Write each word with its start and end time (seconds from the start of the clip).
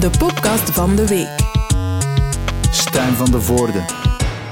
de 0.00 0.10
podcast 0.18 0.70
van 0.70 0.96
de 0.96 1.06
week. 1.06 1.36
Stijn 2.70 3.12
van 3.12 3.30
de 3.30 3.40
Voorde. 3.40 3.84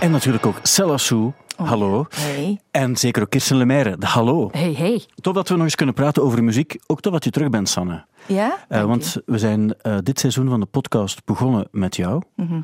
En 0.00 0.10
natuurlijk 0.10 0.46
ook 0.46 0.58
Celassou. 0.62 1.32
Hallo. 1.56 2.06
Hey. 2.14 2.60
En 2.70 2.96
zeker 2.96 3.22
ook 3.22 3.30
Kirsten 3.30 3.56
Lemaire. 3.56 3.96
Hallo. 4.00 4.48
Hey, 4.52 4.72
hey. 4.72 5.04
Tof 5.14 5.34
dat 5.34 5.48
we 5.48 5.54
nog 5.54 5.64
eens 5.64 5.74
kunnen 5.74 5.94
praten 5.94 6.22
over 6.22 6.44
muziek. 6.44 6.76
Ook 6.86 7.00
tof 7.00 7.12
dat 7.12 7.24
je 7.24 7.30
terug 7.30 7.50
bent, 7.50 7.68
Sanne. 7.68 8.04
Ja? 8.26 8.64
Eh, 8.68 8.84
want 8.84 9.16
we 9.26 9.38
zijn 9.38 9.74
eh, 9.80 9.96
dit 10.02 10.20
seizoen 10.20 10.48
van 10.48 10.60
de 10.60 10.66
podcast 10.66 11.24
begonnen 11.24 11.68
met 11.70 11.96
jou. 11.96 12.22
Mhm. 12.36 12.60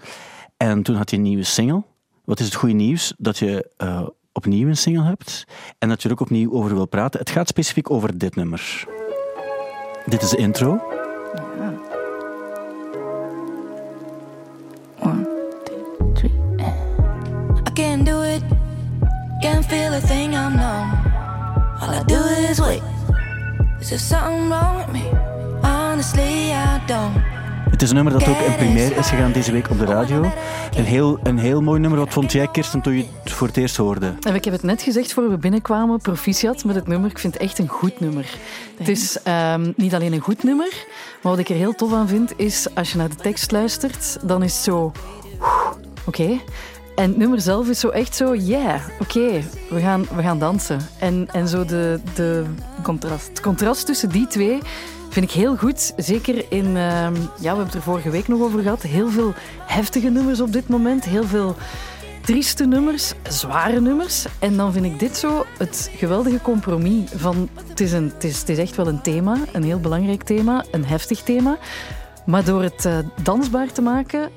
En 0.57 0.83
toen 0.83 0.97
had 0.97 1.11
je 1.11 1.17
een 1.17 1.23
nieuwe 1.23 1.45
single. 1.45 1.83
Wat 2.25 2.41
is 2.41 2.47
het 2.47 2.55
goede 2.55 2.75
nieuws? 2.75 3.15
Dat 3.19 3.39
je 3.39 3.71
eh, 3.77 4.07
opnieuw 4.33 4.69
een 4.69 4.77
single 4.77 5.05
hebt. 5.05 5.45
En 5.79 5.89
dat 5.89 6.03
je 6.03 6.09
er 6.09 6.15
ook 6.15 6.21
opnieuw 6.21 6.53
over 6.53 6.75
wil 6.75 6.87
praten. 6.87 7.21
Het 7.21 7.31
gaat 7.31 7.49
specifiek 7.49 7.91
over 7.91 8.19
dit 8.19 8.37
nummer. 8.37 8.85
Dit 10.07 10.23
is 10.23 10.31
de 10.31 10.37
intro. 10.37 11.02
Can't 19.43 19.67
feel 19.67 19.93
a 19.93 20.01
thing 20.01 20.35
I'm 20.35 20.57
numb. 20.57 20.91
All 21.81 21.91
I 21.91 22.03
do 22.07 22.49
is 22.51 22.61
wait. 22.61 22.83
Is 23.81 23.89
there 23.89 23.99
something 23.99 24.49
wrong 24.49 24.77
with 24.77 24.93
me? 24.93 25.11
Honestly, 25.63 26.53
I 26.53 26.81
don't. 26.87 27.17
Het 27.71 27.83
is 27.83 27.89
een 27.89 27.95
nummer 27.95 28.13
dat 28.13 28.29
ook 28.29 28.37
in 28.37 28.57
première 28.57 28.95
is 28.95 29.09
gegaan 29.09 29.33
deze 29.33 29.53
week 29.53 29.71
op 29.71 29.79
de 29.79 29.85
radio. 29.85 30.33
Een 30.77 30.85
heel, 30.85 31.19
een 31.23 31.39
heel 31.39 31.61
mooi 31.61 31.81
nummer. 31.81 31.99
Wat 31.99 32.13
vond 32.13 32.33
jij, 32.33 32.49
Kirsten, 32.49 32.81
toen 32.81 32.97
je 32.97 33.05
het 33.23 33.33
voor 33.33 33.47
het 33.47 33.57
eerst 33.57 33.77
hoorde? 33.77 34.15
En 34.21 34.35
ik 34.35 34.45
heb 34.45 34.53
het 34.53 34.63
net 34.63 34.83
gezegd 34.83 35.13
voor 35.13 35.31
we 35.31 35.39
binnenkwamen, 35.39 36.01
proficiat 36.01 36.65
met 36.65 36.75
het 36.75 36.87
nummer. 36.87 37.11
Ik 37.11 37.19
vind 37.19 37.33
het 37.33 37.43
echt 37.43 37.59
een 37.59 37.69
goed 37.69 38.01
nummer. 38.01 38.37
Het 38.79 38.89
is 38.89 39.23
ehm, 39.23 39.73
niet 39.77 39.95
alleen 39.95 40.13
een 40.13 40.21
goed 40.21 40.43
nummer, 40.43 40.73
maar 41.23 41.33
wat 41.33 41.39
ik 41.39 41.49
er 41.49 41.57
heel 41.57 41.75
tof 41.75 41.93
aan 41.93 42.09
vind, 42.09 42.33
is 42.37 42.67
als 42.75 42.93
je 42.93 42.99
naar 42.99 43.09
de 43.09 43.17
tekst 43.17 43.51
luistert, 43.51 44.19
dan 44.23 44.43
is 44.43 44.55
het 44.55 44.63
zo... 44.63 44.93
Oké. 46.05 46.41
En 46.95 47.09
het 47.09 47.17
nummer 47.17 47.41
zelf 47.41 47.69
is 47.69 47.81
zo 47.81 47.89
echt 47.89 48.17
zo, 48.17 48.35
yeah, 48.35 48.81
oké, 49.01 49.43
we, 49.71 49.81
gaan, 49.81 50.07
we 50.15 50.23
gaan 50.23 50.39
dansen. 50.39 50.81
En, 50.99 51.29
en 51.33 51.49
zo 51.49 51.65
de, 51.65 52.01
de, 52.15 52.45
Contrast. 52.83 53.29
het 53.29 53.41
contrast 53.41 53.87
tussen 53.87 54.09
die 54.09 54.27
twee 54.27 54.59
vind 55.09 55.25
ik 55.25 55.31
heel 55.31 55.57
goed. 55.57 55.93
Zeker 55.97 56.45
in, 56.49 56.65
ehm, 56.65 57.15
ja, 57.15 57.41
we 57.41 57.47
hebben 57.47 57.65
het 57.65 57.75
er 57.75 57.83
vorige 57.83 58.11
week 58.11 58.29
nog 58.29 58.41
over 58.41 58.63
gehad, 58.63 58.83
heel 58.83 59.09
veel 59.09 59.33
heftige 59.67 60.09
nummers 60.09 60.41
op 60.41 60.53
dit 60.53 60.69
moment, 60.69 61.05
heel 61.05 61.25
veel 61.25 61.57
trieste 62.23 62.67
nummers, 62.67 63.13
zware 63.29 63.81
nummers. 63.81 64.27
En 64.39 64.57
dan 64.57 64.73
vind 64.73 64.85
ik 64.85 64.99
dit 64.99 65.17
zo 65.17 65.45
het 65.59 65.91
geweldige 65.97 66.41
compromis 66.43 67.11
van... 67.15 67.49
Het 67.69 67.81
is, 67.81 67.93
een, 67.93 68.13
het 68.15 68.25
is, 68.25 68.39
het 68.39 68.49
is 68.49 68.59
echt 68.59 68.77
wel 68.77 68.87
een 68.87 69.03
thema, 69.03 69.37
een 69.53 69.63
heel 69.63 69.81
belangrijk 69.81 70.23
thema, 70.23 70.65
een 70.71 70.85
heftig 70.85 71.23
thema. 71.23 71.59
Maar 72.27 72.45
door 72.45 72.63
het 72.63 72.85
eh, 72.85 72.99
dansbaar 73.23 73.73
te 73.73 73.83
maken, 73.83 74.31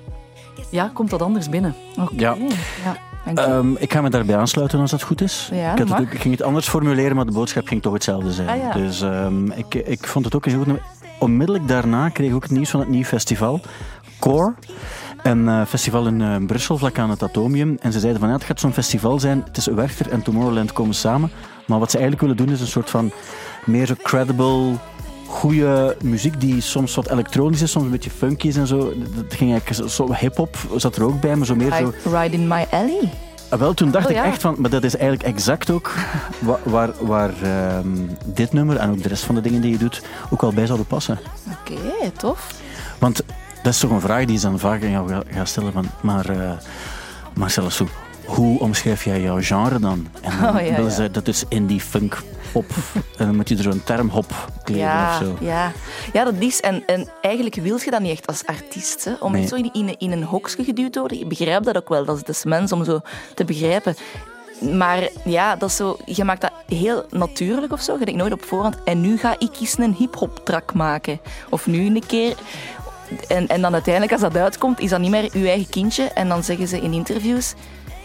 ja, 0.70 0.90
komt 0.94 1.10
dat 1.10 1.22
anders 1.22 1.50
binnen. 1.50 1.76
Ja. 2.16 2.36
Ja. 2.84 2.98
Ehm, 3.34 3.76
ik 3.76 3.94
ga 3.94 4.02
me 4.02 4.10
daarbij 4.10 4.38
aansluiten 4.38 4.80
als 4.80 4.92
dat 4.92 5.02
goed 5.02 5.22
is. 5.22 5.50
Ja, 5.52 5.72
ik, 5.78 5.88
het 5.88 6.22
ging 6.22 6.34
het 6.34 6.44
anders 6.44 6.70
formuleren, 6.70 7.16
maar 7.16 7.26
de 7.26 7.32
boodschap 7.32 7.68
ging 7.68 7.82
toch 7.82 7.94
hetzelfde 7.94 8.32
zijn. 8.32 8.50
Ah, 8.50 8.58
ja. 8.58 8.72
Dus 8.72 9.02
ehm, 9.02 9.52
ik, 9.52 9.74
ik 9.76 10.08
vond 10.08 10.26
het 10.26 10.36
ook 10.36 10.46
een 10.46 10.52
heel 10.52 10.60
goed 10.60 10.68
nummer. 10.68 10.86
Onmiddellijk 11.20 11.68
daarna 11.68 12.10
kreeg 12.10 12.30
ik 12.30 12.36
ook 12.36 12.44
het 12.44 12.52
nieuws 12.52 12.70
van 12.70 12.80
het 12.80 12.90
nieuwe 12.90 13.06
festival, 13.06 13.62
Core. 14.20 14.54
Een 15.24 15.48
eh, 15.48 15.66
festival 15.66 16.08
in 16.08 16.22
eh, 16.22 16.36
Brussel, 16.46 16.78
vlak 16.78 17.00
aan 17.00 17.10
het 17.10 17.24
Atomium. 17.24 17.78
En 17.80 17.92
ze 17.92 18.00
zeiden 18.00 18.20
van 18.20 18.30
ja, 18.30 18.36
het 18.36 18.46
gaat 18.46 18.60
zo'n 18.60 18.74
festival 18.74 19.20
zijn. 19.20 19.44
Het 19.46 19.58
is 19.58 19.66
Werchter 19.66 20.10
en 20.10 20.22
Tomorrowland 20.22 20.74
komen 20.74 20.96
samen. 20.96 21.32
Maar 21.68 21.80
wat 21.80 21.92
ze 21.92 21.98
eigenlijk 21.98 22.28
willen 22.28 22.46
doen 22.46 22.56
is 22.56 22.62
een 22.62 22.68
soort 22.68 22.90
van 22.90 23.12
meer 23.66 23.86
zo 23.86 23.94
credible, 24.04 24.74
goede 25.28 25.98
muziek 26.04 26.42
die 26.42 26.62
soms 26.62 26.96
wat 26.96 27.10
elektronisch 27.10 27.62
is, 27.62 27.72
soms 27.72 27.86
een 27.86 27.92
beetje 27.92 28.10
funky 28.10 28.48
is 28.48 28.56
en 28.56 28.68
zo. 28.68 28.78
Dat 29.16 29.34
ging 29.34 29.52
eigenlijk 29.52 29.74
zo, 29.74 29.88
zo 30.08 30.14
hip-hop 30.14 30.58
zat 30.76 30.96
er 30.96 31.04
ook 31.04 31.22
bij, 31.22 31.36
maar 31.36 31.46
zo 31.46 31.56
meer 31.56 31.74
zo. 31.74 31.94
Ride, 32.18 32.36
in 32.38 32.48
my 32.48 32.66
alley. 32.72 33.10
Ah, 33.50 33.60
Wel, 33.60 33.74
toen 33.74 33.92
dacht 33.92 34.06
Oh, 34.06 34.12
ik 34.12 34.18
echt 34.18 34.42
van, 34.42 34.56
maar 34.58 34.70
dat 34.70 34.84
is 34.84 34.96
eigenlijk 34.96 35.28
exact 35.30 35.70
ook 35.70 35.92
wa- 36.40 36.60
waar, 36.64 36.90
waar 37.00 37.32
ehm, 37.44 37.88
dit 38.26 38.54
nummer 38.54 38.78
en 38.78 38.90
ook 38.90 39.02
de 39.04 39.08
rest 39.10 39.24
van 39.24 39.36
de 39.36 39.42
dingen 39.42 39.62
die 39.62 39.72
je 39.72 39.78
doet 39.78 40.02
ook 40.30 40.42
wel 40.42 40.54
bij 40.54 40.66
zouden 40.66 40.88
passen. 40.88 41.20
Oké, 41.62 42.12
tof. 42.18 42.52
Want 43.00 43.24
dat 43.64 43.74
is 43.74 43.80
toch 43.80 43.92
een 43.92 44.02
vraag 44.02 44.26
die 44.26 44.38
ze 44.38 44.50
dan 44.50 44.60
vaak 44.60 44.84
aan 44.84 44.90
jou 44.90 45.10
ga, 45.10 45.24
ga 45.30 45.46
stellen 45.46 45.72
van, 45.74 45.86
maar 46.02 46.30
uh, 46.30 46.52
Marcella 47.34 47.70
Soep, 47.70 47.90
hoe 48.26 48.60
omschrijf 48.60 49.04
jij 49.04 49.22
jouw 49.22 49.42
genre 49.42 49.80
dan? 49.80 50.08
En 50.22 50.32
dan 50.42 50.56
Oh, 50.56 50.62
ja, 50.68 50.90
ze, 50.90 51.12
dat 51.12 51.28
is 51.28 51.44
indie 51.50 51.80
funk 51.82 52.22
en 53.18 53.26
dan 53.26 53.36
moet 53.36 53.50
je 53.50 53.56
er 53.58 53.64
zo'n 53.64 53.84
term 53.84 54.10
hop 54.10 54.50
kleden 54.64 54.84
Ja, 54.84 55.10
of 55.20 55.26
zo. 55.26 55.38
ja. 55.46 55.72
ja, 56.14 56.24
dat 56.24 56.34
is. 56.40 56.60
En, 56.62 56.84
en 56.86 57.10
eigenlijk 57.22 57.56
wil 57.56 57.80
je 57.84 57.92
dat 57.92 58.02
niet 58.02 58.12
echt 58.12 58.28
als 58.28 58.46
artiest. 58.46 59.04
Hè? 59.04 59.12
Om 59.20 59.32
Nee. 59.32 59.42
niet 59.42 59.50
zo 59.50 59.56
in, 59.56 59.70
in, 59.74 59.96
in 59.98 60.12
een 60.12 60.24
hokje 60.24 60.64
geduwd 60.64 60.92
te 60.94 61.00
worden. 61.00 61.20
Ik 61.20 61.28
begrijp 61.28 61.64
dat 61.64 61.78
ook 61.78 61.90
wel. 61.90 62.06
Dat 62.06 62.16
is, 62.16 62.24
is 62.38 62.44
mens 62.44 62.72
om 62.72 62.84
zo 62.86 63.00
te 63.36 63.46
begrijpen. 63.46 63.96
Maar 64.78 65.10
ja, 65.26 65.56
dat 65.56 65.70
is 65.70 65.76
zo, 65.76 65.98
je 66.06 66.24
maakt 66.24 66.42
dat 66.42 66.52
heel 66.68 67.06
natuurlijk 67.10 67.72
of 67.74 67.82
zo. 67.82 67.98
Je 68.00 68.06
denkt 68.06 68.20
nooit 68.22 68.34
op 68.34 68.44
voorhand. 68.44 68.76
En 68.84 69.02
nu 69.02 69.18
ga 69.18 69.36
ik 69.40 69.50
eens 69.60 69.78
een 69.78 69.94
hip-hop 69.94 70.42
track 70.44 70.74
maken. 70.74 71.20
Of 71.50 71.68
nu 71.68 71.86
een 71.86 72.04
keer. 72.08 72.36
En, 73.28 73.48
en 73.48 73.62
dan 73.62 73.74
uiteindelijk, 73.74 74.14
als 74.14 74.22
dat 74.22 74.38
uitkomt, 74.38 74.80
is 74.80 74.90
dat 74.90 75.00
niet 75.00 75.10
meer 75.12 75.30
uw 75.34 75.46
eigen 75.46 75.70
kindje. 75.70 76.04
En 76.04 76.28
dan 76.30 76.44
zeggen 76.44 76.68
ze 76.68 76.82
in 76.82 76.94
interviews. 76.94 77.54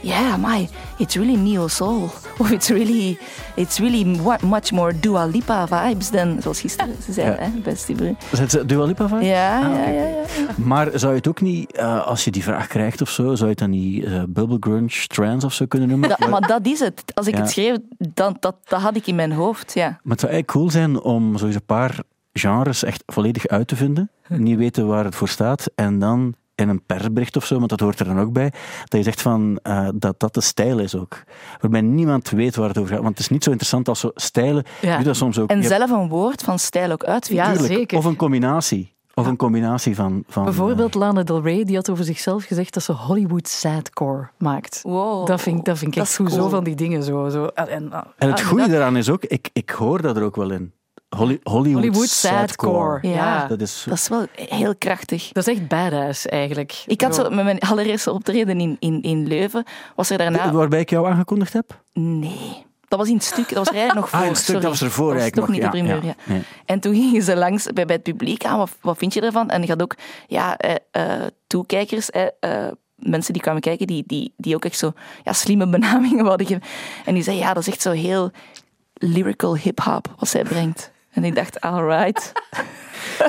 Yeah, 0.03 0.37
my, 0.39 0.69
it's 0.99 1.15
really 1.17 1.37
neo 1.37 1.69
soul. 1.69 2.03
Of 2.39 2.51
it's 2.57 2.69
really, 2.69 3.19
it's 3.55 3.79
really 3.79 4.05
mu- 4.05 4.47
much 4.49 4.71
more 4.73 4.99
Dua 5.01 5.25
Lipa 5.27 5.67
vibes 5.67 6.11
dan, 6.11 6.43
zoals 6.43 6.61
gisteren 6.61 6.95
ze 7.05 7.13
zei, 7.13 7.27
Ja. 7.31 7.37
hè. 7.39 7.75
Zet 8.33 8.51
ze 8.51 8.67
Dua 8.67 8.85
Lipa 8.85 9.09
van? 9.09 9.25
Ja, 9.25 9.57
Ah, 9.61 9.75
ja, 9.77 9.89
ja, 9.91 10.03
ja. 10.09 10.25
Maar 10.57 10.89
zou 10.95 11.13
je 11.13 11.19
het 11.19 11.29
ook 11.29 11.41
niet, 11.41 11.73
eh, 11.73 12.07
als 12.07 12.25
je 12.25 12.31
die 12.31 12.43
vraag 12.43 12.67
krijgt 12.67 13.01
of 13.01 13.11
zo, 13.11 13.23
zou 13.23 13.41
je 13.41 13.47
het 13.49 13.59
dan 13.59 13.71
niet 13.71 14.05
eh, 14.05 14.23
bubble 14.29 14.57
grunge 14.61 15.07
trance 15.07 15.47
of 15.47 15.53
zo 15.53 15.67
kunnen 15.67 15.89
noemen? 15.89 16.09
Dat, 16.09 16.29
maar 16.29 16.47
dat 16.47 16.67
is 16.67 16.81
het. 16.81 17.03
Als 17.15 17.27
ik 17.27 17.37
het 17.37 17.51
schreef, 17.51 17.77
dan, 17.99 18.37
dat, 18.41 18.57
dat 18.65 18.81
had 18.81 18.97
ik 18.97 19.07
in 19.07 19.15
mijn 19.15 19.33
hoofd, 19.33 19.75
ja. 19.75 19.87
Maar 19.89 20.13
het 20.17 20.21
zou 20.21 20.33
eigenlijk 20.33 20.47
cool 20.47 20.71
zijn 20.71 21.01
om 21.01 21.37
sowieso 21.37 21.59
een 21.59 21.65
paar 21.77 21.99
genres 22.33 22.85
echt 22.85 23.03
volledig 23.07 23.47
uit 23.47 23.69
te 23.69 23.77
vinden. 23.77 24.11
Niet 24.29 24.57
weten 24.59 24.87
waar 24.87 25.05
het 25.05 25.15
voor 25.15 25.29
staat. 25.29 25.67
En 25.75 25.99
dan 25.99 26.35
in 26.61 26.69
een 26.69 26.83
persbericht 26.87 27.37
of 27.37 27.45
zo, 27.47 27.57
want 27.59 27.69
dat 27.71 27.81
hoort 27.81 28.01
er 28.01 28.07
dan 28.07 28.21
ook 28.21 28.33
bij, 28.33 28.53
dat 28.85 28.99
je 28.99 29.03
zegt 29.03 29.23
van, 29.23 29.59
eh, 29.63 29.89
dat 29.95 30.21
dat 30.21 30.35
de 30.35 30.41
stijl 30.41 30.79
is 30.79 30.95
ook. 30.97 31.23
Waarbij 31.61 31.81
niemand 31.81 32.31
weet 32.31 32.57
waar 32.57 32.69
het 32.69 32.79
over 32.79 32.91
gaat. 32.95 33.03
Want 33.03 33.11
het 33.11 33.19
is 33.19 33.29
niet 33.29 33.45
zo 33.45 33.51
interessant 33.51 33.89
als 33.89 34.01
zo 34.01 34.11
stijlen. 34.15 34.65
Ja. 34.81 34.99
Dat 35.03 35.17
soms 35.17 35.39
ook. 35.39 35.49
En 35.51 35.57
hebt- 35.61 35.69
zelf 35.69 35.91
een 35.91 36.09
woord 36.09 36.43
van 36.43 36.59
stijl 36.59 36.91
ook 36.91 37.05
uitvinden. 37.05 37.45
Ja, 37.47 37.51
tuurlijk. 37.53 37.75
zeker. 37.75 37.99
Of 37.99 38.05
een 38.05 38.17
combinatie. 38.17 38.95
Of 39.15 39.27
een 39.27 39.37
combinatie 39.37 39.95
van... 39.95 40.25
van 40.29 40.45
Bijvoorbeeld 40.45 40.95
Lana 40.95 41.23
Del 41.23 41.43
Rey, 41.43 41.65
die 41.65 41.77
had 41.77 41.91
over 41.91 42.05
zichzelf 42.05 42.45
gezegd 42.45 42.75
dat 42.75 42.83
ze 42.83 42.93
Hollywood 42.93 43.49
sadcore 43.49 44.29
maakt. 44.39 44.81
Wow. 44.83 45.27
Dat 45.27 45.41
vind, 45.41 45.59
ik- 45.59 45.65
dat 45.65 45.79
vind 45.79 45.91
ik 45.91 45.97
Dat 45.99 46.07
echt 46.21 46.33
zo 46.33 46.49
van 46.49 46.65
die 46.65 46.75
dingen. 46.75 47.03
Zo, 47.03 47.29
zo. 47.29 47.45
En, 47.45 47.69
en, 47.69 47.93
En 48.19 48.29
het 48.29 48.39
ah, 48.41 48.47
goede 48.47 48.63
dat- 48.63 48.71
daaraan 48.73 48.97
is 48.97 49.11
ook, 49.11 49.25
ik, 49.25 49.49
ik 49.53 49.71
hoor 49.71 50.03
dat 50.03 50.17
er 50.17 50.23
ook 50.23 50.37
wel 50.37 50.51
in. 50.51 50.73
Holly- 51.17 51.41
Hollywood, 51.43 51.83
Hollywood 51.83 52.09
sadcore. 52.09 52.99
Ja. 53.03 53.11
Ja. 53.15 53.47
Dat 53.47 53.61
is... 53.61 53.85
Dat 53.89 53.99
is 53.99 54.09
wel 54.09 54.27
heel 54.33 54.75
krachtig. 54.77 55.33
Dat 55.33 55.47
is 55.49 55.55
echt 55.55 55.69
badass, 55.69 56.27
eigenlijk. 56.27 56.83
Ik 56.87 57.01
had 57.01 57.15
zo, 57.15 57.31
met 57.31 57.45
mijn 57.45 57.59
allereerste 57.59 58.13
optreden 58.13 58.61
in, 58.61 58.77
in, 58.79 59.03
in 59.03 59.27
Leuven, 59.27 59.65
was 59.97 60.11
er 60.11 60.19
daarna... 60.19 60.53
Waarbij 60.53 60.81
ik 60.81 60.91
jou 60.91 61.09
aangekondigd 61.09 61.53
heb? 61.53 61.81
Nee. 61.93 62.65
Dat 62.89 62.99
was 62.99 63.09
in 63.09 63.15
het 63.15 63.25
stuk, 63.25 63.49
dat 63.49 63.59
was 63.59 63.69
er 63.69 63.75
eigenlijk 63.75 64.01
nog 64.01 64.09
voor. 64.09 64.19
Ah, 64.19 64.25
in 64.25 64.31
het 64.33 64.41
stuk, 64.41 64.55
sorry. 64.55 64.61
dat 64.71 64.71
was 64.79 64.89
ervoor 64.89 65.13
Dat 65.15 65.15
was 65.15 65.23
eigenlijk 65.23 65.53
nog 65.53 65.57
niet 65.57 65.73
de 65.73 65.77
Ja, 65.79 65.85
primeur, 65.85 66.05
ja. 66.05 66.15
ja. 66.27 66.33
Nee. 66.33 66.43
En 66.65 66.81
toen 66.81 66.95
gingen 66.95 67.23
ze 67.23 67.37
langs 67.37 67.67
bij, 67.73 67.87
bij 67.87 67.95
het 67.95 68.05
publiek 68.05 68.45
aan, 68.45 68.59
wat, 68.59 68.71
wat 68.81 68.99
vind 68.99 69.15
je 69.15 69.21
ervan? 69.21 69.51
En 69.51 69.63
je 69.63 69.69
had 69.69 69.83
ook 69.83 69.95
ja, 70.27 70.57
eh, 70.57 70.75
eh, 70.91 71.27
toekijkers, 71.47 72.11
eh, 72.11 72.27
mensen 72.97 73.33
die 73.33 73.43
kwamen 73.43 73.61
kijken, 73.61 73.87
die, 73.87 74.05
die, 74.07 74.33
die 74.37 74.55
ook 74.55 74.65
echt 74.65 74.79
zo 74.79 74.93
ja, 75.25 75.33
slimme 75.33 75.69
benamingen 75.79 76.27
hadden. 76.27 76.61
En 77.05 77.15
die 77.15 77.23
zeiden, 77.23 77.47
ja, 77.47 77.55
dat 77.55 77.63
is 77.63 77.73
echt 77.73 77.83
zo 77.83 77.91
heel 77.91 78.31
lyrical 78.95 79.57
hip-hop 79.57 80.15
wat 80.19 80.29
zij 80.29 80.43
brengt. 80.43 80.91
En 81.11 81.25
ik 81.25 81.35
dacht, 81.35 81.61
alright. 81.61 82.33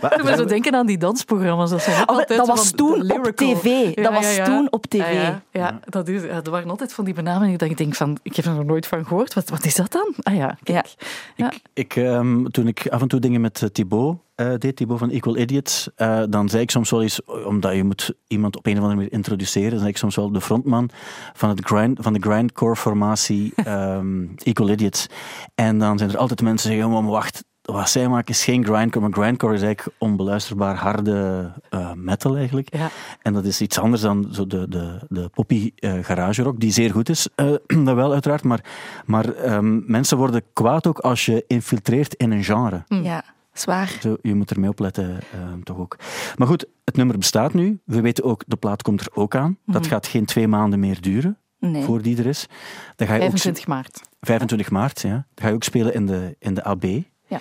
Maar- 0.01 0.13
Ik 0.19 0.23
me 0.23 0.35
zo 0.35 0.45
denken 0.45 0.75
aan 0.75 0.85
die 0.85 0.97
dansprogramma's. 0.97 1.69
Dat, 1.69 1.81
zijn 1.81 2.01
Oh, 2.01 2.05
altijd 2.05 2.27
dat 2.27 2.45
zo 2.45 2.53
was 2.53 2.71
toen 2.71 2.99
de 3.07 3.13
op 3.13 3.35
tv. 3.35 3.93
Dat 3.93 4.13
was 4.13 4.35
toen 4.43 4.67
op 4.71 4.85
tv. 4.85 4.97
Ja, 4.99 5.09
ja, 5.21 5.41
ja, 5.51 5.79
dat 5.85 6.07
is, 6.07 6.21
er 6.23 6.49
waren 6.49 6.69
altijd 6.69 6.93
van 6.93 7.05
die 7.05 7.13
benamingen 7.13 7.57
dat 7.57 7.69
ik 7.69 7.77
denk 7.77 7.95
van, 7.95 8.17
ik 8.23 8.35
heb 8.35 8.45
er 8.45 8.53
nog 8.53 8.65
nooit 8.65 8.87
van 8.87 9.05
gehoord. 9.05 9.33
Wat, 9.33 9.49
wat 9.49 9.65
is 9.65 9.75
dat 9.75 9.91
dan? 9.91 10.13
Ah 10.21 10.35
ja, 10.35 10.57
kijk. 10.63 10.93
Ja. 11.35 11.51
Ik, 11.73 11.95
ehm, 11.95 12.43
toen 12.45 12.67
ik 12.67 12.87
af 12.89 13.01
en 13.01 13.07
toe 13.07 13.19
dingen 13.19 13.41
met 13.41 13.61
eh, 13.61 13.69
Thibaut 13.69 14.17
eh, 14.35 14.53
deed, 14.57 14.75
Thibaut 14.75 14.99
van 14.99 15.09
Equal 15.09 15.37
Idiots, 15.37 15.89
eh, 15.95 16.21
dan 16.29 16.49
zei 16.49 16.61
ik 16.61 16.71
soms 16.71 16.89
wel 16.89 17.01
eens, 17.01 17.23
omdat 17.25 17.73
je 17.75 17.83
moet 17.83 18.13
iemand 18.27 18.57
op 18.57 18.65
een 18.65 18.71
of 18.71 18.77
andere 18.77 18.95
manier 18.95 19.11
introduceren, 19.11 19.69
dan 19.69 19.79
zei 19.79 19.89
ik 19.89 19.97
soms 19.97 20.15
wel 20.15 20.31
de 20.31 20.41
frontman 20.41 20.89
van, 21.33 21.49
het 21.49 21.65
grind, 21.65 21.97
van 22.01 22.13
de 22.13 22.19
grindcore 22.19 22.75
formatie 22.75 23.51
ehm, 23.63 24.25
Equal 24.43 24.69
Idiots. 24.69 25.07
En 25.55 25.77
dan 25.79 25.97
zijn 25.97 26.09
er 26.09 26.17
altijd 26.17 26.41
mensen 26.41 26.69
die 26.69 26.77
zeggen, 26.77 26.97
oh, 26.97 27.03
maar 27.03 27.11
wacht, 27.13 27.43
wat 27.61 27.89
zij 27.89 28.07
maken 28.07 28.33
is 28.33 28.43
geen 28.43 28.65
grindcore, 28.65 29.07
maar 29.07 29.17
grindcore 29.17 29.53
is 29.53 29.61
eigenlijk 29.61 29.95
onbeluisterbaar 29.99 30.75
harde 30.75 31.51
eh, 31.69 31.93
metal 31.93 32.37
eigenlijk. 32.37 32.75
Ja. 32.75 32.89
En 33.21 33.33
dat 33.33 33.45
is 33.45 33.61
iets 33.61 33.79
anders 33.79 34.01
dan 34.01 34.27
zo 34.31 34.47
de, 34.47 34.65
de, 34.69 34.99
de 35.09 35.29
poppy 35.29 35.71
eh, 35.75 35.93
garage 36.01 36.43
rock, 36.43 36.59
die 36.59 36.71
zeer 36.71 36.91
goed 36.91 37.09
is, 37.09 37.27
eh, 37.35 37.53
dat 37.85 37.95
wel 37.95 38.11
uiteraard. 38.11 38.43
Maar, 38.43 38.63
maar 39.05 39.33
ehm, 39.33 39.91
mensen 39.91 40.17
worden 40.17 40.43
kwaad 40.53 40.87
ook 40.87 40.99
als 40.99 41.25
je 41.25 41.43
infiltreert 41.47 42.13
in 42.13 42.31
een 42.31 42.43
genre. 42.43 42.83
Ja. 42.87 43.23
Zwaar. 43.53 43.97
Zo, 44.01 44.17
je 44.21 44.35
moet 44.35 44.51
ermee 44.51 44.69
opletten, 44.69 45.19
eh, 45.31 45.39
toch 45.63 45.77
ook. 45.77 45.95
Maar 46.37 46.47
goed, 46.47 46.65
het 46.85 46.95
nummer 46.95 47.17
bestaat 47.17 47.53
nu. 47.53 47.79
We 47.85 48.01
weten 48.01 48.23
ook, 48.23 48.43
de 48.47 48.55
plaat 48.55 48.81
komt 48.81 49.01
er 49.01 49.07
ook 49.13 49.35
aan. 49.35 49.57
Dat 49.65 49.87
gaat 49.87 50.07
geen 50.07 50.25
twee 50.25 50.47
maanden 50.47 50.79
meer 50.79 51.01
duren, 51.01 51.37
Nee. 51.59 51.83
voor 51.83 52.01
die 52.01 52.17
er 52.17 52.25
is. 52.25 52.47
Dan 52.95 53.07
ga 53.07 53.13
je 53.13 53.19
ook 53.21 53.27
25 53.27 53.67
maart. 53.67 54.01
25 54.19 54.71
maart, 54.71 55.01
ja. 55.01 55.09
Dan 55.09 55.25
ga 55.35 55.47
je 55.47 55.53
ook 55.53 55.63
spelen 55.63 55.93
in 55.93 56.05
de, 56.05 56.35
in 56.39 56.53
de 56.53 56.63
AB. 56.63 56.85
Ja. 57.31 57.39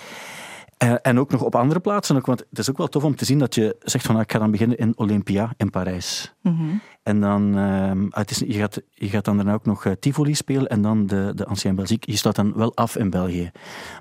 Eh, 0.76 0.94
en 1.02 1.18
ook 1.18 1.30
nog 1.30 1.42
op 1.42 1.54
andere 1.54 1.80
plaatsen. 1.80 2.16
Ook, 2.16 2.26
want 2.26 2.44
het 2.50 2.58
is 2.58 2.70
ook 2.70 2.76
wel 2.76 2.88
tof 2.88 3.04
om 3.04 3.16
te 3.16 3.24
zien 3.24 3.38
dat 3.38 3.54
je 3.54 3.76
zegt 3.80 4.06
van 4.06 4.14
ah, 4.14 4.20
ik 4.20 4.32
ga 4.32 4.38
dan 4.38 4.50
beginnen 4.50 4.76
in 4.76 4.98
Olympia 4.98 5.52
in 5.56 5.70
Parijs. 5.70 6.34
Mhm. 6.42 6.62
En 7.02 7.20
dan, 7.20 7.58
ehm, 7.58 8.04
ah, 8.04 8.18
het 8.18 8.30
is, 8.30 8.38
je, 8.38 8.52
gaat, 8.52 8.82
je 8.88 9.08
gaat 9.08 9.24
dan 9.24 9.36
daarna 9.36 9.52
ook 9.52 9.66
nog 9.66 9.84
eh, 9.84 9.92
Tivoli 9.92 10.34
spelen 10.34 10.66
en 10.66 10.82
dan 10.82 11.06
de, 11.06 11.32
de 11.34 11.46
Ancien 11.46 11.74
Belgique. 11.74 12.10
Je 12.10 12.16
staat 12.16 12.36
dan 12.36 12.52
wel 12.56 12.76
af 12.76 12.96
in 12.96 13.10
België. 13.10 13.50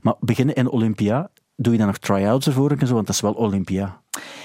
Maar 0.01 0.15
beginnen 0.19 0.55
in 0.55 0.69
Olympia, 0.69 1.29
doe 1.55 1.71
je 1.73 1.79
dan 1.79 1.87
nog 1.87 1.97
try-outs 1.97 2.47
ervoor 2.47 2.71
en 2.71 2.87
zo? 2.87 2.93
Want 2.93 3.05
dat 3.05 3.15
is 3.15 3.21
wel 3.21 3.33
Olympia. 3.33 4.01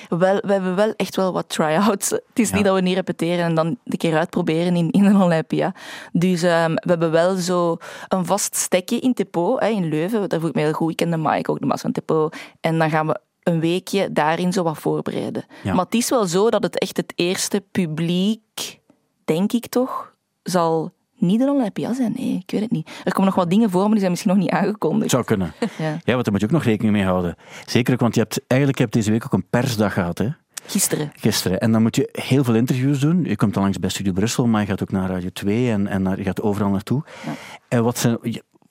Wel, 0.08 0.36
we 0.40 0.52
hebben 0.52 0.74
wel 0.76 0.92
echt 0.96 1.16
wel 1.16 1.32
wat 1.32 1.48
try-outs. 1.48 2.10
Het 2.10 2.22
is 2.34 2.48
Ja. 2.48 2.56
niet 2.56 2.64
dat 2.64 2.74
we 2.74 2.80
niet 2.80 2.94
repeteren 2.94 3.44
en 3.44 3.54
dan 3.54 3.78
de 3.84 3.96
keer 3.96 4.16
uitproberen 4.16 4.76
in, 4.76 4.90
in 4.90 5.04
een 5.04 5.22
Olympia. 5.22 5.74
Dus 6.12 6.42
ehm, 6.42 6.74
we 6.74 6.90
hebben 6.90 7.10
wel 7.10 7.36
zo 7.36 7.76
een 8.08 8.26
vast 8.26 8.56
stekje 8.56 8.98
in 9.00 9.14
Tepo, 9.14 9.58
hè, 9.58 9.66
in 9.68 9.88
Leuven. 9.88 10.28
Daar 10.28 10.40
voel 10.40 10.48
ik 10.48 10.54
me 10.54 10.60
heel 10.60 10.72
goed. 10.72 10.90
Ik 10.90 10.96
ken 10.96 11.10
de 11.10 11.16
Mike, 11.16 11.50
ook 11.50 11.60
de 11.60 11.66
Mas 11.66 11.80
van 11.80 11.92
Tepo. 11.92 12.28
En 12.60 12.78
dan 12.78 12.90
gaan 12.90 13.06
we 13.06 13.20
een 13.42 13.60
weekje 13.60 14.12
daarin 14.12 14.52
zo 14.52 14.62
wat 14.62 14.78
voorbereiden. 14.78 15.44
Ja. 15.62 15.74
Maar 15.74 15.84
het 15.84 15.94
is 15.94 16.10
wel 16.10 16.26
zo 16.26 16.50
dat 16.50 16.62
het 16.62 16.78
echt 16.78 16.96
het 16.96 17.12
eerste 17.16 17.62
publiek, 17.70 18.80
denk 19.24 19.52
ik 19.52 19.66
toch, 19.66 20.12
zal 20.42 20.92
niet 21.26 21.40
een 21.40 21.48
Olympia 21.48 21.94
zijn. 21.94 22.12
Nee, 22.16 22.42
ik 22.46 22.50
weet 22.50 22.60
het 22.60 22.70
niet. 22.70 22.90
Er 23.04 23.12
komen 23.12 23.24
nog 23.24 23.34
wat 23.34 23.50
dingen 23.50 23.70
voor, 23.70 23.80
maar 23.80 23.90
die 23.90 23.98
zijn 23.98 24.10
misschien 24.10 24.30
nog 24.30 24.40
niet 24.40 24.50
aangekondigd. 24.50 25.02
Het 25.02 25.10
zou 25.10 25.24
kunnen. 25.24 25.52
Ja. 25.78 25.98
Ja, 26.04 26.12
want 26.12 26.24
daar 26.24 26.32
moet 26.32 26.40
je 26.40 26.46
ook 26.46 26.52
nog 26.52 26.64
rekening 26.64 26.94
mee 26.94 27.04
houden. 27.04 27.36
Zeker, 27.66 27.92
ook, 27.92 28.00
want 28.00 28.14
je 28.14 28.20
hebt, 28.20 28.40
eigenlijk 28.46 28.80
heb 28.80 28.92
je 28.92 28.98
deze 28.98 29.10
week 29.10 29.24
ook 29.24 29.32
een 29.32 29.48
persdag 29.50 29.92
gehad, 29.92 30.18
hè? 30.18 30.28
Gisteren. 30.66 31.12
gisteren. 31.16 31.60
En 31.60 31.72
dan 31.72 31.82
moet 31.82 31.96
je 31.96 32.08
heel 32.12 32.44
veel 32.44 32.54
interviews 32.54 33.00
doen. 33.00 33.24
Je 33.24 33.36
komt 33.36 33.54
dan 33.54 33.62
langs 33.62 33.78
bij 33.78 33.90
Studio 33.90 34.12
Brussel, 34.12 34.46
maar 34.46 34.60
je 34.60 34.66
gaat 34.66 34.82
ook 34.82 34.90
naar 34.90 35.10
Radio 35.10 35.28
2 35.32 35.70
en, 35.70 35.86
en 35.86 36.02
naar, 36.02 36.18
je 36.18 36.24
gaat 36.24 36.42
overal 36.42 36.70
naartoe. 36.70 37.02
Ja. 37.24 37.32
En 37.68 37.84
wat 37.84 37.98
zijn, 37.98 38.18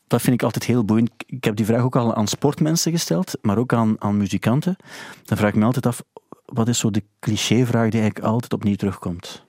dat 0.07 0.21
vind 0.21 0.35
ik 0.35 0.43
altijd 0.43 0.63
heel 0.63 0.85
boeiend. 0.85 1.11
Ik 1.25 1.43
heb 1.43 1.55
die 1.55 1.65
vraag 1.65 1.81
ook 1.81 1.95
al 1.95 2.15
aan 2.15 2.27
sportmensen 2.27 2.91
gesteld, 2.91 3.37
maar 3.41 3.57
ook 3.57 3.73
aan, 3.73 3.95
aan 3.99 4.17
muzikanten. 4.17 4.75
Dan 5.23 5.37
vraag 5.37 5.49
ik 5.49 5.55
me 5.55 5.65
altijd 5.65 5.85
af, 5.85 6.03
wat 6.45 6.67
is 6.67 6.79
zo 6.79 6.91
de 6.91 7.03
clichévraag 7.19 7.89
die 7.89 8.01
eigenlijk 8.01 8.31
altijd 8.31 8.53
opnieuw 8.53 8.75
terugkomt? 8.75 9.45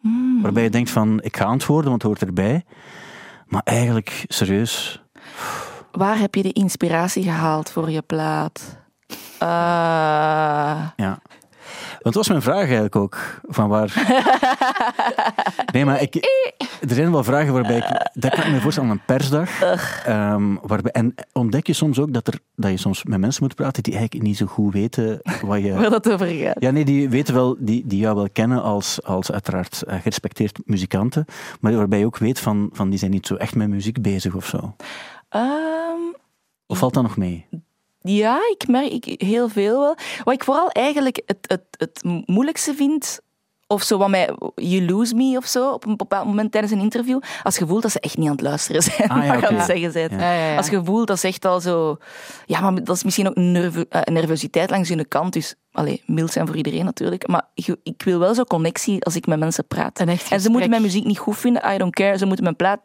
Hmm. 0.00 0.42
Waarbij 0.42 0.62
je 0.62 0.70
denkt 0.70 0.90
van, 0.90 1.20
ik 1.22 1.36
ga 1.36 1.44
antwoorden, 1.44 1.90
want 1.90 2.02
het 2.02 2.10
hoort 2.10 2.22
erbij. 2.28 2.64
Maar 3.46 3.62
eigenlijk, 3.64 4.24
serieus, 4.28 5.02
Waar 5.92 6.18
heb 6.18 6.34
je 6.34 6.42
de 6.42 6.52
inspiratie 6.52 7.22
gehaald 7.22 7.70
voor 7.70 7.90
je 7.90 8.02
plaat? 8.02 8.78
Eh, 9.38 9.48
Ja. 10.96 11.18
Want 11.90 12.02
dat 12.02 12.14
was 12.14 12.28
mijn 12.28 12.42
vraag 12.42 12.64
eigenlijk 12.64 12.96
ook. 12.96 13.40
Van 13.48 13.68
waar... 13.68 13.92
Nee, 15.72 15.84
maar 15.84 16.02
ik, 16.02 16.14
er 16.88 16.94
zijn 16.94 17.12
wel 17.12 17.24
vragen 17.24 17.52
waarbij 17.52 17.76
ik... 17.76 18.10
Dat 18.12 18.34
kan 18.34 18.44
ik 18.44 18.52
me 18.52 18.60
voorstellen 18.60 18.90
aan 18.90 18.96
een 18.96 19.04
persdag. 19.06 19.50
Ehm, 20.04 20.56
waarbij, 20.62 20.92
en 20.92 21.14
ontdek 21.32 21.66
je 21.66 21.72
soms 21.72 21.98
ook 21.98 22.12
dat, 22.12 22.26
er, 22.26 22.38
dat 22.54 22.70
je 22.70 22.76
soms 22.76 23.04
met 23.04 23.20
mensen 23.20 23.42
moet 23.42 23.54
praten 23.54 23.82
die 23.82 23.96
eigenlijk 23.96 24.24
niet 24.26 24.36
zo 24.36 24.46
goed 24.46 24.72
weten 24.72 25.20
wat 25.42 25.62
je... 25.62 25.72
waar 25.80 25.90
dat 25.90 26.10
over 26.10 26.26
gaat. 26.26 26.56
Ja, 26.60 26.70
nee, 26.70 26.84
die 26.84 27.08
weten 27.08 27.34
wel, 27.34 27.56
die, 27.58 27.86
die 27.86 27.98
jou 27.98 28.16
wel 28.16 28.28
kennen 28.32 28.62
als, 28.62 29.02
als 29.02 29.32
uiteraard 29.32 29.82
eh, 29.82 29.96
gerespecteerd 29.96 30.58
muzikanten, 30.64 31.24
maar 31.60 31.76
waarbij 31.76 31.98
je 31.98 32.06
ook 32.06 32.18
weet 32.18 32.40
van, 32.40 32.70
van 32.72 32.90
die 32.90 32.98
zijn 32.98 33.10
niet 33.10 33.26
zo 33.26 33.34
echt 33.34 33.54
met 33.54 33.68
muziek 33.68 34.02
bezig 34.02 34.34
of 34.34 34.46
zo. 34.46 34.74
Ehm, 35.28 36.14
Of 36.66 36.78
valt 36.78 36.94
dat 36.94 37.02
nog 37.02 37.16
mee? 37.16 37.46
Ja, 38.00 38.38
ik 38.58 38.68
merk 38.68 38.92
ik, 38.92 39.20
heel 39.20 39.48
veel 39.48 39.80
wel. 39.80 39.96
Wat 40.24 40.34
ik 40.34 40.44
vooral 40.44 40.68
eigenlijk 40.68 41.22
het, 41.26 41.38
het, 41.40 41.62
het 41.70 42.24
moeilijkste 42.26 42.74
vind, 42.74 43.20
of 43.70 43.82
zo 43.82 43.98
wat 43.98 44.08
mij, 44.08 44.30
you 44.54 44.86
lose 44.86 45.14
me 45.14 45.36
of 45.36 45.46
zo, 45.46 45.72
op 45.72 45.86
een 45.86 45.96
bepaald 45.96 46.26
moment 46.26 46.52
tijdens 46.52 46.72
een 46.72 46.80
interview, 46.80 47.20
als 47.42 47.56
je 47.56 47.66
voelt 47.66 47.82
dat 47.82 47.90
ze 47.90 48.00
echt 48.00 48.16
niet 48.16 48.26
aan 48.26 48.32
het 48.32 48.42
luisteren 48.42 48.82
zijn, 48.82 49.08
Ah, 49.08 49.24
ja, 49.24 49.40
het 49.56 49.64
zeggen 49.64 49.92
bent. 49.92 50.10
Ja, 50.10 50.32
ja, 50.32 50.50
ja. 50.50 50.56
Als 50.56 50.68
je 50.68 50.84
voelt, 50.84 51.06
dat 51.06 51.16
is 51.16 51.24
echt 51.24 51.44
al 51.44 51.60
zo... 51.60 51.96
Ja, 52.46 52.60
maar 52.60 52.84
dat 52.84 52.96
is 52.96 53.04
misschien 53.04 53.28
ook 53.28 53.36
nerve, 53.36 53.86
eh, 53.88 54.14
nervositeit 54.14 54.70
langs 54.70 54.88
hun 54.88 55.08
kant, 55.08 55.32
dus... 55.32 55.54
Allee, 55.72 56.02
mild 56.06 56.32
zijn 56.32 56.46
voor 56.46 56.56
iedereen 56.56 56.84
natuurlijk, 56.84 57.28
maar 57.28 57.48
ik, 57.54 57.76
ik 57.82 58.02
wil 58.02 58.18
wel 58.18 58.34
zo 58.34 58.44
connectie 58.44 59.04
als 59.04 59.16
ik 59.16 59.26
met 59.26 59.38
mensen 59.38 59.66
praat. 59.66 60.00
Een 60.00 60.08
echt 60.08 60.30
En 60.30 60.40
ze 60.40 60.50
moeten 60.50 60.70
mijn 60.70 60.82
muziek 60.82 61.04
niet 61.04 61.18
goed 61.18 61.36
vinden, 61.36 61.74
I 61.74 61.78
don't 61.78 61.94
care. 61.94 62.18
Ze 62.18 62.26
moeten 62.26 62.44
mijn 62.44 62.56
plaat... 62.56 62.80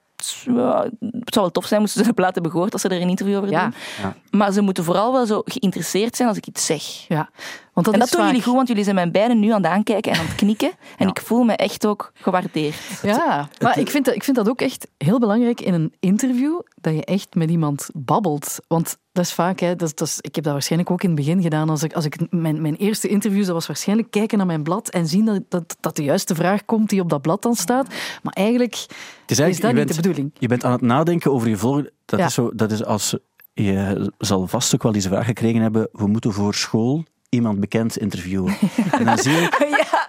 ja, 0.46 0.84
Het 1.00 1.34
zou 1.34 1.46
wel 1.46 1.52
tof 1.52 1.66
zijn 1.66 1.80
moesten 1.82 2.06
ze 2.06 2.12
hebben 2.34 2.52
gehoord 2.52 2.74
als 2.74 2.82
ze 2.82 2.88
er 2.90 3.02
een 3.02 3.10
interview 3.10 3.38
over 3.38 3.50
Ja. 3.50 3.62
doen. 3.64 3.74
Ja. 4.02 4.16
Maar 4.32 4.52
ze 4.52 4.62
moeten 4.62 4.84
vooral 4.84 5.12
wel 5.12 5.26
zo 5.26 5.42
geïnteresseerd 5.46 6.16
zijn 6.16 6.28
als 6.30 6.38
ik 6.38 6.48
iets 6.48 6.66
zeg. 6.66 6.84
Ja, 7.08 7.30
want 7.76 7.86
dat 7.86 7.94
en 7.96 8.00
dat 8.00 8.10
doen 8.12 8.20
vaak... 8.20 8.30
jullie 8.30 8.44
goed, 8.46 8.54
want 8.56 8.68
jullie 8.68 8.84
zijn 8.84 8.96
mij 8.96 9.12
beiden 9.12 9.40
nu 9.40 9.50
aan 9.52 9.64
het 9.64 9.72
aankijken 9.72 10.12
en 10.12 10.20
aan 10.20 10.26
het 10.26 10.36
knikken. 10.36 10.70
En 10.98 11.06
Ja. 11.06 11.08
ik 11.10 11.22
voel 11.22 11.44
me 11.44 11.54
echt 11.54 11.86
ook 11.86 12.12
gewaardeerd. 12.14 12.76
Ja, 13.02 13.50
maar 13.62 13.80
ik 13.80 13.90
vind, 13.90 14.06
dat, 14.06 14.16
ik 14.16 14.24
vind 14.24 14.38
dat 14.38 14.50
ook 14.50 14.62
echt 14.62 14.88
heel 14.98 15.20
belangrijk 15.20 15.62
in 15.62 15.74
een 15.74 15.94
interview, 16.00 16.60
dat 16.82 16.94
je 16.94 17.06
echt 17.06 17.36
met 17.36 17.50
iemand 17.50 17.90
babbelt. 17.94 18.58
Want 18.68 18.98
dat 19.12 19.26
is 19.26 19.34
vaak, 19.34 19.60
hè, 19.60 19.76
dat, 19.76 19.88
is- 19.88 19.96
dat 19.96 20.08
is, 20.08 20.18
ik 20.22 20.36
heb 20.36 20.44
dat 20.44 20.54
waarschijnlijk 20.54 20.92
ook 20.92 21.04
in 21.04 21.10
het 21.10 21.18
begin 21.18 21.42
gedaan. 21.42 21.70
Als 21.70 21.84
ik, 21.84 21.94
als 21.94 22.06
ik 22.06 22.18
mijn, 22.30 22.62
mijn 22.62 22.76
eerste 22.76 23.08
interview, 23.08 23.44
dat 23.46 23.54
was 23.54 23.68
waarschijnlijk 23.68 24.12
kijken 24.12 24.38
naar 24.38 24.48
mijn 24.48 24.64
blad 24.64 24.90
en 24.90 25.08
zien 25.08 25.26
dat, 25.26 25.42
dat, 25.50 25.78
dat 25.80 25.96
de 25.96 26.04
juiste 26.04 26.36
vraag 26.36 26.66
komt 26.66 26.90
die 26.90 27.02
op 27.02 27.10
dat 27.10 27.22
blad 27.22 27.42
dan 27.42 27.56
staat. 27.56 27.88
Maar 28.24 28.34
eigenlijk 28.34 28.74
Het 28.76 29.32
is 29.32 29.40
eigenlijk- 29.40 29.62
dat 29.62 29.72
je 29.72 29.78
niet 29.78 29.86
bent- 29.86 29.96
de 29.96 30.02
bedoeling. 30.10 30.32
Je 30.40 30.48
bent 30.48 30.64
aan 30.64 30.72
het 30.72 30.82
nadenken 30.82 31.32
over 31.32 31.50
je 31.50 31.58
volgende. 31.58 31.94
Dat, 32.06 32.20
Ja. 32.20 32.26
is 32.26 32.34
zo, 32.34 32.52
dat 32.56 32.72
is 32.72 32.84
als 32.86 33.16
je 33.54 34.12
zal 34.18 34.48
vast 34.48 34.74
ook 34.76 34.84
wel 34.84 34.92
deze 34.92 35.08
vraag 35.10 35.26
gekregen 35.26 35.62
hebben. 35.62 35.88
We 35.92 36.08
moeten 36.08 36.34
voor 36.34 36.54
school 36.54 37.04
iemand 37.36 37.60
bekend 37.60 37.98
interviewen. 37.98 38.54
En 39.00 39.06
dan 39.06 39.18
zie 39.18 39.32
je, 39.32 39.50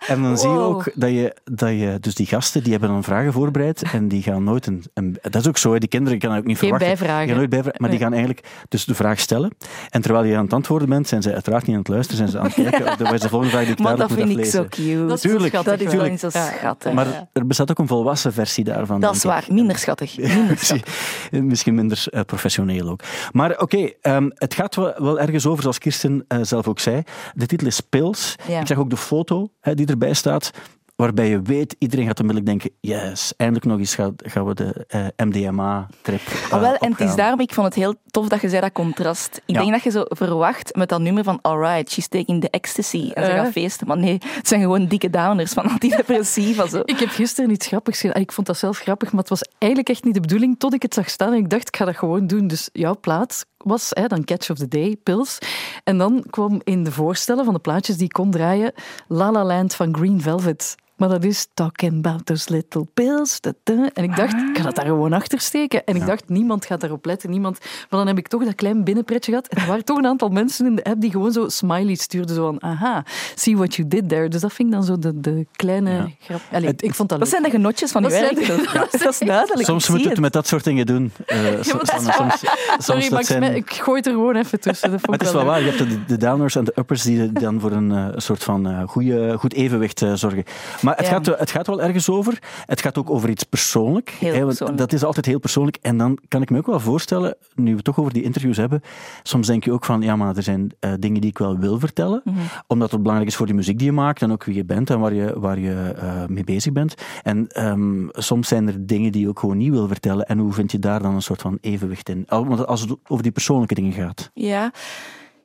en 0.06 0.22
dan 0.22 0.38
zie 0.38 0.48
je 0.48 0.56
ook 0.58 0.90
dat 0.94 1.10
je, 1.10 1.36
dat 1.44 1.68
je, 1.70 1.96
dus 2.00 2.14
die 2.14 2.26
gasten 2.26 2.62
die 2.62 2.72
hebben 2.72 2.88
dan 2.90 3.02
vragen 3.04 3.32
voorbereid 3.32 3.82
en 3.92 4.08
die 4.08 4.22
gaan 4.22 4.44
nooit 4.44 4.66
een, 4.66 4.84
een- 4.94 5.16
dat 5.22 5.34
is 5.34 5.48
ook 5.48 5.56
zo, 5.58 5.72
hè, 5.72 5.78
die 5.78 5.88
kinderen 5.88 6.18
kan 6.18 6.36
ook 6.36 6.44
niet 6.44 6.58
Geen 6.58 6.68
verwachten. 6.68 6.88
bijvragen. 6.88 7.18
Die 7.20 7.28
gaan 7.28 7.36
nooit 7.36 7.50
bijvragen, 7.50 7.80
maar 7.80 7.90
die 7.90 7.98
gaan 7.98 8.12
eigenlijk 8.12 8.46
dus 8.68 8.84
de 8.84 8.94
vraag 8.94 9.20
stellen. 9.20 9.50
En 9.90 10.00
terwijl 10.00 10.24
je 10.24 10.36
aan 10.36 10.44
het 10.44 10.52
antwoorden 10.52 10.88
bent, 10.88 11.08
zijn 11.08 11.22
ze 11.22 11.32
uiteraard 11.32 11.62
niet 11.66 11.72
aan 11.76 11.80
het 11.82 11.88
luisteren, 11.90 12.16
zijn 12.16 12.30
ze 12.30 12.38
aan 12.38 12.44
het 12.64 12.70
kijken. 12.70 12.98
Dat 12.98 13.10
was 13.10 13.20
de 13.20 13.28
volgende 13.28 13.52
vraag 13.52 13.64
die 13.64 13.72
ik 13.72 13.78
Maar 13.78 13.96
dat 13.96 14.12
vind 14.12 14.38
ik 14.38 14.44
zo 14.44 14.66
cute. 14.68 15.06
Dat 15.06 15.16
is 15.16 15.20
Tuurlijk, 15.20 15.54
schattig 15.54 15.72
Dat 15.72 15.92
is 15.92 16.20
wel. 16.20 16.30
zo 16.30 16.38
Ja. 16.38 16.46
schattig. 16.58 16.92
Maar 16.92 17.28
er 17.32 17.46
bestaat 17.46 17.70
ook 17.70 17.78
een 17.78 17.86
volwassen 17.88 18.32
versie 18.32 18.64
daarvan. 18.64 19.00
dat 19.00 19.14
is 19.14 19.24
waar, 19.24 19.44
minder 19.50 19.78
schattig. 19.78 20.16
Minder 20.36 20.58
schattig. 20.58 21.30
Misschien, 21.30 21.74
minder 21.74 22.04
eh, 22.10 22.20
professioneel 22.20 22.88
ook. 22.88 23.00
Maar 23.32 23.58
oké, 23.58 23.90
ehm, 24.00 24.28
het 24.34 24.54
gaat 24.54 24.74
wel, 24.74 24.94
wel 24.98 25.20
ergens 25.20 25.46
over, 25.46 25.62
zoals 25.62 25.78
Kirsten 25.78 26.24
eh, 26.28 26.38
zelf 26.42 26.68
ook 26.68 26.78
zei. 26.78 27.02
De 27.34 27.46
titel 27.46 27.66
is 27.66 27.80
Pils. 27.80 28.34
Ja. 28.48 28.60
Ik 28.60 28.66
zag 28.66 28.78
ook 28.78 28.90
de 28.90 28.96
foto 28.96 29.48
hè, 29.60 29.74
die 29.74 29.86
erbij 29.86 30.14
staat, 30.14 30.50
waarbij 30.96 31.28
je 31.28 31.42
weet, 31.42 31.76
iedereen 31.78 32.06
gaat 32.06 32.20
onmiddellijk 32.20 32.60
denken, 32.60 32.78
yes, 32.80 33.32
eindelijk 33.36 33.66
nog 33.66 33.78
eens 33.78 33.94
gaan, 33.94 34.14
gaan 34.16 34.44
we 34.46 34.54
de 34.54 34.84
eh, 34.88 35.26
MDMA-trip 35.26 36.20
Ah, 36.50 36.60
wel, 36.60 36.74
en 36.76 36.90
het 36.90 37.00
is 37.00 37.14
daarom, 37.14 37.40
ik 37.40 37.54
vond 37.54 37.66
het 37.66 37.74
heel 37.76 37.94
tof 38.10 38.28
dat 38.28 38.40
je 38.40 38.48
zei 38.48 38.60
dat 38.60 38.72
contrast. 38.72 39.36
Ik 39.36 39.54
Ja. 39.54 39.60
denk 39.60 39.72
dat 39.72 39.82
je 39.82 39.90
zo 39.90 40.04
verwacht 40.08 40.74
met 40.76 40.88
dat 40.88 41.00
nummer 41.00 41.24
van 41.24 41.38
Alright, 41.42 41.90
she's 41.92 42.08
taking 42.08 42.40
the 42.40 42.50
ecstasy. 42.50 43.10
En 43.14 43.24
ze 43.24 43.30
Eh. 43.30 43.36
gaan 43.42 43.52
feesten. 43.52 43.86
Maar 43.86 43.98
nee, 43.98 44.18
het 44.24 44.48
zijn 44.48 44.60
gewoon 44.60 44.86
dikke 44.86 45.10
downers 45.10 45.52
van 45.52 45.64
antidepressiva. 45.70 46.66
Zo. 46.66 46.80
Ik 46.94 46.98
heb 46.98 47.08
gisteren 47.08 47.50
iets 47.50 47.66
grappigs 47.66 48.00
gedaan. 48.00 48.22
Ik 48.22 48.32
vond 48.32 48.46
dat 48.46 48.58
zelf 48.58 48.78
grappig, 48.78 49.10
maar 49.10 49.20
het 49.20 49.28
was 49.30 49.42
eigenlijk 49.58 49.90
echt 49.90 50.04
niet 50.04 50.14
de 50.14 50.20
bedoeling 50.20 50.58
tot 50.58 50.74
ik 50.74 50.82
het 50.82 50.94
zag 50.94 51.08
staan. 51.10 51.32
En 51.32 51.38
ik 51.38 51.50
dacht, 51.50 51.68
ik 51.68 51.76
ga 51.76 51.84
dat 51.84 51.96
gewoon 51.96 52.26
doen. 52.26 52.46
Dus 52.46 52.68
jouw 52.72 52.96
plaats 53.00 53.44
was 53.66 53.90
hè, 53.90 54.06
dan 54.06 54.24
Catch 54.24 54.50
of 54.50 54.58
the 54.58 54.68
Day, 54.68 54.96
Pils. 55.02 55.38
En 55.84 55.98
dan 55.98 56.24
kwam 56.30 56.60
in 56.64 56.84
de 56.84 56.92
voorstellen 56.92 57.44
van 57.44 57.54
de 57.54 57.60
plaatjes 57.60 57.96
die 57.96 58.04
ik 58.04 58.12
kon 58.12 58.30
draaien 58.30 58.72
La 59.08 59.30
La 59.30 59.44
Land 59.44 59.74
van 59.74 59.96
Green 59.96 60.20
Velvet. 60.20 60.74
Maar 60.96 61.08
dat 61.08 61.24
is 61.24 61.46
Talking 61.54 61.92
About 61.96 62.26
Those 62.26 62.50
Little 62.52 62.86
Pills. 62.94 63.40
da, 63.40 63.52
da. 63.62 63.88
En 63.94 64.04
ik 64.04 64.16
dacht, 64.16 64.32
ik 64.32 64.56
ga 64.58 64.62
dat 64.62 64.74
daar 64.74 64.84
gewoon 64.84 65.12
achter 65.12 65.40
steken. 65.40 65.84
En 65.84 65.96
ik 65.96 66.06
dacht, 66.06 66.28
niemand 66.28 66.66
gaat 66.66 66.80
daarop 66.80 67.04
letten. 67.04 67.30
Niemand. 67.30 67.58
Maar 67.60 67.86
dan 67.98 68.06
heb 68.06 68.18
ik 68.18 68.28
toch 68.28 68.44
dat 68.44 68.54
klein 68.54 68.84
binnenpretje 68.84 69.30
gehad. 69.30 69.46
En 69.48 69.60
er 69.62 69.66
waren 69.68 69.84
toch 69.84 69.98
een 69.98 70.06
aantal 70.06 70.28
mensen 70.28 70.66
in 70.66 70.74
de 70.76 70.84
app 70.84 71.00
die 71.00 71.10
gewoon 71.10 71.32
zo 71.32 71.48
smileys 71.48 72.02
stuurden. 72.02 72.34
Zo 72.36 72.42
van, 72.46 72.62
aha, 72.70 73.04
see 73.34 73.56
what 73.56 73.74
you 73.74 73.88
did 73.88 74.08
there. 74.08 74.28
Dus 74.28 74.40
dat 74.40 74.52
vind 74.52 74.68
ik 74.68 74.74
dan 74.74 74.84
zo 74.84 74.98
de, 74.98 75.20
de 75.20 75.46
kleine 75.56 75.90
Ja. 75.90 76.08
grap. 76.20 76.40
Allee, 76.52 76.68
Het- 76.68 76.82
ik 76.82 76.94
vond 76.94 77.08
dat 77.08 77.18
Dat 77.18 77.28
zijn 77.28 77.42
de 77.42 77.50
genotjes 77.50 77.90
van 77.90 78.02
je 78.02 78.08
Dat 78.08 78.18
zijn 78.18 78.34
werk. 78.34 78.46
de-? 78.46 78.98
Dat 78.98 79.12
is 79.12 79.18
duidelijk. 79.28 79.64
Soms 79.68 79.88
moet 79.88 80.00
zie 80.00 80.08
het 80.08 80.20
met 80.20 80.32
dat 80.32 80.46
soort 80.46 80.64
dingen 80.64 80.86
doen. 80.86 81.12
Eh, 81.26 81.42
dat 81.42 81.66
soms, 81.66 81.90
soms, 81.90 82.04
soms 82.16 82.84
Sorry, 82.84 83.00
dat 83.00 83.10
maar 83.10 83.20
ik, 83.20 83.26
zijn- 83.26 83.42
smet- 83.44 83.56
ik 83.56 83.70
gooi 83.72 83.96
het 83.96 84.06
er 84.06 84.12
gewoon 84.12 84.36
even 84.36 84.60
tussen. 84.60 84.90
Dat 84.90 85.00
vond 85.00 85.10
Maar 85.10 85.18
het 85.18 85.26
is 85.28 85.32
wel 85.34 85.42
leuk. 85.42 85.50
waar, 85.50 85.60
je 85.62 85.66
hebt 85.70 85.78
de, 85.90 86.04
de 86.04 86.16
downers 86.16 86.56
en 86.56 86.64
de 86.64 86.72
uppers 86.74 87.02
die 87.02 87.32
dan 87.32 87.60
voor 87.60 87.72
een 87.72 87.92
eh, 87.92 88.06
soort 88.16 88.42
van 88.44 88.66
eh, 88.68 88.82
goede, 88.88 89.36
goed 89.38 89.52
evenwicht 89.54 90.02
eh, 90.02 90.12
zorgen. 90.14 90.44
Maar 90.86 90.96
het, 90.96 91.06
Ja. 91.06 91.12
gaat, 91.12 91.26
het 91.38 91.50
gaat 91.50 91.66
wel 91.66 91.82
ergens 91.82 92.08
over. 92.10 92.38
Het 92.66 92.80
gaat 92.80 92.98
ook 92.98 93.10
over 93.10 93.28
iets 93.28 93.42
persoonlijk. 93.44 94.10
Heel 94.10 94.34
hè, 94.34 94.44
persoonlijk. 94.44 94.78
Dat 94.78 94.92
is 94.92 95.04
altijd 95.04 95.26
heel 95.26 95.38
persoonlijk. 95.38 95.78
En 95.82 95.96
dan 95.96 96.18
kan 96.28 96.42
ik 96.42 96.50
me 96.50 96.58
ook 96.58 96.66
wel 96.66 96.80
voorstellen, 96.80 97.36
nu 97.54 97.70
we 97.70 97.76
het 97.76 97.84
toch 97.84 97.98
over 97.98 98.12
die 98.12 98.22
interviews 98.22 98.56
hebben, 98.56 98.80
soms 99.22 99.46
denk 99.46 99.64
je 99.64 99.72
ook 99.72 99.84
van, 99.84 100.02
ja, 100.02 100.16
maar 100.16 100.36
er 100.36 100.42
zijn 100.42 100.72
eh, 100.80 100.92
dingen 100.98 101.20
die 101.20 101.30
ik 101.30 101.38
wel 101.38 101.58
wil 101.58 101.78
vertellen, 101.78 102.20
Mhm. 102.24 102.38
omdat 102.66 102.90
het 102.90 103.00
belangrijk 103.00 103.30
is 103.30 103.36
voor 103.36 103.46
de 103.46 103.52
muziek 103.54 103.78
die 103.78 103.86
je 103.86 103.92
maakt 103.92 104.22
en 104.22 104.32
ook 104.32 104.44
wie 104.44 104.54
je 104.54 104.64
bent 104.64 104.90
en 104.90 105.00
waar 105.00 105.14
je, 105.14 105.38
waar 105.38 105.58
je 105.58 105.92
eh, 105.96 106.26
mee 106.26 106.44
bezig 106.44 106.72
bent. 106.72 106.94
En 107.22 107.46
ehm, 107.48 108.06
soms 108.10 108.48
zijn 108.48 108.66
er 108.68 108.86
dingen 108.86 109.12
die 109.12 109.20
je 109.22 109.28
ook 109.28 109.38
gewoon 109.38 109.56
niet 109.56 109.70
wil 109.70 109.88
vertellen. 109.88 110.26
En 110.26 110.38
hoe 110.38 110.52
vind 110.52 110.72
je 110.72 110.78
daar 110.78 111.02
dan 111.02 111.14
een 111.14 111.22
soort 111.22 111.40
van 111.40 111.58
evenwicht 111.60 112.08
in? 112.08 112.24
Want 112.28 112.66
als 112.66 112.80
het 112.80 112.94
over 113.08 113.22
die 113.22 113.32
persoonlijke 113.32 113.74
dingen 113.74 113.92
gaat. 113.92 114.30
Ja. 114.34 114.72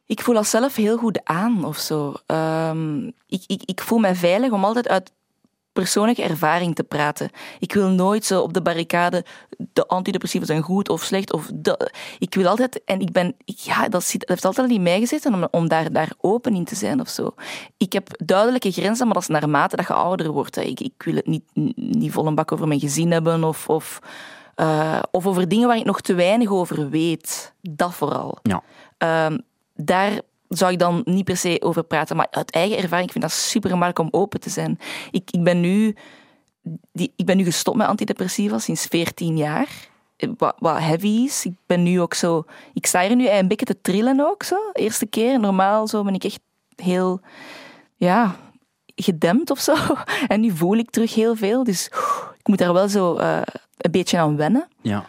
Ik 0.05 0.21
voel 0.21 0.35
dat 0.35 0.47
zelf 0.47 0.75
heel 0.75 0.97
goed 0.97 1.19
aan 1.23 1.65
of 1.65 1.77
zo. 1.77 2.13
Ehm, 2.25 3.05
ik, 3.27 3.43
ik, 3.47 3.61
ik 3.65 3.81
voel 3.81 3.99
mij 3.99 4.15
veilig 4.15 4.51
om 4.51 4.63
altijd 4.63 4.87
uit 4.87 5.11
persoonlijke 5.73 6.23
ervaring 6.23 6.75
te 6.75 6.83
praten. 6.83 7.29
Ik 7.59 7.73
wil 7.73 7.87
nooit 7.87 8.25
zo 8.25 8.41
op 8.41 8.53
de 8.53 8.61
barricade 8.61 9.25
de 9.73 9.87
antidepressiva 9.87 10.45
zijn 10.45 10.61
goed 10.61 10.89
of 10.89 11.03
slecht. 11.03 11.33
Of 11.33 11.49
de, 11.55 11.91
ik 12.19 12.35
wil 12.35 12.47
altijd, 12.47 12.83
en 12.83 12.99
ik 12.99 13.11
ben, 13.11 13.35
ik, 13.45 13.57
ja, 13.57 13.89
dat, 13.89 14.03
zit, 14.03 14.19
dat 14.19 14.29
heeft 14.29 14.45
altijd 14.45 14.67
al 14.67 14.75
in 14.75 14.83
mij 14.83 14.99
gezeten 14.99 15.33
om, 15.33 15.47
om 15.51 15.67
daar, 15.67 15.91
daar 15.91 16.11
open 16.17 16.55
in 16.55 16.65
te 16.65 16.75
zijn 16.75 16.99
of 16.99 17.09
zo. 17.09 17.33
Ik 17.77 17.93
heb 17.93 18.07
duidelijke 18.25 18.71
grenzen, 18.71 19.05
maar 19.05 19.13
dat 19.13 19.23
is 19.23 19.29
naarmate 19.29 19.75
dat 19.75 19.87
je 19.87 19.93
ouder 19.93 20.31
wordt. 20.31 20.55
Hè. 20.55 20.61
Ik, 20.61 20.79
ik 20.79 21.03
wil 21.03 21.15
het 21.15 21.27
niet, 21.27 21.43
niet 21.75 22.11
vol 22.11 22.27
een 22.27 22.35
bak 22.35 22.51
over 22.51 22.67
mijn 22.67 22.79
gezin 22.79 23.11
hebben 23.11 23.43
of, 23.43 23.69
of, 23.69 23.99
uh, 24.55 24.99
of 25.11 25.27
over 25.27 25.47
dingen 25.47 25.67
waar 25.67 25.77
ik 25.77 25.85
nog 25.85 26.01
te 26.01 26.13
weinig 26.13 26.49
over 26.49 26.89
weet. 26.89 27.53
Dat 27.61 27.93
vooral. 27.93 28.37
Ja. 28.41 28.63
Um, 29.27 29.41
daar 29.75 30.21
zou 30.57 30.71
ik 30.71 30.79
dan 30.79 31.01
niet 31.05 31.25
per 31.25 31.37
se 31.37 31.61
over 31.63 31.83
praten. 31.83 32.15
Maar 32.15 32.27
uit 32.31 32.51
eigen 32.51 32.77
ervaring, 32.77 33.05
ik 33.05 33.11
vind 33.11 33.23
dat 33.23 33.33
super 33.33 33.69
gemakkelijk 33.69 34.13
om 34.13 34.21
open 34.21 34.39
te 34.39 34.49
zijn. 34.49 34.79
Ik, 35.11 35.31
ik, 35.31 35.43
ben, 35.43 35.61
nu, 35.61 35.95
die, 36.91 37.13
ik 37.15 37.25
ben 37.25 37.37
nu 37.37 37.43
gestopt 37.43 37.77
met 37.77 37.87
antidepressiva 37.87 38.59
sinds 38.59 38.85
14 38.85 39.37
jaar. 39.37 39.89
Wat, 40.37 40.55
wat 40.59 40.79
heavy 40.79 41.07
is. 41.07 41.45
Ik 41.45 41.53
ben 41.65 41.83
nu 41.83 42.01
ook 42.01 42.13
zo... 42.13 42.43
Ik 42.73 42.85
sta 42.85 43.01
hier 43.01 43.15
nu 43.15 43.29
een 43.29 43.47
beetje 43.47 43.65
te 43.65 43.81
trillen 43.81 44.19
ook 44.19 44.43
zo. 44.43 44.55
Eerste 44.73 45.05
keer. 45.05 45.39
Normaal 45.39 45.87
zo 45.87 46.03
ben 46.03 46.13
ik 46.13 46.23
echt 46.23 46.39
heel... 46.75 47.21
Ja, 47.95 48.35
gedempt 48.95 49.51
of 49.51 49.59
zo. 49.59 49.75
En 50.27 50.41
nu 50.41 50.51
voel 50.51 50.77
ik 50.77 50.89
terug 50.89 51.13
heel 51.13 51.35
veel. 51.35 51.63
Dus 51.63 51.85
ik 52.37 52.47
moet 52.47 52.57
daar 52.57 52.73
wel 52.73 52.89
zo 52.89 53.17
uh, 53.17 53.41
een 53.77 53.91
beetje 53.91 54.17
aan 54.17 54.37
wennen. 54.37 54.67
Ja. 54.81 55.05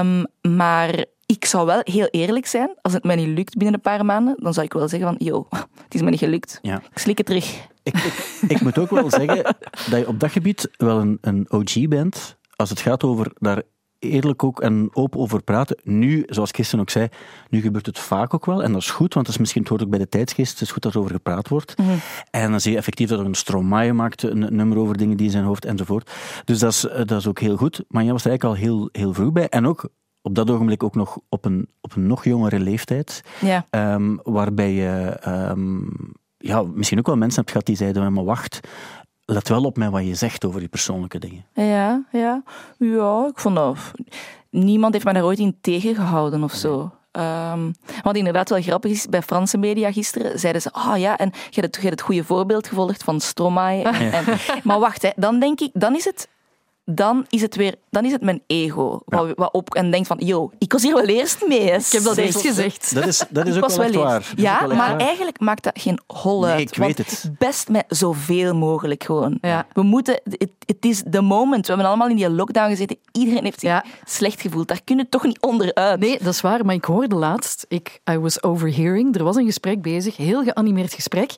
Um, 0.00 0.26
maar 0.56 1.04
ik 1.30 1.44
zou 1.44 1.66
wel 1.66 1.80
heel 1.84 2.06
eerlijk 2.06 2.46
zijn. 2.46 2.74
Als 2.82 2.92
het 2.92 3.04
mij 3.04 3.16
niet 3.16 3.36
lukt 3.36 3.56
binnen 3.56 3.74
een 3.74 3.80
paar 3.80 4.04
maanden, 4.04 4.36
dan 4.38 4.54
zou 4.54 4.66
ik 4.66 4.72
wel 4.72 4.88
zeggen 4.88 5.08
van, 5.08 5.26
yo, 5.26 5.46
het 5.84 5.94
is 5.94 6.02
me 6.02 6.10
niet 6.10 6.18
gelukt. 6.18 6.58
Ja. 6.62 6.82
Ik 6.90 6.98
slik 6.98 7.18
het 7.18 7.26
terug. 7.26 7.68
Ik, 7.82 7.96
ik, 7.96 8.40
ik, 8.48 8.60
moet 8.60 8.78
ook 8.78 8.90
wel 8.90 9.10
zeggen 9.10 9.42
dat 9.90 9.98
je 9.98 10.06
op 10.06 10.20
dat 10.20 10.30
gebied 10.30 10.70
wel 10.76 11.00
een, 11.00 11.18
een 11.20 11.46
OG 11.52 11.88
bent. 11.88 12.38
Als 12.56 12.70
het 12.70 12.80
gaat 12.80 13.04
over 13.04 13.32
daar 13.38 13.62
eerlijk 13.98 14.44
ook 14.44 14.60
en 14.60 14.90
open 14.92 15.20
over 15.20 15.42
praten. 15.42 15.76
Nu, 15.82 16.22
zoals 16.26 16.50
Kirsten 16.50 16.80
ook 16.80 16.90
zei, 16.90 17.08
nu 17.48 17.60
gebeurt 17.60 17.86
het 17.86 17.98
vaak 17.98 18.34
ook 18.34 18.46
wel. 18.46 18.62
En 18.62 18.72
dat 18.72 18.80
is 18.80 18.90
goed, 18.90 19.14
want 19.14 19.26
dat 19.26 19.34
is 19.34 19.40
misschien, 19.40 19.60
het 19.60 19.70
hoort 19.70 19.82
ook 19.82 19.90
bij 19.90 19.98
de 19.98 20.08
tijdsgeest. 20.08 20.52
Het 20.52 20.60
is 20.60 20.70
goed 20.70 20.82
dat 20.82 20.94
er 20.94 20.98
over 20.98 21.12
gepraat 21.12 21.48
wordt. 21.48 21.78
Mhm. 21.78 21.90
En 22.30 22.50
dan 22.50 22.60
zie 22.60 22.72
je 22.72 22.76
effectief 22.76 23.08
dat 23.08 23.18
er 23.18 23.24
een 23.24 23.34
Stromae 23.34 23.92
maakt, 23.92 24.22
een 24.22 24.56
nummer 24.56 24.78
over 24.78 24.96
dingen 24.96 25.16
die 25.16 25.26
in 25.26 25.32
zijn 25.32 25.44
hoofd 25.44 25.64
enzovoort. 25.64 26.10
Dus 26.44 26.58
dat 26.58 26.72
is, 26.72 26.80
dat 26.80 27.18
is 27.18 27.26
ook 27.26 27.40
heel 27.40 27.56
goed. 27.56 27.84
Maar 27.88 28.02
jij 28.02 28.12
was 28.12 28.24
er 28.24 28.30
eigenlijk 28.30 28.58
al 28.58 28.66
heel, 28.66 28.88
heel 28.92 29.14
vroeg 29.14 29.32
bij. 29.32 29.48
En 29.48 29.66
ook 29.66 29.90
op 30.22 30.34
dat 30.34 30.50
ogenblik 30.50 30.82
ook 30.82 30.94
nog 30.94 31.18
op 31.28 31.44
een, 31.44 31.68
op 31.80 31.94
een 31.96 32.06
nog 32.06 32.24
jongere 32.24 32.58
leeftijd. 32.58 33.22
Ja. 33.40 33.66
Ehm, 33.70 34.16
waarbij 34.22 34.72
je 34.72 35.16
ehm, 35.20 35.80
ja, 36.38 36.62
misschien 36.62 36.98
ook 36.98 37.06
wel 37.06 37.16
mensen 37.16 37.38
hebt 37.38 37.50
gehad 37.50 37.66
die 37.66 37.76
zeiden, 37.76 38.12
maar 38.12 38.24
wacht, 38.24 38.60
let 39.24 39.48
wel 39.48 39.64
op 39.64 39.76
met 39.76 39.90
wat 39.90 40.06
je 40.06 40.14
zegt 40.14 40.44
over 40.44 40.60
die 40.60 40.68
persoonlijke 40.68 41.18
dingen. 41.18 41.44
Ja, 41.54 42.04
ja. 42.12 42.42
Ja, 42.78 43.26
ik 43.26 43.38
vond 43.38 43.56
dat... 43.56 43.76
Niemand 44.50 44.92
heeft 44.92 45.04
mij 45.04 45.14
daar 45.14 45.24
ooit 45.24 45.38
in 45.38 45.56
tegengehouden 45.60 46.42
of 46.42 46.52
zo. 46.52 46.90
Um, 47.12 47.74
wat 48.02 48.16
inderdaad 48.16 48.48
wel 48.48 48.62
grappig 48.62 48.90
is, 48.90 49.06
bij 49.06 49.22
Franse 49.22 49.58
media 49.58 49.92
gisteren 49.92 50.38
zeiden 50.38 50.62
ze, 50.62 50.72
ah 50.72 50.90
oh 50.90 50.98
ja, 50.98 51.18
en 51.18 51.30
je 51.50 51.60
hebt, 51.60 51.66
het, 51.66 51.74
je 51.74 51.80
hebt 51.80 52.00
het 52.00 52.00
goede 52.00 52.24
voorbeeld 52.24 52.68
gevolgd 52.68 53.04
van 53.04 53.20
Stromae. 53.20 53.82
En, 53.82 54.12
en, 54.12 54.24
maar 54.64 54.78
wacht, 54.78 55.02
hè, 55.02 55.10
dan 55.16 55.40
denk 55.40 55.60
ik, 55.60 55.70
dan 55.72 55.96
is 55.96 56.04
het 56.04 56.28
dan 56.84 57.26
is 57.28 57.40
het 57.42 57.56
weer, 57.56 57.74
dan 57.90 58.04
is 58.04 58.12
het 58.12 58.22
mijn 58.22 58.42
ego. 58.46 59.00
Ja. 59.06 59.16
Wat, 59.16 59.32
wat 59.36 59.52
op 59.52 59.74
en 59.74 59.90
denkt 59.90 60.06
van, 60.06 60.16
yo, 60.24 60.50
ik 60.58 60.72
was 60.72 60.82
hier 60.82 60.94
wel 60.94 61.04
eerst 61.04 61.46
mee. 61.46 61.60
Ik 61.60 61.86
heb 61.90 62.02
dat 62.02 62.16
eerst 62.16 62.40
gezegd. 62.40 62.94
Dat 62.94 63.06
is, 63.06 63.24
dat 63.30 63.46
is 63.46 63.56
ook 63.56 63.68
wel, 63.68 63.90
wel 63.90 64.02
waar. 64.02 64.32
Ja, 64.36 64.66
wel 64.66 64.76
maar 64.76 64.90
waar. 64.90 65.00
eigenlijk 65.06 65.40
maakt 65.40 65.62
dat 65.62 65.80
geen 65.80 66.00
hol 66.06 66.44
uit. 66.44 66.54
Nee, 66.54 66.62
ik 66.64 66.74
weet 66.74 66.98
het. 66.98 67.30
Best 67.38 67.68
met 67.68 67.84
zoveel 67.88 68.54
mogelijk 68.54 69.04
gewoon. 69.04 69.38
Ja. 69.40 69.66
We 69.72 69.82
moeten, 69.82 70.20
het 70.66 70.84
is 70.84 71.02
the 71.10 71.20
moment. 71.20 71.66
We 71.66 71.72
hebben 71.72 71.86
allemaal 71.90 72.08
in 72.08 72.16
die 72.16 72.30
lockdown 72.30 72.70
gezeten. 72.70 72.96
Iedereen 73.12 73.44
heeft 73.44 73.60
zich 73.60 73.68
Ja. 73.68 73.84
slecht 74.04 74.40
gevoeld. 74.40 74.68
Daar 74.68 74.80
kun 74.84 74.96
je 74.96 75.08
toch 75.08 75.22
niet 75.24 75.40
onderuit. 75.40 76.00
Nee, 76.00 76.18
dat 76.22 76.32
is 76.34 76.40
waar, 76.40 76.64
maar 76.64 76.74
ik 76.74 76.84
hoorde 76.84 77.14
laatst, 77.14 77.64
ik, 77.68 78.00
I 78.10 78.18
was 78.18 78.42
overhearing, 78.42 79.16
er 79.16 79.24
was 79.24 79.36
een 79.36 79.44
gesprek 79.44 79.82
bezig, 79.82 80.16
heel 80.16 80.42
geanimeerd 80.42 80.92
gesprek. 80.92 81.34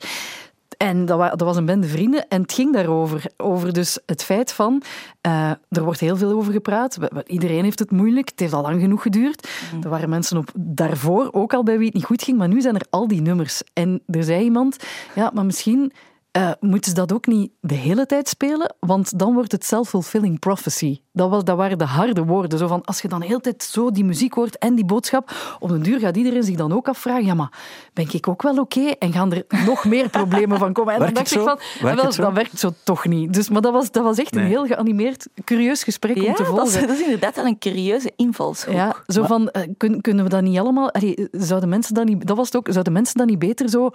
En 0.82 1.04
dat, 1.04 1.18
wa 1.18 1.28
dat 1.28 1.40
was 1.40 1.56
een 1.56 1.64
bende 1.64 1.86
vrienden 1.86 2.28
en 2.28 2.42
het 2.42 2.52
ging 2.52 2.72
daarover. 2.72 3.24
Over 3.36 3.72
dus 3.72 3.98
het 4.06 4.24
feit 4.24 4.52
van, 4.52 4.82
uh, 5.26 5.50
er 5.68 5.84
wordt 5.84 6.00
heel 6.00 6.16
veel 6.16 6.32
over 6.32 6.52
gepraat. 6.52 6.98
Iedereen 7.26 7.64
heeft 7.64 7.78
het 7.78 7.90
moeilijk, 7.90 8.28
het 8.28 8.40
heeft 8.40 8.52
al 8.52 8.62
lang 8.62 8.80
genoeg 8.80 9.02
geduurd. 9.02 9.48
Er 9.82 9.88
waren 9.88 10.08
mensen 10.08 10.36
op 10.36 10.50
daarvoor 10.54 11.28
ook 11.32 11.54
al 11.54 11.62
bij 11.62 11.76
wie 11.76 11.86
het 11.86 11.94
niet 11.94 12.04
goed 12.04 12.22
ging, 12.22 12.38
maar 12.38 12.48
nu 12.48 12.60
zijn 12.60 12.74
er 12.74 12.86
al 12.90 13.08
die 13.08 13.20
nummers. 13.20 13.62
En 13.72 14.02
er 14.06 14.22
zei 14.22 14.44
iemand, 14.44 14.76
ja, 15.14 15.30
maar 15.34 15.44
misschien 15.44 15.92
uh, 16.36 16.50
moeten 16.60 16.90
ze 16.90 16.96
dat 16.96 17.12
ook 17.12 17.26
niet 17.26 17.50
de 17.60 17.74
hele 17.74 18.06
tijd 18.06 18.28
spelen, 18.28 18.74
want 18.80 19.18
dan 19.18 19.34
wordt 19.34 19.52
het 19.52 19.64
self-fulfilling 19.64 20.38
prophecy. 20.38 21.00
Dat, 21.12 21.30
was, 21.30 21.44
dat 21.44 21.56
waren 21.56 21.78
de 21.78 21.84
harde 21.84 22.24
woorden. 22.24 22.58
Zo 22.58 22.66
van, 22.66 22.84
als 22.84 23.02
je 23.02 23.08
dan 23.08 23.20
de 23.20 23.26
hele 23.26 23.40
tijd 23.40 23.62
zo 23.62 23.90
die 23.90 24.04
muziek 24.04 24.34
hoort 24.34 24.58
en 24.58 24.74
die 24.74 24.84
boodschap, 24.84 25.32
op 25.58 25.68
den 25.68 25.82
duur 25.82 25.98
gaat 25.98 26.16
iedereen 26.16 26.42
zich 26.42 26.56
dan 26.56 26.72
ook 26.72 26.88
afvragen, 26.88 27.24
ja, 27.24 27.34
maar 27.34 27.52
ben 27.92 28.06
ik 28.12 28.28
ook 28.28 28.42
wel 28.42 28.58
oké? 28.58 28.78
Okay? 28.78 28.96
En 28.98 29.12
gaan 29.12 29.32
er 29.32 29.44
nog 29.66 29.84
meer 29.84 30.08
problemen 30.08 30.58
van 30.58 30.72
komen? 30.72 30.94
En 30.94 31.00
dan 31.00 31.14
dacht 31.14 31.34
ik 31.34 31.40
van, 31.40 31.58
werkt 31.80 32.16
wel, 32.16 32.26
dat 32.26 32.34
werkt 32.34 32.58
zo 32.58 32.72
toch 32.82 33.06
niet. 33.06 33.32
Dus, 33.32 33.48
maar 33.48 33.62
dat 33.62 33.72
was, 33.72 33.90
dat 33.90 34.02
was 34.02 34.18
echt 34.18 34.34
Nee. 34.34 34.44
een 34.44 34.50
heel 34.50 34.66
geanimeerd, 34.66 35.28
curieus 35.44 35.82
gesprek 35.82 36.16
ja, 36.16 36.28
om 36.28 36.34
te 36.34 36.44
volgen. 36.44 36.64
dat, 36.64 36.74
is, 36.74 36.80
dat 36.80 36.96
is 36.96 37.02
inderdaad 37.02 37.36
wel 37.36 37.46
een 37.46 37.58
curieuze 37.58 38.12
invalshoek. 38.16 38.74
Ja, 38.74 38.96
zo 39.06 39.22
van, 39.24 39.42
uh, 39.52 39.62
kun, 39.76 40.00
kunnen 40.00 40.24
we 40.24 40.30
dat 40.30 40.42
niet 40.42 40.58
allemaal... 40.58 40.90
Allee, 40.92 41.28
zouden 41.32 41.68
mensen 41.68 41.94
dat 41.94 42.04
niet... 42.04 42.26
Dat 42.26 42.36
was 42.36 42.46
het 42.46 42.56
ook. 42.56 42.66
Zouden 42.70 42.92
mensen 42.92 43.16
dat 43.16 43.26
niet 43.26 43.38
beter 43.38 43.68
zo 43.68 43.90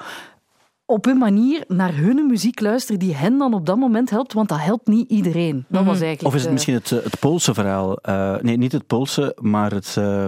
op 0.90 1.06
hun 1.06 1.18
manier 1.18 1.64
naar 1.68 1.96
hun 1.96 2.26
muziek 2.28 2.60
luisteren 2.60 3.00
die 3.00 3.16
hen 3.16 3.38
dan 3.38 3.54
op 3.54 3.66
dat 3.66 3.78
moment 3.78 4.10
helpt, 4.10 4.34
want 4.34 4.50
dat 4.50 4.60
helpt 4.60 4.88
niet 4.88 5.10
iedereen. 5.10 5.66
Dat 5.68 5.86
was 5.86 6.02
eigenlijk... 6.02 6.24
Of 6.24 6.34
is 6.34 6.40
het 6.40 6.48
uh, 6.48 6.54
misschien 6.54 6.74
het, 6.74 6.90
het 6.90 7.20
Poolse 7.20 7.54
verhaal? 7.54 7.98
Uh, 8.10 8.36
nee, 8.42 8.58
niet 8.58 8.72
het 8.72 8.88
Poolse, 8.88 9.38
maar 9.40 9.72
het 9.72 9.96
uh, 10.00 10.28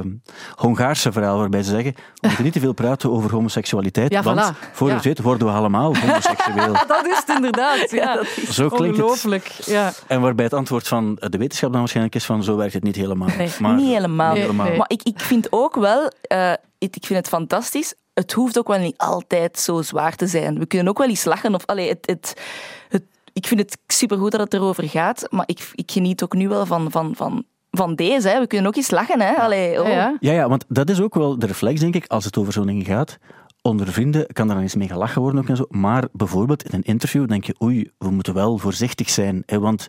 Hongaarse 0.56 1.12
verhaal, 1.12 1.38
waarbij 1.38 1.63
ze 1.63 1.70
zeggen, 1.70 1.94
we 1.96 2.04
moeten 2.28 2.44
niet 2.44 2.54
te 2.54 2.60
veel 2.60 2.74
praten 2.74 3.12
over 3.12 3.32
homoseksualiteit, 3.32 4.12
ja, 4.12 4.24
want 4.24 4.39
voilà. 4.39 4.70
voor 4.72 4.88
ja. 4.88 4.94
je 4.94 5.00
het 5.00 5.08
weet 5.08 5.22
worden 5.22 5.48
we 5.48 5.54
allemaal 5.54 5.96
homoseksueel. 5.96 6.74
dat 6.88 7.06
is 7.06 7.18
het 7.25 7.36
inderdaad, 7.36 7.92
ja. 7.92 8.16
dat 8.16 8.24
is 8.24 8.56
Zo 8.56 8.70
klinkt 8.70 8.98
Ongelooflijk, 8.98 9.48
het. 9.48 9.66
ja. 9.66 9.92
En 10.08 10.22
waarbij 10.22 10.46
het 10.46 10.54
antwoord 10.54 10.88
van 10.88 11.16
de 11.30 11.38
wetenschap 11.38 11.70
dan 11.70 11.80
waarschijnlijk 11.80 12.16
is 12.16 12.25
van, 12.25 12.44
zo 12.44 12.56
werkt 12.56 12.74
het 12.74 12.84
niet 12.84 12.96
helemaal. 12.96 13.30
Nee, 13.38 13.50
maar, 13.60 13.75
niet 13.75 13.88
helemaal. 13.88 14.34
Nee. 14.34 14.51
Maar 14.51 14.89
ik, 14.89 15.04
ik 15.04 15.20
vind 15.20 15.48
ook 15.50 15.75
wel, 15.75 16.12
uh, 16.32 16.54
ik 16.78 16.98
vind 17.00 17.20
het 17.20 17.28
fantastisch 17.28 17.94
het 18.20 18.32
hoeft 18.32 18.58
ook 18.58 18.68
wel 18.68 18.80
niet 18.80 18.98
altijd 18.98 19.60
zo 19.60 19.82
zwaar 19.82 20.16
te 20.16 20.28
zijn. 20.28 20.60
We 20.60 20.66
kunnen 20.66 20.88
ook 20.88 20.98
wel 20.98 21.08
eens 21.08 21.24
lachen. 21.24 21.56
Of, 21.56 21.66
allee, 21.66 21.90
het, 21.90 22.06
het, 22.06 22.42
het, 22.90 23.04
ik 23.34 23.48
vind 23.48 23.60
het 23.60 23.78
supergoed 23.88 24.32
dat 24.32 24.40
het 24.40 24.54
erover 24.54 24.90
gaat, 24.90 25.28
maar 25.30 25.44
ik, 25.46 25.72
ik 25.74 25.92
geniet 25.92 26.24
ook 26.24 26.34
nu 26.34 26.48
wel 26.48 26.66
van, 26.66 26.92
van, 26.92 27.16
van, 27.16 27.44
van 27.72 27.96
deze. 27.96 28.30
Hè. 28.30 28.40
We 28.40 28.48
kunnen 28.48 28.68
ook 28.68 28.76
eens 28.76 28.92
lachen. 28.92 29.22
Hè. 29.22 29.36
Allee, 29.36 29.82
oh. 29.82 29.88
ja, 29.88 29.94
ja. 29.94 30.18
ja, 30.20 30.32
ja, 30.32 30.50
want 30.50 30.66
dat 30.68 30.90
is 30.90 31.02
ook 31.02 31.16
wel 31.16 31.40
de 31.40 31.46
reflex, 31.46 31.80
denk 31.80 31.96
ik, 31.96 32.08
als 32.08 32.26
het 32.26 32.38
over 32.38 32.54
zo'n 32.54 32.68
dingen 32.68 32.86
gaat. 32.86 33.18
Onder 33.62 33.88
vrienden 33.88 34.28
kan 34.28 34.48
er 34.48 34.54
dan 34.54 34.64
eens 34.64 34.76
mee 34.76 34.88
gelachen 34.88 35.22
worden 35.22 35.42
ook 35.42 35.50
en 35.50 35.56
zo. 35.56 35.66
Maar 35.70 36.08
bijvoorbeeld 36.12 36.64
in 36.64 36.74
een 36.74 36.84
interview 36.84 37.28
denk 37.28 37.44
je, 37.44 37.56
oei, 37.64 37.92
we 37.98 38.10
moeten 38.10 38.34
wel 38.34 38.58
voorzichtig 38.58 39.10
zijn. 39.10 39.44
Hè, 39.46 39.60
want 39.60 39.88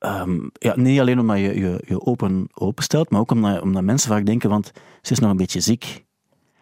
um, 0.00 0.50
ja, 0.52 0.76
niet 0.76 1.00
alleen 1.00 1.18
omdat 1.18 1.38
je 1.38 1.60
je, 1.60 1.82
je 1.86 2.00
open, 2.00 2.48
openstelt, 2.54 3.10
maar 3.10 3.20
ook 3.20 3.30
omdat, 3.30 3.62
omdat 3.62 3.82
mensen 3.82 4.10
vaak 4.10 4.26
denken, 4.26 4.50
want 4.50 4.72
ze 5.02 5.12
is 5.12 5.18
nog 5.18 5.30
een 5.30 5.36
beetje 5.36 5.60
ziek. 5.60 6.04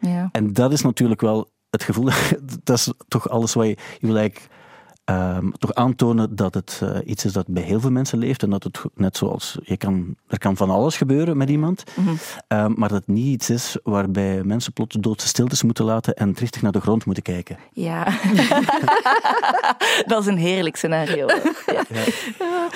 Ja. 0.00 0.28
En 0.33 0.52
dat 0.52 0.73
is 0.73 0.83
natuurlijk 0.83 1.21
wel 1.21 1.50
het 1.71 1.83
gevoel, 1.83 2.04
dat 2.64 2.78
is 2.78 2.92
toch 3.09 3.28
alles 3.28 3.54
wat 3.54 3.66
je, 3.66 3.76
je 3.99 4.07
wil 4.07 4.16
um, 5.11 5.52
toch 5.59 5.75
aantonen 5.75 6.37
dat 6.37 6.55
het 6.55 6.81
uh, 6.83 6.97
iets 7.05 7.25
is 7.25 7.33
dat 7.33 7.47
bij 7.47 7.62
heel 7.62 7.81
veel 7.81 7.90
mensen 7.90 8.19
leeft 8.19 8.43
en 8.43 8.50
dat 8.50 8.64
het 8.64 8.81
net 8.95 9.17
zoals, 9.17 9.59
je 9.62 9.76
kan, 9.76 10.17
er 10.29 10.38
kan 10.38 10.57
van 10.57 10.71
alles 10.71 10.97
gebeuren 10.97 11.37
met 11.37 11.50
iemand, 11.50 11.85
mm 11.95 12.05
-hmm. 12.05 12.19
um, 12.59 12.75
maar 12.76 12.88
dat 12.88 12.99
het 12.99 13.07
niet 13.07 13.26
iets 13.26 13.50
is 13.50 13.76
waarbij 13.83 14.43
mensen 14.45 14.73
plots 14.73 14.97
doodse 15.00 15.26
stiltes 15.26 15.62
moeten 15.62 15.85
laten 15.85 16.14
en 16.14 16.35
triestig 16.35 16.62
naar 16.62 16.73
de 16.73 16.81
grond 16.81 17.05
moeten 17.05 17.23
kijken. 17.23 17.57
Ja, 17.73 18.05
dat 20.07 20.21
is 20.21 20.26
een 20.26 20.37
heerlijk 20.37 20.76
scenario. 20.76 21.26
Ja. 21.26 21.85
Ja. 21.88 22.05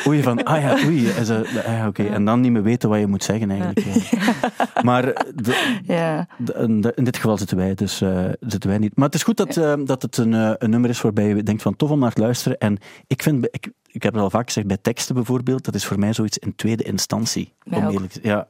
Oei, 0.07 0.23
van, 0.23 0.45
ah 0.45 0.61
ja, 0.61 0.87
oei, 0.87 1.11
ah, 1.19 1.27
ja, 1.67 1.87
oké, 1.87 1.87
okay. 1.87 2.15
en 2.15 2.25
dan 2.25 2.41
niet 2.41 2.53
meer 2.53 2.63
weten 2.63 2.89
wat 2.89 2.99
je 2.99 3.07
moet 3.07 3.25
zeggen 3.25 3.51
eigenlijk. 3.51 4.11
Maar 4.83 5.03
de, 5.35 6.93
in 6.95 7.05
dit 7.05 7.17
geval 7.17 7.39
zitten 7.39 7.57
wij, 7.57 7.75
dus 7.75 8.03
uh, 8.03 8.25
zitten 8.41 8.71
wij 8.71 8.79
niet. 8.79 8.97
Maar 8.97 9.07
het 9.07 9.15
is 9.15 9.23
goed 9.23 9.37
dat, 9.37 9.57
uh, 9.57 9.75
dat 9.85 10.03
het 10.03 10.17
een, 10.17 10.33
een 10.33 10.71
nummer 10.71 10.91
is 10.91 11.01
waarbij 11.01 11.29
je 11.29 11.43
denkt 11.43 11.63
van 11.63 11.77
tof 11.77 11.91
om 11.91 11.99
naar 11.99 12.13
te 12.13 12.24
luisteren. 12.25 12.59
En 12.59 12.79
ik 13.07 13.23
vind, 13.23 13.49
ik, 13.51 13.71
ik 13.87 14.03
heb 14.03 14.13
het 14.13 14.23
al 14.23 14.31
vaak 14.31 14.47
gezegd, 14.47 14.67
bij 14.67 14.79
teksten 14.83 15.15
bijvoorbeeld, 15.15 15.65
dat 15.65 15.75
is 15.75 15.85
voor 15.85 15.99
mij 15.99 16.13
zoiets 16.13 16.39
in 16.39 16.55
tweede 16.55 16.83
instantie. 16.83 17.53
Om 17.71 17.89
eerlijk 17.89 18.19
ja. 18.23 18.49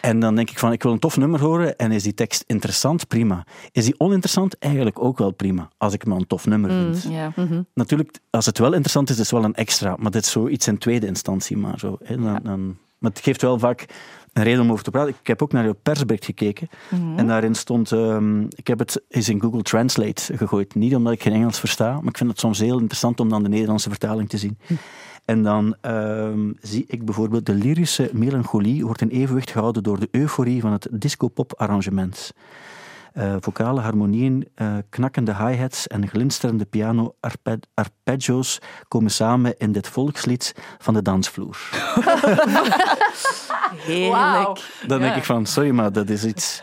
En 0.00 0.20
dan 0.20 0.34
denk 0.34 0.50
ik 0.50 0.58
van, 0.58 0.72
ik 0.72 0.82
wil 0.82 0.92
een 0.92 0.98
tof 0.98 1.16
nummer 1.16 1.40
horen 1.40 1.76
en 1.76 1.92
is 1.92 2.02
die 2.02 2.14
tekst 2.14 2.44
interessant? 2.46 3.08
Prima. 3.08 3.46
Is 3.72 3.84
die 3.84 3.94
oninteressant? 3.98 4.58
Eigenlijk 4.58 5.02
ook 5.02 5.18
wel 5.18 5.30
prima, 5.30 5.68
als 5.76 5.92
ik 5.92 6.06
maar 6.06 6.16
een 6.16 6.26
tof 6.26 6.46
nummer 6.46 6.70
vind. 6.70 7.04
Mm, 7.04 7.32
mm 7.36 7.46
-hmm. 7.46 7.66
Natuurlijk, 7.74 8.18
als 8.30 8.46
het 8.46 8.58
wel 8.58 8.70
interessant 8.70 9.10
is, 9.10 9.14
is 9.14 9.20
het 9.20 9.30
wel 9.30 9.44
een 9.44 9.54
extra, 9.54 9.96
maar 9.98 10.10
dit 10.10 10.24
is 10.24 10.30
zoiets 10.30 10.66
in 10.66 10.78
tweede 10.78 11.06
instantie 11.06 11.56
maar 11.56 11.78
zo. 11.78 11.96
Hè, 12.02 12.16
dan, 12.16 12.24
ja. 12.24 12.40
dan, 12.42 12.76
Maar 12.98 13.10
het 13.10 13.20
geeft 13.20 13.42
wel 13.42 13.58
vaak 13.58 13.86
een 14.32 14.42
reden 14.42 14.60
om 14.60 14.70
over 14.72 14.84
te 14.84 14.90
praten. 14.90 15.14
Ik 15.20 15.26
heb 15.26 15.42
ook 15.42 15.52
naar 15.52 15.66
je 15.66 15.74
persbericht 15.82 16.24
gekeken. 16.24 16.68
En 17.16 17.26
daarin 17.26 17.54
stond... 17.54 17.92
ehm, 17.92 18.40
ik 18.42 18.66
heb 18.66 18.78
het 18.78 19.02
eens 19.08 19.28
in 19.28 19.40
Google 19.40 19.62
Translate 19.62 20.36
gegooid. 20.36 20.74
Niet 20.74 20.94
omdat 20.94 21.12
ik 21.12 21.22
geen 21.22 21.32
Engels 21.32 21.58
versta, 21.58 21.92
maar 21.92 22.08
ik 22.08 22.16
vind 22.16 22.30
het 22.30 22.38
soms 22.38 22.58
heel 22.58 22.78
interessant 22.78 23.20
om 23.20 23.28
dan 23.28 23.42
de 23.42 23.48
Nederlandse 23.48 23.88
vertaling 23.88 24.28
te 24.28 24.38
zien. 24.38 24.58
En 25.24 25.42
dan 25.42 25.76
ehm, 25.80 26.52
zie 26.60 26.84
ik 26.86 27.04
bijvoorbeeld 27.04 27.46
de 27.46 27.54
lyrische 27.54 28.10
melancholie 28.12 28.84
wordt 28.84 29.00
in 29.00 29.08
evenwicht 29.08 29.50
gehouden 29.50 29.82
door 29.82 30.00
de 30.00 30.08
euforie 30.10 30.60
van 30.60 30.72
het 30.72 30.88
disco-pop-arrangement. 30.90 32.32
Eh, 33.12 33.34
vocale 33.40 33.80
harmonieën, 33.80 34.48
eh, 34.54 34.76
knakkende 34.88 35.36
hi-hats 35.36 35.86
en 35.86 36.08
glinsterende 36.08 36.64
piano 36.64 37.14
arpe- 37.20 37.58
arpeggios 37.74 38.58
komen 38.88 39.10
samen 39.10 39.54
in 39.58 39.72
dit 39.72 39.88
volkslied 39.88 40.54
van 40.78 40.94
de 40.94 41.02
dansvloer. 41.02 41.56
Heerlijk. 43.76 44.60
Dan 44.86 44.98
denk 45.00 45.12
Ja. 45.12 45.16
ik 45.18 45.24
van, 45.24 45.46
sorry, 45.46 45.70
maar 45.70 45.92
dat 45.92 46.08
is 46.08 46.24
iets. 46.24 46.62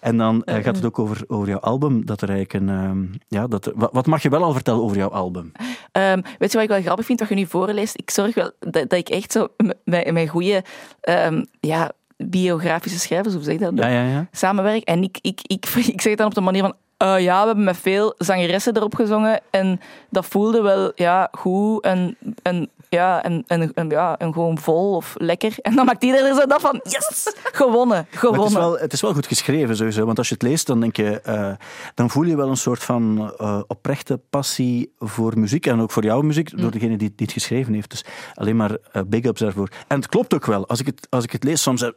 En 0.00 0.16
dan 0.16 0.44
eh, 0.44 0.64
gaat 0.64 0.76
het 0.76 0.84
ook 0.84 0.98
over, 0.98 1.24
over 1.26 1.48
jouw 1.48 1.58
album. 1.60 2.06
Dat 2.06 2.20
er 2.22 2.28
eigenlijk 2.30 2.62
een, 2.64 2.68
ehm, 2.76 3.04
ja, 3.28 3.46
dat 3.46 3.72
wat, 3.74 3.92
wat 3.92 4.06
mag 4.06 4.22
je 4.22 4.28
wel 4.28 4.42
al 4.42 4.52
vertellen 4.52 4.82
over 4.82 4.96
jouw 4.96 5.10
album? 5.10 5.52
Ehm, 5.92 6.20
weet 6.38 6.50
je 6.50 6.54
wat 6.56 6.62
ik 6.62 6.68
wel 6.68 6.80
grappig 6.82 7.06
vind, 7.06 7.20
wat 7.20 7.28
je 7.28 7.34
nu 7.34 7.46
voorleest? 7.46 7.98
Ik 7.98 8.10
zorg 8.10 8.34
wel 8.34 8.50
dat, 8.58 8.72
dat 8.72 8.92
ik 8.92 9.08
echt 9.08 9.32
zo 9.32 9.48
m- 9.56 9.70
met, 9.84 10.12
met 10.12 10.28
goede 10.28 10.64
ehm, 11.00 11.44
ja, 11.60 11.92
biografische 12.24 12.98
schrijvers, 12.98 13.34
hoe 13.34 13.42
zeg 13.42 13.54
je 13.54 13.60
dat? 13.60 13.72
Ja, 13.74 13.88
ja, 13.88 14.04
ja. 14.04 14.28
samenwerk. 14.32 14.82
En 14.82 15.02
ik, 15.02 15.18
ik, 15.20 15.40
ik, 15.42 15.66
ik 15.94 16.00
zeg 16.00 16.10
het 16.10 16.18
dan 16.18 16.26
op 16.26 16.34
de 16.34 16.40
manier 16.40 16.62
van... 16.62 16.74
eh, 17.00 17.20
ja, 17.20 17.40
we 17.40 17.46
hebben 17.46 17.64
met 17.64 17.76
veel 17.76 18.14
zangeressen 18.18 18.76
erop 18.76 18.94
gezongen. 18.94 19.40
En 19.50 19.80
dat 20.10 20.26
voelde 20.26 20.62
wel 20.62 20.92
ja, 20.94 21.28
goed 21.32 21.84
en, 21.84 22.16
en, 22.42 22.70
ja, 22.88 23.22
en, 23.22 23.44
en, 23.46 23.72
en, 23.74 23.88
ja, 23.88 24.18
en 24.18 24.32
gewoon 24.32 24.58
vol 24.58 24.94
of 24.96 25.14
lekker. 25.18 25.54
En 25.62 25.74
dan 25.74 25.84
maakt 25.86 26.04
iedereen 26.04 26.34
zo 26.34 26.46
dat 26.46 26.60
van... 26.60 26.80
Yes! 26.82 27.34
Gewonnen, 27.52 27.88
Maar 27.88 28.04
het, 28.04 28.12
is 28.14 28.18
gewonnen. 28.18 28.52
wel, 28.60 28.78
het 28.78 28.92
is 28.92 29.00
wel 29.00 29.12
goed 29.14 29.26
geschreven 29.26 29.76
sowieso. 29.76 30.04
Want 30.06 30.18
als 30.18 30.28
je 30.28 30.34
het 30.34 30.42
leest, 30.42 30.66
dan 30.66 30.80
denk 30.80 30.96
je... 30.96 31.20
eh, 31.20 31.50
dan 31.94 32.10
voel 32.10 32.24
je 32.24 32.36
wel 32.36 32.48
een 32.48 32.56
soort 32.56 32.82
van 32.82 33.32
eh, 33.38 33.60
oprechte 33.66 34.20
passie 34.30 34.92
voor 34.98 35.38
muziek. 35.38 35.66
En 35.66 35.80
ook 35.80 35.90
voor 35.90 36.04
jouw 36.04 36.20
muziek, 36.20 36.52
Mm. 36.52 36.60
door 36.60 36.70
degene 36.70 36.96
die, 36.96 37.12
die 37.16 37.26
het 37.26 37.32
geschreven 37.32 37.74
heeft. 37.74 37.90
Dus 37.90 38.04
alleen 38.34 38.56
maar 38.56 38.76
big 39.06 39.24
ups 39.24 39.40
daarvoor. 39.40 39.68
En 39.86 39.96
het 39.96 40.08
klopt 40.08 40.34
ook 40.34 40.46
wel. 40.46 40.66
Als 40.68 40.80
ik 40.80 40.86
het, 40.86 41.06
als 41.10 41.24
ik 41.24 41.32
het 41.32 41.44
lees, 41.44 41.62
soms... 41.62 41.90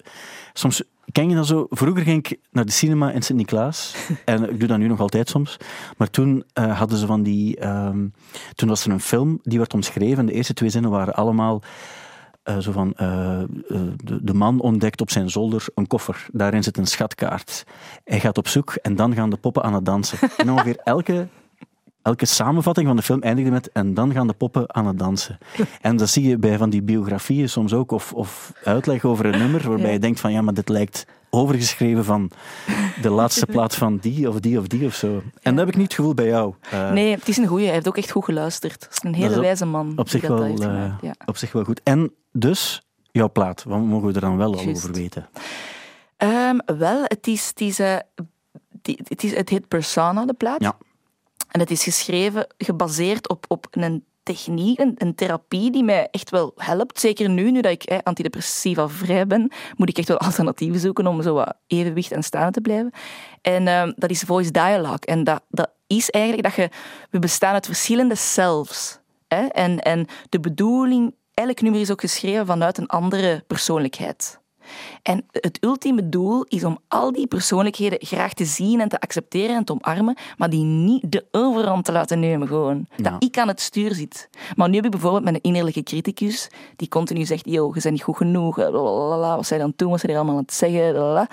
soms 0.53 0.83
Ken 1.11 1.29
je 1.29 1.35
dat 1.35 1.47
zo? 1.47 1.65
Vroeger 1.69 2.03
ging 2.03 2.27
ik 2.27 2.39
naar 2.51 2.65
de 2.65 2.71
cinema 2.71 3.11
in 3.11 3.21
Sint-Niklaas. 3.21 3.95
en 4.25 4.49
ik 4.49 4.59
doe 4.59 4.67
dat 4.67 4.77
nu 4.77 4.87
nog 4.87 4.99
altijd 4.99 5.29
soms. 5.29 5.57
Maar 5.97 6.09
toen 6.09 6.43
eh, 6.53 6.77
hadden 6.77 6.97
ze 6.97 7.05
van 7.05 7.23
die... 7.23 7.57
ehm, 7.57 8.07
toen 8.55 8.69
was 8.69 8.85
er 8.85 8.91
een 8.91 8.99
film, 8.99 9.39
die 9.43 9.57
werd 9.57 9.73
omschreven. 9.73 10.25
De 10.25 10.33
eerste 10.33 10.53
twee 10.53 10.69
zinnen 10.69 10.91
waren 10.91 11.13
allemaal... 11.13 11.61
eh, 12.43 12.57
zo 12.57 12.71
van, 12.71 12.93
eh, 12.93 13.43
de, 14.03 14.23
de 14.23 14.33
man 14.33 14.59
ontdekt 14.59 15.01
op 15.01 15.11
zijn 15.11 15.29
zolder 15.29 15.65
een 15.75 15.87
koffer. 15.87 16.25
Daarin 16.31 16.63
zit 16.63 16.77
een 16.77 16.87
schatkaart. 16.87 17.63
Hij 18.03 18.19
gaat 18.19 18.37
op 18.37 18.47
zoek 18.47 18.73
en 18.73 18.95
dan 18.95 19.13
gaan 19.13 19.29
de 19.29 19.37
poppen 19.37 19.63
aan 19.63 19.73
het 19.73 19.85
dansen. 19.85 20.17
En 20.37 20.51
ongeveer 20.51 20.77
elke, 20.83 21.27
elke 22.03 22.25
samenvatting 22.25 22.87
van 22.87 22.95
de 22.95 23.01
film 23.01 23.21
eindigde 23.21 23.51
met 23.51 23.71
en 23.71 23.93
dan 23.93 24.11
gaan 24.13 24.27
de 24.27 24.33
poppen 24.33 24.75
aan 24.75 24.87
het 24.87 24.99
dansen. 24.99 25.37
En 25.81 25.97
dat 25.97 26.09
zie 26.09 26.27
je 26.27 26.37
bij 26.37 26.57
van 26.57 26.69
die 26.69 26.81
biografieën 26.81 27.49
soms 27.49 27.73
ook, 27.73 27.91
of, 27.91 28.13
of 28.13 28.53
uitleg 28.63 29.03
over 29.03 29.25
een 29.25 29.39
nummer, 29.39 29.67
waarbij 29.67 29.85
Ja. 29.87 29.91
je 29.93 29.99
denkt 29.99 30.19
van 30.19 30.31
ja, 30.31 30.41
maar 30.41 30.53
dit 30.53 30.69
lijkt 30.69 31.05
overgeschreven 31.29 32.05
van 32.05 32.31
de 33.01 33.09
laatste 33.09 33.45
plaat 33.45 33.75
van 33.75 33.97
die 33.97 34.29
of 34.29 34.39
die 34.39 34.59
of 34.59 34.67
die 34.67 34.85
of 34.85 34.95
zo. 34.95 35.21
En 35.41 35.55
dat 35.55 35.65
heb 35.65 35.67
ik 35.67 35.75
niet 35.75 35.83
het 35.83 35.93
gevoel 35.93 36.13
bij 36.13 36.25
jou. 36.27 36.53
Eh, 36.69 36.91
Nee, 36.91 37.11
het 37.15 37.27
is 37.27 37.37
een 37.37 37.47
goeie. 37.47 37.65
Hij 37.65 37.73
heeft 37.73 37.87
ook 37.87 37.97
echt 37.97 38.11
goed 38.11 38.23
geluisterd. 38.25 38.83
Het 38.83 38.91
is 38.91 39.03
een 39.03 39.13
hele 39.15 39.35
op- 39.35 39.41
wijze 39.41 39.65
man. 39.65 39.93
op 39.95 40.09
zich 40.09 40.21
wel, 40.27 40.43
eh, 40.43 40.93
ja. 41.01 41.15
op 41.25 41.37
zich 41.37 41.51
wel 41.51 41.63
goed. 41.63 41.81
En 41.83 42.11
dus, 42.31 42.81
jouw 43.11 43.29
plaat, 43.31 43.63
wat 43.63 43.79
mogen 43.79 44.07
we 44.07 44.13
er 44.13 44.21
dan 44.21 44.37
wel 44.37 44.53
al 44.57 44.67
over 44.67 44.91
weten? 44.93 45.27
Ehm, 46.17 46.57
wel, 46.77 47.01
het 47.03 47.27
is, 47.27 47.47
het, 47.47 47.61
is, 47.61 47.79
eh, 47.79 47.95
die- 48.81 48.99
het, 49.07 49.23
is, 49.23 49.35
het 49.35 49.49
heet 49.49 49.67
Persona, 49.67 50.25
de 50.25 50.33
plaat. 50.33 50.61
Ja. 50.61 50.77
En 51.53 51.59
het 51.59 51.71
is 51.71 51.83
geschreven, 51.83 52.47
gebaseerd 52.57 53.29
op, 53.29 53.45
op 53.47 53.67
een 53.71 54.05
techniek, 54.23 54.79
een, 54.79 55.15
therapie 55.15 55.71
die 55.71 55.83
mij 55.83 56.07
echt 56.11 56.29
wel 56.29 56.51
helpt. 56.55 56.99
Zeker 56.99 57.29
nu, 57.29 57.51
nu 57.51 57.61
dat 57.61 57.71
ik 57.71 58.01
antidepressiva 58.03 58.89
vrij 58.89 59.27
ben, 59.27 59.51
moet 59.75 59.89
ik 59.89 59.97
echt 59.97 60.07
wel 60.07 60.17
alternatieven 60.27 60.79
zoeken 60.79 61.07
om 61.07 61.21
zo 61.21 61.33
wat 61.33 61.53
evenwicht 61.67 62.11
en 62.11 62.23
staan 62.23 62.51
te 62.51 62.61
blijven. 62.61 62.91
En 63.41 63.67
ehm, 63.67 63.91
dat 63.95 64.09
is 64.09 64.21
voice 64.21 64.51
dialogue. 64.51 64.99
En 64.99 65.23
dat, 65.23 65.43
dat 65.49 65.69
is 65.87 66.09
eigenlijk 66.09 66.43
dat 66.43 66.55
je... 66.55 66.69
We 67.09 67.19
bestaan 67.19 67.53
uit 67.53 67.65
verschillende. 67.65 68.15
Hè? 69.27 69.45
En, 69.45 69.79
en 69.79 70.07
de 70.29 70.39
bedoeling... 70.39 71.15
Elk 71.33 71.61
nummer 71.61 71.81
is 71.81 71.91
ook 71.91 72.01
geschreven 72.01 72.45
vanuit 72.45 72.77
een 72.77 72.87
andere 72.87 73.43
persoonlijkheid. 73.47 74.39
En 75.01 75.25
het 75.31 75.57
ultieme 75.61 76.09
doel 76.09 76.43
is 76.47 76.63
om 76.63 76.77
al 76.87 77.11
die 77.11 77.27
persoonlijkheden 77.27 77.99
graag 78.01 78.33
te 78.33 78.45
zien 78.45 78.81
en 78.81 78.89
te 78.89 78.99
accepteren 78.99 79.55
en 79.55 79.63
te 79.63 79.73
omarmen, 79.73 80.17
maar 80.37 80.49
die 80.49 80.63
niet 80.63 81.11
de 81.11 81.25
overhand 81.31 81.85
te 81.85 81.91
laten 81.91 82.19
nemen 82.19 82.47
gewoon. 82.47 82.85
Ja. 82.95 83.09
Dat 83.09 83.23
ik 83.23 83.37
aan 83.37 83.47
het 83.47 83.61
stuur 83.61 83.93
zit. 83.93 84.29
Maar 84.55 84.69
nu 84.69 84.75
heb 84.75 84.85
ik 84.85 84.91
bijvoorbeeld 84.91 85.23
met 85.23 85.33
een 85.33 85.41
innerlijke 85.41 85.83
criticus 85.83 86.49
die 86.75 86.87
continu 86.87 87.25
zegt, 87.25 87.45
yo, 87.45 87.71
je 87.73 87.81
bent 87.81 87.93
niet 87.93 88.03
goed 88.03 88.17
genoeg, 88.17 88.59
eh, 88.59 88.69
blablabla, 88.69 89.35
wat 89.35 89.45
zij 89.45 89.57
dan 89.57 89.73
doen, 89.75 89.89
wat 89.89 89.99
zij 89.99 90.09
er 90.09 90.15
allemaal 90.15 90.35
aan 90.35 90.41
het 90.41 90.53
zeggen. 90.53 91.27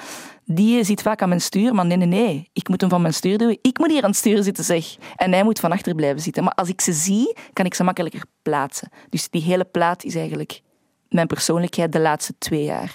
Die 0.44 0.85
zit 0.85 1.03
vaak 1.03 1.22
aan 1.22 1.29
mijn 1.29 1.40
stuur, 1.40 1.74
maar 1.74 1.87
nee, 1.87 1.96
nee, 1.96 2.07
nee. 2.07 2.48
Ik 2.53 2.68
moet 2.68 2.81
hem 2.81 2.90
van 2.90 3.00
mijn 3.00 3.14
stuur 3.14 3.38
duwen. 3.38 3.59
Ik 3.62 3.79
moet 3.79 3.90
hier 3.90 4.03
aan 4.03 4.09
het 4.09 4.18
stuur 4.18 4.42
zitten, 4.42 4.64
zeg. 4.64 4.96
En 5.16 5.33
hij 5.33 5.44
moet 5.44 5.61
van 5.61 5.72
achter 5.72 5.94
blijven 5.94 6.20
zitten. 6.20 6.44
Maar 6.44 6.53
als 6.53 6.68
ik 6.68 6.81
ze 6.81 6.92
zie, 6.92 7.37
kan 7.53 7.64
ik 7.64 7.74
ze 7.74 7.85
makkelijker 7.85 8.22
plaatsen. 8.42 8.88
Dus 9.09 9.31
die 9.31 9.42
hele 9.42 9.64
plaat 9.64 10.05
is 10.05 10.14
eigenlijk 10.14 10.61
mijn 11.09 11.26
persoonlijkheid 11.26 11.92
de 11.92 12.00
laatste 12.00 12.35
twee 12.38 12.64
jaar. 12.64 12.94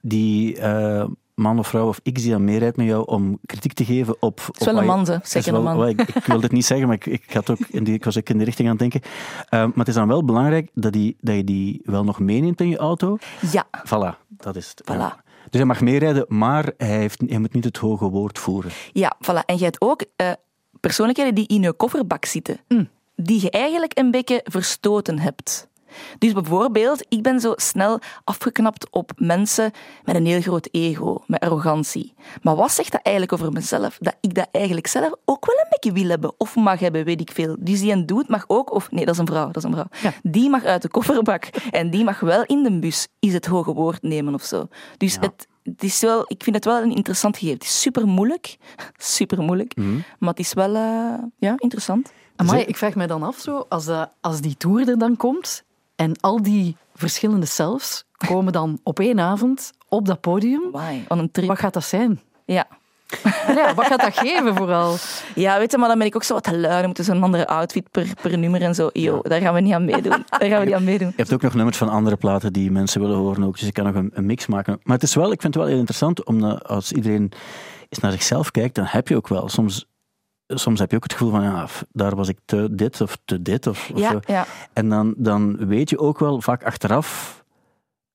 Die 0.00 0.58
eh, 0.58 1.04
man 1.34 1.58
of 1.58 1.68
vrouw 1.68 1.88
of 1.88 2.00
x 2.12 2.22
die 2.22 2.34
aan 2.34 2.44
meerijdt 2.44 2.76
met 2.76 2.86
jou 2.86 3.06
om 3.06 3.38
kritiek 3.46 3.72
te 3.72 3.84
geven 3.84 4.16
op... 4.20 4.40
Het 4.46 4.60
is 4.60 4.66
wel 4.66 4.78
een 4.78 4.86
man, 4.86 5.06
Zeker 5.22 5.52
wel- 5.52 5.66
een 5.66 5.76
man. 5.76 5.88
ik, 5.88 6.00
ik 6.00 6.24
wilde 6.24 6.42
het 6.42 6.52
niet 6.52 6.64
zeggen, 6.66 6.86
maar 6.86 6.96
ik, 6.96 7.06
ik, 7.06 7.32
had 7.32 7.50
ook 7.50 7.58
in 7.68 7.84
die, 7.84 7.94
ik 7.94 8.04
was 8.04 8.18
ook 8.18 8.28
in 8.28 8.36
die 8.36 8.46
richting 8.46 8.68
aan 8.68 8.76
het 8.78 8.90
denken. 8.90 9.10
Eh, 9.48 9.60
maar 9.60 9.72
het 9.76 9.88
is 9.88 9.94
dan 9.94 10.08
wel 10.08 10.24
belangrijk 10.24 10.70
dat, 10.74 10.92
die, 10.92 11.16
dat 11.20 11.34
je 11.34 11.44
die 11.44 11.80
wel 11.84 12.04
nog 12.04 12.18
meeneemt 12.20 12.60
in 12.60 12.68
je 12.68 12.76
auto. 12.76 13.18
Ja, 13.52 13.66
Voilà, 13.86 14.18
dat 14.28 14.56
is 14.56 14.68
het. 14.68 14.82
Voilà. 14.92 14.96
Ja. 14.96 15.22
Dus 15.50 15.60
hij 15.60 15.64
mag 15.64 15.80
meerijden, 15.80 16.24
maar 16.28 16.72
hij, 16.76 16.98
heeft, 16.98 17.22
hij 17.26 17.38
moet 17.38 17.52
niet 17.54 17.64
het 17.64 17.76
hoge 17.76 18.08
woord 18.08 18.38
voeren. 18.38 18.70
ja, 18.92 19.16
voilà. 19.24 19.44
En 19.46 19.58
je 19.58 19.64
hebt 19.64 19.80
ook 19.80 20.04
eh, 20.16 20.30
persoonlijkheden 20.80 21.34
die 21.34 21.46
in 21.46 21.62
je 21.62 21.72
kofferbak 21.72 22.24
zitten. 22.24 22.58
Die 23.16 23.42
je 23.42 23.50
eigenlijk 23.50 23.98
een 23.98 24.10
beetje 24.10 24.40
verstoten 24.44 25.18
hebt. 25.18 25.68
Dus 26.18 26.32
bijvoorbeeld, 26.32 27.04
ik 27.08 27.22
ben 27.22 27.40
zo 27.40 27.52
snel 27.56 27.98
afgeknapt 28.24 28.90
op 28.90 29.12
mensen 29.16 29.70
met 30.04 30.14
een 30.16 30.26
heel 30.26 30.40
groot 30.40 30.68
ego, 30.70 31.22
met 31.26 31.40
arrogantie. 31.40 32.14
Maar 32.42 32.56
wat 32.56 32.72
zegt 32.72 32.92
dat 32.92 33.00
eigenlijk 33.02 33.40
over 33.40 33.52
mezelf? 33.52 33.98
Dat 34.00 34.14
ik 34.20 34.34
dat 34.34 34.48
eigenlijk 34.52 34.86
zelf 34.86 35.12
ook 35.24 35.46
wel 35.46 35.56
een 35.56 35.66
beetje 35.70 35.92
wil 35.92 36.08
hebben 36.08 36.32
of 36.38 36.56
mag 36.56 36.80
hebben, 36.80 37.04
weet 37.04 37.20
ik 37.20 37.30
veel. 37.32 37.56
Dus 37.58 37.80
die 37.80 37.92
een 37.92 38.06
doet 38.06 38.28
mag 38.28 38.44
ook, 38.46 38.72
of 38.72 38.90
nee, 38.90 39.04
dat 39.04 39.14
is 39.14 39.20
een 39.20 39.26
vrouw, 39.26 39.46
dat 39.46 39.56
is 39.56 39.62
een 39.62 39.72
vrouw. 39.72 39.88
Ja. 40.02 40.12
Die 40.22 40.50
mag 40.50 40.64
uit 40.64 40.82
de 40.82 40.88
kofferbak 40.88 41.44
en 41.70 41.90
die 41.90 42.04
mag 42.04 42.20
wel 42.20 42.44
in 42.44 42.62
de 42.62 42.78
bus 42.78 43.08
is 43.18 43.32
het 43.32 43.46
hoge 43.46 43.72
woord 43.72 44.02
nemen 44.02 44.34
of 44.34 44.42
zo. 44.42 44.68
Dus 44.96 45.14
Ja. 45.14 45.20
het, 45.20 45.48
het 45.62 45.82
is 45.82 46.00
wel, 46.00 46.24
ik 46.26 46.42
vind 46.42 46.56
het 46.56 46.64
wel 46.64 46.82
een 46.82 46.94
interessant 46.94 47.34
gegeven. 47.36 47.58
Het 47.58 47.64
is 47.66 47.80
super 47.80 48.06
moeilijk, 48.06 48.56
super 48.96 49.42
moeilijk, 49.42 49.74
maar 50.18 50.30
het 50.30 50.38
is 50.38 50.52
wel 50.52 50.74
eh, 50.74 51.14
ja, 51.38 51.54
interessant. 51.56 52.12
Amai, 52.36 52.62
ik 52.62 52.76
vraag 52.76 52.94
me 52.94 53.06
dan 53.06 53.22
af, 53.22 53.38
zo, 53.38 53.66
als, 53.68 53.84
dat, 53.84 54.10
als 54.20 54.40
die 54.40 54.56
tour 54.56 54.88
er 54.88 54.98
dan 54.98 55.16
komt 55.16 55.64
en 56.00 56.20
al 56.20 56.42
die 56.42 56.76
verschillende 56.94 57.46
selves 57.46 58.04
komen 58.28 58.52
dan 58.52 58.80
op 58.82 59.00
één 59.00 59.20
avond 59.20 59.72
op 59.88 60.06
dat 60.06 60.20
podium, 60.20 60.70
Why? 60.72 61.00
On 61.08 61.18
een 61.18 61.30
trip. 61.30 61.48
wat 61.48 61.58
gaat 61.58 61.72
dat 61.74 61.84
zijn? 61.84 62.20
Ja. 62.44 62.66
Ja, 63.54 63.74
wat 63.74 63.86
gaat 63.86 64.00
dat 64.00 64.18
geven 64.18 64.54
vooral? 64.56 64.96
ja, 65.34 65.58
weet 65.58 65.70
je, 65.70 65.78
maar 65.78 65.88
dan 65.88 65.98
ben 65.98 66.06
ik 66.06 66.14
ook 66.14 66.22
zo 66.22 66.34
wat 66.34 66.44
te 66.44 66.58
lui. 66.58 66.76
Dan 66.76 66.84
moeten 66.84 67.04
zo'n 67.04 67.22
andere 67.22 67.46
outfit 67.46 67.90
per, 67.90 68.06
per 68.22 68.38
nummer 68.38 68.62
en 68.62 68.74
zo. 68.74 68.90
Yo, 68.92 69.20
daar 69.22 69.40
gaan 69.40 69.54
we 69.54 69.60
niet 69.60 69.72
aan 69.72 69.84
meedoen. 69.84 70.24
Daar 70.38 70.48
gaan 70.48 70.58
we 70.58 70.64
niet 70.64 70.74
aan 70.74 70.84
meedoen. 70.84 71.08
Je 71.08 71.14
hebt 71.16 71.32
ook 71.32 71.42
nog 71.42 71.54
nummers 71.54 71.76
van 71.76 71.88
andere 71.88 72.16
platen 72.16 72.52
die 72.52 72.70
mensen 72.70 73.00
willen 73.00 73.16
horen 73.16 73.44
ook, 73.44 73.58
dus 73.58 73.66
je 73.66 73.72
kan 73.72 73.84
nog 73.84 73.94
een, 73.94 74.10
een 74.14 74.26
mix 74.26 74.46
maken. 74.46 74.80
Maar 74.82 74.94
het 74.94 75.04
is 75.04 75.14
wel, 75.14 75.32
ik 75.32 75.40
vind 75.40 75.54
het 75.54 75.62
wel 75.62 75.66
heel 75.72 75.78
interessant, 75.78 76.24
omdat 76.24 76.68
als 76.68 76.92
iedereen 76.92 77.32
eens 77.88 78.00
naar 78.00 78.12
zichzelf 78.12 78.50
kijkt, 78.50 78.74
dan 78.74 78.84
heb 78.88 79.08
je 79.08 79.16
ook 79.16 79.28
wel 79.28 79.48
soms... 79.48 79.86
Soms 80.58 80.80
heb 80.80 80.90
je 80.90 80.96
ook 80.96 81.02
het 81.02 81.12
gevoel 81.12 81.30
van, 81.30 81.42
ja, 81.42 81.66
daar 81.92 82.16
was 82.16 82.28
ik 82.28 82.38
te 82.44 82.68
dit 82.70 83.00
of 83.00 83.18
te 83.24 83.42
dit. 83.42 83.66
Of, 83.66 83.90
of 83.94 83.98
Ja, 84.00 84.10
zo. 84.10 84.20
ja. 84.26 84.46
En 84.72 84.88
dan, 84.88 85.14
dan 85.16 85.56
weet 85.66 85.90
je 85.90 85.98
ook 85.98 86.18
wel 86.18 86.40
vaak 86.40 86.64
achteraf, 86.64 87.38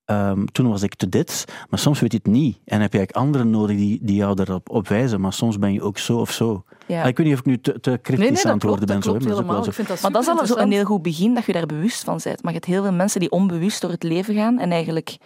ehm, 0.05 0.45
toen 0.45 0.69
was 0.69 0.81
ik 0.81 0.95
te 0.95 1.09
dit, 1.09 1.45
maar 1.69 1.79
soms 1.79 1.99
weet 1.99 2.11
je 2.11 2.17
het 2.17 2.27
niet. 2.27 2.57
En 2.65 2.81
heb 2.81 2.91
je 2.91 2.97
eigenlijk 2.97 3.11
anderen 3.27 3.49
nodig 3.49 3.75
die, 3.77 3.99
die 4.01 4.15
jou 4.15 4.35
daarop 4.35 4.69
op 4.69 4.87
wijzen, 4.87 5.21
maar 5.21 5.33
soms 5.33 5.59
ben 5.59 5.73
je 5.73 5.81
ook 5.81 5.97
zo 5.97 6.17
of 6.17 6.31
zo. 6.31 6.63
ja. 6.87 7.01
Ah, 7.01 7.07
ik 7.07 7.17
weet 7.17 7.25
niet 7.25 7.35
of 7.35 7.41
ik 7.41 7.45
nu 7.45 7.59
te, 7.61 7.79
te 7.79 7.99
Nee, 8.07 8.31
nee, 8.31 8.45
aan 8.45 8.53
het 8.53 8.63
worden 8.63 8.87
ben. 8.87 9.03
zo, 9.03 9.11
maar 9.11 9.19
dat 9.19 9.27
is 9.29 9.33
ook 9.33 9.37
helemaal. 9.37 9.53
wel 9.55 9.63
zo. 9.63 9.69
Ik 9.69 9.75
vind 9.75 9.87
dat 9.87 10.01
Maar 10.01 10.11
dat 10.11 10.21
is 10.21 10.27
al 10.27 10.45
zo 10.45 10.55
een 10.55 10.71
heel 10.71 10.85
goed 10.85 11.01
begin, 11.01 11.33
dat 11.33 11.45
je 11.45 11.53
daar 11.53 11.65
bewust 11.65 12.03
van 12.03 12.19
bent. 12.23 12.43
Maar 12.43 12.51
je 12.53 12.57
hebt 12.59 12.71
heel 12.71 12.83
veel 12.83 12.93
mensen 12.93 13.19
die 13.19 13.31
onbewust 13.31 13.81
door 13.81 13.91
het 13.91 14.03
leven 14.03 14.35
gaan 14.35 14.59
en 14.59 14.71
eigenlijk 14.71 15.17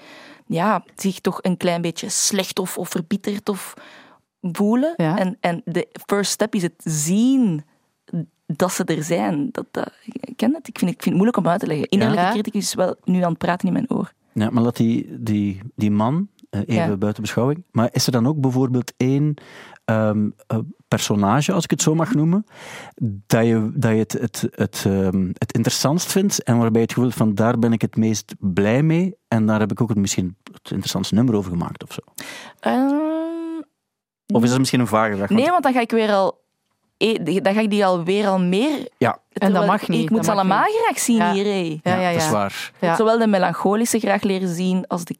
ja, 0.48 0.84
zich 0.96 1.20
toch 1.20 1.40
een 1.42 1.58
klein 1.58 1.82
beetje 1.82 2.10
slecht 2.10 2.60
of, 2.60 2.78
of 2.78 2.90
verbitterd 2.90 3.50
of 3.50 3.74
voelen. 4.42 4.94
Ja. 4.98 5.18
En, 5.18 5.38
en 5.40 5.62
de 5.66 5.88
first 6.08 6.32
step 6.32 6.56
is 6.56 6.62
het 6.62 6.74
zien 6.84 7.64
dat 8.46 8.72
ze 8.72 8.84
er 8.84 9.04
zijn. 9.04 9.50
Dat, 9.52 9.66
dat, 9.72 9.92
ik 10.06 10.38
ken 10.38 10.54
het, 10.54 10.68
ik 10.68 10.80
vind, 10.80 10.92
ik 10.92 11.02
vind 11.02 11.06
het 11.06 11.14
moeilijk 11.14 11.38
om 11.38 11.48
uit 11.48 11.60
te 11.60 11.68
leggen. 11.68 11.88
Innerlijke 11.88 12.26
Ja. 12.26 12.32
criticus 12.32 12.62
is 12.64 12.74
wel 12.74 12.96
nu 13.04 13.22
aan 13.22 13.30
het 13.30 13.38
praten 13.38 13.68
in 13.68 13.74
mijn 13.74 13.92
oor. 13.92 14.12
Ja, 14.34 14.50
maar 14.50 14.64
laat 14.64 14.76
die, 14.78 15.08
die, 15.24 15.60
die 15.76 15.92
man 15.92 16.28
eh, 16.50 16.60
even 16.66 16.90
Ja. 16.90 16.98
buiten 16.98 17.22
beschouwing. 17.22 17.64
Maar 17.72 17.90
is 17.92 18.06
er 18.06 18.12
dan 18.12 18.28
ook 18.28 18.40
bijvoorbeeld 18.42 18.94
één 18.98 19.34
ehm, 19.86 20.30
eh, 20.48 20.58
personage, 20.88 21.52
als 21.52 21.64
ik 21.64 21.70
het 21.70 21.82
zo 21.82 21.96
mag 21.96 22.14
noemen, 22.14 22.46
dat 23.28 23.46
je, 23.46 23.72
dat 23.74 23.92
je 23.92 23.98
het, 23.98 24.12
het, 24.12 24.48
het, 24.52 24.84
ehm, 24.88 25.30
het 25.38 25.54
interessantst 25.54 26.12
vindt 26.12 26.44
en 26.44 26.58
waarbij 26.58 26.82
je 26.82 26.88
het 26.88 26.90
gevoel 26.94 27.06
hebt 27.10 27.18
van 27.18 27.36
daar 27.36 27.60
ben 27.60 27.74
ik 27.74 27.82
het 27.82 27.96
meest 27.96 28.36
blij 28.40 28.84
mee 28.84 29.16
en 29.28 29.46
daar 29.46 29.60
heb 29.60 29.72
ik 29.72 29.82
ook 29.82 29.90
het, 29.90 29.98
misschien 29.98 30.36
het 30.44 30.70
interessantste 30.72 31.16
nummer 31.16 31.36
over 31.36 31.52
gemaakt 31.52 31.84
of 31.84 31.94
zo? 31.94 32.02
Ehm, 32.60 32.99
Of 34.34 34.44
is 34.44 34.50
dat 34.50 34.60
misschien 34.60 34.80
een 34.80 34.88
vage 34.88 35.16
vraag? 35.16 35.28
Want- 35.30 35.42
nee, 35.42 35.50
want 35.50 35.64
dan 35.64 35.74
ga 35.74 35.80
ik 35.80 35.92
weer 35.92 36.12
al... 36.12 36.42
eh, 36.98 37.42
Dan 37.44 37.54
ga 37.54 37.60
ik 37.62 37.70
die 37.70 37.86
alweer 37.86 38.28
al 38.28 38.40
meer... 38.40 38.90
Ja, 38.98 39.18
Terwijl 39.34 39.66
mag 39.66 39.88
niet, 39.88 40.02
Ik 40.04 40.10
moet 40.10 40.18
dat 40.18 40.26
ze 40.26 40.32
allemaal 40.32 40.64
niet. 40.66 40.80
graag 40.84 41.00
zien 41.00 41.16
Ja. 41.16 41.32
hier. 41.34 41.44
hé. 41.46 41.80
Ja, 41.84 42.00
ja, 42.00 42.12
dat 42.12 42.20
is 42.22 42.26
ja. 42.28 42.32
waar. 42.32 42.72
Ja. 42.82 42.96
Zowel 42.96 43.18
de 43.18 43.28
melancholische 43.28 44.00
graag 44.00 44.22
leren 44.24 44.48
zien 44.56 44.88
als 44.88 45.04
de, 45.06 45.16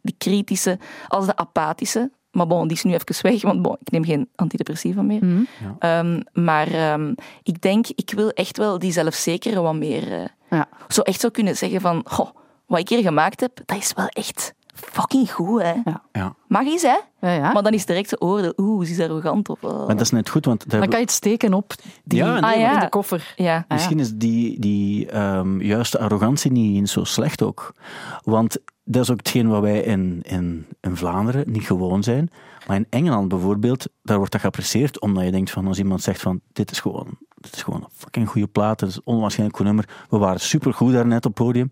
de 0.00 0.12
kritische, 0.18 0.78
als 1.08 1.26
de 1.26 1.36
apathische. 1.36 2.10
Maar 2.30 2.46
bon, 2.46 2.68
die 2.68 2.76
is 2.76 2.82
nu 2.82 2.94
even 2.94 3.22
weg, 3.30 3.42
want 3.42 3.62
bon, 3.62 3.76
ik 3.80 3.90
neem 3.90 4.04
geen 4.04 4.28
antidepressiva 4.34 5.02
meer. 5.02 5.24
Mhm. 5.24 5.42
Ehm, 5.78 6.20
maar 6.32 6.66
ehm, 6.72 7.14
ik 7.42 7.60
denk, 7.62 7.86
ik 7.94 8.10
wil 8.16 8.28
echt 8.30 8.56
wel 8.56 8.78
die 8.78 8.92
zelfzekere 8.92 9.60
wat 9.60 9.74
meer... 9.74 10.12
eh, 10.12 10.24
Ja. 10.50 10.68
Zo 10.88 11.00
echt 11.00 11.20
zo 11.20 11.28
kunnen 11.28 11.56
zeggen 11.56 11.80
van... 11.80 12.02
Goh, 12.08 12.30
wat 12.66 12.78
ik 12.78 12.88
hier 12.88 13.02
gemaakt 13.02 13.40
heb, 13.40 13.60
dat 13.64 13.76
is 13.78 13.92
wel 13.96 14.06
echt 14.06 14.54
fucking 14.76 15.32
goed, 15.32 15.62
hè. 15.62 15.72
Ja. 15.84 16.02
Ja. 16.12 16.34
Mag 16.48 16.66
eens, 16.66 16.82
hè. 16.82 16.96
Ja, 17.20 17.32
ja. 17.32 17.52
Maar 17.52 17.62
dan 17.62 17.72
is 17.72 17.86
direct 17.86 18.10
de 18.10 18.20
oordeel, 18.20 18.52
oeh, 18.56 18.86
ze 18.86 18.92
is 18.92 19.00
arrogant. 19.00 19.48
Of, 19.48 19.62
eh, 19.62 19.70
Maar 19.70 19.86
dat 19.86 20.00
is 20.00 20.10
net 20.10 20.28
goed, 20.28 20.44
want 20.44 20.70
daar 20.70 20.80
Dan 20.80 20.88
kan 20.88 20.98
je 20.98 21.04
het 21.04 21.14
steken 21.14 21.54
op 21.54 21.74
die 22.04 22.18
Ja, 22.18 22.40
nee, 22.40 22.54
Ah, 22.54 22.60
ja. 22.60 22.72
in 22.74 22.80
de 22.80 22.88
koffer. 22.88 23.32
Ja. 23.36 23.54
Ah, 23.56 23.62
ja. 23.68 23.74
Misschien 23.74 24.00
is 24.00 24.12
die, 24.14 24.60
die 24.60 25.10
ehm, 25.10 25.60
juiste 25.60 25.98
arrogantie 25.98 26.50
niet 26.52 26.76
eens 26.76 26.92
zo 26.92 27.04
slecht 27.04 27.42
ook. 27.42 27.74
Want 28.22 28.58
dat 28.84 29.02
is 29.02 29.10
ook 29.10 29.16
hetgeen 29.18 29.48
wat 29.48 29.60
wij 29.60 29.80
in, 29.80 30.20
in, 30.22 30.66
in 30.80 30.96
Vlaanderen 30.96 31.50
niet 31.52 31.64
gewoon 31.66 32.02
zijn. 32.02 32.30
Maar 32.66 32.76
in 32.76 32.86
Engeland 32.90 33.28
bijvoorbeeld, 33.28 33.86
daar 34.02 34.16
wordt 34.16 34.32
dat 34.32 34.40
geapprecieerd 34.40 35.00
omdat 35.00 35.24
je 35.24 35.30
denkt 35.30 35.50
van 35.50 35.66
als 35.66 35.78
iemand 35.78 36.02
zegt 36.02 36.22
van 36.22 36.40
dit 36.52 36.70
is 36.70 36.80
gewoon, 36.80 37.18
dit 37.36 37.54
is 37.54 37.62
gewoon 37.62 37.80
een 37.80 37.88
fucking 37.92 38.28
goede 38.28 38.46
plaat, 38.46 38.78
dit 38.78 38.88
is 38.88 38.96
een 38.96 39.02
onwaarschijnlijk 39.04 39.56
goed 39.56 39.66
nummer, 39.66 39.88
we 40.08 40.18
waren 40.18 40.40
supergoed 40.40 40.92
daarnet 40.92 41.26
op 41.26 41.36
het 41.36 41.46
podium, 41.46 41.68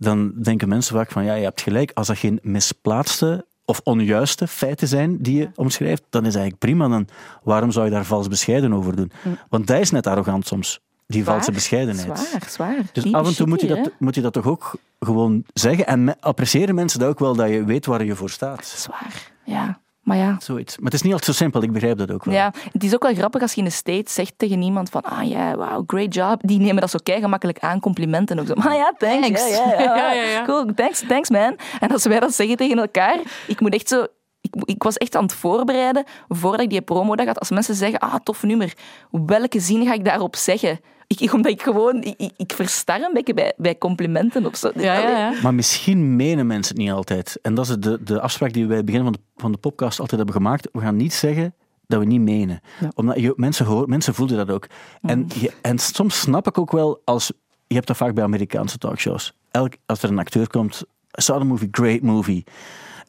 dan 0.00 0.32
denken 0.42 0.68
mensen 0.68 0.94
vaak 0.96 1.10
van 1.10 1.24
ja, 1.24 1.34
je 1.34 1.44
hebt 1.44 1.60
gelijk, 1.60 1.90
als 1.94 2.06
dat 2.06 2.18
geen 2.18 2.38
misplaatste 2.42 3.46
of 3.64 3.80
onjuiste 3.84 4.46
feiten 4.46 4.88
zijn 4.88 5.16
die 5.22 5.36
je 5.38 5.50
omschrijft, 5.54 6.02
dan 6.10 6.20
is 6.26 6.34
eigenlijk 6.34 6.58
prima. 6.58 6.88
Dan 6.88 7.08
waarom 7.42 7.70
zou 7.70 7.84
je 7.84 7.90
daar 7.90 8.04
vals 8.04 8.28
bescheiden 8.28 8.72
over 8.72 8.96
doen? 8.96 9.12
Want 9.48 9.66
dat 9.66 9.80
is 9.80 9.90
net 9.90 10.06
arrogant 10.06 10.46
soms, 10.46 10.80
die 11.06 11.24
valse 11.24 11.42
Zwaar, 11.42 11.54
bescheidenheid. 11.54 12.18
Zwaar, 12.18 12.42
zwaar. 12.48 12.76
Dus 12.92 13.12
af 13.12 13.26
en 13.28 13.34
toe 13.36 13.46
moet 13.46 13.60
je, 13.60 13.66
dat, 13.66 13.90
moet 13.98 14.14
je 14.14 14.20
dat 14.20 14.32
toch 14.32 14.46
ook 14.46 14.74
gewoon 15.00 15.44
zeggen. 15.52 15.86
En 15.86 16.04
me- 16.04 16.16
appreciëren 16.20 16.74
mensen 16.74 16.98
dat 16.98 17.08
ook 17.08 17.18
wel, 17.18 17.34
dat 17.34 17.48
je 17.50 17.64
weet 17.64 17.86
waar 17.86 18.04
je 18.04 18.16
voor 18.16 18.30
staat. 18.30 18.66
Zwaar, 18.66 19.30
ja. 19.44 19.80
Maar 20.10 20.18
ja. 20.18 20.36
Zoiets. 20.38 20.76
Maar 20.76 20.84
het 20.84 20.94
is 20.94 21.02
niet 21.02 21.12
altijd 21.12 21.36
zo 21.36 21.42
simpel, 21.42 21.62
ik 21.62 21.72
begrijp 21.72 21.98
dat 21.98 22.10
ook 22.10 22.24
wel. 22.24 22.34
Ja, 22.34 22.52
het 22.72 22.84
is 22.84 22.94
ook 22.94 23.02
wel 23.02 23.14
grappig 23.14 23.42
als 23.42 23.52
je 23.52 23.58
in 23.58 23.64
de 23.64 23.70
States 23.70 24.14
zegt 24.14 24.32
tegen 24.36 24.62
iemand 24.62 24.90
van 24.90 25.02
ah 25.02 25.28
ja, 25.28 25.56
wow, 25.56 25.82
great 25.86 26.14
job. 26.14 26.40
Die 26.42 26.58
nemen 26.58 26.80
dat 26.80 26.90
zo 26.90 26.98
kei 27.02 27.20
gemakkelijk 27.20 27.58
aan, 27.58 27.80
complimenten 27.80 28.38
ook 28.38 28.46
zo. 28.46 28.52
Ah 28.52 28.74
ja, 28.74 28.94
thanks. 28.98 29.26
Thanks. 29.26 29.48
Ja, 29.48 29.64
ja, 29.64 29.82
ja, 29.82 29.96
Ja, 29.96 30.12
ja, 30.12 30.22
ja. 30.22 30.44
Cool, 30.44 30.74
thanks, 30.74 31.02
thanks 31.08 31.30
man. 31.30 31.56
En 31.80 31.90
als 31.90 32.04
wij 32.04 32.20
dat 32.20 32.34
zeggen 32.34 32.56
tegen 32.56 32.78
elkaar, 32.78 33.20
ik 33.46 33.60
moet 33.60 33.74
echt 33.74 33.88
zo... 33.88 34.06
Ik, 34.40 34.54
ik 34.64 34.82
was 34.82 34.96
echt 34.96 35.16
aan 35.16 35.22
het 35.22 35.32
voorbereiden 35.32 36.04
voordat 36.28 36.60
ik 36.60 36.70
die 36.70 36.82
promo 36.82 37.16
had. 37.16 37.38
Als 37.38 37.50
mensen 37.50 37.74
zeggen, 37.74 37.98
ah, 37.98 38.14
tof 38.22 38.42
nummer, 38.42 38.72
welke 39.10 39.60
zin 39.60 39.86
ga 39.86 39.92
ik 39.92 40.04
daarop 40.04 40.36
zeggen? 40.36 40.80
Ik, 41.18 41.32
omdat 41.32 41.52
ik 41.52 41.62
gewoon, 41.62 42.02
ik, 42.02 42.14
ik, 42.16 42.32
ik 42.36 42.52
verstar 42.52 43.00
een 43.00 43.12
beetje 43.12 43.34
bij, 43.34 43.52
bij 43.56 43.78
complimenten 43.78 44.46
of 44.46 44.56
zo. 44.56 44.70
Ja, 44.74 44.98
ja, 44.98 45.08
ja. 45.08 45.34
Maar 45.42 45.54
misschien 45.54 46.16
menen 46.16 46.46
mensen 46.46 46.74
het 46.74 46.84
niet 46.84 46.92
altijd. 46.92 47.38
En 47.42 47.54
dat 47.54 47.68
is 47.68 47.76
de, 47.78 48.02
de 48.02 48.20
afspraak 48.20 48.52
die 48.52 48.62
we 48.62 48.68
bij 48.68 48.76
het 48.76 48.86
begin 48.86 49.02
van 49.02 49.12
de, 49.12 49.18
van 49.36 49.52
de 49.52 49.58
podcast 49.58 50.00
altijd 50.00 50.16
hebben 50.16 50.36
gemaakt. 50.36 50.68
We 50.72 50.80
gaan 50.80 50.96
niet 50.96 51.14
zeggen 51.14 51.54
dat 51.86 51.98
we 51.98 52.06
niet 52.06 52.20
menen. 52.20 52.60
Omdat 52.94 53.20
je, 53.20 53.32
mensen, 53.36 53.66
hoor, 53.66 53.88
mensen 53.88 54.14
voelen 54.14 54.36
dat 54.36 54.50
ook. 54.50 54.66
En, 55.02 55.26
je, 55.40 55.52
en 55.62 55.78
soms 55.78 56.20
snap 56.20 56.46
ik 56.46 56.58
ook 56.58 56.72
wel 56.72 57.00
als... 57.04 57.32
Je 57.66 57.74
hebt 57.74 57.86
dat 57.86 57.96
vaak 57.96 58.14
bij 58.14 58.24
Amerikaanse 58.24 58.78
talkshows. 58.78 59.32
Elk, 59.50 59.72
als 59.86 60.02
er 60.02 60.08
een 60.08 60.18
acteur 60.18 60.48
komt... 60.48 60.84
Saw 61.10 61.38
the 61.38 61.44
movie, 61.44 61.68
great 61.70 62.00
movie. 62.00 62.44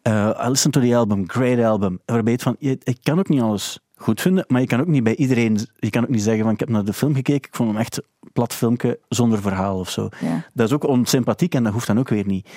Uh, 0.08 0.44
I 0.46 0.50
listened 0.50 0.74
to 0.74 0.82
the 0.82 0.96
album, 0.96 1.24
great 1.30 1.60
album. 1.60 2.00
Waarbij 2.06 2.34
het 2.34 2.42
van... 2.42 2.56
Je, 2.60 2.78
ik 2.84 2.98
kan 3.02 3.20
ook 3.20 3.30
niet 3.30 3.42
alles 3.42 3.80
goed 4.02 4.22
vinden, 4.22 4.46
maar 4.48 4.62
je 4.62 4.68
kan 4.68 4.80
ook 4.80 4.88
niet 4.88 5.04
bij 5.04 5.16
iedereen... 5.16 5.68
Je 5.80 5.90
kan 5.90 6.04
ook 6.04 6.10
niet 6.10 6.22
zeggen 6.22 6.44
van, 6.44 6.54
ik 6.54 6.60
heb 6.60 6.70
naar 6.70 6.86
de 6.86 6.94
film 6.94 7.16
gekeken, 7.16 7.50
ik 7.50 7.56
vond 7.56 7.70
hem 7.70 7.80
echt 7.80 7.98
een 7.98 8.30
plat 8.34 8.54
filmpje 8.54 9.00
zonder 9.10 9.42
verhaal 9.42 9.80
of 9.80 9.90
zo. 9.90 10.10
Ja. 10.20 10.46
Dat 10.54 10.68
is 10.68 10.74
ook 10.74 10.88
onsympathiek 10.88 11.56
en 11.56 11.64
dat 11.64 11.74
hoeft 11.74 11.88
dan 11.88 12.00
ook 12.00 12.10
weer 12.10 12.26
niet. 12.26 12.48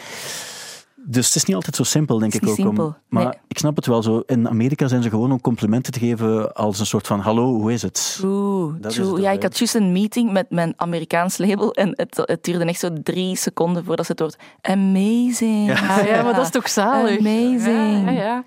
Dus 1.07 1.27
het 1.27 1.35
is 1.35 1.45
niet 1.45 1.57
altijd 1.57 1.77
zo 1.77 1.83
simpel, 1.83 2.19
denk 2.19 2.35
ik 2.35 2.49
ook. 2.49 2.59
Om, 2.59 2.97
maar 3.09 3.25
nee. 3.25 3.35
ik 3.49 3.59
snap 3.59 3.77
het 3.77 3.87
wel 3.87 4.03
zo. 4.03 4.23
In 4.27 4.49
Amerika 4.49 4.89
zijn 4.89 5.03
ze 5.03 5.09
gewoon 5.09 5.33
om 5.33 5.41
complimenten 5.41 5.93
te 5.93 5.99
geven 5.99 6.55
als 6.55 6.79
een 6.79 6.87
soort 6.87 7.07
van: 7.07 7.21
hallo, 7.21 7.55
hoe 7.55 7.73
is 7.73 7.83
het? 7.83 8.17
True, 8.19 8.73
Dat 8.81 8.91
is 8.91 8.97
true. 8.97 9.13
het 9.13 9.23
Ja, 9.23 9.31
ik 9.31 9.43
had 9.43 9.59
juist 9.59 9.75
een 9.75 9.93
meeting 9.93 10.33
met 10.33 10.51
mijn 10.51 10.73
Amerikaans 10.77 11.39
label 11.39 11.73
en 11.73 11.93
het, 11.97 12.23
het 12.25 12.45
duurde 12.45 12.65
echt 12.65 12.81
zo 12.81 12.89
drie 13.03 13.37
seconden 13.37 13.85
voordat 13.85 14.07
ze 14.07 14.13
het 14.13 14.21
woord 14.21 14.37
amazing. 14.61 15.71
Ah, 15.71 16.07
ja, 16.07 16.23
maar 16.23 16.35
dat 16.35 16.45
is 16.45 16.51
toch 16.51 16.69
zalig? 16.69 17.19
Amazing. 17.19 18.05
Ja, 18.05 18.11
ja, 18.11 18.23
ja. 18.23 18.45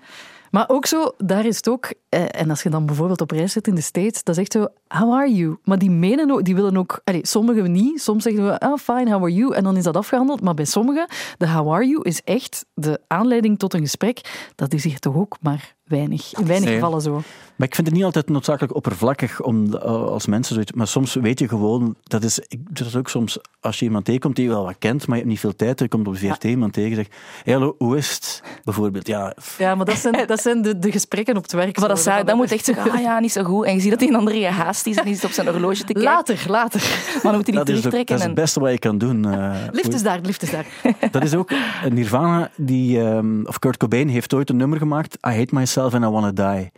Maar 0.50 0.68
ook 0.68 0.86
zo, 0.86 1.12
daar 1.16 1.46
is 1.46 1.56
het 1.56 1.68
ook, 1.68 1.92
eh, 2.08 2.24
en 2.28 2.50
als 2.50 2.62
je 2.62 2.70
dan 2.70 2.86
bijvoorbeeld 2.86 3.20
op 3.20 3.30
reis 3.30 3.52
zit 3.52 3.66
in 3.66 3.74
de 3.74 3.80
States, 3.80 4.22
dat 4.22 4.36
is 4.36 4.42
echt 4.42 4.52
zo, 4.52 4.66
how 4.88 5.14
are 5.14 5.34
you? 5.34 5.56
Maar 5.64 5.78
die 5.78 5.90
menen 5.90 6.30
ook, 6.30 6.44
die 6.44 6.54
willen 6.54 6.76
ook, 6.76 7.00
allee, 7.04 7.26
sommigen 7.26 7.72
niet, 7.72 8.02
soms 8.02 8.22
zeggen 8.22 8.46
we, 8.46 8.60
oh 8.60 8.76
fine, 8.76 9.12
how 9.12 9.22
are 9.22 9.34
you? 9.34 9.54
En 9.54 9.64
dan 9.64 9.76
is 9.76 9.84
dat 9.84 9.96
afgehandeld, 9.96 10.40
maar 10.40 10.54
bij 10.54 10.64
sommigen, 10.64 11.06
de 11.38 11.48
how 11.48 11.72
are 11.72 11.86
you 11.86 12.02
is 12.02 12.22
echt 12.24 12.66
de 12.74 13.00
aanleiding 13.06 13.58
tot 13.58 13.74
een 13.74 13.80
gesprek. 13.80 14.50
Dat 14.54 14.72
is 14.72 14.84
hier 14.84 14.98
toch 14.98 15.16
ook 15.16 15.36
maar 15.40 15.76
weinig, 15.88 16.32
in 16.38 16.46
weinig 16.46 16.68
Nee. 16.68 16.78
gevallen 16.78 17.00
zo. 17.00 17.22
Maar 17.56 17.66
ik 17.66 17.74
vind 17.74 17.86
het 17.86 17.96
niet 17.96 18.04
altijd 18.04 18.28
noodzakelijk 18.28 18.74
oppervlakkig 18.74 19.40
om, 19.42 19.70
de- 19.70 19.80
als 19.80 20.26
mensen 20.26 20.54
zoiets. 20.54 20.72
Maar 20.72 20.86
soms 20.86 21.14
weet 21.14 21.38
je 21.38 21.48
gewoon, 21.48 21.94
dat 22.02 22.24
is, 22.24 22.38
ik 22.38 22.58
doe 22.76 22.84
dat 22.86 22.96
ook 22.96 23.08
soms 23.08 23.38
als 23.60 23.78
je 23.78 23.84
iemand 23.84 24.04
tegenkomt 24.04 24.36
die 24.36 24.44
je 24.44 24.50
wel 24.50 24.64
wat 24.64 24.74
kent, 24.78 25.06
maar 25.06 25.16
je 25.16 25.22
hebt 25.22 25.28
niet 25.32 25.40
veel 25.40 25.56
tijd. 25.56 25.78
Je 25.80 25.88
komt 25.88 26.06
op 26.06 26.12
de 26.14 26.18
VRT 26.20 26.44
iemand 26.44 26.72
tegen 26.72 26.90
en 26.90 26.96
zegt: 26.96 27.10
hey, 27.44 27.52
hallo, 27.54 27.74
hoe 27.78 27.96
is 27.96 28.10
het? 28.14 28.42
Bijvoorbeeld. 28.64 29.06
Ja, 29.06 29.34
Ja, 29.58 29.74
maar 29.74 29.86
dat 29.86 29.96
zijn, 29.98 30.26
dat 30.26 30.40
zijn 30.40 30.62
de, 30.62 30.78
de 30.78 30.90
gesprekken 30.92 31.36
op 31.36 31.42
het 31.42 31.52
werk. 31.52 31.78
Maar 31.78 31.88
dat, 31.88 32.00
zou, 32.00 32.24
dat 32.24 32.36
moet 32.36 32.52
echt 32.52 32.64
zeggen, 32.64 32.90
ah 32.92 33.00
ja, 33.00 33.18
niet 33.18 33.32
zo 33.32 33.42
goed. 33.42 33.64
En 33.64 33.74
je 33.74 33.80
ziet 33.80 33.90
dat 33.90 33.98
die 33.98 34.08
een 34.08 34.14
andere 34.16 34.38
gehaast 34.38 34.86
is 34.86 34.96
en 34.96 35.04
die 35.04 35.14
zit 35.14 35.24
op 35.24 35.30
zijn 35.30 35.48
horloge 35.48 35.74
te 35.84 35.92
kijken. 35.92 36.02
Later, 36.02 36.44
later. 36.48 36.80
Maar 37.12 37.20
dan 37.22 37.34
moet 37.34 37.46
hij 37.46 37.54
is, 37.54 37.60
ook, 37.60 37.66
dat 37.66 37.66
terugtrekken. 37.66 38.16
is 38.16 38.22
het 38.22 38.34
beste 38.34 38.60
wat 38.60 38.70
je 38.72 38.78
kan 38.78 38.98
doen. 38.98 39.24
eh, 39.32 39.54
Lift 39.70 39.94
is 39.94 40.02
daar, 40.02 40.20
lift 40.22 40.42
is 40.42 40.50
daar. 40.50 40.66
Dat 41.10 41.22
is 41.24 41.34
ook 41.34 41.50
Nirvana, 41.90 42.50
die, 42.56 43.00
ehm, 43.00 43.44
of 43.44 43.58
Kurt 43.58 43.76
Cobain 43.76 44.08
heeft 44.08 44.34
ooit 44.34 44.50
een 44.50 44.56
nummer 44.56 44.78
gemaakt, 44.78 45.14
I 45.14 45.30
Hate 45.30 45.54
Myself 45.54 45.77
and 45.78 46.04
I 46.04 46.08
Wanna 46.08 46.32
Die. 46.32 46.72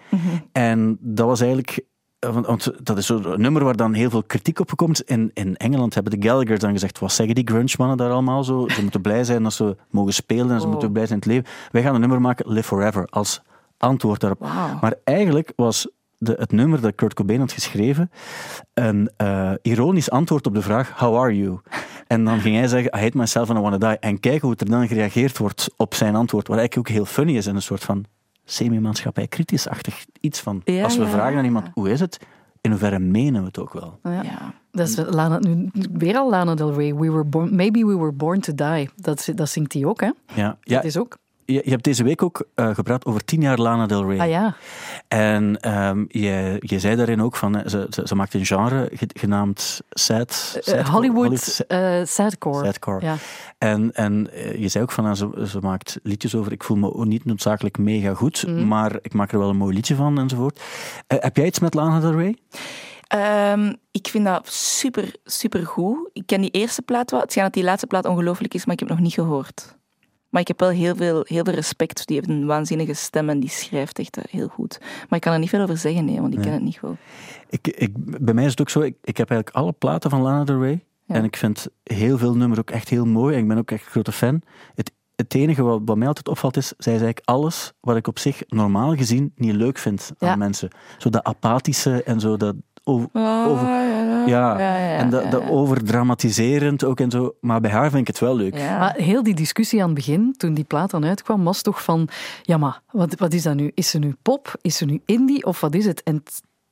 En 0.52 0.98
dat 1.00 1.26
was 1.26 1.40
eigenlijk, 1.40 1.80
eh, 2.18 2.30
want, 2.32 2.46
want 2.46 2.70
dat 2.82 2.98
is 2.98 3.06
zo'n 3.06 3.40
nummer 3.40 3.64
waar 3.64 3.76
dan 3.76 3.92
heel 3.92 4.10
veel 4.10 4.22
kritiek 4.22 4.60
op 4.60 4.76
komt. 4.76 5.00
In, 5.00 5.30
in 5.34 5.56
Engeland 5.56 5.94
hebben 5.94 6.20
de 6.20 6.28
Gallagher's 6.28 6.60
dan 6.60 6.72
gezegd, 6.72 6.98
wat 6.98 7.12
zeggen 7.12 7.34
die 7.34 7.46
grunge-mannen 7.48 7.96
daar 7.96 8.10
allemaal 8.10 8.44
zo? 8.44 8.68
Ze 8.68 8.82
moeten 8.82 9.00
blij 9.00 9.24
zijn 9.24 9.42
dat 9.42 9.52
ze 9.52 9.76
mogen 9.90 10.12
spelen 10.12 10.50
en 10.50 10.60
ze 10.60 10.66
Oh. 10.66 10.72
moeten 10.72 10.92
blij 10.92 11.06
zijn 11.06 11.20
in 11.20 11.32
het 11.32 11.36
leven. 11.44 11.68
Wij 11.72 11.82
gaan 11.82 11.94
een 11.94 12.00
nummer 12.00 12.20
maken, 12.20 12.52
Live 12.52 12.66
Forever, 12.66 13.06
als 13.06 13.42
antwoord 13.78 14.20
daarop. 14.20 14.40
Maar 14.80 14.94
eigenlijk 15.04 15.52
was 15.56 15.88
de, 16.18 16.34
het 16.38 16.52
nummer 16.52 16.80
dat 16.80 16.94
Kurt 16.94 17.14
Cobain 17.14 17.40
had 17.40 17.52
geschreven 17.52 18.10
een 18.74 19.10
eh, 19.16 19.52
ironisch 19.62 20.10
antwoord 20.10 20.46
op 20.46 20.54
de 20.54 20.62
vraag 20.62 20.98
How 20.98 21.16
are 21.16 21.36
you? 21.36 21.58
En 22.06 22.24
dan 22.24 22.40
ging 22.40 22.56
hij 22.56 22.66
zeggen 22.66 22.96
I 22.96 23.00
hate 23.00 23.16
myself 23.16 23.48
and 23.50 23.58
I 23.58 23.62
wanna 23.62 23.78
die. 23.78 23.98
En 23.98 24.20
kijken 24.20 24.48
hoe 24.48 24.56
er 24.56 24.70
dan 24.70 24.88
gereageerd 24.88 25.38
wordt 25.38 25.68
op 25.76 25.94
zijn 25.94 26.14
antwoord. 26.14 26.48
Wat 26.48 26.58
eigenlijk 26.58 26.88
ook 26.88 26.94
heel 26.96 27.04
funny 27.04 27.36
is 27.36 27.46
en 27.46 27.54
een 27.54 27.62
soort 27.62 27.84
van 27.84 28.04
semi-maatschappij 28.50 29.26
kritisch-achtig 29.26 30.06
iets 30.20 30.40
van. 30.40 30.60
Ja, 30.64 30.84
als 30.84 30.96
we 30.96 31.02
ja, 31.02 31.10
vragen 31.10 31.32
ja. 31.32 31.38
aan 31.38 31.44
iemand 31.44 31.68
hoe 31.74 31.90
is 31.90 32.00
het, 32.00 32.18
in 32.60 32.70
hoeverre 32.70 32.98
menen 32.98 33.40
we 33.40 33.46
het 33.46 33.58
ook 33.58 33.72
wel. 33.72 33.98
Ja. 34.02 34.22
Ja. 34.22 34.54
Dat 34.70 34.88
is 34.88 34.96
Lana, 34.96 35.38
nu, 35.38 35.70
weer 35.92 36.16
al 36.16 36.30
Lana 36.30 36.54
Del 36.54 36.74
Rey. 36.74 36.94
We 36.94 37.10
were 37.10 37.24
born, 37.24 37.54
maybe 37.54 37.86
we 37.86 37.96
were 37.96 38.12
born 38.12 38.40
to 38.40 38.54
die. 38.54 38.90
Dat, 38.96 39.28
dat 39.34 39.48
zingt 39.48 39.72
hij 39.72 39.84
ook, 39.84 40.00
hè? 40.00 40.10
Ja, 40.34 40.56
ja 40.60 40.76
Dat 40.76 40.84
is 40.84 40.96
ook. 40.96 41.18
Je, 41.52 41.60
je 41.64 41.70
hebt 41.70 41.84
deze 41.84 42.04
week 42.04 42.22
ook 42.22 42.46
eh, 42.54 42.74
gepraat 42.74 43.04
over 43.04 43.24
tien 43.24 43.40
jaar 43.40 43.58
Lana 43.58 43.86
Del 43.86 44.08
Rey. 44.10 44.18
Ah 44.20 44.28
ja. 44.28 44.54
En 45.08 45.60
ehm, 45.60 46.04
je, 46.08 46.56
je 46.58 46.78
zei 46.78 46.96
daarin 46.96 47.22
ook 47.22 47.36
van, 47.36 47.56
eh, 47.56 47.68
ze, 47.68 47.86
ze, 47.90 48.02
ze 48.06 48.14
maakt 48.14 48.34
een 48.34 48.44
genre 48.46 48.90
ge- 48.94 49.10
genaamd 49.18 49.80
sad, 49.90 50.52
Eh, 50.56 50.62
sadcore- 50.62 50.90
Hollywood 50.90 51.64
eh 51.68 52.00
sadcore. 52.04 52.64
sadcore. 52.64 53.04
Ja. 53.04 53.14
En, 53.58 53.92
en 53.92 54.32
eh, 54.32 54.58
je 54.60 54.68
zei 54.68 54.84
ook 54.84 54.92
van, 54.92 55.06
eh, 55.06 55.12
ze, 55.12 55.46
ze 55.48 55.58
maakt 55.60 55.98
liedjes 56.02 56.34
over, 56.34 56.52
ik 56.52 56.64
voel 56.64 56.76
me 56.76 56.94
ook 56.94 57.04
niet 57.06 57.24
noodzakelijk 57.24 57.78
mega 57.78 58.14
goed, 58.14 58.46
Mhm. 58.46 58.66
maar 58.68 58.98
ik 59.02 59.12
maak 59.14 59.32
er 59.32 59.38
wel 59.38 59.48
een 59.48 59.56
mooi 59.56 59.74
liedje 59.74 59.94
van 59.94 60.18
enzovoort. 60.18 60.60
Eh, 61.06 61.18
heb 61.20 61.36
jij 61.36 61.46
iets 61.46 61.58
met 61.58 61.74
Lana 61.74 62.00
Del 62.00 62.12
Rey? 62.16 62.36
Ehm, 63.08 63.72
ik 63.90 64.08
vind 64.08 64.24
dat 64.24 64.48
super, 64.52 65.14
super 65.24 65.66
goed. 65.66 66.10
Ik 66.12 66.22
ken 66.26 66.40
die 66.40 66.50
eerste 66.50 66.82
plaat 66.82 67.10
wel. 67.10 67.20
Het 67.20 67.30
schijnt 67.30 67.48
dat 67.52 67.62
die 67.62 67.70
laatste 67.70 67.86
plaat 67.86 68.04
ongelooflijk 68.04 68.54
is, 68.54 68.64
maar 68.64 68.74
ik 68.74 68.80
heb 68.80 68.88
het 68.88 68.98
nog 68.98 69.06
niet 69.06 69.16
gehoord. 69.16 69.78
Maar 70.30 70.40
ik 70.40 70.48
heb 70.48 70.60
wel 70.60 70.68
heel 70.68 70.96
veel, 70.96 71.24
heel 71.28 71.44
veel 71.44 71.54
respect. 71.54 72.06
Die 72.06 72.16
heeft 72.16 72.28
een 72.28 72.46
waanzinnige 72.46 72.94
stem 72.94 73.28
en 73.28 73.40
die 73.40 73.48
schrijft 73.48 73.98
echt 73.98 74.18
heel 74.30 74.48
goed. 74.48 74.78
Maar 74.80 75.18
ik 75.18 75.20
kan 75.20 75.32
er 75.32 75.38
niet 75.38 75.48
veel 75.48 75.60
over 75.62 75.76
zeggen, 75.76 76.04
nee, 76.04 76.20
want 76.20 76.32
ik 76.32 76.38
Nee. 76.38 76.44
ken 76.44 76.54
het 76.54 76.62
niet 76.62 76.78
goed. 76.78 76.96
Ik, 77.48 77.66
ik, 77.68 77.90
bij 78.24 78.34
mij 78.34 78.44
is 78.44 78.50
het 78.50 78.60
ook 78.60 78.70
zo, 78.70 78.80
ik, 78.80 78.96
ik 79.02 79.16
heb 79.16 79.30
eigenlijk 79.30 79.58
alle 79.58 79.72
platen 79.72 80.10
van 80.10 80.22
Lana 80.22 80.44
Del 80.44 80.60
Rey. 80.60 80.84
Ja. 81.04 81.14
En 81.14 81.24
ik 81.24 81.36
vind 81.36 81.66
heel 81.82 82.18
veel 82.18 82.36
nummers 82.36 82.60
ook 82.60 82.70
echt 82.70 82.88
heel 82.88 83.06
mooi. 83.06 83.34
En 83.34 83.40
ik 83.42 83.48
ben 83.48 83.58
ook 83.58 83.70
echt 83.70 83.84
een 83.84 83.90
grote 83.90 84.12
fan. 84.12 84.42
Het 84.74 84.92
het 85.16 85.34
enige 85.34 85.62
wat, 85.62 85.80
wat 85.84 85.96
mij 85.96 86.06
altijd 86.06 86.28
opvalt 86.28 86.56
is, 86.56 86.66
zij 86.66 86.94
is 86.94 87.00
eigenlijk 87.00 87.20
alles 87.24 87.72
wat 87.80 87.96
ik 87.96 88.06
op 88.06 88.18
zich 88.18 88.42
normaal 88.48 88.96
gezien 88.96 89.32
niet 89.36 89.54
leuk 89.54 89.78
vind 89.78 90.10
aan 90.18 90.28
Ja. 90.28 90.36
mensen. 90.36 90.70
Zo 90.98 91.08
dat 91.10 91.24
apathische 91.24 92.02
en 92.02 92.20
zo 92.20 92.36
dat... 92.36 92.54
Over, 92.90 93.08
over- 93.50 93.68
ja, 94.26 94.26
ja, 94.26 94.58
ja, 94.58 94.76
ja, 94.76 94.96
en 94.96 95.10
dat, 95.10 95.24
ja, 95.24 95.30
dat 95.30 95.42
ja. 95.42 95.48
overdramatiserend 95.48 96.84
ook 96.84 97.00
en 97.00 97.10
zo. 97.10 97.34
Maar 97.40 97.60
bij 97.60 97.70
haar 97.70 97.88
vind 97.90 98.00
ik 98.00 98.06
het 98.06 98.18
wel 98.18 98.36
leuk. 98.36 98.58
Ja. 98.58 98.78
Maar 98.78 98.94
heel 98.94 99.22
die 99.22 99.34
discussie 99.34 99.80
aan 99.80 99.86
het 99.86 99.94
begin, 99.94 100.34
toen 100.36 100.54
die 100.54 100.64
plaat 100.64 100.90
dan 100.90 101.04
uitkwam, 101.04 101.44
was 101.44 101.62
toch 101.62 101.82
van, 101.84 102.08
ja 102.42 102.56
maar, 102.58 102.80
wat, 102.90 103.14
wat 103.14 103.32
is 103.32 103.42
dat 103.42 103.54
nu? 103.54 103.70
Is 103.74 103.90
ze 103.90 103.98
nu 103.98 104.16
pop? 104.22 104.54
Is 104.60 104.76
ze 104.76 104.84
nu 104.84 105.00
indie? 105.06 105.46
Of 105.46 105.60
wat 105.60 105.74
is 105.74 105.84
het? 105.84 106.02
En 106.02 106.22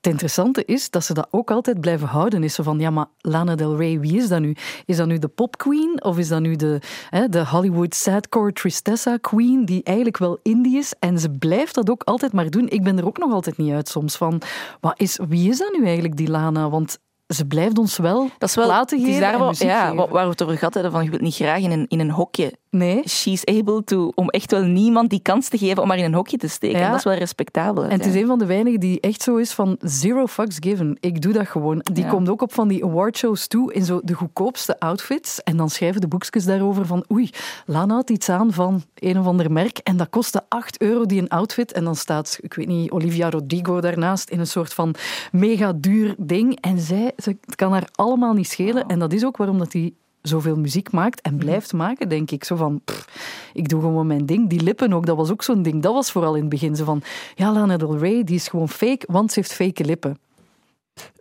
het 0.01 0.07
interessante 0.07 0.65
is 0.65 0.91
dat 0.91 1.05
ze 1.05 1.15
dat 1.15 1.29
ook 1.31 1.51
altijd 1.51 1.81
blijven 1.81 2.09
houden. 2.09 2.45
Is 2.45 2.55
van, 2.55 2.79
ja 2.79 2.91
maar 2.91 3.07
Lana 3.19 3.55
Del 3.55 3.77
Rey, 3.77 4.01
wie 4.01 4.17
is 4.17 4.29
dat 4.29 4.41
nu? 4.41 4.57
Is 4.85 4.97
dat 4.97 5.07
nu 5.07 5.19
de 5.19 5.29
pop 5.29 5.57
queen? 5.57 6.05
Of 6.05 6.19
is 6.19 6.29
dat 6.29 6.41
nu 6.41 6.57
de, 6.57 6.81
hè, 7.11 7.29
de 7.29 7.47
Hollywood 7.47 7.95
sadcore 7.95 8.53
Tristessa 8.53 9.17
queen, 9.17 9.65
die 9.65 9.83
eigenlijk 9.83 10.19
wel 10.19 10.39
indie 10.43 10.79
is? 10.79 10.95
En 10.99 11.19
ze 11.19 11.31
blijft 11.31 11.75
dat 11.75 11.91
ook 11.91 12.03
altijd 12.03 12.33
maar 12.33 12.51
doen. 12.51 12.69
Ik 12.69 12.83
ben 12.83 12.99
er 12.99 13.07
ook 13.07 13.19
nog 13.19 13.33
altijd 13.33 13.57
niet 13.57 13.73
uit 13.73 13.89
soms 13.89 14.17
van, 14.17 14.43
wat 14.81 15.01
is, 15.01 15.19
wie 15.29 15.51
is 15.51 15.59
dat 15.59 15.73
nu 15.73 15.85
eigenlijk, 15.85 16.17
die 16.17 16.31
Lana? 16.31 16.71
Want 16.71 16.99
ze 17.35 17.47
blijft 17.47 17.79
ons 17.79 17.97
wel, 17.97 18.29
Dat 18.39 18.49
is 18.49 18.55
wel 18.55 18.71
is 18.83 19.05
geven 19.05 19.21
daar 19.21 19.39
wel- 19.39 19.53
ja, 19.59 19.89
geven. 19.91 20.09
waar 20.11 20.25
we 20.25 20.31
het 20.31 20.43
over 20.43 20.59
gehad 20.59 20.75
hebben, 20.75 20.93
van 20.93 21.05
je 21.05 21.11
wilt 21.11 21.23
niet 21.23 21.35
graag 21.35 21.61
in 21.61 21.71
een, 21.71 21.85
in 21.89 22.01
een 22.01 22.11
hokje. 22.11 22.53
Nee. 22.71 23.09
She's 23.09 23.45
able 23.45 23.85
to, 23.85 24.13
om 24.15 24.29
echt 24.29 24.51
wel 24.51 24.63
niemand 24.63 25.11
die 25.11 25.21
kans 25.23 25.49
te 25.49 25.59
geven 25.59 25.83
om 25.83 25.89
haar 25.89 25.99
in 25.99 26.05
een 26.05 26.15
hokje 26.15 26.37
te 26.37 26.49
steken. 26.49 26.79
Ja. 26.79 26.85
En 26.85 26.91
dat 26.91 26.99
is 26.99 27.05
wel 27.05 27.15
respectabel. 27.15 27.85
En 27.85 27.91
het 27.91 28.07
is 28.07 28.15
een 28.15 28.27
van 28.27 28.39
de 28.39 28.47
weinigen 28.47 28.81
die 28.81 29.01
echt 29.01 29.23
zo 29.23 29.37
is 29.37 29.53
van 29.53 29.77
zero 29.81 30.27
fucks 30.27 30.57
given. 30.61 30.97
Ik 31.01 31.21
doe 31.23 31.33
dat 31.33 31.49
gewoon. 31.49 31.81
Die 31.93 32.05
Ja. 32.05 32.11
komt 32.11 32.29
ook 32.29 32.43
op 32.43 32.53
van 32.55 32.69
die 32.69 32.85
awardshows 32.85 33.47
toe 33.47 33.73
in 33.73 33.85
zo 33.85 34.01
de 34.05 34.13
goedkoopste 34.15 34.81
outfits. 34.81 35.43
En 35.43 35.57
dan 35.57 35.71
schrijven 35.71 36.01
de 36.01 36.09
boekjes 36.09 36.45
daarover 36.45 36.87
van 36.87 37.05
oei, 37.13 37.31
Lana 37.67 37.95
had 37.95 38.11
iets 38.11 38.29
aan 38.29 38.53
van 38.53 38.83
een 38.95 39.19
of 39.19 39.27
ander 39.27 39.53
merk 39.53 39.79
en 39.79 39.97
dat 39.97 40.09
kostte 40.11 40.43
8 40.49 40.81
euro 40.81 41.07
die 41.07 41.21
een 41.21 41.29
outfit. 41.29 41.73
En 41.73 41.85
dan 41.85 41.97
staat, 41.97 42.39
ik 42.41 42.55
weet 42.55 42.67
niet, 42.67 42.91
Olivia 42.91 43.31
Rodrigo 43.31 43.81
daarnaast 43.81 44.31
in 44.31 44.41
een 44.41 44.47
soort 44.47 44.75
van 44.75 44.95
mega 45.33 45.73
duur 45.77 46.15
ding. 46.19 46.59
En 46.61 46.79
zij, 46.79 47.13
het 47.25 47.55
kan 47.55 47.73
haar 47.73 47.89
allemaal 47.95 48.33
niet 48.33 48.49
schelen. 48.49 48.87
En 48.87 48.99
dat 48.99 49.13
is 49.13 49.25
ook 49.25 49.37
waarom 49.37 49.59
dat 49.59 49.71
die 49.71 49.97
zoveel 50.23 50.57
muziek 50.57 50.93
maakt 50.93 51.21
en 51.21 51.37
blijft 51.37 51.73
maken, 51.73 52.09
denk 52.09 52.31
ik. 52.31 52.45
Zo 52.45 52.57
van, 52.57 52.81
pff, 52.85 53.09
ik 53.53 53.69
doe 53.69 53.81
gewoon 53.81 54.07
mijn 54.07 54.27
ding. 54.27 54.49
Die 54.49 54.63
lippen 54.63 54.93
ook, 54.93 55.07
dat 55.07 55.17
was 55.17 55.31
ook 55.31 55.43
zo'n 55.43 55.63
ding. 55.63 55.83
Dat 55.83 55.93
was 55.93 56.13
vooral 56.13 56.35
in 56.35 56.41
het 56.41 56.51
begin 56.51 56.77
zo 56.77 56.85
van, 56.85 57.03
ja, 57.35 57.53
Lana 57.53 57.77
Del 57.77 57.99
Rey, 57.99 58.25
die 58.25 58.35
is 58.35 58.49
gewoon 58.49 58.69
fake, 58.69 59.07
want 59.07 59.33
ze 59.33 59.41
heeft 59.41 59.53
fake 59.53 59.85
lippen. 59.85 60.19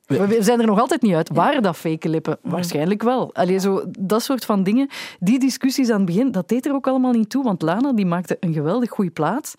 We 0.05 0.27
we 0.27 0.43
zijn 0.43 0.59
er 0.59 0.65
nog 0.65 0.79
altijd 0.79 1.01
niet 1.01 1.13
uit. 1.13 1.29
Waren 1.29 1.61
dat 1.61 1.77
fake 1.77 2.09
lippen? 2.09 2.37
Waarschijnlijk 2.41 3.03
wel. 3.03 3.33
Allee, 3.33 3.59
zo, 3.59 3.83
dat 3.99 4.23
soort 4.23 4.45
van 4.45 4.63
dingen. 4.63 4.89
Die 5.19 5.39
discussies 5.39 5.89
aan 5.89 5.97
het 5.97 6.05
begin, 6.05 6.31
dat 6.31 6.49
deed 6.49 6.65
er 6.65 6.73
ook 6.73 6.87
allemaal 6.87 7.11
niet 7.11 7.29
toe. 7.29 7.43
Want 7.43 7.61
Lana 7.61 7.93
die 7.93 8.05
maakte 8.05 8.37
een 8.39 8.53
geweldig 8.53 8.89
goede 8.89 9.11
plaat. 9.11 9.55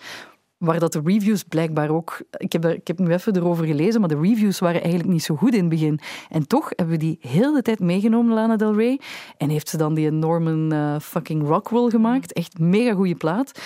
Waar 0.59 0.79
dat 0.79 0.93
de 0.93 1.01
reviews 1.05 1.43
blijkbaar 1.43 1.91
ook... 1.91 2.21
Ik 2.37 2.53
heb, 2.53 2.65
er, 2.65 2.75
ik 2.75 2.87
heb 2.87 2.99
nu 2.99 3.13
even 3.13 3.37
erover 3.37 3.67
gelezen, 3.67 4.01
maar 4.01 4.09
de 4.09 4.21
reviews 4.21 4.59
waren 4.59 4.81
eigenlijk 4.83 5.13
niet 5.13 5.23
zo 5.23 5.37
goed 5.37 5.53
in 5.55 5.61
het 5.61 5.69
begin. 5.69 6.01
En 6.29 6.47
toch 6.47 6.69
hebben 6.69 6.89
we 6.89 6.97
die 6.97 7.19
heel 7.21 7.53
de 7.55 7.63
tijd 7.63 7.79
meegenomen, 7.81 8.35
Lana 8.35 8.57
Del 8.57 8.75
Rey. 8.75 9.01
En 9.37 9.49
heeft 9.49 9.69
ze 9.69 9.77
dan 9.77 9.95
die 9.95 10.11
Norman 10.11 10.73
eh, 10.73 10.99
fucking 11.01 11.47
Rockwell 11.47 11.91
gemaakt. 11.91 12.33
Echt 12.33 12.59
mega 12.59 12.95
goede 12.95 13.15
plaat. 13.15 13.61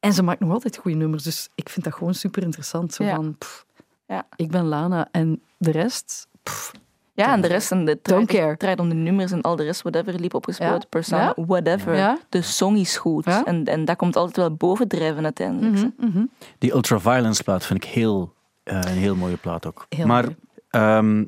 En 0.00 0.12
ze 0.12 0.22
maakt 0.22 0.40
nog 0.40 0.52
altijd 0.52 0.76
goede 0.76 0.96
nummers. 0.96 1.22
Dus 1.22 1.48
ik 1.54 1.68
vind 1.68 1.84
dat 1.84 1.94
gewoon 1.94 2.14
super 2.14 2.42
interessant. 2.42 2.94
Zo 2.94 3.04
Ja. 3.04 3.14
van, 3.14 3.38
pff, 3.38 3.66
Ja. 4.06 4.26
ik 4.36 4.50
ben 4.50 4.64
Lana 4.64 5.08
en 5.10 5.42
de 5.58 5.70
rest... 5.70 6.28
pff, 6.42 6.72
Ja, 7.16 7.32
en 7.32 7.40
de 7.40 7.48
rest, 7.48 7.70
en 7.70 7.86
het 7.86 8.04
draait 8.58 8.78
om 8.80 8.88
de 8.88 8.94
nummers 8.94 9.32
en 9.32 9.40
al 9.40 9.56
de 9.56 9.62
rest, 9.62 9.82
whatever, 9.82 10.20
liep 10.20 10.34
opgespeeld, 10.34 10.82
Ja. 10.82 10.88
persona, 10.88 11.22
Ja. 11.36 11.44
whatever. 11.46 11.96
Ja. 11.96 12.18
De 12.28 12.42
song 12.42 12.76
is 12.76 12.96
goed. 12.96 13.24
Ja. 13.24 13.44
En, 13.44 13.64
en 13.64 13.84
dat 13.84 13.96
komt 13.96 14.16
altijd 14.16 14.36
wel 14.36 14.54
bovendrijven 14.54 15.24
uiteindelijk. 15.24 15.72
mhm, 15.74 15.88
mhm. 16.10 16.24
Die 16.58 16.74
Ultraviolence 16.74 17.42
plaat 17.42 17.66
vind 17.66 17.84
ik 17.84 17.90
heel, 17.90 18.32
eh, 18.62 18.74
een 18.74 18.86
heel 18.98 19.16
mooie 19.16 19.36
plaat 19.36 19.66
ook. 19.66 19.86
Heel 19.88 20.06
maar 20.06 20.24
ehm, 20.70 21.24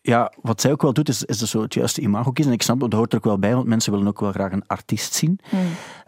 ja, 0.00 0.32
wat 0.42 0.60
zij 0.60 0.70
ook 0.72 0.82
wel 0.82 0.92
doet, 0.92 1.08
is, 1.08 1.24
is 1.24 1.38
dus 1.38 1.50
zo 1.50 1.62
het 1.62 1.74
juiste 1.74 2.00
imago 2.00 2.30
kiezen. 2.32 2.52
En 2.52 2.58
ik 2.58 2.64
snap, 2.64 2.80
dat 2.80 2.92
hoort 2.92 3.12
er 3.12 3.18
ook 3.18 3.24
wel 3.24 3.38
bij, 3.38 3.54
want 3.54 3.66
mensen 3.66 3.92
willen 3.92 4.06
ook 4.08 4.20
wel 4.20 4.32
graag 4.32 4.52
een 4.52 4.66
artiest 4.66 5.14
zien. 5.14 5.38
Mm. 5.50 5.58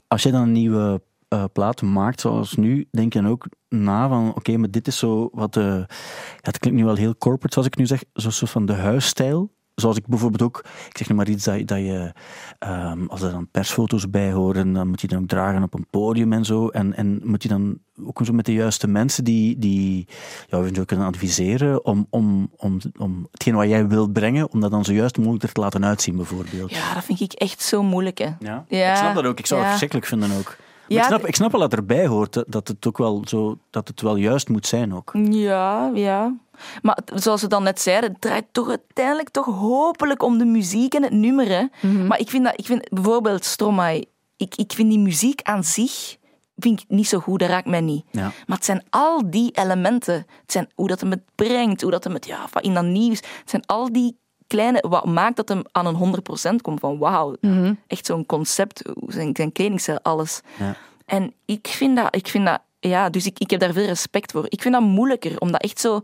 Als 0.09 0.23
je 0.23 0.31
dan 0.31 0.43
een 0.43 0.53
nieuwe 0.53 1.03
eh, 1.35 1.44
plaat 1.53 1.83
maakt, 1.83 2.20
zoals 2.20 2.55
nu, 2.55 2.88
denk 2.90 3.12
je 3.12 3.23
dan 3.23 3.31
ook 3.31 3.47
na 3.68 4.09
van, 4.09 4.35
oké, 4.35 4.57
maar 4.57 4.70
dit 4.70 4.87
is 4.87 4.99
zo 4.99 5.29
wat 5.33 5.55
de... 5.55 5.85
Ja, 5.88 6.40
het 6.40 6.59
klinkt 6.59 6.79
nu 6.79 6.85
wel 6.85 6.94
heel 6.97 7.16
corporate, 7.16 7.53
zoals 7.53 7.68
ik 7.68 7.77
nu 7.77 7.87
zeg, 7.87 8.05
zo'n 8.12 8.33
soort 8.33 8.51
van 8.51 8.66
de 8.66 8.73
huisstijl. 8.75 9.53
Zoals 9.75 9.97
ik 9.97 10.07
bijvoorbeeld 10.07 10.42
ook, 10.42 10.64
ik 10.88 10.97
zeg 10.99 11.09
nu 11.09 11.14
maar 11.14 11.29
iets 11.29 11.44
dat, 11.44 11.59
je- 11.59 11.64
dat 11.64 11.79
je, 11.79 12.12
ehm, 12.59 13.07
als 13.07 13.23
er 13.23 13.31
dan 13.31 13.49
persfoto's 13.51 14.11
bij 14.11 14.33
horen, 14.33 14.73
dan 14.73 14.88
moet 14.88 15.01
je 15.01 15.07
dan 15.07 15.18
ook 15.23 15.29
dragen 15.29 15.62
op 15.62 15.75
een 15.75 15.87
podium 15.90 16.33
en 16.33 16.44
zo. 16.44 16.68
En, 16.68 16.97
en 16.97 17.20
moet 17.25 17.42
je 17.42 17.49
dan 17.49 17.79
ook 18.05 18.20
zo 18.25 18.33
met 18.33 18.47
de 18.47 18.53
juiste 18.53 18.87
mensen 18.87 19.25
die, 19.25 19.59
die 19.59 20.09
jou 20.47 20.62
eventueel 20.62 20.87
kunnen 20.87 21.07
adviseren 21.07 21.85
om, 21.85 22.07
om, 22.11 22.51
om, 22.57 22.79
om 22.99 23.29
hetgeen 23.31 23.55
wat 23.55 23.68
jij 23.68 23.88
wilt 23.88 24.12
brengen, 24.12 24.53
om 24.53 24.61
dat 24.61 24.70
dan 24.70 24.85
zo 24.85 24.92
juist 24.92 25.18
mogelijk 25.18 25.42
er 25.42 25.53
te 25.53 25.61
laten 25.61 25.85
uitzien, 25.85 26.16
bijvoorbeeld. 26.16 26.70
Ja, 26.70 26.94
dat 26.94 27.05
vind 27.05 27.20
ik 27.20 27.33
echt 27.33 27.62
zo 27.62 27.83
moeilijk. 27.83 28.18
Hè. 28.18 28.31
Ja, 28.38 28.64
Ja, 28.68 28.90
ik 28.90 28.97
snap 28.97 29.14
dat 29.14 29.25
ook. 29.25 29.38
Ik 29.38 29.47
zou 29.47 29.61
ja. 29.61 29.66
het 29.66 29.79
verschrikkelijk 29.79 30.07
vinden 30.09 30.38
ook. 30.38 30.57
Ja, 30.88 31.01
ik, 31.01 31.05
snap, 31.07 31.27
ik 31.27 31.35
snap 31.35 31.51
wel 31.53 31.61
dat 31.61 31.73
erbij 31.73 32.07
hoort, 32.07 32.33
dat- 32.47 32.68
het 32.68 32.87
ook 32.87 32.99
wel 32.99 33.23
zo, 33.25 33.59
dat 33.70 33.88
het 33.88 34.01
wel 34.01 34.16
juist 34.16 34.49
moet 34.49 34.66
zijn 34.66 34.94
ook. 34.94 35.11
Ja, 35.31 35.90
ja. 35.94 36.35
Maar 36.83 36.99
zoals 37.14 37.40
we 37.42 37.49
dan 37.49 37.62
net 37.62 37.81
zeiden, 37.81 38.11
het 38.12 38.20
draait 38.20 38.44
toch 38.53 38.68
uiteindelijk 38.68 39.29
toch 39.31 39.47
hopelijk 39.47 40.23
om 40.23 40.38
de 40.38 40.44
muziek 40.44 40.94
en 40.94 41.03
het 41.03 41.12
nummer. 41.12 41.49
Hè. 41.49 41.64
Mhm. 41.88 42.07
Maar 42.07 42.18
ik 42.18 42.31
vind, 42.31 42.44
dat, 42.44 42.53
ik 42.57 42.66
vind 42.66 42.88
bijvoorbeeld 42.90 43.44
Stromae, 43.44 44.07
ik, 44.37 44.55
ik 44.57 44.73
vind 44.73 44.88
die 44.90 44.99
muziek 44.99 45.42
aan 45.42 45.64
zich 45.64 46.16
vind 46.57 46.81
ik 46.81 46.85
niet 46.88 47.09
zo 47.09 47.18
goed, 47.18 47.38
dat 47.40 47.49
raakt 47.49 47.66
mij 47.66 47.81
niet. 47.81 48.05
Ja. 48.11 48.33
Maar 48.47 48.57
het 48.57 48.64
zijn 48.64 48.83
al 48.90 49.31
die 49.31 49.51
elementen. 49.53 50.14
Het 50.14 50.53
zijn 50.53 50.68
hoe 50.75 50.88
dat 50.88 51.01
hem 51.01 51.11
het 51.11 51.23
brengt, 51.35 51.83
hoe 51.83 51.90
dat 51.90 52.05
hem 52.05 52.12
het, 52.12 52.27
ja, 52.27 52.47
van 52.51 52.62
in 52.62 52.75
dat 52.75 52.85
nieuws. 52.85 53.16
Het 53.18 53.51
zijn 53.51 53.66
al 53.66 53.92
die 53.92 54.16
kleine, 54.46 54.85
wat 54.88 55.04
maakt 55.04 55.37
dat 55.37 55.48
hem 55.48 55.62
aan 55.72 55.87
een 55.87 55.94
100% 55.94 56.62
komt 56.62 56.80
van 56.80 56.98
wauw, 56.98 57.37
Mhm. 57.40 57.74
echt 57.87 58.07
zo'n 58.07 58.26
concept, 58.26 58.83
zijn, 59.07 59.30
zijn 59.37 59.52
kledingstijl, 59.52 59.98
alles. 60.02 60.40
Ja. 60.59 60.76
En 61.07 61.33
ik 61.44 61.66
vind 61.68 61.96
dat, 61.96 62.14
ik 62.16 62.28
vind 62.28 62.46
dat 62.46 62.61
ja, 62.80 63.11
dus 63.11 63.26
ik, 63.26 63.38
ik 63.38 63.50
heb 63.50 63.61
daar 63.61 63.72
veel 63.72 63.87
respect 63.87 64.33
voor. 64.33 64.44
Ik 64.48 64.62
vind 64.62 64.74
dat 64.74 64.83
moeilijker 64.83 65.40
om 65.40 65.52
dat 65.52 65.62
echt 65.62 65.80
zo 65.80 66.00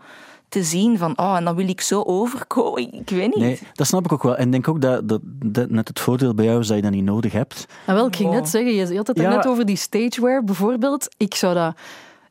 te 0.49 0.63
zien 0.63 0.99
van, 0.99 1.19
oh, 1.19 1.37
en 1.37 1.45
dan 1.45 1.55
wil 1.57 1.69
ik 1.69 1.81
zo 1.81 2.03
overkomen. 2.03 2.93
Ik, 2.93 3.11
weet 3.11 3.27
niet. 3.35 3.37
Nee, 3.37 3.59
dat 3.73 3.87
snap 3.87 4.05
ik 4.05 4.13
ook 4.13 4.23
wel. 4.23 4.37
En 4.37 4.45
ik 4.47 4.53
denk 4.53 4.69
ook 4.69 4.81
dat, 4.81 5.09
dat, 5.09 5.21
dat 5.25 5.71
net 5.71 5.89
het 5.89 6.01
voordeel 6.01 6.35
bij 6.35 6.45
jou 6.45 6.61
is 6.61 6.67
dat 6.67 6.77
je 6.77 6.83
dat 6.83 6.93
niet 6.93 7.05
nodig 7.05 7.33
hebt. 7.33 7.67
Ah, 7.87 7.95
wel, 7.95 8.07
ik 8.07 8.17
ging 8.17 8.29
Oh. 8.29 8.35
net 8.35 8.49
zeggen, 8.49 8.75
je 8.75 8.97
had 8.97 9.07
het 9.07 9.19
er 9.19 9.23
Ja. 9.25 9.35
net 9.37 9.47
over 9.47 9.65
die 9.67 9.77
stagewear 9.77 10.45
bijvoorbeeld. 10.45 11.09
Ik 11.17 11.35
zou 11.35 11.55
dat, 11.55 11.75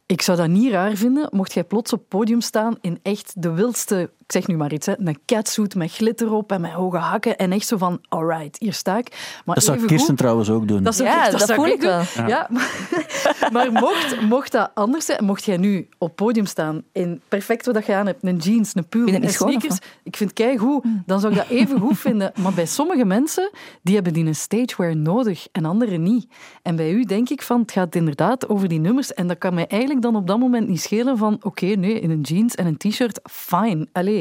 ik 0.06 0.22
zou 0.22 0.38
dat 0.38 0.48
niet 0.48 0.72
raar 0.72 0.96
vinden, 0.96 1.28
mocht 1.32 1.54
jij 1.54 1.64
plots 1.64 1.94
op 1.94 2.00
het 2.00 2.08
podium 2.08 2.42
staan 2.42 2.76
in 2.82 3.00
echt 3.02 3.34
de 3.42 3.52
wildste, 3.52 4.10
ik 4.30 4.36
zeg 4.36 4.48
nu 4.48 4.58
maar 4.58 4.74
iets, 4.74 4.86
hè, 4.86 4.94
een 4.98 5.18
catsuit 5.26 5.76
met 5.76 5.92
glitter 5.92 6.32
op 6.32 6.52
en 6.52 6.62
met 6.62 6.72
hoge 6.72 6.98
hakken 6.98 7.38
en 7.38 7.52
echt 7.52 7.68
zo 7.68 7.78
van, 7.78 8.02
alright, 8.10 8.60
hier 8.60 8.74
sta 8.74 8.98
ik. 8.98 9.40
Maar 9.46 9.56
Dat 9.56 9.64
zou 9.64 9.76
evengoed- 9.78 9.96
Kirsten 9.98 10.16
trouwens 10.16 10.50
ook 10.50 10.68
doen. 10.68 10.84
Dat, 10.84 10.96
zou 10.96 11.10
Ja, 11.10 11.26
ik- 11.26 11.32
dat 11.32 11.42
zou 11.42 11.54
voel 11.54 11.66
ik 11.68 11.82
doen. 11.82 11.90
wel. 11.90 12.28
Ja. 12.28 12.48
maar, 12.50 12.72
maar 13.54 13.72
mocht, 13.72 14.22
mocht 14.22 14.52
dat 14.52 14.72
anders 14.74 15.06
zijn, 15.06 15.24
mocht 15.26 15.44
jij 15.44 15.58
nu 15.58 15.88
op 15.98 16.08
het 16.08 16.16
podium 16.16 16.46
staan 16.46 16.84
in 16.92 17.22
perfect 17.28 17.66
wat 17.66 17.86
je 17.86 17.96
aan 17.96 18.06
hebt, 18.06 18.24
een 18.24 18.38
jeans, 18.38 18.76
een 18.76 18.88
pull 18.88 19.14
en 19.14 19.30
sneakers, 19.30 19.78
ik 20.04 20.16
vind 20.18 20.38
het 20.38 20.60
goed, 20.60 20.84
dan 21.06 21.20
zou 21.20 21.34
ik 21.34 21.40
dat 21.40 21.50
even 21.50 21.80
goed 21.80 21.98
vinden. 22.00 22.32
Maar 22.42 22.54
bij 22.54 22.66
sommige 22.66 23.06
mensen, 23.06 23.50
die 23.82 23.96
hebben 23.96 24.14
die 24.14 24.26
een 24.26 24.36
stagewear 24.36 24.96
nodig 24.98 25.48
en 25.52 25.66
anderen 25.66 26.04
niet. 26.04 26.28
En 26.62 26.76
bij 26.76 26.92
u 26.92 27.04
denk 27.04 27.30
ik 27.30 27.42
van, 27.42 27.62
het 27.62 27.72
gaat 27.72 27.96
inderdaad 27.96 28.50
over 28.50 28.68
die 28.68 28.80
nummers 28.80 29.14
en 29.14 29.28
dat 29.28 29.38
kan 29.38 29.54
mij 29.54 29.68
eigenlijk 29.68 30.02
dan 30.02 30.16
op 30.16 30.28
dat 30.28 30.40
moment 30.40 30.68
niet 30.68 30.82
schelen 30.82 31.18
van, 31.18 31.38
oké, 31.42 31.66
nee, 31.66 32.00
in 32.00 32.10
een 32.10 32.22
jeans 32.22 32.56
en 32.56 32.66
een 32.66 32.78
t-shirt, 32.78 33.20
fine, 33.32 33.88
allee. 33.92 34.18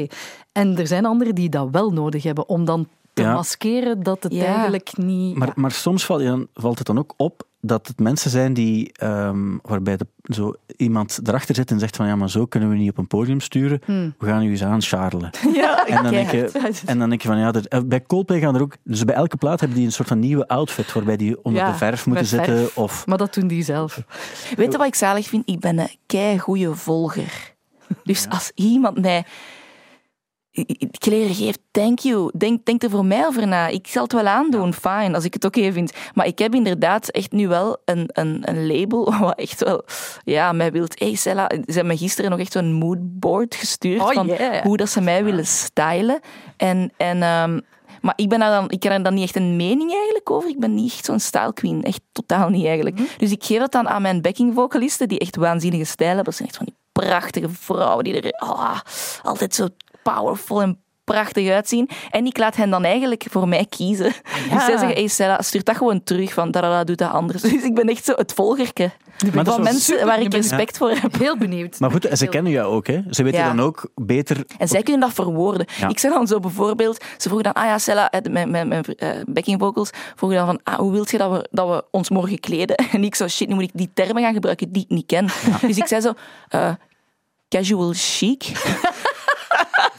En 0.51 0.77
er 0.77 0.87
zijn 0.87 1.05
anderen 1.05 1.35
die 1.35 1.49
dat 1.49 1.67
wel 1.71 1.91
nodig 1.91 2.23
hebben 2.23 2.49
om 2.49 2.65
dan 2.65 2.87
te 3.13 3.21
Ja. 3.21 3.33
maskeren 3.33 4.03
dat 4.03 4.23
het 4.23 4.33
Ja. 4.33 4.45
eigenlijk 4.45 4.97
niet... 4.97 5.35
Maar, 5.35 5.47
ja. 5.47 5.53
maar 5.55 5.71
soms 5.71 6.05
valt, 6.05 6.23
dan, 6.23 6.47
valt 6.53 6.77
het 6.77 6.87
dan 6.87 6.97
ook 6.97 7.13
op 7.17 7.47
dat 7.61 7.87
het 7.87 7.99
mensen 7.99 8.31
zijn 8.31 8.53
die, 8.53 8.91
ehm, 8.93 9.57
waarbij 9.61 9.97
de, 9.97 10.07
zo 10.23 10.53
iemand 10.77 11.19
erachter 11.23 11.55
zit 11.55 11.71
en 11.71 11.79
zegt 11.79 11.95
van 11.95 12.07
ja, 12.07 12.15
maar 12.15 12.29
zo 12.29 12.45
kunnen 12.45 12.69
we 12.69 12.75
niet 12.75 12.89
op 12.89 12.97
een 12.97 13.07
podium 13.07 13.39
sturen. 13.39 13.81
Hmm. 13.85 14.13
We 14.17 14.25
gaan 14.25 14.43
u 14.43 14.49
eens 14.49 14.63
aanscharrelen. 14.63 15.29
Ja, 15.53 15.85
En 15.87 16.03
dan, 16.03 16.11
denk 16.11 16.29
je, 16.31 16.43
keihard. 16.51 16.83
en 16.85 16.99
dan 16.99 17.09
denk 17.09 17.21
je 17.21 17.27
van 17.27 17.37
ja, 17.37 17.53
er- 17.53 17.65
eh, 17.67 17.79
bij 17.85 18.03
Coldplay 18.03 18.39
gaan 18.39 18.55
er 18.55 18.61
ook, 18.61 18.75
dus 18.83 19.03
bij 19.05 19.15
elke 19.15 19.37
plaat 19.37 19.59
hebben 19.59 19.77
die 19.77 19.85
een 19.87 19.91
soort 19.93 20.07
van 20.07 20.19
nieuwe 20.19 20.47
outfit 20.47 20.93
waarbij 20.93 21.17
die 21.17 21.43
onder 21.43 21.61
Ja, 21.61 21.71
de 21.71 21.77
verf 21.77 22.05
moeten 22.05 22.25
verf. 22.27 22.45
zitten. 22.45 22.83
Of, 22.83 23.05
Maar 23.07 23.17
dat 23.17 23.33
doen 23.33 23.47
die 23.47 23.63
zelf. 23.63 24.03
Weet 24.55 24.71
je 24.71 24.77
wat 24.77 24.87
ik 24.87 24.95
zalig 24.95 25.27
vind? 25.27 25.49
Ik 25.49 25.59
ben 25.59 25.79
een 25.79 25.95
kei 26.05 26.39
goede 26.39 26.75
volger. 26.75 27.53
Dus 28.03 28.25
als 28.29 28.51
iemand 28.55 29.01
mij 29.01 29.25
kleren 30.97 31.35
geeft, 31.35 31.59
thank 31.71 31.99
you. 31.99 32.31
Denk, 32.37 32.65
denk 32.65 32.83
er 32.83 32.89
voor 32.89 33.05
mij 33.05 33.25
over 33.25 33.47
na. 33.47 33.67
Ik 33.67 33.87
zal 33.87 34.03
het 34.03 34.13
wel 34.13 34.27
aandoen, 34.27 34.73
fine, 34.73 35.13
als 35.13 35.23
ik 35.23 35.33
het 35.33 35.45
oké 35.45 35.71
vind. 35.71 35.93
Maar 36.13 36.25
ik 36.25 36.39
heb 36.39 36.53
inderdaad 36.55 37.09
echt 37.09 37.31
nu 37.31 37.47
wel 37.47 37.77
een, 37.85 38.09
een, 38.13 38.41
een 38.49 38.67
label 38.67 39.13
wat 39.19 39.37
echt 39.37 39.63
wel, 39.63 39.85
ja, 40.23 40.51
mij 40.51 40.71
wilt. 40.71 40.99
Hey 40.99 41.15
Sella, 41.15 41.49
ze 41.49 41.61
hebben 41.65 41.87
me 41.87 41.97
gisteren 41.97 42.31
nog 42.31 42.39
echt 42.39 42.51
zo'n 42.51 42.73
moodboard 42.73 43.55
gestuurd 43.55 44.01
Oh, 44.01 44.11
van 44.11 44.27
yeah. 44.27 44.61
hoe 44.61 44.77
dat 44.77 44.89
ze 44.89 45.01
mij 45.01 45.23
willen 45.23 45.47
stylen. 45.47 46.19
En, 46.57 46.91
en, 46.97 47.23
ehm, 47.23 47.59
Maar 48.01 48.13
ik, 48.15 48.29
ben 48.29 48.39
daar 48.39 48.51
dan, 48.51 48.69
ik 48.69 48.83
heb 48.83 49.03
dan 49.03 49.13
niet 49.13 49.23
echt 49.23 49.35
een 49.35 49.55
mening 49.55 49.93
eigenlijk 49.93 50.31
over. 50.31 50.49
Ik 50.49 50.59
ben 50.59 50.75
niet 50.75 50.91
echt 50.91 51.05
zo'n 51.05 51.19
style 51.19 51.53
queen. 51.53 51.83
Echt 51.83 52.01
totaal 52.11 52.49
niet 52.49 52.65
eigenlijk. 52.65 52.95
Mhm. 52.99 53.07
Dus 53.17 53.31
ik 53.31 53.43
geef 53.43 53.59
dat 53.59 53.71
dan 53.71 53.89
aan 53.89 54.01
mijn 54.01 54.21
backing 54.21 54.53
vocalisten, 54.53 55.07
die 55.07 55.19
echt 55.19 55.35
waanzinnige 55.35 55.83
stijl 55.83 56.07
hebben. 56.07 56.25
Dat 56.25 56.35
zijn 56.35 56.47
echt 56.47 56.57
van 56.57 56.65
die 56.65 56.75
prachtige 56.91 57.49
vrouwen 57.49 58.03
die 58.03 58.21
er 58.21 58.31
ah, 58.31 58.79
altijd 59.23 59.55
zo 59.55 59.67
powerful 60.03 60.61
en 60.61 60.79
prachtig 61.13 61.49
uitzien. 61.49 61.89
En 62.09 62.25
ik 62.25 62.37
laat 62.37 62.55
hen 62.55 62.69
dan 62.69 62.83
eigenlijk 62.83 63.25
voor 63.29 63.47
mij 63.47 63.65
kiezen. 63.69 64.13
Dus 64.51 64.65
zij 64.65 64.77
zeggen, 64.77 64.93
hey 64.93 65.07
Stella, 65.07 65.41
stuur 65.41 65.63
dat 65.63 65.77
gewoon 65.77 66.03
terug, 66.03 66.33
van 66.33 66.51
da 66.51 66.83
doe 66.83 66.95
dat 66.95 67.11
anders. 67.11 67.41
Dus 67.49 67.63
ik 67.63 67.73
ben 67.75 67.87
echt 67.87 68.05
zo 68.05 68.13
het 68.15 68.33
volgerke 68.33 68.91
Maar 69.33 69.43
dat 69.43 69.53
van 69.53 69.63
mensen 69.63 69.81
super. 69.81 70.05
waar 70.05 70.21
ik 70.21 70.33
respect 70.33 70.77
voor 70.77 70.89
heb. 70.89 71.17
Heel 71.17 71.37
benieuwd. 71.37 71.79
Maar 71.79 71.91
goed, 71.91 72.05
en 72.05 72.17
ze 72.17 72.27
kennen 72.27 72.51
jou 72.51 72.73
ook, 72.73 72.87
hè? 72.87 73.01
Ze 73.09 73.23
weten 73.23 73.39
Ja. 73.39 73.47
dan 73.47 73.61
ook 73.61 73.89
beter... 73.95 74.43
En 74.57 74.67
zij 74.67 74.83
kunnen 74.83 75.01
dat 75.01 75.13
verwoorden. 75.13 75.65
Ja. 75.79 75.87
Ik 75.87 75.99
zeg 75.99 76.11
dan 76.13 76.27
zo 76.27 76.39
bijvoorbeeld, 76.39 77.03
ze 77.17 77.29
vroegen 77.29 77.43
dan, 77.43 77.63
ah 77.63 77.69
ja, 77.69 77.77
Stella, 77.77 78.11
mijn, 78.29 78.51
mijn, 78.51 78.67
mijn 78.67 78.83
eh, 78.83 79.09
backing 79.25 79.59
vocals, 79.59 79.89
vroegen 80.15 80.37
dan 80.39 80.47
van, 80.47 80.59
ah, 80.63 80.79
hoe 80.79 80.91
wilt 80.91 81.11
je 81.11 81.17
dat 81.17 81.31
we, 81.31 81.47
dat 81.51 81.69
we 81.69 81.83
ons 81.91 82.09
morgen 82.09 82.39
kleden? 82.39 82.75
En 82.91 83.03
ik 83.03 83.15
zo, 83.15 83.27
shit, 83.27 83.47
nu 83.47 83.53
moet 83.53 83.63
ik 83.63 83.71
die 83.73 83.89
termen 83.93 84.23
gaan 84.23 84.33
gebruiken 84.33 84.71
die 84.71 84.83
ik 84.83 84.89
niet 84.89 85.05
ken. 85.05 85.27
Dus 85.61 85.77
ik 85.77 85.87
zei 85.87 86.01
zo, 86.01 86.13
eh, 86.49 86.71
casual 87.49 87.91
chic. 87.95 88.43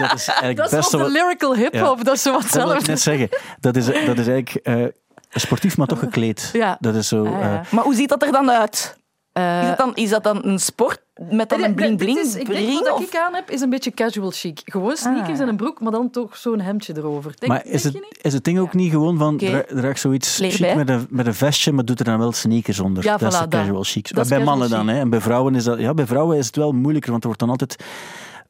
Dat 0.09 0.19
is 0.19 0.29
eigenlijk 0.29 0.57
Dat 0.57 0.73
is 0.73 0.91
wat 0.91 1.01
de 1.05 1.11
lyrical 1.11 1.55
hip-hop, 1.57 2.05
dat 2.05 2.15
is 2.15 2.23
zo 2.23 2.33
wat 2.33 2.43
Dat 2.43 2.53
wil 2.53 2.63
ik 2.63 2.69
zelf. 2.71 2.87
net 2.87 3.01
zeggen. 3.01 3.29
Dat 3.61 3.77
is, 3.77 3.85
dat 3.87 4.19
is 4.19 4.27
eigenlijk 4.29 4.55
eh, 4.55 4.85
sportief, 5.31 5.77
maar 5.77 5.87
toch 5.87 5.99
gekleed. 5.99 6.51
Ja. 6.53 6.77
Dat 6.81 6.95
is 6.95 7.09
zo... 7.09 7.25
Ah, 7.27 7.31
ja. 7.41 7.61
eh, 7.67 7.73
Maar 7.73 7.85
hoe 7.85 7.95
ziet 7.95 8.09
dat 8.09 8.23
er 8.23 8.33
dan 8.33 8.51
uit? 8.51 8.99
Eh, 9.33 9.61
Is 9.63 9.69
dat 9.69 9.77
dan, 9.79 9.95
is 9.95 10.11
dat 10.11 10.23
dan 10.23 10.45
een 10.45 10.59
sport 10.59 11.01
met 11.31 11.49
dan 11.49 11.63
een 11.63 11.75
bling-bling 11.75 12.19
is- 12.19 12.35
Ik 12.35 12.47
denk 12.47 12.59
ring? 12.67 12.79
wat 12.81 12.93
Of... 12.93 13.01
ik 13.03 13.17
aan 13.17 13.35
heb, 13.35 13.51
is 13.51 13.61
een 13.61 13.71
beetje 13.71 13.91
casual 13.91 14.31
chic. 14.31 14.61
Gewoon 14.65 14.97
sneakers 14.97 15.37
Ah. 15.39 15.41
en 15.41 15.49
een 15.49 15.57
broek, 15.57 15.81
maar 15.81 15.93
dan 15.93 16.11
toch 16.11 16.37
zo'n 16.37 16.61
hemdje 16.61 16.93
erover. 16.97 17.33
Denk, 17.39 17.53
maar 17.53 17.65
is 17.67 17.83
denk 17.83 17.85
het, 17.85 17.93
je 17.93 18.01
niet? 18.11 18.19
is 18.25 18.33
het 18.33 18.45
ding 18.45 18.59
ook 18.59 18.75
niet 18.75 18.91
gewoon 18.91 19.19
van... 19.19 19.37
Dra- 19.37 19.65
Draag 19.69 19.99
zoiets 19.99 20.39
Leer 20.39 20.51
chic 20.51 20.61
bij. 20.61 20.77
met 20.77 20.89
een, 20.89 21.07
met 21.11 21.27
een 21.27 21.35
vestje, 21.35 21.73
maar 21.73 21.85
doet 21.85 21.99
er 21.99 22.05
dan 22.05 22.19
wel 22.19 22.33
sneakers 22.33 22.81
onder. 22.81 23.05
Ja, 23.05 23.17
dat 23.17 23.33
is 23.33 23.39
de 23.39 23.49
dat. 23.49 23.61
casual 23.61 23.83
chic. 23.83 24.03
Dat 24.05 24.13
Maar 24.15 24.23
is 24.23 24.29
bij 24.29 24.39
casual 24.39 24.57
mannen 24.59 24.77
dan, 24.79 24.89
hè. 24.95 25.01
En 25.01 25.11
bij 25.11 25.21
vrouwen 25.21 25.55
is 25.55 25.65
dat... 25.65 25.79
Ja, 25.79 25.95
bij 25.95 26.07
vrouwen 26.07 26.37
is 26.37 26.47
het 26.47 26.57
wel 26.57 26.73
moeilijker, 26.73 27.11
want 27.11 27.23
er 27.23 27.29
wordt 27.29 27.41
dan 27.43 27.51
altijd... 27.51 27.77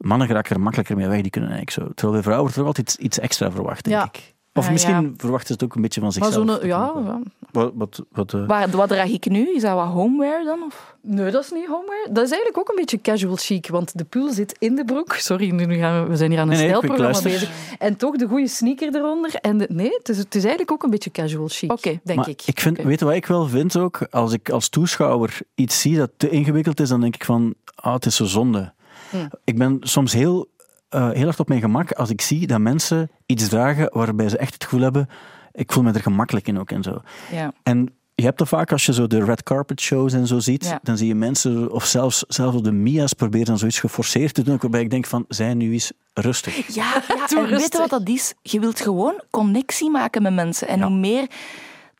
Mannen 0.00 0.26
geraken 0.26 0.54
er 0.56 0.60
makkelijker 0.62 0.96
mee 0.96 1.08
weg, 1.08 1.20
die 1.20 1.30
kunnen 1.30 1.50
eigenlijk 1.50 1.80
zo. 1.88 1.94
Terwijl 1.94 2.12
bij 2.12 2.22
vrouwen 2.22 2.42
wordt 2.44 2.56
er 2.60 2.64
altijd 2.66 2.88
iets, 2.88 2.96
iets 2.96 3.18
extra 3.18 3.50
verwacht, 3.50 3.84
denk 3.84 3.96
Ja. 3.96 4.04
ik. 4.12 4.34
Of 4.54 4.70
misschien 4.70 5.02
ja. 5.02 5.10
verwachten 5.16 5.46
ze 5.46 5.52
het 5.52 5.62
ook 5.64 5.74
een 5.74 5.82
beetje 5.82 6.00
van 6.00 6.12
Maar 6.18 6.30
zichzelf. 6.32 6.60
zo'n... 6.60 6.68
Ja, 6.68 6.92
ja. 7.04 7.20
Wat, 7.52 7.72
wat, 7.74 8.02
wat, 8.12 8.34
eh, 8.34 8.46
Waar, 8.46 8.70
wat 8.70 8.88
draag 8.88 9.08
ik 9.08 9.28
nu? 9.28 9.54
Is 9.54 9.62
dat 9.62 9.74
wat 9.74 9.86
homeware 9.86 10.44
dan? 10.44 10.62
Of? 10.62 10.94
Nee, 11.02 11.30
dat 11.30 11.42
is 11.44 11.50
niet 11.50 11.66
homeware. 11.66 12.08
Dat 12.12 12.24
is 12.24 12.30
eigenlijk 12.30 12.58
ook 12.58 12.68
een 12.68 12.74
beetje 12.76 13.00
casual 13.00 13.36
chic, 13.36 13.68
want 13.68 13.98
de 13.98 14.04
pul 14.04 14.32
zit 14.32 14.56
in 14.58 14.74
de 14.74 14.84
broek. 14.84 15.12
Sorry, 15.30 15.50
nu 15.50 15.74
gaan 15.74 16.02
we, 16.02 16.08
we 16.08 16.16
zijn 16.16 16.30
hier 16.30 16.40
aan 16.40 16.50
een 16.50 16.56
Nee, 16.56 16.68
ik- 16.68 16.70
ik 16.70 16.76
stijlprogramma 16.76 17.22
bezig. 17.22 17.50
En 17.78 17.96
toch 17.96 18.16
de 18.16 18.26
goede 18.28 18.48
sneaker 18.48 18.94
eronder. 18.94 19.34
En 19.34 19.58
de- 19.58 19.68
nee, 19.72 19.90
het 19.98 20.08
is, 20.08 20.18
het 20.18 20.34
is 20.34 20.40
eigenlijk 20.42 20.72
ook 20.72 20.82
een 20.82 20.90
beetje 20.90 21.10
casual 21.10 21.48
chic, 21.48 21.72
Oké, 21.72 22.00
denk 22.04 22.18
maar 22.18 22.28
ik. 22.28 22.42
vind, 22.54 22.78
Oké. 22.78 22.86
weet 22.88 22.98
je 22.98 23.04
wat 23.04 23.14
ik 23.14 23.26
wel 23.26 23.46
vind 23.48 23.76
ook? 23.76 24.06
Als 24.10 24.32
ik 24.32 24.50
als 24.50 24.68
toeschouwer 24.68 25.38
iets 25.54 25.80
zie 25.80 25.96
dat 25.96 26.10
te 26.16 26.28
ingewikkeld 26.28 26.80
is, 26.80 26.88
dan 26.88 27.00
denk 27.00 27.14
ik 27.14 27.24
van, 27.24 27.54
ah, 27.74 27.94
het 27.94 28.06
is 28.06 28.16
zo 28.16 28.24
zonde. 28.24 28.72
Hm. 29.10 29.16
Ik 29.44 29.58
ben 29.58 29.76
soms 29.80 30.12
heel, 30.12 30.50
eh, 30.88 31.10
heel 31.10 31.24
hard 31.24 31.40
op 31.40 31.48
mijn 31.48 31.60
gemak 31.60 31.92
als 31.92 32.10
ik 32.10 32.20
zie 32.20 32.46
dat 32.46 32.60
mensen 32.60 33.10
iets 33.26 33.48
dragen 33.48 33.88
waarbij 33.92 34.28
ze 34.28 34.36
echt 34.38 34.54
het 34.54 34.64
gevoel 34.64 34.80
hebben, 34.80 35.08
ik 35.52 35.72
voel 35.72 35.82
me 35.82 35.92
er 35.92 36.00
gemakkelijk 36.02 36.48
in 36.48 36.58
ook 36.58 36.70
en 36.70 36.82
zo. 36.82 37.00
Ja. 37.32 37.52
En 37.62 37.94
je 38.14 38.26
hebt 38.26 38.38
dat 38.38 38.48
vaak 38.48 38.72
als 38.72 38.86
je 38.86 38.92
zo 38.92 39.06
de 39.06 39.24
red 39.24 39.42
carpet 39.42 39.80
shows 39.80 40.12
en 40.12 40.26
zo 40.26 40.38
ziet, 40.38 40.64
Ja. 40.64 40.80
dan 40.82 40.96
zie 40.96 41.06
je 41.06 41.14
mensen, 41.14 41.72
of 41.72 41.84
zelfs, 41.84 42.24
zelfs 42.28 42.56
op 42.56 42.64
de 42.64 42.72
Mia's, 42.72 43.12
proberen 43.12 43.46
dan 43.46 43.58
zoiets 43.58 43.78
geforceerd 43.80 44.34
te 44.34 44.42
doen, 44.42 44.58
waarbij 44.60 44.80
ik 44.80 44.90
denk 44.90 45.06
van, 45.06 45.24
zijn 45.28 45.56
nu 45.56 45.72
eens 45.72 45.92
rustig. 46.14 46.74
Ja, 46.74 47.02
ja 47.08 47.26
en 47.38 47.46
weet 47.46 47.72
je 47.72 47.78
wat 47.78 47.90
dat 47.90 48.08
is? 48.08 48.34
Je 48.42 48.60
wilt 48.60 48.80
gewoon 48.80 49.22
connectie 49.30 49.90
maken 49.90 50.22
met 50.22 50.34
mensen. 50.34 50.68
En 50.68 50.78
Ja. 50.78 50.86
hoe 50.86 50.96
meer 50.96 51.26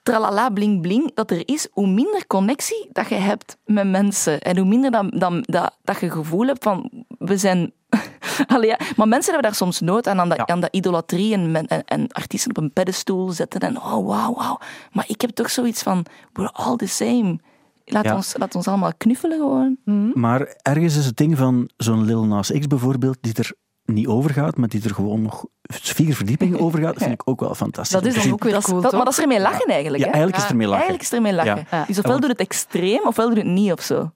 tralala 0.03 0.49
bling 0.51 0.81
bling 0.83 1.15
dat 1.15 1.31
er 1.31 1.43
is, 1.49 1.69
hoe 1.73 1.87
minder 1.87 2.27
connectie 2.27 2.89
dat 2.93 3.09
je 3.09 3.15
hebt 3.15 3.57
met 3.65 3.91
mensen. 3.91 4.41
En 4.41 4.57
hoe 4.59 4.67
minder 4.67 4.91
dan, 4.91 5.09
dan, 5.09 5.41
dat, 5.47 5.77
dat 5.83 6.01
je 6.01 6.11
gevoel 6.11 6.47
hebt 6.47 6.63
van, 6.63 7.05
we 7.19 7.37
zijn... 7.37 7.73
Allee, 8.47 8.69
ja. 8.69 8.79
Maar 8.97 9.09
mensen 9.09 9.33
hebben 9.33 9.51
daar 9.51 9.59
soms 9.59 9.81
nood 9.81 10.07
aan, 10.07 10.21
aan 10.21 10.29
dat, 10.29 10.39
Ja. 10.39 10.47
aan 10.47 10.61
dat 10.61 10.75
idolatrie 10.75 11.33
en, 11.35 11.51
men- 11.51 11.67
en, 11.67 11.85
en 11.85 12.09
artiesten 12.13 12.51
op 12.51 12.57
een 12.63 12.73
pedestal 12.73 13.29
zetten. 13.29 13.61
En 13.61 13.77
oh, 13.77 14.07
wauw, 14.07 14.35
wauw. 14.35 14.59
Maar 14.93 15.05
ik 15.09 15.21
heb 15.21 15.31
toch 15.31 15.51
zoiets 15.51 15.83
van, 15.83 16.05
we're 16.33 16.51
all 16.53 16.77
the 16.77 16.87
same. 16.87 17.39
Laat, 17.85 18.05
Ja. 18.05 18.15
ons, 18.15 18.35
laat 18.39 18.55
ons 18.55 18.69
allemaal 18.69 18.93
knuffelen 18.97 19.39
gewoon. 19.39 19.77
Maar 20.15 20.55
ergens 20.63 20.97
is 20.97 21.07
het 21.07 21.17
ding 21.17 21.39
van 21.39 21.71
zo'n 21.77 22.05
Lil 22.05 22.25
Nas 22.25 22.51
X 22.59 22.67
bijvoorbeeld, 22.67 23.19
die 23.21 23.35
er 23.35 23.53
niet 23.85 24.07
over 24.07 24.31
gaat, 24.31 24.57
maar 24.57 24.69
die 24.69 24.83
er 24.85 24.95
gewoon 24.95 25.23
nog 25.23 25.47
vier 25.63 26.15
verdiepingen 26.15 26.61
over 26.65 26.81
gaat, 26.81 26.97
vind 26.97 27.13
ik 27.13 27.23
ook 27.25 27.41
wel 27.41 27.55
fantastisch. 27.55 28.01
Dat 28.01 28.15
is 28.15 28.23
dan 28.23 28.33
ook 28.33 28.43
weer 28.43 28.53
Dat 28.53 28.61
is- 28.63 28.69
cool, 28.69 28.81
dat, 28.81 28.93
maar 28.93 29.05
dat 29.05 29.13
is 29.13 29.19
ermee 29.21 29.41
lachen 29.41 29.67
eigenlijk. 29.67 30.03
Ja, 30.05 30.09
hè? 30.11 30.15
eigenlijk 30.15 30.45
is 30.45 30.51
ermee 30.51 30.67
lachen. 30.67 30.87
Eigenlijk 30.87 31.11
is 31.13 31.17
ermee 31.17 31.33
lachen. 31.35 31.67
Ja. 31.71 31.85
Dus 31.87 31.99
ofwel 31.99 32.15
Ja, 32.15 32.21
doet 32.21 32.31
het 32.31 32.41
extreem, 32.41 33.01
ofwel 33.07 33.29
doet 33.29 33.37
het 33.37 33.47
niet 33.47 33.73
of 33.73 33.81
zo. 33.81 34.11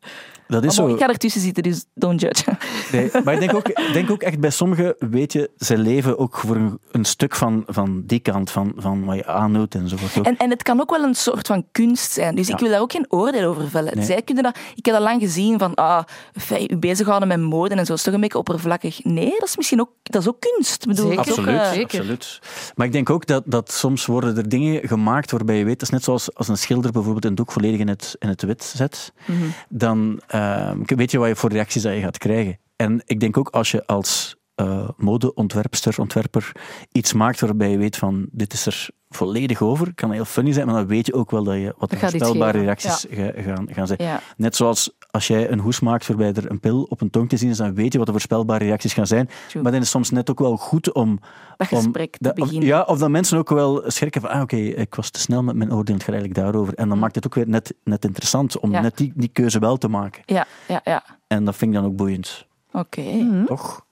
Dat 0.49 0.65
is 0.65 0.79
Maar 0.79 0.89
zo. 0.89 0.95
ik 0.95 1.01
ga 1.01 1.09
ertussen 1.09 1.41
zitten, 1.41 1.63
dus 1.63 1.85
don't 1.95 2.21
judge. 2.21 2.57
Nee, 2.93 3.11
maar 3.25 3.35
ik 3.35 3.41
denk 3.41 3.55
ook, 3.55 3.69
ik 3.89 3.93
denk 3.93 4.11
ook 4.11 4.23
echt 4.23 4.41
bij 4.41 4.51
sommigen, 4.51 4.95
weet 4.99 5.33
je, 5.33 5.51
ze 5.59 5.79
leven 5.79 6.19
ook 6.19 6.37
voor 6.39 6.57
een, 6.57 6.79
een 6.91 7.05
stuk 7.05 7.35
van, 7.35 7.63
van 7.67 8.03
die 8.07 8.21
kant, 8.21 8.51
van, 8.51 8.73
van 8.77 9.05
wat 9.05 9.17
je 9.17 9.27
aandoet 9.27 9.75
enzovoort. 9.75 10.19
ook. 10.19 10.25
En, 10.25 10.37
en 10.37 10.51
het 10.51 10.63
kan 10.63 10.81
ook 10.81 10.91
wel 10.91 11.03
een 11.03 11.15
soort 11.15 11.47
van 11.47 11.67
kunst 11.73 12.13
zijn. 12.13 12.35
Dus 12.35 12.49
ik 12.49 12.59
wil 12.59 12.69
daar 12.71 12.81
ook 12.81 12.93
geen 12.93 13.07
oordeel 13.09 13.49
over 13.49 13.69
vellen. 13.71 13.97
Nee. 13.97 14.05
Zij 14.07 14.23
kunnen 14.23 14.43
dat, 14.45 14.57
ik 14.75 14.85
heb 14.85 14.95
dat 14.95 15.03
lang 15.05 15.21
gezien 15.21 15.59
van, 15.59 15.75
ah, 15.75 16.03
fijn, 16.35 16.73
u 16.73 16.77
bezighouden 16.77 17.29
met 17.29 17.41
mode 17.41 17.75
en 17.75 17.87
zo 17.87 17.93
is 17.93 18.03
toch 18.03 18.15
een 18.15 18.21
beetje 18.21 18.39
oppervlakkig. 18.39 19.05
Nee, 19.05 19.31
dat 19.39 19.49
is 19.49 19.57
misschien 19.57 19.81
ook, 19.81 19.91
dat 20.03 20.21
is 20.23 20.29
ook 20.29 20.41
kunst. 20.41 20.83
Ik 20.83 20.89
bedoel, 20.89 21.07
Zeker. 21.07 21.21
ook, 21.21 21.29
Absoluut, 21.29 21.67
Zeker. 21.73 21.99
absoluut. 21.99 22.39
Maar 22.75 22.87
ik 22.87 22.93
denk 22.93 23.11
ook 23.11 23.27
dat, 23.27 23.43
dat 23.47 23.73
soms 23.73 24.07
worden 24.07 24.37
er 24.37 24.49
dingen 24.49 24.89
gemaakt 24.89 25.31
waarbij 25.31 25.57
je 25.59 25.65
weet, 25.65 25.79
dat 25.79 25.83
is 25.83 25.91
net 25.95 26.05
zoals 26.05 26.35
als 26.35 26.49
een 26.49 26.59
schilder 26.59 26.93
bijvoorbeeld 26.93 27.25
een 27.25 27.35
doek 27.35 27.53
volledig 27.53 27.81
in 27.81 27.89
het, 27.89 28.17
in 28.19 28.29
het 28.29 28.43
wit 28.43 28.65
zet, 28.65 29.13
Mhm. 29.27 29.37
dan 29.69 30.21
ehm, 30.35 30.79
weet 30.97 31.11
je 31.11 31.19
wat 31.19 31.29
je 31.29 31.37
voor 31.37 31.51
reacties 31.51 31.83
dat 31.83 31.95
je 31.95 32.01
gaat 32.01 32.19
krijgen. 32.19 32.59
En 32.77 33.03
ik 33.05 33.21
denk 33.21 33.37
ook 33.37 33.49
als 33.49 33.71
je 33.71 33.87
als 33.87 34.37
eh 34.55 34.89
modeontwerpster, 34.97 35.95
ontwerper 36.01 36.53
iets 36.93 37.13
maakt 37.13 37.41
waarbij 37.41 37.71
je 37.71 37.79
weet 37.79 37.97
van 37.97 38.27
dit 38.33 38.53
is 38.53 38.67
er 38.67 38.89
volledig 39.09 39.63
over, 39.63 39.95
kan 39.95 40.11
heel 40.13 40.25
funny 40.25 40.53
zijn, 40.53 40.67
maar 40.67 40.75
dan 40.75 40.87
weet 40.87 41.07
je 41.07 41.15
ook 41.15 41.31
wel 41.31 41.45
dat 41.45 41.55
je 41.55 41.75
wat 41.79 41.95
voorspelbare 41.99 42.59
reacties 42.59 43.07
ga- 43.11 43.33
gaan, 43.43 43.69
gaan 43.73 43.87
zijn. 43.87 44.03
ja. 44.03 44.21
Net 44.37 44.57
zoals 44.57 44.91
als 45.15 45.27
jij 45.27 45.51
een 45.51 45.59
hoes 45.59 45.81
maakt 45.81 46.07
waarbij 46.07 46.33
er 46.33 46.51
een 46.51 46.61
pil 46.61 46.83
op 46.89 47.01
een 47.01 47.11
tong 47.11 47.29
te 47.29 47.37
zien 47.37 47.51
is, 47.51 47.57
dan 47.57 47.75
weet 47.75 47.93
je 47.93 47.97
wat 47.99 48.07
de 48.07 48.13
voorspelbare 48.13 48.65
reacties 48.65 48.93
gaan 48.93 49.07
zijn. 49.07 49.29
True. 49.49 49.63
Maar 49.63 49.73
dan 49.73 49.81
is 49.81 49.87
het 49.87 49.97
soms 49.97 50.11
net 50.11 50.31
ook 50.31 50.39
wel 50.39 50.57
goed 50.57 50.93
om... 50.93 51.19
Dat 51.57 51.71
om 51.73 51.79
gesprek 51.79 52.13
te 52.13 52.19
dat- 52.21 52.33
of- 52.33 52.39
beginnen. 52.45 52.69
ja, 52.69 52.83
of 52.83 52.99
dat 52.99 53.11
mensen 53.11 53.39
ook 53.39 53.49
wel 53.51 53.83
schrikken 53.87 54.21
van, 54.21 54.31
ah 54.31 54.41
oké, 54.43 54.57
ik 54.57 54.95
was 54.95 55.11
te 55.11 55.21
snel 55.21 55.43
met 55.43 55.57
mijn 55.57 55.73
oordeel, 55.73 55.95
het 55.95 56.05
gaat 56.05 56.15
eigenlijk 56.15 56.45
daarover. 56.45 56.75
En 56.75 56.89
dan 56.89 56.99
maakt 56.99 57.15
het 57.15 57.27
ook 57.27 57.35
weer 57.35 57.49
net, 57.49 57.75
net 57.85 58.05
interessant 58.05 58.59
om 58.59 58.73
Ja. 58.73 58.81
net 58.81 58.97
die, 58.97 59.13
die 59.15 59.29
keuze 59.33 59.59
wel 59.59 59.77
te 59.77 59.89
maken. 59.89 60.23
Ja, 60.27 60.47
ja, 60.69 60.81
ja. 60.85 61.05
En 61.27 61.45
dat 61.45 61.57
vind 61.57 61.75
ik 61.75 61.77
dan 61.81 61.87
ook 61.91 61.97
boeiend, 61.97 62.47
Oké. 62.73 63.01
Mhm. 63.01 63.45
toch? 63.45 63.85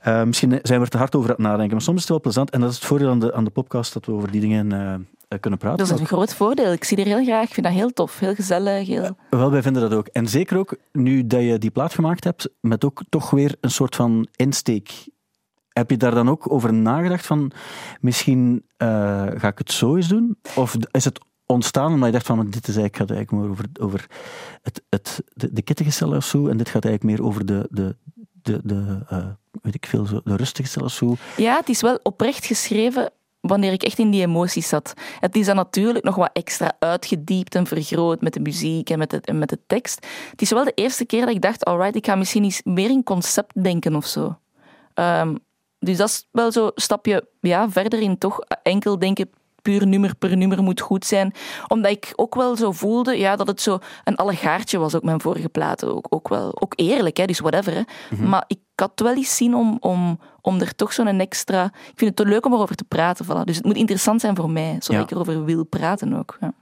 Eh, 0.00 0.22
misschien 0.22 0.58
zijn 0.62 0.78
we 0.78 0.84
er 0.84 0.90
te 0.90 0.98
hard 0.98 1.14
over 1.14 1.30
aan 1.30 1.36
het 1.36 1.44
nadenken, 1.44 1.72
maar 1.72 1.82
soms 1.82 1.96
is 1.96 2.02
het 2.02 2.10
wel 2.12 2.20
plezant. 2.20 2.50
En 2.50 2.60
dat 2.60 2.70
is 2.70 2.76
het 2.76 2.84
voordeel 2.84 3.10
aan 3.10 3.18
de, 3.20 3.34
aan 3.34 3.44
de 3.44 3.50
podcast, 3.50 3.92
dat 3.92 4.06
we 4.06 4.12
over 4.12 4.30
die 4.30 4.40
dingen 4.40 4.72
eh, 4.72 4.94
kunnen 5.40 5.58
praten. 5.58 5.78
Dat 5.86 5.94
is 5.94 6.00
een 6.00 6.06
groot 6.06 6.34
voordeel. 6.34 6.72
Ik 6.72 6.84
zie 6.84 6.96
er 6.96 7.04
heel 7.04 7.24
graag. 7.24 7.44
Ik 7.44 7.54
vind 7.54 7.66
dat 7.66 7.74
heel 7.74 7.92
tof. 7.92 8.18
Heel 8.18 8.34
gezellig. 8.34 8.86
Heel... 8.86 9.16
Wel, 9.30 9.50
wij 9.50 9.62
vinden 9.62 9.82
dat 9.82 9.98
ook. 9.98 10.06
En 10.06 10.28
zeker 10.28 10.58
ook 10.58 10.76
nu 10.92 11.26
dat 11.26 11.42
je 11.42 11.58
die 11.58 11.70
plaat 11.70 11.94
gemaakt 11.94 12.24
hebt, 12.24 12.48
met 12.60 12.84
ook 12.84 13.02
toch 13.08 13.30
weer 13.30 13.54
een 13.60 13.70
soort 13.70 13.96
van 13.96 14.26
insteek. 14.36 15.08
Heb 15.68 15.90
je 15.90 15.96
daar 15.96 16.14
dan 16.14 16.28
ook 16.28 16.52
over 16.52 16.74
nagedacht 16.74 17.26
van, 17.26 17.52
misschien 18.00 18.64
eh, 18.76 18.88
ga 19.36 19.48
ik 19.48 19.58
het 19.58 19.72
zo 19.72 19.96
eens 19.96 20.08
doen? 20.08 20.38
Of 20.54 20.76
is 20.90 21.04
het 21.04 21.20
ontstaan 21.46 21.92
omdat 21.92 22.06
je 22.06 22.12
dacht 22.12 22.26
van, 22.26 22.50
dit 22.50 22.68
is 22.68 22.76
eigenlijk, 22.76 22.96
gaat 22.96 23.10
eigenlijk 23.10 23.42
meer 23.42 23.50
over, 23.50 23.64
over 23.80 24.06
het, 24.62 24.82
het, 24.88 25.22
de, 25.32 25.52
de 25.52 25.62
kittige 25.62 25.90
cellen 25.90 26.16
of 26.16 26.24
zo, 26.24 26.46
en 26.46 26.56
dit 26.56 26.68
gaat 26.68 26.84
eigenlijk 26.84 27.18
meer 27.18 27.28
over 27.28 27.46
de, 27.46 27.68
de, 27.70 27.96
de, 28.42 28.60
de 28.64 29.04
eh, 29.08 29.26
weet 29.62 29.74
ik 29.74 29.86
veel, 29.86 30.06
zo, 30.06 30.20
de 30.24 30.36
rustige 30.36 30.68
cellen 30.68 30.86
of 30.86 30.92
zo. 30.92 31.16
Ja, 31.36 31.56
het 31.56 31.68
is 31.68 31.80
wel 31.80 31.98
oprecht 32.02 32.46
geschreven 32.46 33.10
wanneer 33.46 33.72
ik 33.72 33.82
echt 33.82 33.98
in 33.98 34.10
die 34.10 34.22
emoties 34.22 34.68
zat. 34.68 34.92
Het 35.20 35.36
is 35.36 35.46
dan 35.46 35.56
natuurlijk 35.56 36.04
nog 36.04 36.14
wat 36.14 36.30
extra 36.32 36.76
uitgediept 36.78 37.54
en 37.54 37.66
vergroot 37.66 38.20
met 38.20 38.32
de 38.32 38.40
muziek 38.40 38.90
en 38.90 38.98
met 38.98 39.10
de, 39.10 39.20
en 39.20 39.38
met 39.38 39.48
de 39.48 39.58
tekst. 39.66 40.06
Het 40.30 40.42
is 40.42 40.50
wel 40.50 40.64
de 40.64 40.72
eerste 40.74 41.04
keer 41.04 41.20
dat 41.20 41.34
ik 41.34 41.42
dacht, 41.42 41.64
alright, 41.64 41.96
ik 41.96 42.06
ga 42.06 42.14
misschien 42.14 42.44
eens 42.44 42.60
meer 42.64 42.90
in 42.90 43.02
concept 43.02 43.62
denken 43.62 43.96
of 43.96 44.06
zo. 44.06 44.38
Ehm, 44.94 45.34
dus 45.78 45.96
dat 45.96 46.08
is 46.08 46.28
wel 46.30 46.52
zo 46.52 46.64
een 46.64 46.72
stapje 46.74 47.28
ja, 47.40 47.70
verder 47.70 48.00
in 48.00 48.18
toch 48.18 48.40
enkel 48.62 48.98
denken 48.98 49.30
puur 49.66 49.86
nummer 49.86 50.14
per 50.14 50.36
nummer 50.36 50.62
moet 50.62 50.80
goed 50.80 51.04
zijn. 51.04 51.32
Omdat 51.68 51.90
ik 51.90 52.12
ook 52.16 52.34
wel 52.34 52.56
zo 52.56 52.72
voelde 52.72 53.18
ja, 53.18 53.36
dat 53.36 53.46
het 53.46 53.60
zo 53.60 53.78
een 54.04 54.16
allegaartje 54.16 54.78
was, 54.78 54.94
ook 54.94 55.02
mijn 55.02 55.20
vorige 55.20 55.48
platen. 55.48 55.94
Ook, 55.96 56.06
ook, 56.08 56.28
wel, 56.28 56.60
ook 56.62 56.72
eerlijk, 56.76 57.16
hè, 57.16 57.24
dus 57.24 57.40
whatever. 57.40 57.74
Hè. 57.74 57.82
Maar 58.26 58.44
ik 58.46 58.58
had 58.74 58.92
wel 58.94 59.14
eens 59.14 59.36
zin 59.36 59.54
om, 59.54 59.76
om, 59.80 60.18
om 60.40 60.60
er 60.60 60.74
toch 60.74 60.92
zo'n 60.92 61.20
extra... 61.20 61.64
Ik 61.64 61.92
vind 61.98 62.00
het 62.00 62.16
te 62.16 62.32
leuk 62.32 62.46
om 62.46 62.52
erover 62.52 62.76
te 62.76 62.84
praten. 62.84 63.24
Voilà. 63.24 63.44
Dus 63.44 63.56
het 63.56 63.64
moet 63.64 63.76
interessant 63.76 64.20
zijn 64.20 64.36
voor 64.36 64.50
mij, 64.50 64.76
zodat 64.78 64.88
Ja. 64.88 65.00
ik 65.00 65.10
erover 65.10 65.44
wil 65.44 65.64
praten 65.64 66.14
ook. 66.18 66.36
Ja. 66.40 66.52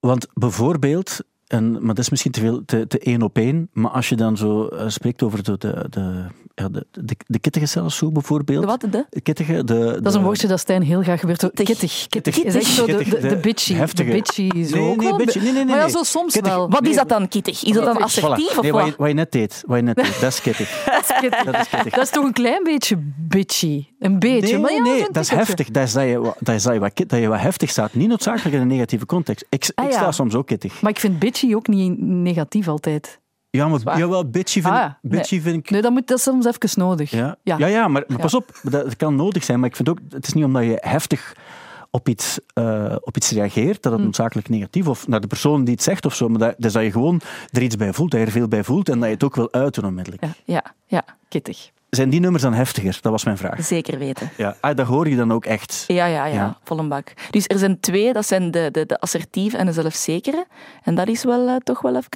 Want 0.00 0.26
bijvoorbeeld, 0.34 1.20
En, 1.54 1.72
maar 1.72 1.94
dat 1.94 1.98
is 1.98 2.10
misschien 2.10 2.32
te 2.32 2.40
veel, 2.40 2.62
te, 2.66 2.86
te 2.86 2.98
één 2.98 3.22
op 3.22 3.38
één. 3.38 3.68
Maar 3.72 3.90
als 3.90 4.08
je 4.08 4.14
dan 4.16 4.36
zo 4.36 4.66
eh, 4.66 4.88
spreekt 4.88 5.22
over 5.22 5.42
de, 5.42 5.58
de, 5.58 5.86
de, 5.90 6.24
ja, 6.54 6.68
de, 6.68 6.86
de, 6.90 7.16
de 7.26 7.38
kittige 7.38 7.66
zelfs 7.66 8.02
bijvoorbeeld. 8.12 8.60
De 8.60 8.66
wat? 8.66 8.80
De? 8.80 9.04
De 9.10 9.20
kittige, 9.20 9.64
de, 9.64 9.98
Dat 10.02 10.06
is 10.06 10.14
een 10.14 10.22
woordje 10.24 10.46
dat 10.46 10.60
Stijn 10.60 10.82
heel 10.82 11.02
graag 11.02 11.20
gebeurt. 11.20 11.38
Kittig. 11.40 11.66
Kittig. 11.66 12.06
Kittig. 12.08 12.34
Kittig. 12.34 12.54
Is 12.54 12.54
echt 12.54 12.74
zo 12.74 12.86
de, 12.86 12.92
Kittig, 12.96 13.14
de, 13.14 13.20
de 13.20 13.28
de 13.28 13.36
bitchy. 13.36 13.74
heftige. 13.74 14.08
De 14.08 14.14
bitchy 14.14 14.64
zo 14.64 14.76
Nee, 14.76 14.96
nee, 14.96 15.16
bitchy. 15.16 15.38
Nee, 15.38 15.46
nee, 15.52 15.64
nee, 15.64 15.64
Maar 15.64 15.76
ja, 15.78 15.88
zo 15.88 16.02
soms 16.02 16.32
Kittig. 16.32 16.52
wel. 16.52 16.70
Wat 16.70 16.86
is 16.86 16.96
dat 16.96 17.08
dan, 17.08 17.28
kittig? 17.28 17.64
Is 17.64 17.72
dat 17.72 17.84
dan 17.84 17.96
assertief 18.02 18.52
Voilà. 18.52 18.56
of 18.56 18.62
Nee, 18.62 18.72
wat, 18.72 18.80
wat? 18.80 18.90
je, 18.90 18.94
wat 18.98 19.08
je 19.08 19.14
net 19.14 19.32
deed. 19.32 19.62
Wat 19.66 19.76
je 19.76 19.82
net 19.82 19.96
deed. 19.96 20.20
Dat 20.20 20.32
is 20.32 20.40
kittig. 20.40 20.82
Dat 20.94 21.02
is 21.02 21.16
kittig. 21.20 21.44
Dat 21.44 21.54
is 21.60 21.68
kittig. 21.68 21.92
Dat 21.94 22.02
is 22.04 22.10
toch 22.10 22.24
een 22.24 22.32
klein 22.32 22.62
beetje 22.64 22.96
bitchy? 23.28 23.84
Een 23.98 24.18
beetje. 24.18 24.40
Nee, 24.52 24.58
maar 24.58 24.72
ja, 24.72 24.82
nee, 24.82 25.06
dat 25.12 25.22
is 25.24 25.28
heftig. 25.30 25.70
Dat 25.70 25.82
is 25.82 25.92
dat 25.92 26.04
je, 26.04 26.18
wat- 26.20 26.36
dat, 26.40 26.54
is 26.54 26.62
dat, 26.62 26.72
je 26.74 26.78
wat, 26.80 26.92
dat 27.06 27.20
je 27.20 27.28
wat 27.28 27.40
heftig 27.40 27.70
staat. 27.70 27.94
Niet 27.94 28.08
noodzakelijk 28.08 28.54
in 28.54 28.60
een 28.62 28.66
negatieve 28.68 29.06
context. 29.06 29.44
Ik, 29.48 29.70
Ah, 29.74 29.84
ik 29.84 29.90
ja. 29.90 29.96
sta 29.98 30.12
soms 30.12 30.34
ook 30.34 30.46
kittig. 30.46 30.80
Maar 30.82 30.90
ik 30.90 30.98
vind 30.98 31.18
bitchy 31.18 31.43
ook 31.52 31.66
niet 31.68 32.00
negatief 32.00 32.68
altijd. 32.68 33.20
Ja, 33.50 33.68
maar 33.68 33.98
jawel, 33.98 34.28
bitchy 34.30 34.60
vind, 34.60 34.74
Ah, 34.74 34.90
bitchy 35.02 35.40
vind 35.40 35.56
ik... 35.56 35.70
Nee, 35.70 35.82
dat, 35.82 35.92
moet, 35.92 36.06
dat 36.06 36.18
is 36.18 36.22
soms 36.24 36.46
even 36.46 36.80
nodig. 36.80 37.10
Ja, 37.10 37.36
Ja. 37.42 37.58
ja. 37.58 37.66
ja, 37.66 37.88
maar, 37.88 38.04
maar 38.06 38.18
pas 38.18 38.34
op, 38.34 38.60
dat 38.62 38.96
kan 38.96 39.14
nodig 39.16 39.44
zijn. 39.44 39.60
Maar 39.60 39.68
ik 39.68 39.76
vind 39.76 39.88
ook, 39.88 39.98
het 40.08 40.26
is 40.26 40.32
niet 40.32 40.44
omdat 40.44 40.64
je 40.64 40.76
heftig 40.80 41.36
op 41.90 42.08
iets, 42.08 42.38
eh, 42.54 42.96
op 43.00 43.16
iets 43.16 43.30
reageert, 43.30 43.82
dat 43.82 43.84
het 43.92 43.94
Hm. 44.00 44.02
noodzakelijk 44.06 44.48
negatief 44.48 44.86
of 44.88 45.08
naar 45.08 45.20
de 45.20 45.26
persoon 45.26 45.64
die 45.64 45.74
het 45.74 45.82
zegt 45.82 46.06
of 46.06 46.14
zo, 46.14 46.28
maar 46.28 46.38
dat, 46.38 46.54
dus 46.58 46.72
dat 46.72 46.82
je 46.82 46.90
gewoon 46.90 47.20
er 47.50 47.62
iets 47.62 47.76
bij 47.76 47.92
voelt, 47.92 48.10
dat 48.10 48.20
je 48.20 48.26
er 48.26 48.32
veel 48.32 48.48
bij 48.48 48.64
voelt 48.64 48.88
en 48.88 48.98
dat 48.98 49.08
je 49.08 49.14
het 49.14 49.24
ook 49.24 49.34
wil 49.34 49.52
uiten 49.52 49.84
onmiddellijk. 49.84 50.22
Ja. 50.24 50.32
Ja, 50.44 50.64
ja, 50.86 51.04
Kittig. 51.28 51.70
Zijn 51.94 52.10
die 52.10 52.20
nummers 52.20 52.42
dan 52.42 52.52
heftiger? 52.54 52.98
Dat 53.00 53.12
was 53.12 53.24
mijn 53.24 53.36
vraag. 53.36 53.64
zeker 53.64 53.98
weten. 53.98 54.30
Ja, 54.36 54.56
ah, 54.60 54.76
dat 54.76 54.86
hoor 54.86 55.08
je 55.08 55.16
dan 55.16 55.32
ook 55.32 55.44
echt. 55.44 55.84
Ja, 55.86 56.06
ja, 56.06 56.26
ja, 56.26 56.34
Ja. 56.34 56.58
vol 56.64 56.78
een 56.78 56.88
bak. 56.88 57.12
Dus 57.30 57.44
er 57.46 57.58
zijn 57.58 57.80
twee, 57.80 58.12
dat 58.12 58.26
zijn 58.26 58.50
de, 58.50 58.68
de, 58.72 58.86
de 58.86 59.00
assertieve 59.00 59.56
en 59.56 59.66
de 59.66 59.72
zelfzekere. 59.72 60.46
En 60.82 60.94
dat 60.94 61.08
is 61.08 61.24
wel 61.24 61.48
eh, 61.48 61.56
toch 61.56 61.80
wel 61.82 61.96
even 61.96 62.10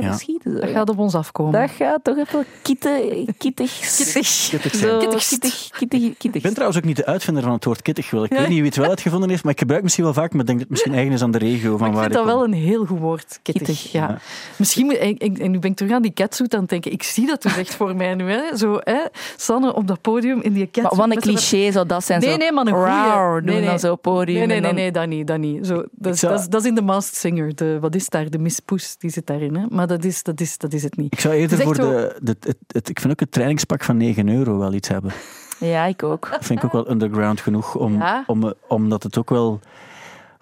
eh 0.00 0.10
beschieten. 0.10 0.52
zo, 0.52 0.60
Dat 0.60 0.70
gaat 0.70 0.88
op 0.90 0.98
ons 0.98 1.14
afkomen. 1.14 1.60
Dat 1.60 1.70
gaat 1.70 1.98
toch 2.04 2.16
even 2.18 2.44
kitte, 2.62 3.24
kittig. 3.38 3.72
Kittig. 3.96 4.48
Kittig. 4.50 4.74
Zo, 4.74 4.98
Kittig. 4.98 5.28
kittig, 5.28 5.68
kittig, 5.78 6.00
kittig. 6.00 6.34
Ik 6.34 6.42
ben 6.42 6.52
trouwens 6.52 6.78
ook 6.78 6.84
niet 6.84 6.96
de 6.96 7.06
uitvinder 7.06 7.42
van 7.42 7.52
het 7.52 7.64
woord 7.64 7.82
kittig. 7.82 8.10
Wel. 8.10 8.24
Ik 8.24 8.30
weet 8.30 8.48
niet 8.48 8.56
wie 8.58 8.64
het 8.66 8.76
wel 8.76 8.88
uitgevonden 8.88 9.28
heeft, 9.30 9.42
maar 9.42 9.52
ik 9.52 9.58
gebruik 9.58 9.82
het 9.82 9.92
misschien 9.92 10.04
wel 10.14 10.22
vaak, 10.22 10.32
maar 10.32 10.40
ik 10.40 10.46
denk 10.46 10.58
dat 10.58 10.68
het 10.68 10.70
misschien 10.70 10.94
eigen 10.94 11.12
is 11.12 11.22
aan 11.22 11.30
de 11.30 11.38
regio 11.38 11.70
van 11.70 11.78
Maar 11.78 11.88
ik 11.88 11.94
waar 11.94 12.02
vind 12.02 12.14
dat 12.14 12.22
kom. 12.24 12.32
wel 12.34 12.44
een 12.44 12.52
heel 12.52 12.84
goed 12.86 12.98
woord, 12.98 13.38
kittig. 13.42 13.66
Kittig, 13.66 13.92
ja. 13.92 14.08
ja. 14.08 14.18
Misschien 14.56 14.84
moet 14.86 15.00
ik, 15.00 15.22
ik- 15.22 15.38
en 15.38 15.50
nu 15.50 15.58
ben 15.58 15.70
ik 15.70 15.76
terug 15.76 15.92
aan 15.92 16.02
die 16.02 16.12
catsuit 16.12 16.54
aan 16.54 16.60
het 16.60 16.68
denken. 16.68 16.92
Ik 16.92 17.02
zie 17.02 17.26
dat 17.26 17.42
dus 17.42 17.56
echt 17.56 17.74
voor 17.74 17.96
mij 17.96 18.14
nu. 18.14 18.30
Hè. 18.30 18.56
Zo, 18.56 18.78
hè. 18.80 18.93
Sanne 19.36 19.74
op 19.74 19.86
dat 19.86 20.00
podium 20.00 20.40
in 20.42 20.52
die. 20.52 20.68
Maar 20.82 20.94
wat 20.96 21.10
een 21.10 21.20
cliché 21.20 21.72
zou 21.72 21.86
dat 21.86 22.04
zijn. 22.04 22.20
Nee, 22.20 22.30
zo 22.30 22.36
nee, 22.36 22.52
maar 22.52 22.66
een 22.66 22.72
goeie. 22.72 22.86
Rauw 22.86 23.34
doen 23.34 23.44
Nee, 23.44 23.58
nee. 23.58 23.66
dan 23.68 23.78
zo 23.78 23.96
podium. 23.96 24.36
Nee, 24.38 24.46
nee, 24.46 24.60
nee, 24.60 24.62
dan- 24.62 24.74
nee, 24.74 24.90
dat 24.92 25.06
niet. 25.06 25.26
Dat, 25.26 25.38
niet. 25.38 25.66
Zo, 25.66 25.84
dat, 25.92 26.18
zou- 26.18 26.32
dat, 26.32 26.40
is, 26.42 26.48
dat 26.48 26.60
is 26.60 26.68
in 26.68 26.74
The 26.74 26.82
Masked 26.82 27.16
Singer. 27.16 27.54
De, 27.54 27.78
wat 27.80 27.94
is 27.94 28.08
daar? 28.08 28.30
De 28.30 28.38
Miss 28.38 28.60
Poes, 28.60 28.96
die 28.98 29.10
zit 29.10 29.26
daarin. 29.26 29.56
Hè. 29.56 29.66
Maar 29.68 29.86
dat 29.86 30.04
is, 30.04 30.22
dat, 30.22 30.40
is, 30.40 30.58
dat 30.58 30.72
is 30.72 30.82
het 30.82 30.96
niet. 30.96 31.12
Ik 31.12 31.20
zou 31.20 31.34
eerder 31.34 31.58
voor 31.62 31.74
de, 31.74 32.16
de, 32.22 32.36
het, 32.40 32.56
het- 32.66 32.88
Ik 32.88 33.00
vind 33.00 33.12
ook 33.12 33.20
het 33.20 33.32
trainingspak 33.32 33.84
van 33.84 33.96
9 33.96 34.28
euro 34.28 34.58
wel 34.58 34.72
iets 34.72 34.88
hebben. 34.88 35.12
Ja, 35.58 35.84
ik 35.84 36.02
ook. 36.02 36.28
Dat 36.30 36.44
vind 36.44 36.58
ik 36.58 36.64
ook 36.64 36.72
wel 36.72 36.90
underground 36.90 37.40
genoeg, 37.40 37.74
om, 37.76 37.94
Ja. 37.98 38.24
om, 38.26 38.52
omdat 38.68 39.02
het 39.02 39.18
ook 39.18 39.30
wel... 39.30 39.60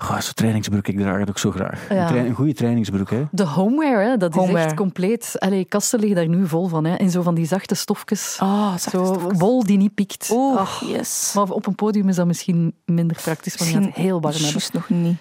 Goh, 0.03 0.21
zo'n 0.21 0.35
trainingsbroek, 0.35 0.89
ik 0.89 0.99
draag 0.99 1.19
het 1.19 1.29
ook 1.29 1.39
zo 1.39 1.51
graag. 1.51 1.89
Ja. 1.89 2.11
Een, 2.11 2.27
een 2.27 2.35
goede 2.35 2.55
trainingsbroek, 2.55 3.11
hè. 3.11 3.25
De 3.31 3.45
homeware, 3.45 4.09
hè, 4.09 4.17
dat 4.17 4.37
is 4.37 4.49
echt 4.49 4.75
compleet. 4.75 5.35
Allee, 5.39 5.65
kasten 5.65 5.99
liggen 5.99 6.17
daar 6.17 6.29
nu 6.29 6.49
vol 6.49 6.67
van. 6.69 6.85
Hè. 6.85 6.97
In 6.97 7.11
zo 7.11 7.23
van 7.23 7.35
die 7.35 7.47
zachte 7.47 7.75
stofjes. 7.75 8.39
Oh, 8.41 8.77
zo 8.77 9.19
wol 9.33 9.65
die 9.65 9.77
niet 9.77 9.95
piekt. 9.95 10.31
Oeh, 10.33 10.59
Ach, 10.59 10.83
yes. 10.87 11.33
Maar 11.35 11.51
op 11.51 11.67
een 11.67 11.75
podium 11.75 12.09
is 12.09 12.17
dat 12.17 12.27
misschien 12.27 12.75
minder 12.85 13.17
praktisch, 13.23 13.57
want 13.57 13.71
je 13.71 13.77
gaat 13.77 13.85
het 13.85 13.95
heel 13.95 14.21
warm 14.21 14.35
hebben. 14.35 14.51
Juist 14.51 14.73
nog 14.73 14.89
niet. 14.89 15.17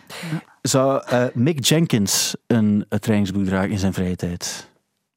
Zou 0.62 1.04
eh, 1.06 1.26
Mick 1.34 1.66
Jenkins 1.66 2.36
een, 2.48 2.86
een 2.90 3.00
trainingsbroek 3.00 3.46
dragen 3.46 3.70
in 3.72 3.80
zijn 3.80 3.94
vrije 3.94 4.16
tijd? 4.16 4.70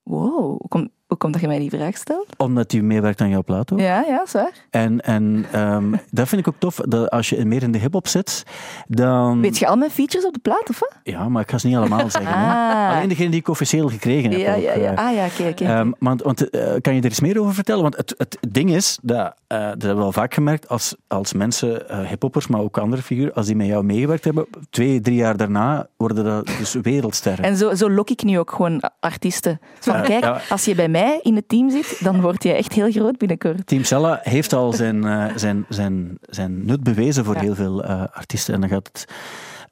Wow, 0.02 0.60
komt, 0.68 0.90
hoe 1.06 1.16
komt 1.16 1.32
dat 1.32 1.42
je 1.42 1.48
mij 1.48 1.58
die 1.58 1.70
vraag 1.70 1.96
stelt? 1.96 2.26
Omdat 2.36 2.72
hij 2.72 2.80
meewerkt 2.80 3.20
aan 3.20 3.28
jouw 3.28 3.42
plaat, 3.42 3.72
ook. 3.72 3.78
Ja, 3.80 4.04
ja, 4.08 4.26
zwaar. 4.26 4.52
En, 4.70 5.00
en 5.00 5.46
ehm, 5.52 5.92
dat 6.10 6.28
vind 6.28 6.40
ik 6.40 6.48
ook 6.48 6.58
tof, 6.58 6.76
dat 6.76 7.10
als 7.10 7.28
je 7.28 7.44
meer 7.44 7.62
in 7.62 7.72
de 7.72 7.78
hip-hop 7.78 8.08
zit, 8.08 8.42
dan. 8.86 9.40
Weet 9.40 9.58
je 9.58 9.66
al 9.66 9.76
mijn 9.76 9.90
features 9.90 10.26
op 10.26 10.32
de 10.32 10.38
plaat, 10.38 10.68
of 10.68 10.78
wat? 10.78 10.92
Ja, 11.02 11.28
maar 11.28 11.42
ik 11.42 11.50
ga 11.50 11.58
ze 11.58 11.66
niet 11.66 11.76
allemaal 11.76 12.10
zeggen. 12.10 12.32
Ah. 12.34 12.96
Alleen 12.96 13.08
degene 13.08 13.30
die 13.30 13.40
ik 13.40 13.48
officieel 13.48 13.88
gekregen 13.88 14.30
heb. 14.30 14.40
Ja, 14.40 14.54
ook, 14.54 14.62
ja, 14.62 14.72
ja. 14.74 14.92
eh. 14.92 15.06
Ah 15.06 15.14
ja, 15.14 15.26
oké, 15.26 15.48
oké. 15.48 15.64
Ehm, 15.64 15.90
want 15.98 16.22
want 16.22 16.50
eh, 16.50 16.72
kan 16.80 16.94
je 16.94 17.00
er 17.00 17.06
iets 17.06 17.20
meer 17.20 17.40
over 17.40 17.54
vertellen? 17.54 17.82
Want 17.82 17.96
het, 17.96 18.14
het 18.16 18.38
ding 18.48 18.70
is, 18.74 18.98
dat, 19.02 19.34
eh, 19.46 19.58
dat 19.58 19.66
hebben 19.68 19.88
we 19.96 20.02
wel 20.02 20.12
vaak 20.12 20.34
gemerkt, 20.34 20.68
als, 20.68 20.94
als 21.08 21.32
mensen, 21.32 21.88
eh 21.88 21.98
hiphoppers, 22.08 22.46
maar 22.46 22.60
ook 22.60 22.78
andere 22.78 23.02
figuren, 23.02 23.34
als 23.34 23.46
die 23.46 23.56
met 23.56 23.66
jou 23.66 23.84
meegewerkt 23.84 24.24
hebben, 24.24 24.46
twee, 24.70 25.00
drie 25.00 25.16
jaar 25.16 25.36
daarna 25.36 25.86
worden 25.96 26.24
dat 26.24 26.46
dus 26.58 26.72
wereldsterren. 26.82 27.44
En 27.44 27.56
zo, 27.56 27.74
zo 27.74 27.90
lok 27.90 28.10
ik 28.10 28.22
nu 28.22 28.38
ook 28.38 28.50
gewoon 28.50 28.82
artiesten. 29.00 29.60
Van, 29.80 30.02
kijk, 30.02 30.24
als 30.48 30.64
je 30.64 30.74
bij 30.74 30.88
mij 30.88 31.03
in 31.22 31.36
het 31.36 31.48
team 31.48 31.70
zit, 31.70 31.98
dan 32.04 32.20
word 32.20 32.42
je 32.42 32.52
echt 32.52 32.72
heel 32.72 32.90
groot 32.90 33.18
binnenkort. 33.18 33.66
Team 33.66 33.84
Sella 33.84 34.20
heeft 34.22 34.52
al 34.52 34.72
zijn, 34.72 35.04
eh, 35.04 35.24
zijn, 35.36 35.64
zijn, 35.68 36.18
zijn 36.20 36.66
nut 36.66 36.82
bewezen 36.82 37.24
voor 37.24 37.34
Ja. 37.34 37.40
heel 37.40 37.54
veel 37.54 37.84
eh, 37.84 38.02
artiesten. 38.12 38.54
En 38.54 38.60
dan 38.60 38.68
gaat 38.68 38.86
het 38.92 39.04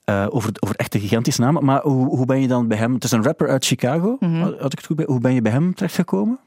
eh, 0.04 0.26
over, 0.30 0.50
over 0.60 0.76
echte 0.76 1.00
gigantische 1.00 1.40
namen. 1.40 1.64
Maar 1.64 1.80
hoe, 1.82 2.06
hoe 2.16 2.26
ben 2.26 2.40
je 2.40 2.48
dan 2.48 2.68
bij 2.68 2.78
hem... 2.78 2.94
Het 2.94 3.04
is 3.04 3.10
een 3.10 3.22
rapper 3.24 3.48
uit 3.48 3.64
Chicago, 3.64 4.16
Mhm. 4.20 4.40
had 4.42 4.72
ik 4.72 4.78
het 4.78 4.86
goed 4.86 4.96
bij. 4.96 5.04
Hoe 5.08 5.20
ben 5.20 5.34
je 5.34 5.42
bij 5.42 5.52
hem 5.52 5.74
terechtgekomen? 5.74 6.38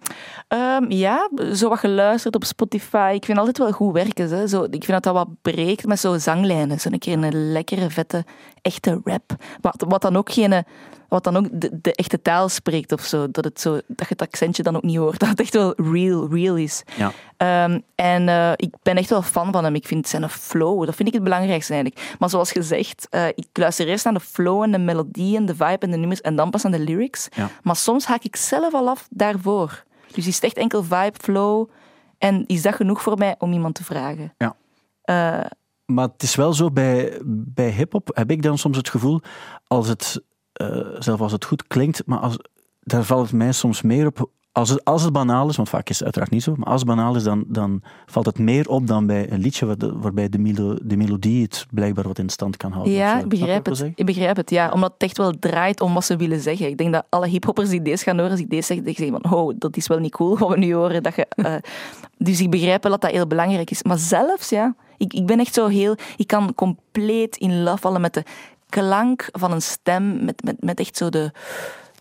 Ehm, 0.47 0.91
ja, 0.91 1.29
zo 1.53 1.69
wat 1.69 1.79
geluisterd 1.79 2.35
op 2.35 2.43
Spotify. 2.43 3.11
Ik 3.15 3.25
vind 3.25 3.37
altijd 3.37 3.57
wel 3.57 3.71
goed 3.71 3.93
werken. 3.93 4.29
Hè. 4.29 4.47
Zo, 4.47 4.63
ik 4.63 4.69
vind 4.83 4.87
dat 4.87 5.03
dat 5.03 5.13
wat 5.13 5.27
breekt 5.41 5.85
met 5.85 5.99
zo'n 5.99 6.19
zanglijnen. 6.19 6.79
Zo 6.79 6.89
een 6.91 6.99
keer 6.99 7.23
een 7.23 7.51
lekkere, 7.51 7.89
vette, 7.89 8.23
echte 8.61 9.01
rap. 9.03 9.35
Wat, 9.61 9.85
wat 9.87 10.01
dan 10.01 10.15
ook 10.17 10.31
geen... 10.31 10.63
Wat 11.09 11.23
dan 11.23 11.37
ook 11.37 11.47
de, 11.51 11.79
de 11.81 11.93
echte 11.95 12.21
taal 12.21 12.49
spreekt 12.49 12.91
of 12.91 13.01
zo. 13.01 13.31
Dat, 13.31 13.43
het 13.43 13.61
zo. 13.61 13.73
dat 13.73 13.83
je 13.99 14.05
het 14.07 14.21
accentje 14.21 14.63
dan 14.63 14.75
ook 14.75 14.83
niet 14.83 14.97
hoort. 14.97 15.19
Dat 15.25 15.29
het 15.29 15.39
echt 15.39 15.53
wel 15.53 15.73
real, 15.77 16.29
real 16.31 16.55
is. 16.55 16.83
Ja. 16.97 17.11
Ehm, 17.37 17.79
en 17.95 18.29
eh, 18.29 18.51
ik 18.55 18.75
ben 18.83 18.97
echt 18.97 19.09
wel 19.09 19.21
fan 19.21 19.51
van 19.51 19.63
hem. 19.63 19.75
Ik 19.75 19.87
vind 19.87 20.07
zijn 20.07 20.29
flow, 20.29 20.85
dat 20.85 20.95
vind 20.95 21.07
ik 21.07 21.13
het 21.13 21.23
belangrijkste 21.23 21.73
eigenlijk. 21.73 22.15
Maar 22.19 22.29
zoals 22.29 22.51
gezegd, 22.51 23.07
eh, 23.09 23.27
ik 23.27 23.47
luister 23.53 23.87
eerst 23.87 24.03
naar 24.03 24.13
de 24.13 24.19
flow 24.19 24.61
en 24.63 24.71
de 24.71 24.77
melodie 24.77 25.35
en 25.35 25.45
de 25.45 25.55
vibe 25.55 25.77
en 25.79 25.91
de 25.91 25.97
nummers 25.97 26.21
en 26.21 26.35
dan 26.35 26.49
pas 26.49 26.65
aan 26.65 26.71
de 26.71 26.79
lyrics. 26.79 27.27
Ja. 27.35 27.49
Maar 27.63 27.75
soms 27.75 28.05
haak 28.05 28.23
ik 28.23 28.35
zelf 28.35 28.73
al 28.73 28.87
af 28.89 29.07
daarvoor. 29.09 29.83
Dus 30.13 30.27
is 30.27 30.35
het 30.35 30.43
echt 30.43 30.57
enkel 30.57 30.83
vibe, 30.83 31.13
flow 31.21 31.69
en 32.17 32.43
is 32.47 32.61
dat 32.61 32.75
genoeg 32.75 33.01
voor 33.01 33.17
mij 33.17 33.35
om 33.39 33.53
iemand 33.53 33.75
te 33.75 33.83
vragen? 33.83 34.33
Ja. 34.37 34.55
Eh, 35.01 35.45
Maar 35.85 36.07
het 36.07 36.23
is 36.23 36.35
wel 36.35 36.53
zo, 36.53 36.71
bij, 36.71 37.19
bij 37.25 37.69
hip-hop 37.69 38.09
heb 38.13 38.31
ik 38.31 38.41
dan 38.41 38.57
soms 38.57 38.77
het 38.77 38.89
gevoel, 38.89 39.21
als 39.67 39.87
het, 39.87 40.21
eh, 40.55 40.79
zelf 40.99 41.21
als 41.21 41.31
het 41.31 41.45
goed 41.45 41.67
klinkt, 41.67 42.01
maar 42.05 42.19
als, 42.19 42.37
daar 42.79 43.03
valt 43.03 43.21
het 43.25 43.31
mij 43.35 43.51
soms 43.51 43.81
meer 43.81 44.07
op. 44.07 44.29
Als 44.51 44.69
het, 44.69 44.83
als 44.85 45.03
het 45.03 45.13
banaal 45.13 45.49
is, 45.49 45.55
want 45.55 45.69
vaak 45.69 45.89
is 45.89 45.95
het 45.95 46.03
uiteraard 46.03 46.31
niet 46.31 46.43
zo, 46.43 46.53
maar 46.55 46.67
als 46.67 46.79
het 46.81 46.89
banaal 46.89 47.15
is, 47.15 47.23
dan, 47.23 47.43
dan 47.47 47.81
valt 48.05 48.25
het 48.25 48.39
meer 48.39 48.69
op 48.69 48.87
dan 48.87 49.05
bij 49.07 49.31
een 49.31 49.39
liedje 49.39 49.65
waar 49.65 49.77
de- 49.77 49.97
waarbij 49.97 50.29
de, 50.29 50.37
melo- 50.37 50.77
de 50.83 50.97
melodie 50.97 51.41
het 51.43 51.65
blijkbaar 51.71 52.07
wat 52.07 52.19
in 52.19 52.29
stand 52.29 52.57
kan 52.57 52.71
houden. 52.71 52.93
ja, 52.93 53.19
ik 53.19 53.29
begrijp 53.29 53.65
het. 53.65 53.91
Ik 53.95 54.05
begrijp 54.05 54.35
het, 54.35 54.49
ja. 54.49 54.69
Omdat 54.71 54.91
het 54.93 55.01
echt 55.03 55.17
wel 55.17 55.33
draait 55.39 55.81
om 55.81 55.93
wat 55.93 56.05
ze 56.05 56.15
willen 56.15 56.39
zeggen. 56.39 56.67
Ik 56.67 56.77
denk 56.77 56.93
dat 56.93 57.05
alle 57.09 57.27
hiphoppers 57.27 57.69
die 57.69 57.81
deze 57.81 58.03
gaan 58.03 58.15
horen, 58.15 58.31
als 58.31 58.39
ik 58.39 58.49
deze 58.49 58.73
zeg, 58.83 58.95
zeggen 58.95 59.19
van, 59.21 59.31
oh, 59.33 59.53
dat 59.57 59.77
is 59.77 59.87
wel 59.87 59.99
niet 59.99 60.11
cool 60.11 60.37
wat 60.37 60.49
we 60.49 60.57
nu 60.57 60.73
horen. 60.73 61.03
Dat 61.03 61.15
je, 61.15 61.25
eh, 61.29 61.55
dus 62.27 62.41
ik 62.41 62.49
begrijp 62.49 62.83
wel 62.83 62.91
dat 62.91 63.01
dat 63.01 63.11
heel 63.11 63.27
belangrijk 63.27 63.71
is. 63.71 63.83
Maar 63.83 63.97
zelfs, 63.97 64.49
ja, 64.49 64.75
ik, 64.97 65.13
ik 65.13 65.25
ben 65.25 65.39
echt 65.39 65.53
zo 65.53 65.67
heel... 65.67 65.95
Ik 66.17 66.27
kan 66.27 66.53
compleet 66.55 67.37
in 67.37 67.63
love 67.63 67.77
vallen 67.77 68.01
met 68.01 68.13
de 68.13 68.23
klank 68.69 69.27
van 69.31 69.51
een 69.51 69.61
stem, 69.61 70.25
met, 70.25 70.43
met, 70.43 70.63
met 70.63 70.79
echt 70.79 70.97
zo 70.97 71.09
de... 71.09 71.31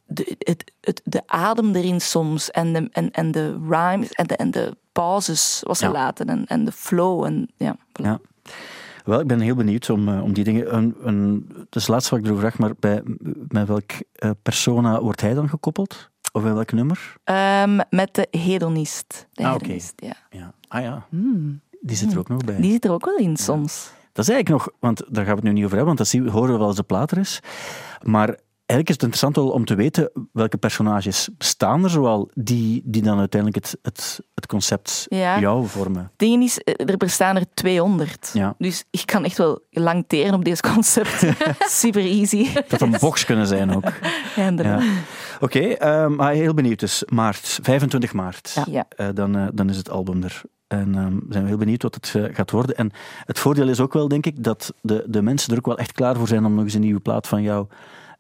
De, 0.07 0.37
het, 0.39 0.73
het, 0.81 1.01
de 1.05 1.23
adem 1.27 1.75
erin 1.75 2.01
soms 2.01 2.51
en 2.51 2.73
de, 2.73 2.89
en, 2.93 3.11
en 3.11 3.31
de 3.31 3.59
rhymes 3.69 4.11
en 4.13 4.27
de, 4.27 4.37
en 4.37 4.51
de 4.51 4.77
pauzes 4.93 5.59
ze 5.59 5.85
Ja. 5.85 5.91
laten 5.91 6.27
en, 6.27 6.47
en 6.47 6.65
de 6.65 6.73
flow. 6.73 7.25
En, 7.25 7.49
ja, 7.57 7.77
voilà. 7.79 8.05
Ja. 8.05 8.21
Wel, 9.05 9.21
ik 9.21 9.27
ben 9.27 9.41
heel 9.41 9.55
benieuwd 9.55 9.91
om, 9.91 10.09
eh, 10.09 10.23
om 10.23 10.33
die 10.33 10.45
dingen. 10.45 10.75
Een, 10.77 10.95
een, 11.03 11.47
het 11.49 11.75
is 11.77 11.83
het 11.83 11.89
laatste 11.89 12.11
wat 12.11 12.19
ik 12.19 12.25
erover 12.25 12.45
vraag, 12.45 12.59
maar 12.59 12.73
bij, 12.79 13.03
met 13.49 13.67
welk 13.69 13.91
eh, 14.13 14.31
persona 14.43 15.01
wordt 15.01 15.21
hij 15.21 15.35
dan 15.35 15.49
gekoppeld? 15.49 16.11
Of 16.33 16.43
bij 16.43 16.53
welk 16.55 16.73
nummer? 16.73 17.15
Ehm, 17.25 17.81
met 17.91 18.15
de 18.15 18.29
hedonist. 18.31 19.27
De 19.33 19.45
Ah, 19.45 19.53
hedonist, 19.53 19.93
ja. 19.97 20.15
Ja. 20.31 20.53
Ah 20.69 20.83
ja, 20.83 21.07
Hmm. 21.11 21.61
die 21.81 21.97
zit 21.97 22.13
er 22.13 22.19
ook 22.19 22.29
nog 22.29 22.45
bij. 22.45 22.61
Die 22.61 22.73
zit 22.73 22.85
er 22.85 22.93
ook 22.93 23.05
wel 23.05 23.17
in 23.17 23.37
soms. 23.37 23.91
Dat 24.15 24.25
is 24.29 24.31
eigenlijk 24.31 24.49
nog, 24.65 24.75
want 24.81 25.03
daar 25.09 25.25
gaan 25.25 25.35
we 25.35 25.41
het 25.41 25.49
nu 25.49 25.53
niet 25.53 25.65
over 25.65 25.77
hebben, 25.77 25.97
want 25.97 26.11
dat 26.11 26.33
horen 26.33 26.53
we 26.53 26.59
wel 26.59 26.67
als 26.67 26.77
de 26.77 26.83
plater 26.83 27.19
is. 27.19 27.41
Maar 28.03 28.27
eigenlijk 28.67 28.89
is 28.89 28.95
het 28.95 29.03
interessant 29.03 29.37
wel 29.37 29.51
om 29.51 29.65
te 29.65 29.75
weten 29.75 30.11
welke 30.33 30.57
personages 30.57 31.29
bestaan 31.39 31.85
er 31.85 31.91
zoal 31.91 32.31
die, 32.35 32.83
die 32.85 33.03
dan 33.03 33.19
uiteindelijk 33.19 33.65
het, 33.65 33.79
het, 33.83 34.21
het 34.35 34.47
concept 34.47 35.07
Ja. 35.09 35.39
jou 35.41 35.67
vormen. 35.67 36.11
Ding 36.17 36.43
is, 36.43 36.59
eh, 36.59 36.89
er 36.89 36.97
bestaan 36.97 37.37
er 37.37 37.45
200. 37.55 38.31
Ja. 38.33 38.55
Dus 38.59 38.85
ik 38.91 39.07
kan 39.07 39.25
echt 39.25 39.39
wel 39.39 39.61
lang 39.71 40.05
teren 40.07 40.35
op 40.35 40.45
deze 40.45 40.63
concept. 40.63 41.25
Super 41.83 42.03
easy. 42.05 42.49
Dat 42.69 42.81
een 42.81 42.97
box 43.01 43.25
kunnen 43.25 43.47
zijn 43.47 43.75
ook. 43.77 43.85
Ja, 44.37 44.47
inderdaad. 44.47 44.83
Ja. 44.83 44.89
Oké, 45.41 45.59
ehm, 45.61 46.15
maar 46.15 46.33
heel 46.33 46.55
benieuwd 46.55 46.79
dus. 46.81 47.03
Maart, 47.09 47.59
25 47.63 48.13
maart, 48.13 48.57
Ja. 48.67 48.85
Eh, 48.89 49.09
dan, 49.15 49.37
eh, 49.37 49.47
dan 49.55 49.69
is 49.71 49.77
het 49.77 49.91
album 49.91 50.23
er. 50.23 50.43
En 50.79 50.95
ehm, 50.95 51.19
zijn 51.29 51.43
we 51.43 51.49
heel 51.49 51.57
benieuwd 51.59 51.83
wat 51.83 51.95
het 51.95 52.13
eh, 52.15 52.35
gaat 52.35 52.51
worden. 52.51 52.77
En 52.77 52.91
het 53.25 53.39
voordeel 53.39 53.69
is 53.69 53.81
ook 53.81 53.93
wel, 53.93 54.09
denk 54.09 54.27
ik, 54.27 54.45
dat 54.45 54.75
de, 54.83 55.05
de 55.09 55.23
mensen 55.23 55.53
er 55.53 55.59
ook 55.59 55.67
wel 55.67 55.79
echt 55.79 55.93
klaar 55.93 56.17
voor 56.17 56.29
zijn 56.29 56.45
om 56.45 56.55
nog 56.55 56.65
eens 56.65 56.75
een 56.75 56.81
nieuwe 56.81 57.01
plaat 57.01 57.27
van 57.29 57.43
jou 57.43 57.67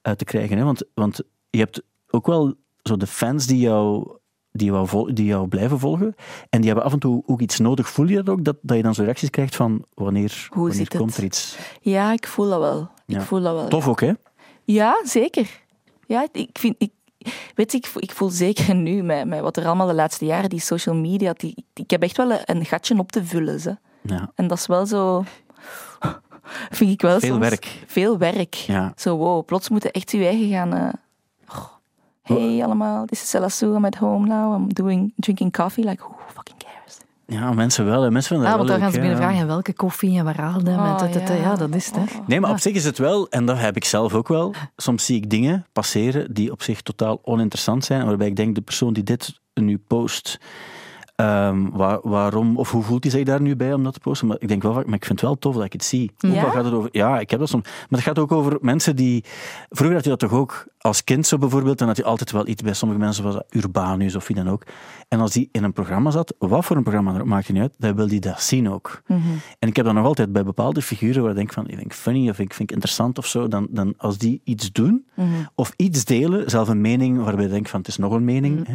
eh, 0.02 0.12
te 0.12 0.24
krijgen. 0.24 0.56
Hè? 0.58 0.64
Want, 0.64 0.82
want 0.94 1.20
je 1.50 1.58
hebt 1.58 1.82
ook 2.10 2.26
wel 2.26 2.54
zo 2.82 2.96
de 2.96 3.06
fans 3.06 3.46
die 3.46 3.58
jou, 3.58 4.08
die 4.52 4.70
jou, 4.72 5.12
die 5.12 5.26
jou 5.26 5.48
blijven 5.48 5.78
volgen. 5.78 6.14
En 6.50 6.58
die 6.60 6.66
hebben 6.66 6.84
af 6.86 6.92
en 6.92 6.98
toe 6.98 7.22
ook 7.26 7.40
iets 7.40 7.58
nodig. 7.58 7.88
Voel 7.88 8.06
je 8.06 8.14
dat 8.22 8.28
ook? 8.28 8.44
Dat, 8.44 8.56
dat 8.62 8.76
je 8.76 8.82
dan 8.82 8.94
zo 8.94 9.02
reacties 9.02 9.30
krijgt 9.30 9.56
van 9.56 9.84
wanneer, 9.94 10.46
Hoe 10.50 10.56
wanneer 10.58 10.74
zit 10.76 10.92
het? 10.92 11.00
komt 11.00 11.16
er 11.16 11.24
iets? 11.24 11.56
Ja, 11.80 12.12
ik 12.12 12.26
voel 12.26 12.48
dat 12.48 12.60
wel. 12.60 12.80
Ik 13.06 13.14
Ja. 13.14 13.20
voel 13.20 13.40
dat 13.42 13.54
wel. 13.54 13.68
Tof 13.68 13.88
ook, 13.88 14.00
hè? 14.00 14.12
Ja, 14.64 15.00
zeker. 15.04 15.62
Ja, 16.06 16.26
ik 16.32 16.58
vind... 16.58 16.74
Ik, 16.78 16.90
weet 17.54 17.72
je, 17.72 17.78
ik 17.78 17.86
voel, 17.86 18.02
ik 18.02 18.12
voel 18.12 18.28
zeker 18.28 18.74
nu, 18.74 19.02
met, 19.02 19.26
met 19.26 19.40
wat 19.40 19.56
er 19.56 19.66
allemaal 19.66 19.86
de 19.86 19.94
laatste 19.94 20.24
jaren, 20.24 20.48
die 20.48 20.60
social 20.60 20.94
media, 20.94 21.32
die, 21.36 21.64
ik 21.74 21.90
heb 21.90 22.02
echt 22.02 22.16
wel 22.16 22.38
een, 22.44 22.64
gatje 22.64 22.98
op 22.98 23.12
te 23.12 23.24
vullen. 23.24 23.60
Ze. 23.60 23.76
Ja. 24.02 24.30
En 24.34 24.46
dat 24.46 24.58
is 24.58 24.66
wel 24.66 24.86
zo... 24.86 25.24
Vind 26.70 26.90
ik 26.90 27.02
wel 27.02 27.20
Veel 27.20 27.28
soms- 27.28 27.48
werk. 27.48 27.84
Veel 27.86 28.18
werk. 28.18 28.54
Ja. 28.54 28.92
Zo, 28.96 29.16
wow, 29.16 29.44
plots 29.44 29.68
moeten 29.68 29.90
echt 29.90 30.10
je 30.10 30.26
eigen 30.26 30.48
gaan... 30.48 30.92
oh, 31.48 31.66
hey 32.22 32.64
allemaal, 32.64 33.06
this 33.06 33.22
is 33.22 33.32
Elassou, 33.34 33.76
I'm 33.76 33.84
at 33.84 33.94
home 33.94 34.26
now, 34.26 34.54
I'm 34.54 34.72
doing, 34.72 35.12
drinking 35.16 35.52
coffee. 35.52 35.84
Like, 35.84 36.02
who 36.02 36.14
fucking 36.34 36.58
cares? 36.58 36.73
Ja, 37.26 37.52
mensen 37.52 37.84
wel. 37.84 38.02
Hè. 38.02 38.10
Mensen 38.10 38.28
vinden 38.36 38.46
Ah, 38.52 38.58
dat 38.58 38.66
want 38.68 38.70
dan 38.70 38.80
gaan 38.80 38.92
ze 38.94 39.00
binnen 39.00 39.18
vragen, 39.18 39.38
en 39.40 39.46
welke 39.46 39.72
koffie 39.74 40.18
en 40.18 40.24
waar 40.24 40.40
haalde 40.40 40.70
hem? 40.70 40.78
en 40.78 40.84
Oh, 40.84 41.38
ja, 41.40 41.54
dat 41.56 41.74
is 41.74 41.86
het. 41.86 41.94
Hè. 41.96 42.02
Nee, 42.26 42.40
maar 42.40 42.48
Ja. 42.48 42.54
op 42.54 42.60
zich 42.62 42.74
is 42.74 42.84
het 42.84 42.98
wel, 42.98 43.28
en 43.28 43.46
dat 43.46 43.58
heb 43.58 43.76
ik 43.76 43.84
zelf 43.84 44.14
ook 44.14 44.28
wel. 44.28 44.54
Soms 44.76 45.04
zie 45.04 45.16
ik 45.16 45.30
dingen 45.30 45.66
passeren 45.72 46.34
die 46.34 46.50
op 46.52 46.62
zich 46.62 46.82
totaal 46.82 47.18
oninteressant 47.22 47.84
zijn, 47.84 48.06
waarbij 48.06 48.26
ik 48.26 48.36
denk, 48.36 48.54
de 48.54 48.60
persoon 48.60 48.92
die 48.92 49.02
dit 49.04 49.40
nu 49.54 49.78
post, 49.78 50.38
ehm, 51.14 51.70
waar- 51.72 51.98
waarom 52.02 52.56
of 52.56 52.70
hoe 52.70 52.82
voelt 52.82 53.02
hij 53.02 53.12
zich 53.12 53.24
daar 53.24 53.40
nu 53.40 53.56
bij 53.56 53.72
om 53.72 53.84
dat 53.84 53.92
te 53.92 54.00
posten? 54.00 54.26
Maar 54.28 54.36
ik 54.40 54.48
denk 54.48 54.62
wel, 54.62 54.72
vaak, 54.72 54.86
maar 54.86 54.94
ik 54.94 55.04
vind 55.04 55.20
het 55.20 55.28
wel 55.28 55.38
tof 55.38 55.54
dat 55.54 55.64
ik 55.64 55.72
het 55.72 55.84
zie. 55.84 56.10
Ook 56.26 56.32
Ja? 56.32 56.44
al 56.44 56.50
gaat 56.50 56.64
het 56.64 56.74
over, 56.74 56.88
ja, 56.92 57.20
ik 57.20 57.30
heb 57.30 57.38
dat 57.40 57.48
soms. 57.48 57.64
Maar 57.64 57.86
het 57.88 58.00
gaat 58.08 58.18
ook 58.18 58.32
over 58.32 58.58
mensen 58.60 58.96
die. 58.96 59.24
Vroeger 59.70 59.94
had 59.96 60.04
je 60.04 60.10
dat 60.10 60.18
toch 60.18 60.32
ook 60.32 60.66
als 60.78 61.04
kind 61.04 61.26
zo 61.26 61.38
bijvoorbeeld, 61.38 61.78
dan 61.78 61.88
had 61.88 61.96
je 61.96 62.04
altijd 62.04 62.30
wel 62.32 62.46
iets 62.48 62.62
bij 62.62 62.72
sommige 62.72 63.00
mensen, 63.00 63.24
was 63.24 63.34
dat 63.34 63.44
Urbanus 63.50 64.14
of 64.14 64.26
wie 64.26 64.36
dan 64.36 64.48
ook. 64.48 64.62
En 65.08 65.20
als 65.20 65.32
die 65.32 65.48
in 65.52 65.64
een 65.64 65.72
programma 65.72 66.10
zat, 66.10 66.34
wat 66.38 66.64
voor 66.64 66.76
een 66.76 66.82
programma, 66.82 67.12
dat 67.12 67.26
maakt 67.26 67.52
niet 67.52 67.62
uit, 67.62 67.74
dan 67.78 67.96
wil 67.96 68.06
die 68.08 68.20
dat 68.20 68.42
zien 68.42 68.70
ook. 68.70 69.02
En 69.58 69.68
ik 69.68 69.76
heb 69.76 69.84
dat 69.84 69.94
nog 69.94 70.04
altijd 70.06 70.32
bij 70.32 70.44
bepaalde 70.44 70.82
figuren 70.82 71.20
waar 71.22 71.30
ik 71.30 71.36
denk 71.36 71.52
van, 71.52 71.68
ik 71.68 71.76
vind 71.78 71.94
funny 71.94 72.28
of 72.28 72.38
ik 72.38 72.54
vind 72.54 72.70
interessant 72.72 73.18
of 73.18 73.26
zo, 73.26 73.48
dan, 73.48 73.66
dan 73.70 73.94
als 73.96 74.18
die 74.18 74.40
iets 74.44 74.72
doen 74.72 75.04
of 75.54 75.72
iets 75.76 76.04
delen, 76.04 76.50
zelf 76.50 76.68
een 76.68 76.80
mening 76.80 77.22
waarbij 77.24 77.44
ik 77.44 77.50
denk 77.50 77.68
van, 77.68 77.78
het 77.80 77.88
is 77.88 77.96
nog 77.96 78.12
een 78.12 78.24
mening, 78.24 78.66
hè, 78.66 78.74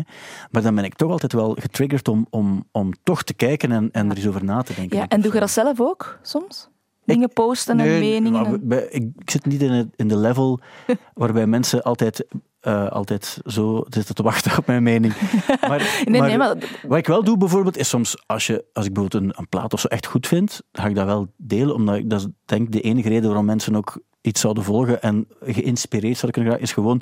maar 0.52 0.62
dan 0.62 0.76
ben 0.76 0.84
ik 0.84 0.96
toch 0.96 1.12
altijd 1.12 1.34
wel 1.34 1.56
getriggerd 1.60 2.08
om, 2.08 2.28
om, 2.30 2.68
om 2.72 2.94
toch 3.04 3.24
te 3.24 3.34
kijken 3.34 3.72
en, 3.72 3.90
en 3.92 4.10
er 4.10 4.18
eens 4.18 4.28
over 4.28 4.44
na 4.44 4.62
te 4.62 4.74
denken. 4.74 4.98
Ja, 4.98 5.08
en 5.08 5.22
doe 5.22 5.34
je 5.34 5.40
dat 5.40 5.52
zelf 5.52 5.82
ook, 5.82 6.20
soms? 6.22 6.70
Dingen 7.06 7.30
posten 7.34 7.80
en 7.80 7.86
Nee, 7.86 8.00
meningen? 8.00 8.72
ik, 8.90 9.04
ik 9.18 9.30
zit 9.30 9.46
niet 9.46 9.62
in, 9.62 9.72
het, 9.72 9.88
in 9.96 10.08
de 10.08 10.18
level 10.18 10.60
waarbij 11.14 11.48
mensen 11.48 11.84
altijd, 11.84 12.26
eh, 12.60 12.88
altijd 12.88 13.42
zo 13.46 13.84
zitten 13.90 14.16
te 14.16 14.24
wachten 14.24 14.58
op 14.58 14.66
mijn 14.66 14.84
mening. 14.84 15.14
Maar, 15.68 16.04
Nee, 16.06 16.22
nee, 16.22 16.38
maar... 16.38 16.56
wat 16.88 16.98
ik 16.98 17.08
wel 17.08 17.24
doe 17.24 17.38
bijvoorbeeld, 17.38 17.78
is 17.78 17.90
soms 17.90 18.24
als, 18.26 18.48
je, 18.48 18.66
als 18.74 18.86
ik 18.86 18.94
bijvoorbeeld 18.94 19.24
een, 19.24 19.34
een 19.38 19.50
plaat 19.50 19.74
of 19.74 19.80
zo 19.80 19.88
echt 19.88 20.06
goed 20.06 20.28
vind, 20.28 20.62
dan 20.72 20.84
ga 20.84 20.90
ik 20.90 20.96
dat 20.96 21.06
wel 21.06 21.34
delen, 21.38 21.76
omdat 21.76 21.96
ik 21.96 22.10
dat 22.10 22.30
denk 22.46 22.72
de 22.72 22.82
enige 22.82 23.10
reden 23.10 23.28
waarom 23.28 23.46
mensen 23.46 23.76
ook 23.76 24.02
iets 24.22 24.42
zouden 24.42 24.64
volgen 24.64 25.02
en 25.02 25.28
geïnspireerd 25.42 26.18
zouden 26.18 26.32
kunnen 26.32 26.52
raken, 26.52 26.68
is 26.68 26.74
gewoon 26.74 27.02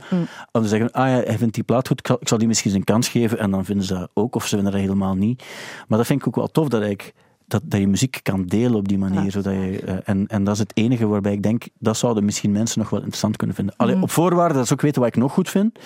om 0.51 0.61
te 0.61 0.67
zeggen, 0.67 0.91
ah 0.91 1.07
ja, 1.07 1.13
hij 1.13 1.37
vindt 1.37 1.53
die 1.53 1.63
plaat 1.63 1.87
goed, 1.87 1.99
ik 1.99 2.07
zal, 2.07 2.17
ik 2.19 2.27
zal 2.27 2.37
die 2.37 2.47
misschien 2.47 2.69
eens 2.69 2.79
een 2.79 2.85
kans 2.85 3.09
geven, 3.09 3.39
en 3.39 3.51
dan 3.51 3.65
vinden 3.65 3.85
ze 3.85 3.93
dat 3.93 4.09
ook, 4.13 4.35
of 4.35 4.43
ze 4.43 4.55
vinden 4.55 4.71
dat 4.71 4.81
helemaal 4.81 5.15
niet. 5.15 5.43
Maar 5.87 5.97
dat 5.97 6.07
vind 6.07 6.19
ik 6.19 6.27
ook 6.27 6.35
wel 6.35 6.47
tof, 6.47 6.67
dat 6.67 6.81
ik 6.81 7.13
dat, 7.47 7.61
dat 7.65 7.79
je 7.79 7.87
muziek 7.87 8.19
kan 8.23 8.45
delen 8.45 8.75
op 8.75 8.87
die 8.87 8.97
manier. 8.97 9.31
Zodat 9.31 9.53
je, 9.53 9.79
eh, 9.85 9.95
en, 10.03 10.27
en 10.27 10.43
dat 10.43 10.53
is 10.53 10.59
het 10.59 10.71
enige 10.73 11.07
waarbij 11.07 11.33
ik 11.33 11.43
denk, 11.43 11.63
dat 11.79 11.97
zouden 11.97 12.25
misschien 12.25 12.51
mensen 12.51 12.79
nog 12.79 12.89
wel 12.89 12.99
interessant 12.99 13.35
kunnen 13.37 13.55
vinden. 13.55 13.73
Allee, 13.77 14.01
Op 14.01 14.11
voorwaarde 14.11 14.53
dat 14.53 14.67
ze 14.67 14.73
ook 14.73 14.81
weten 14.81 15.01
wat 15.01 15.09
ik 15.09 15.15
nog 15.15 15.33
goed 15.33 15.49
vind. 15.49 15.79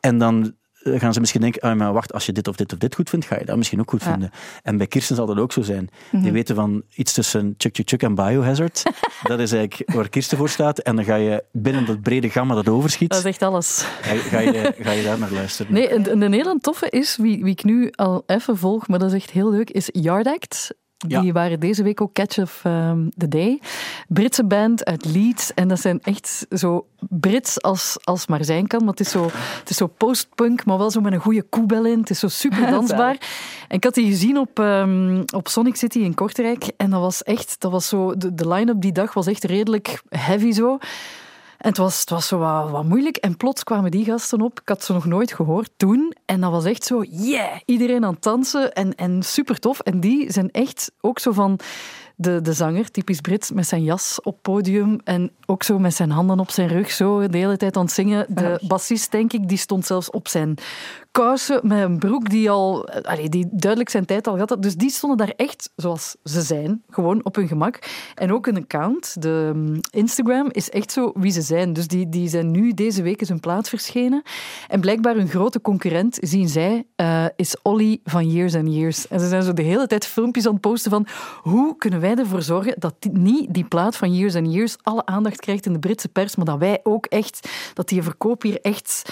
En 0.00 0.18
dan 0.18 0.52
eh, 0.82 1.00
gaan 1.00 1.12
ze 1.12 1.20
misschien 1.20 1.40
denken, 1.40 1.60
ah, 1.60 1.76
maar 1.76 1.92
wacht, 1.92 2.12
als 2.12 2.26
je 2.26 2.32
dit 2.32 2.48
of 2.48 2.56
dit 2.56 2.72
of 2.72 2.78
dit 2.78 2.94
goed 2.94 3.10
vindt, 3.10 3.26
ga 3.26 3.38
je 3.38 3.44
dat 3.44 3.56
misschien 3.56 3.80
ook 3.80 3.90
goed 3.90 4.02
Ja. 4.02 4.10
vinden. 4.10 4.30
En 4.62 4.76
bij 4.76 4.86
Kirsten 4.86 5.16
zal 5.16 5.26
dat 5.26 5.38
ook 5.38 5.52
zo 5.52 5.62
zijn. 5.62 5.88
Die 6.12 6.32
weten 6.32 6.54
van 6.54 6.82
iets 6.94 7.12
tussen 7.12 7.54
Chuk 7.56 7.76
Chuk 7.76 7.88
Chuk 7.88 8.02
en 8.02 8.14
Biohazard. 8.14 8.82
dat 9.22 9.38
is 9.38 9.52
eigenlijk 9.52 9.92
waar 9.94 10.08
Kirsten 10.08 10.38
voor 10.38 10.48
staat. 10.48 10.78
En 10.78 10.96
dan 10.96 11.04
ga 11.04 11.14
je 11.14 11.44
binnen 11.52 11.86
dat 11.86 12.00
brede 12.02 12.30
gamma 12.30 12.54
dat 12.54 12.68
overschiet, 12.68 13.10
Dat 13.10 13.18
is 13.18 13.24
echt 13.24 13.42
alles. 13.42 13.84
ga, 14.00 14.12
je, 14.12 14.18
ga, 14.20 14.38
je, 14.38 14.74
ga 14.78 14.90
je 14.90 15.02
daar 15.02 15.18
naar 15.18 15.32
luisteren. 15.32 15.72
Nee, 15.72 15.92
een, 15.94 16.22
een 16.22 16.32
hele 16.32 16.58
toffe 16.60 16.88
is, 16.90 17.16
wie, 17.16 17.42
wie 17.42 17.52
ik 17.52 17.64
nu 17.64 17.90
al 17.90 18.22
even 18.26 18.56
volg, 18.56 18.88
maar 18.88 18.98
dat 18.98 19.08
is 19.08 19.14
echt 19.14 19.30
heel 19.30 19.50
leuk, 19.50 19.70
is 19.70 19.88
Yard 19.92 20.26
Act. 20.26 20.74
Die 21.06 21.22
Ja. 21.22 21.32
waren 21.32 21.60
deze 21.60 21.82
week 21.82 22.00
ook 22.00 22.12
Catch 22.12 22.38
of 22.38 22.62
um, 22.66 23.10
the 23.16 23.28
Day. 23.28 23.60
Britse 24.08 24.44
band 24.44 24.84
uit 24.84 25.04
Leeds. 25.04 25.54
En 25.54 25.68
dat 25.68 25.80
zijn 25.80 26.00
echt 26.02 26.46
zo 26.50 26.86
Brits 27.08 27.62
als, 27.62 27.96
als 28.04 28.26
maar 28.26 28.44
zijn 28.44 28.66
kan. 28.66 28.80
Maar 28.80 28.90
het 28.90 29.00
is 29.00 29.10
zo, 29.10 29.24
het 29.58 29.70
is 29.70 29.76
zo 29.76 29.86
post-punk, 29.86 30.64
maar 30.64 30.78
wel 30.78 30.90
zo 30.90 31.00
met 31.00 31.12
een 31.12 31.20
goede 31.20 31.42
koebel 31.42 31.84
in. 31.86 31.98
Het 31.98 32.10
is 32.10 32.18
zo 32.18 32.28
super 32.28 32.70
dansbaar. 32.76 33.16
en 33.68 33.76
ik 33.76 33.84
had 33.84 33.94
die 33.94 34.06
gezien 34.06 34.38
op, 34.38 34.58
um, 34.58 35.24
op 35.34 35.48
Sonic 35.48 35.76
City 35.76 35.98
in 35.98 36.14
Kortrijk. 36.14 36.70
En 36.76 36.90
dat 36.90 37.00
was 37.00 37.22
echt, 37.22 37.56
dat 37.58 37.70
was 37.70 37.88
zo, 37.88 38.16
de, 38.16 38.34
de 38.34 38.48
line-up 38.48 38.80
die 38.80 38.92
dag 38.92 39.14
was 39.14 39.26
echt 39.26 39.44
redelijk 39.44 40.02
heavy 40.08 40.52
zo. 40.52 40.78
En 41.58 41.68
het 41.68 41.76
was, 41.76 42.00
het 42.00 42.10
was 42.10 42.26
zo 42.26 42.38
wat, 42.38 42.70
wat 42.70 42.84
moeilijk. 42.84 43.16
En 43.16 43.36
plots 43.36 43.64
kwamen 43.64 43.90
die 43.90 44.04
gasten 44.04 44.40
op. 44.40 44.60
Ik 44.60 44.68
had 44.68 44.84
ze 44.84 44.92
nog 44.92 45.04
nooit 45.04 45.32
gehoord 45.32 45.70
toen. 45.76 46.14
En 46.24 46.40
dat 46.40 46.50
was 46.50 46.64
echt 46.64 46.84
zo, 46.84 47.02
yeah! 47.02 47.58
Iedereen 47.64 48.04
aan 48.04 48.12
het 48.14 48.22
dansen. 48.22 48.72
En, 48.72 48.94
en 48.94 49.22
super 49.22 49.58
tof. 49.58 49.80
En 49.80 50.00
die 50.00 50.32
zijn 50.32 50.50
echt 50.50 50.92
ook 51.00 51.18
zo 51.18 51.32
van 51.32 51.58
de, 52.16 52.40
de 52.40 52.52
zanger, 52.52 52.90
typisch 52.90 53.20
Brits, 53.20 53.50
met 53.50 53.66
zijn 53.66 53.82
jas 53.82 54.20
op 54.22 54.38
podium. 54.42 55.00
En 55.04 55.30
ook 55.46 55.62
zo 55.62 55.78
met 55.78 55.94
zijn 55.94 56.10
handen 56.10 56.40
op 56.40 56.50
zijn 56.50 56.68
rug, 56.68 56.90
zo 56.90 57.28
de 57.28 57.38
hele 57.38 57.56
tijd 57.56 57.76
aan 57.76 57.84
het 57.84 57.92
zingen. 57.92 58.26
De 58.28 58.60
bassist, 58.66 59.10
denk 59.10 59.32
ik, 59.32 59.48
die 59.48 59.58
stond 59.58 59.86
zelfs 59.86 60.10
op 60.10 60.28
zijn 60.28 60.54
kousen 61.10 61.60
met 61.62 61.82
een 61.82 61.98
broek 61.98 62.30
die 62.30 62.50
al, 62.50 62.88
die 63.28 63.46
duidelijk 63.50 63.90
zijn 63.90 64.04
tijd 64.04 64.26
al 64.26 64.32
gehad 64.32 64.48
had. 64.48 64.62
Dus 64.62 64.76
die 64.76 64.90
stonden 64.90 65.18
daar 65.18 65.32
echt 65.36 65.70
zoals 65.76 66.16
ze 66.24 66.42
zijn, 66.42 66.82
gewoon 66.90 67.24
op 67.24 67.34
hun 67.34 67.48
gemak. 67.48 67.78
En 68.14 68.32
ook 68.32 68.46
een 68.46 68.56
account, 68.56 69.22
de 69.22 69.52
um, 69.54 69.80
Instagram, 69.90 70.48
is 70.50 70.70
echt 70.70 70.92
zo 70.92 71.12
wie 71.14 71.32
ze 71.32 71.42
zijn. 71.42 71.72
Dus 71.72 71.86
die, 71.86 72.08
die 72.08 72.28
zijn 72.28 72.50
nu 72.50 72.72
deze 72.72 73.02
week 73.02 73.20
is 73.20 73.28
hun 73.28 73.40
plaat 73.40 73.68
verschenen. 73.68 74.22
En 74.68 74.80
blijkbaar 74.80 75.14
hun 75.14 75.28
grote 75.28 75.60
concurrent, 75.60 76.18
zien 76.20 76.48
zij, 76.48 76.84
uh, 76.96 77.24
is 77.36 77.56
Olly 77.62 78.00
van 78.04 78.30
Years 78.30 78.54
and 78.54 78.72
Years. 78.72 79.08
En 79.08 79.20
ze 79.20 79.28
zijn 79.28 79.42
zo 79.42 79.52
de 79.52 79.62
hele 79.62 79.86
tijd 79.86 80.06
filmpjes 80.06 80.46
aan 80.46 80.52
het 80.52 80.60
posten 80.60 80.90
van 80.90 81.06
hoe 81.42 81.76
kunnen 81.76 82.00
wij 82.00 82.14
ervoor 82.14 82.42
zorgen 82.42 82.74
dat 82.78 82.94
niet 83.12 83.54
die 83.54 83.64
plaat 83.64 83.96
van 83.96 84.14
Years 84.14 84.34
and 84.34 84.52
Years 84.52 84.76
alle 84.82 85.06
aandacht 85.06 85.40
krijgt 85.40 85.66
in 85.66 85.72
de 85.72 85.78
Britse 85.78 86.08
pers, 86.08 86.36
maar 86.36 86.46
dat 86.46 86.58
wij 86.58 86.80
ook 86.82 87.06
echt, 87.06 87.48
dat 87.74 87.88
die 87.88 88.02
verkoop 88.02 88.42
hier 88.42 88.60
echt 88.60 89.02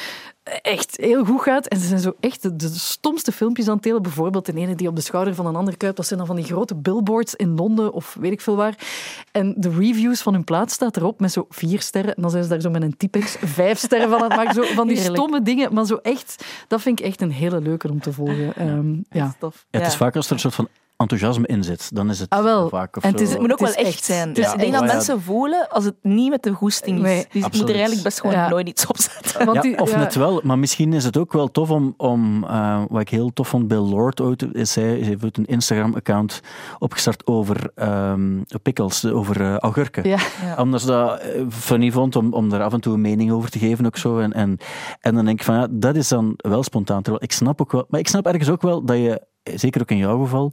echt 0.63 0.97
heel 0.97 1.25
goed 1.25 1.43
gaat. 1.43 1.67
En 1.67 1.79
ze 1.79 1.87
zijn 1.87 2.01
zo 2.01 2.17
echt 2.21 2.43
de, 2.43 2.57
de 2.57 2.69
stomste 2.69 3.33
filmpjes 3.33 3.69
aan 3.69 3.75
het 3.75 3.83
delen. 3.83 4.03
Bijvoorbeeld 4.03 4.47
de 4.47 4.53
ene 4.55 4.75
die 4.75 4.89
op 4.89 4.97
de 4.97 5.03
schouder 5.03 5.35
van 5.35 5.47
een 5.47 5.57
ander 5.57 5.77
kuipt. 5.77 5.97
Dat 5.97 6.07
zijn 6.07 6.19
dan 6.19 6.29
van 6.29 6.37
die 6.37 6.45
grote 6.45 6.75
billboards 6.75 7.35
in 7.35 7.55
Londen 7.55 7.93
of 7.93 8.17
weet 8.21 8.33
ik 8.33 8.41
veel 8.41 8.57
waar. 8.57 8.75
En 9.33 9.55
de 9.57 9.71
reviews 9.71 10.23
van 10.23 10.33
hun 10.33 10.45
plaat 10.45 10.71
staat 10.71 10.97
erop 10.97 11.21
met 11.21 11.33
zo 11.33 11.47
vier 11.49 11.81
sterren. 11.81 12.15
En 12.15 12.23
dan 12.23 12.31
zijn 12.31 12.43
ze 12.43 12.49
daar 12.49 12.61
zo 12.61 12.71
met 12.71 12.83
een 12.83 12.97
typex 12.97 13.37
vijf 13.41 13.79
sterren 13.79 14.09
van 14.09 14.23
aan 14.23 14.29
het 14.29 14.37
maken. 14.37 14.55
Zo 14.55 14.75
van 14.75 14.87
die 14.87 14.97
Heerlijk. 14.97 15.17
stomme 15.17 15.43
dingen. 15.43 15.75
Maar 15.75 15.87
zo 15.87 15.97
echt, 16.03 16.45
dat 16.69 16.81
vind 16.81 17.01
ik 17.01 17.07
echt 17.07 17.21
een 17.21 17.33
hele 17.33 17.61
leuke 17.61 17.91
om 17.91 18.01
te 18.01 18.13
volgen. 18.13 18.69
Um, 18.69 19.05
ja. 19.11 19.35
Tof. 19.39 19.67
Ja, 19.71 19.79
het 19.79 19.89
is 19.89 19.97
vaak 19.97 20.17
als 20.17 20.27
er 20.27 20.33
een 20.33 20.39
soort 20.39 20.55
van 20.55 20.69
enthousiasme 20.97 21.47
in 21.47 21.65
zit, 21.65 21.95
dan 21.95 22.11
is 22.11 22.19
het 22.21 22.31
Ah, 22.31 22.43
wel. 22.43 22.69
vaak 22.69 22.97
of 22.97 23.03
En 23.03 23.11
het 23.11 23.21
is- 23.21 23.27
zo. 23.27 23.33
Het 23.33 23.43
moet 23.43 23.53
ook 23.53 23.59
Het 23.59 23.69
is 23.69 23.75
wel 23.75 23.85
echt 23.85 23.95
echt- 23.95 24.05
zijn. 24.05 24.33
Dus 24.33 24.53
ik 24.53 24.59
denk 24.59 24.73
dat 24.73 24.85
mensen 24.85 25.21
voelen 25.23 25.69
als 25.69 25.85
het 25.85 25.95
niet 26.03 26.31
met 26.31 26.43
de 26.43 26.53
goesting 26.53 26.97
is. 26.97 27.03
Nee. 27.03 27.27
dus 27.31 27.45
ik 27.45 27.53
moet 27.55 27.63
er 27.69 27.75
eigenlijk 27.75 28.03
best 28.03 28.21
gewoon 28.21 28.37
Ja. 28.37 28.49
nooit 28.49 28.69
iets 28.69 28.87
op 28.87 28.97
zetten. 28.99 29.47
Want 29.47 29.63
die- 29.63 29.79
of 29.81 29.91
ja. 29.91 29.99
net 29.99 30.15
wel, 30.15 30.41
maar 30.45 30.59
misschien 30.59 30.93
is 30.93 31.05
het 31.05 31.17
ook 31.17 31.33
wel 31.33 31.51
tof 31.51 31.71
om, 31.71 31.95
om 31.97 32.45
uh, 32.45 32.83
wat 32.89 33.01
ik 33.01 33.09
heel 33.09 33.33
tof 33.33 33.49
vond, 33.49 33.69
Bill 33.69 33.79
Lord 33.79 34.21
ooit, 34.21 34.47
is 34.55 34.75
hij, 34.75 34.85
hij 34.85 35.17
heeft 35.21 35.37
een 35.39 35.47
Instagram-account 35.47 36.41
opgestart 36.79 37.27
over 37.27 37.71
um, 37.75 38.45
pickles, 38.63 39.05
over 39.05 39.41
uh, 39.41 39.57
augurken. 39.57 40.09
Ja. 40.09 40.19
Ja. 40.43 40.63
Omdat 40.63 40.81
ze 40.81 40.87
dat 40.87 41.23
uh, 41.37 41.43
funny 41.49 41.91
vond 41.91 42.17
om, 42.17 42.33
om 42.33 42.49
daar 42.49 42.63
af 42.63 42.73
en 42.73 42.81
toe 42.81 42.95
een 42.95 43.01
mening 43.01 43.31
over 43.33 43.51
te 43.51 43.59
geven 43.59 43.87
ook 43.87 43.97
zo. 43.97 44.19
En, 44.19 44.33
en, 44.33 44.59
en 45.01 45.15
dan 45.15 45.25
denk 45.25 45.39
ik 45.39 45.45
van, 45.45 45.55
ja, 45.55 45.67
dat 45.71 45.97
is 45.97 46.09
dan 46.09 46.35
wel 46.37 46.63
spontaan. 46.63 47.03
Terwijl 47.03 47.25
ik 47.25 47.33
snap 47.33 47.61
ook 47.61 47.73
wel, 47.73 47.87
maar 47.89 48.01
ik 48.01 48.09
snap 48.09 48.27
ergens 48.27 48.51
ook 48.51 48.63
wel 48.63 48.85
dat 48.85 48.97
je, 48.97 49.23
zeker 49.43 49.81
ook 49.81 49.91
in 49.91 49.97
jouw 49.97 50.23
geval, 50.23 50.53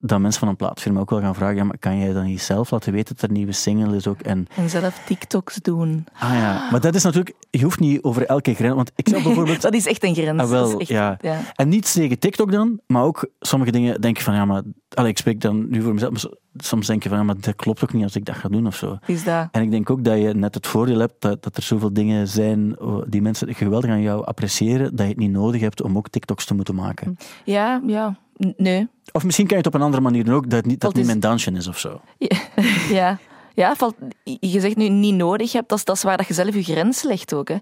dat 0.00 0.20
mensen 0.20 0.40
van 0.40 0.48
een 0.48 0.56
plaatfirma 0.56 1.00
ook 1.00 1.10
wel 1.10 1.20
gaan 1.20 1.34
vragen, 1.34 1.56
ja, 1.56 1.64
maar 1.64 1.78
kan 1.78 1.98
jij 1.98 2.12
dan 2.12 2.24
niet 2.24 2.40
zelf 2.40 2.70
laten 2.70 2.92
weten 2.92 3.14
dat 3.14 3.22
er 3.22 3.28
een 3.28 3.34
nieuwe 3.34 3.52
single 3.52 3.96
is 3.96 4.06
ook? 4.06 4.20
En, 4.20 4.46
En 4.56 4.70
zelf 4.70 5.00
TikToks 5.06 5.56
doen. 5.56 6.06
ah 6.18 6.30
ja, 6.32 6.68
maar 6.70 6.80
dat 6.80 6.94
is 6.94 7.02
natuurlijk, 7.02 7.36
je 7.50 7.62
hoeft 7.62 7.80
niet 7.80 8.02
over 8.02 8.26
elke 8.26 8.54
grens, 8.54 8.74
want 8.74 8.92
ik 8.96 9.08
zou 9.08 9.22
bijvoorbeeld... 9.22 9.60
Dat 9.68 9.74
is 9.74 9.86
echt 9.86 10.04
een 10.04 10.14
grens. 10.14 10.42
Ah, 10.42 10.48
wel, 10.48 10.62
Dat 10.70 10.72
is 10.72 10.78
echt- 10.80 10.88
ja. 10.88 11.18
ja. 11.20 11.40
En 11.54 11.68
niet 11.68 11.92
tegen 11.92 12.18
TikTok 12.18 12.52
dan, 12.52 12.80
maar 12.86 13.02
ook 13.02 13.28
sommige 13.40 13.70
dingen 13.70 14.00
denk 14.00 14.16
je 14.16 14.22
van, 14.22 14.34
ja, 14.34 14.44
maar... 14.44 14.62
Allee, 14.94 15.10
ik 15.10 15.18
spreek 15.18 15.40
dan 15.40 15.68
nu 15.70 15.82
voor 15.82 15.92
mezelf, 15.94 16.12
maar 16.12 16.32
soms 16.56 16.86
denk 16.86 17.02
je 17.02 17.08
van, 17.08 17.18
ja, 17.18 17.24
maar 17.24 17.40
dat 17.40 17.56
klopt 17.56 17.82
ook 17.82 17.92
niet 17.92 18.02
als 18.04 18.16
ik 18.16 18.24
dat 18.24 18.36
ga 18.36 18.48
doen 18.48 18.66
of 18.66 18.74
zo. 18.76 18.98
Is 19.06 19.24
dat. 19.24 19.48
En 19.50 19.62
ik 19.62 19.70
denk 19.70 19.90
ook 19.90 20.04
dat 20.04 20.18
je 20.18 20.34
net 20.34 20.54
het 20.54 20.66
voordeel 20.66 20.98
hebt 20.98 21.14
dat, 21.20 21.42
dat 21.42 21.56
er 21.56 21.62
zoveel 21.62 21.92
dingen 21.92 22.28
zijn 22.28 22.80
oh, 22.80 23.02
die 23.08 23.22
mensen 23.22 23.54
geweldig 23.54 23.90
aan 23.90 24.00
jou 24.02 24.24
appreciëren, 24.24 24.90
dat 24.96 25.06
je 25.06 25.12
het 25.12 25.16
niet 25.20 25.30
nodig 25.30 25.60
hebt 25.60 25.82
om 25.82 25.96
ook 25.96 26.08
TikToks 26.08 26.44
te 26.44 26.54
moeten 26.54 26.74
maken. 26.74 27.16
Ja, 27.44 27.80
ja. 27.86 28.16
Nee. 28.56 28.88
Of 29.12 29.24
misschien 29.24 29.46
kan 29.46 29.56
je 29.56 29.62
het 29.62 29.74
op 29.74 29.80
een 29.80 29.86
andere 29.86 30.02
manier 30.02 30.24
doen 30.24 30.34
ook, 30.34 30.50
dat 30.50 30.64
niet, 30.64 30.80
dat 30.80 30.94
niet 30.94 31.06
mijn 31.06 31.20
dansje 31.20 31.52
is 31.52 31.66
of 31.66 31.78
zo. 31.78 32.00
Ja. 32.18 32.36
ja. 32.98 33.18
Ja, 33.54 33.76
valt, 33.76 33.94
je 34.40 34.60
zegt 34.60 34.76
nu 34.76 34.88
niet 34.88 35.14
nodig 35.14 35.52
hebt, 35.52 35.68
dat 35.68 35.78
is, 35.78 35.84
dat 35.84 35.96
is 35.96 36.02
waar 36.02 36.16
dat 36.16 36.26
je 36.26 36.34
zelf 36.34 36.54
je 36.54 36.62
grens 36.62 37.02
legt 37.02 37.34
ook. 37.34 37.48
Hè. 37.48 37.56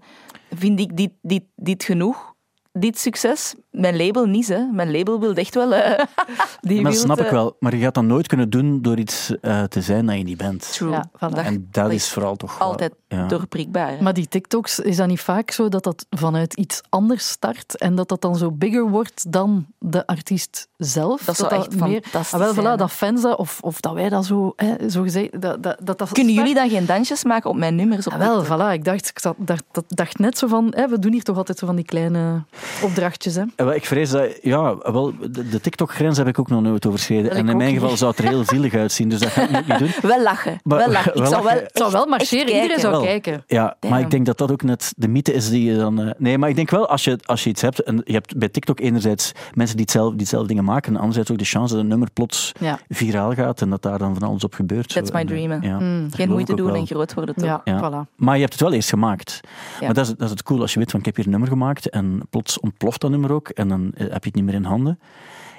Vind 0.51 0.81
ik 0.81 0.97
dit, 0.97 1.11
dit, 1.23 1.43
dit 1.55 1.85
genoeg? 1.85 2.35
Dit 2.73 2.99
succes? 2.99 3.55
Mijn 3.81 3.97
label 3.97 4.25
niet, 4.27 4.49
hè. 4.49 4.65
Mijn 4.73 4.91
label 4.97 5.21
wil 5.21 5.35
echt 5.35 5.55
wel... 5.55 5.75
eh, 5.75 6.05
die 6.61 6.81
Maar 6.83 6.93
dat 6.93 7.01
snap 7.01 7.19
ik 7.21 7.27
eh, 7.27 7.33
wel. 7.33 7.57
Maar 7.61 7.75
je 7.77 7.83
gaat 7.83 7.95
dat 7.95 8.05
nooit 8.05 8.27
kunnen 8.27 8.51
doen 8.51 8.83
door 8.83 8.99
iets 8.99 9.33
eh, 9.41 9.63
te 9.63 9.81
zijn 9.83 10.07
dat 10.07 10.17
je 10.17 10.23
niet 10.23 10.37
bent. 10.37 10.73
True. 10.73 10.91
Ja, 10.91 11.09
voilà. 11.17 11.45
En 11.45 11.69
dat 11.71 11.85
dat 11.85 11.93
is 11.93 12.09
vooral 12.09 12.37
toch... 12.37 12.59
wel- 12.59 12.69
altijd 12.69 12.95
ja. 13.09 13.27
doorprikbaar. 13.27 13.89
hè. 13.91 14.03
Maar 14.03 14.15
die 14.15 14.29
TikToks, 14.29 14.79
is 14.79 14.97
dat 14.97 15.07
niet 15.07 15.21
vaak 15.21 15.51
zo 15.51 15.69
dat 15.69 15.85
dat 15.85 16.07
vanuit 16.11 16.55
iets 16.55 16.81
anders 16.89 17.29
start 17.29 17.77
en 17.79 17.95
dat 17.95 18.09
dat 18.09 18.21
dan 18.21 18.37
zo 18.37 18.51
bigger 18.51 18.89
wordt 18.91 19.33
dan 19.33 19.67
de 19.79 20.07
artiest 20.07 20.69
zelf? 20.77 21.23
Dat 21.25 21.37
zou 21.37 21.55
echt 21.55 21.75
fantastisch 21.75 22.33
Ah, 22.41 22.41
wel, 22.41 22.55
voilà, 22.55 22.79
dat 22.79 22.93
fans 22.93 23.23
dat, 23.23 23.39
of, 23.39 23.59
of 23.61 23.81
dat 23.81 23.93
wij 23.93 24.09
dat 24.09 24.25
zo, 24.25 24.53
hè, 24.57 24.91
zo 24.91 25.03
gezegd... 25.03 25.41
Dat, 25.41 25.63
dat, 25.63 25.77
dat, 25.83 25.99
dat 25.99 26.13
Kunnen 26.13 26.33
start- 26.33 26.49
jullie 26.49 26.55
dan 26.63 26.71
geen 26.79 26.87
dansjes 26.87 27.25
maken 27.25 27.51
op 27.51 27.57
mijn 27.57 27.75
nummers? 27.75 28.07
Op 28.07 28.13
Ah, 28.13 28.19
wel, 28.19 28.45
voilà. 28.45 28.73
Ik 28.73 28.85
dacht, 28.85 29.09
ik 29.09 29.19
zat, 29.19 29.35
dacht, 29.39 29.65
dat, 29.73 29.85
dacht 29.89 30.19
net 30.19 30.39
zo 30.39 30.47
van, 30.47 30.73
hè, 30.77 30.89
we 30.89 30.99
doen 30.99 31.13
hier 31.13 31.23
toch 31.23 31.37
altijd 31.37 31.59
zo 31.59 31.67
van 31.67 31.77
die 31.77 31.85
kleine 31.85 32.43
opdrachtjes. 32.83 33.35
Hè. 33.35 33.43
Ik 33.75 33.87
vrees 33.87 34.11
dat, 34.11 34.39
ja, 34.43 34.77
wel, 34.93 35.13
de, 35.31 35.49
de 35.49 35.61
TikTok-grens 35.61 36.17
heb 36.19 36.27
ik 36.27 36.39
ook 36.39 36.49
nog 36.49 36.63
nooit 36.63 36.87
overschreden. 36.87 37.31
En 37.31 37.37
in 37.49 37.57
mijn 37.57 37.59
niet. 37.73 37.81
geval 37.81 37.97
zou 37.97 38.11
het 38.11 38.21
er 38.21 38.29
heel 38.29 38.45
zielig 38.45 38.75
uitzien, 38.75 39.09
dus 39.09 39.19
dat 39.21 39.29
ga 39.29 39.43
ik 39.43 39.67
niet 39.67 39.79
doen. 39.79 39.89
Wel 40.11 40.23
lachen. 40.23 40.61
Maar- 40.63 40.79
wel 40.79 40.91
lachen. 40.91 41.13
Ik 41.17 41.21
wel 41.21 41.31
zou 41.31 41.45
wel. 41.45 41.53
Het 41.53 41.71
zou 41.73 41.93
wel 41.93 42.07
marcheren, 42.07 42.47
iedereen 42.47 42.61
kijken. 42.67 42.81
zou 42.81 42.93
Wel. 42.93 43.03
kijken. 43.03 43.45
Ja, 43.47 43.77
Damn. 43.81 43.95
maar 43.95 44.03
ik 44.03 44.11
denk 44.11 44.27
dat 44.27 44.39
dat 44.39 44.51
ook 44.53 44.63
net 44.63 44.93
de 44.97 45.09
mythe 45.09 45.33
is 45.33 45.49
die 45.51 45.71
je 45.71 45.77
dan... 45.77 46.01
eh, 46.03 46.11
nee, 46.19 46.39
maar 46.39 46.49
ik 46.49 46.57
denk 46.57 46.71
wel, 46.71 46.89
als 46.89 47.05
je, 47.05 47.19
als 47.25 47.45
je 47.45 47.51
iets 47.51 47.63
hebt... 47.63 47.83
En 47.83 48.01
je 48.05 48.13
hebt 48.13 48.39
bij 48.39 48.49
TikTok 48.49 48.81
enerzijds 48.81 49.33
mensen 49.55 49.77
die, 49.77 49.85
hetzelfde, 49.85 50.11
die 50.13 50.21
hetzelfde 50.21 50.49
dingen 50.49 50.65
maken, 50.65 50.93
en 50.93 50.99
anderzijds 50.99 51.31
ook 51.31 51.39
de 51.39 51.45
chance 51.45 51.75
dat 51.75 51.83
een 51.83 51.89
nummer 51.89 52.09
plots 52.13 52.53
Ja. 52.61 52.79
viraal 52.89 53.33
gaat 53.35 53.61
en 53.61 53.71
dat 53.71 53.83
daar 53.83 53.99
dan 53.99 54.15
van 54.19 54.29
alles 54.29 54.45
op 54.45 54.55
gebeurt. 54.55 54.89
That's 54.95 55.09
Zo, 55.11 55.15
my 55.17 55.21
eh, 55.21 55.27
dream, 55.27 55.51
hè. 55.51 55.69
Ja, 55.69 55.79
Mm. 55.79 56.03
dat 56.05 56.15
Geen 56.15 56.29
moeite 56.29 56.55
doen 56.55 56.67
wel. 56.67 56.75
en 56.75 56.87
groot 56.87 57.15
worden, 57.15 57.35
toch? 57.35 57.45
Ja, 57.45 57.61
Ja. 57.65 57.79
voilà. 58.07 58.15
Maar 58.17 58.35
je 58.35 58.41
hebt 58.41 58.53
het 58.53 58.63
wel 58.63 58.73
eerst 58.73 58.89
gemaakt. 58.89 59.41
Ja. 59.81 59.85
Maar 59.87 59.95
dat 59.95 60.05
is, 60.07 60.11
dat 60.15 60.23
is 60.23 60.31
het 60.31 60.43
cool 60.43 60.61
als 60.61 60.73
je 60.73 60.79
weet 60.79 60.91
van 60.91 61.01
ik 61.01 61.07
heb 61.07 61.17
hier 61.17 61.25
een 61.25 61.31
nummer 61.31 61.49
gemaakt 61.49 61.89
en 61.91 62.21
plots 62.31 62.61
ontploft 62.61 63.01
dat 63.01 63.11
nummer 63.11 63.33
ook 63.33 63.49
en 63.59 63.69
dan 63.69 63.93
eh, 63.95 64.01
heb 64.01 64.23
je 64.23 64.29
het 64.29 64.35
niet 64.35 64.45
meer 64.45 64.55
in 64.55 64.65
handen. 64.65 64.99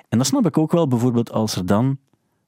En 0.09 0.17
dat 0.17 0.27
snap 0.27 0.45
ik 0.45 0.57
ook 0.57 0.71
wel 0.71 0.87
bijvoorbeeld 0.87 1.31
als 1.31 1.55
er 1.55 1.65
dan 1.65 1.97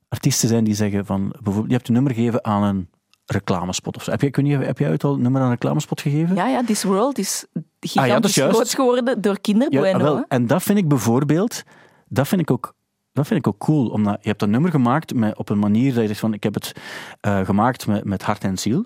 artiesten 0.07 0.49
zijn 0.49 0.63
die 0.63 0.73
zeggen 0.75 1.05
van 1.05 1.29
bijvoorbeeld 1.29 1.67
je 1.67 1.73
hebt 1.73 1.87
een 1.87 1.93
nummer 1.93 2.13
gegeven 2.13 2.45
aan 2.45 2.63
een 2.63 2.89
reclamespot 3.25 3.95
of 3.95 4.03
zo. 4.03 4.11
Heb 4.11 4.21
jij, 4.21 4.31
weet 4.31 4.45
niet, 4.45 4.65
heb 4.65 4.77
jij 4.77 4.89
ooit 4.89 5.03
al 5.03 5.13
een 5.13 5.21
nummer 5.21 5.41
aan 5.41 5.47
een 5.47 5.53
reclamespot 5.53 6.01
gegeven? 6.01 6.35
Ja, 6.35 6.47
ja, 6.47 6.63
This 6.63 6.83
World 6.83 7.17
is 7.17 7.45
gigantisch 7.79 7.95
Ah 7.95 8.07
ja, 8.07 8.19
dat 8.19 8.29
is 8.29 8.35
juist. 8.35 8.55
groot 8.55 8.73
geworden 8.73 9.21
door 9.21 9.39
kinderbueno. 9.39 9.97
Ja, 9.97 10.03
wel. 10.03 10.15
hè. 10.15 10.21
En 10.27 10.47
dat 10.47 10.63
vind 10.63 10.77
ik 10.77 10.87
bijvoorbeeld, 10.87 11.63
dat 12.07 12.27
vind 12.27 12.41
ik 12.41 12.51
ook, 12.51 12.73
dat 13.13 13.27
vind 13.27 13.39
ik 13.39 13.47
ook 13.47 13.57
cool. 13.57 13.87
Omdat 13.87 14.17
je 14.21 14.29
hebt 14.29 14.41
een 14.41 14.49
nummer 14.49 14.71
gemaakt 14.71 15.13
met, 15.13 15.37
op 15.37 15.49
een 15.49 15.59
manier 15.59 15.93
dat 15.93 16.01
je 16.01 16.07
zegt 16.07 16.19
van 16.19 16.33
ik 16.33 16.43
heb 16.43 16.53
het 16.53 16.75
eh, 17.21 17.45
gemaakt 17.45 17.87
met, 17.87 18.03
met 18.03 18.23
hart 18.23 18.43
en 18.43 18.57
ziel. 18.57 18.85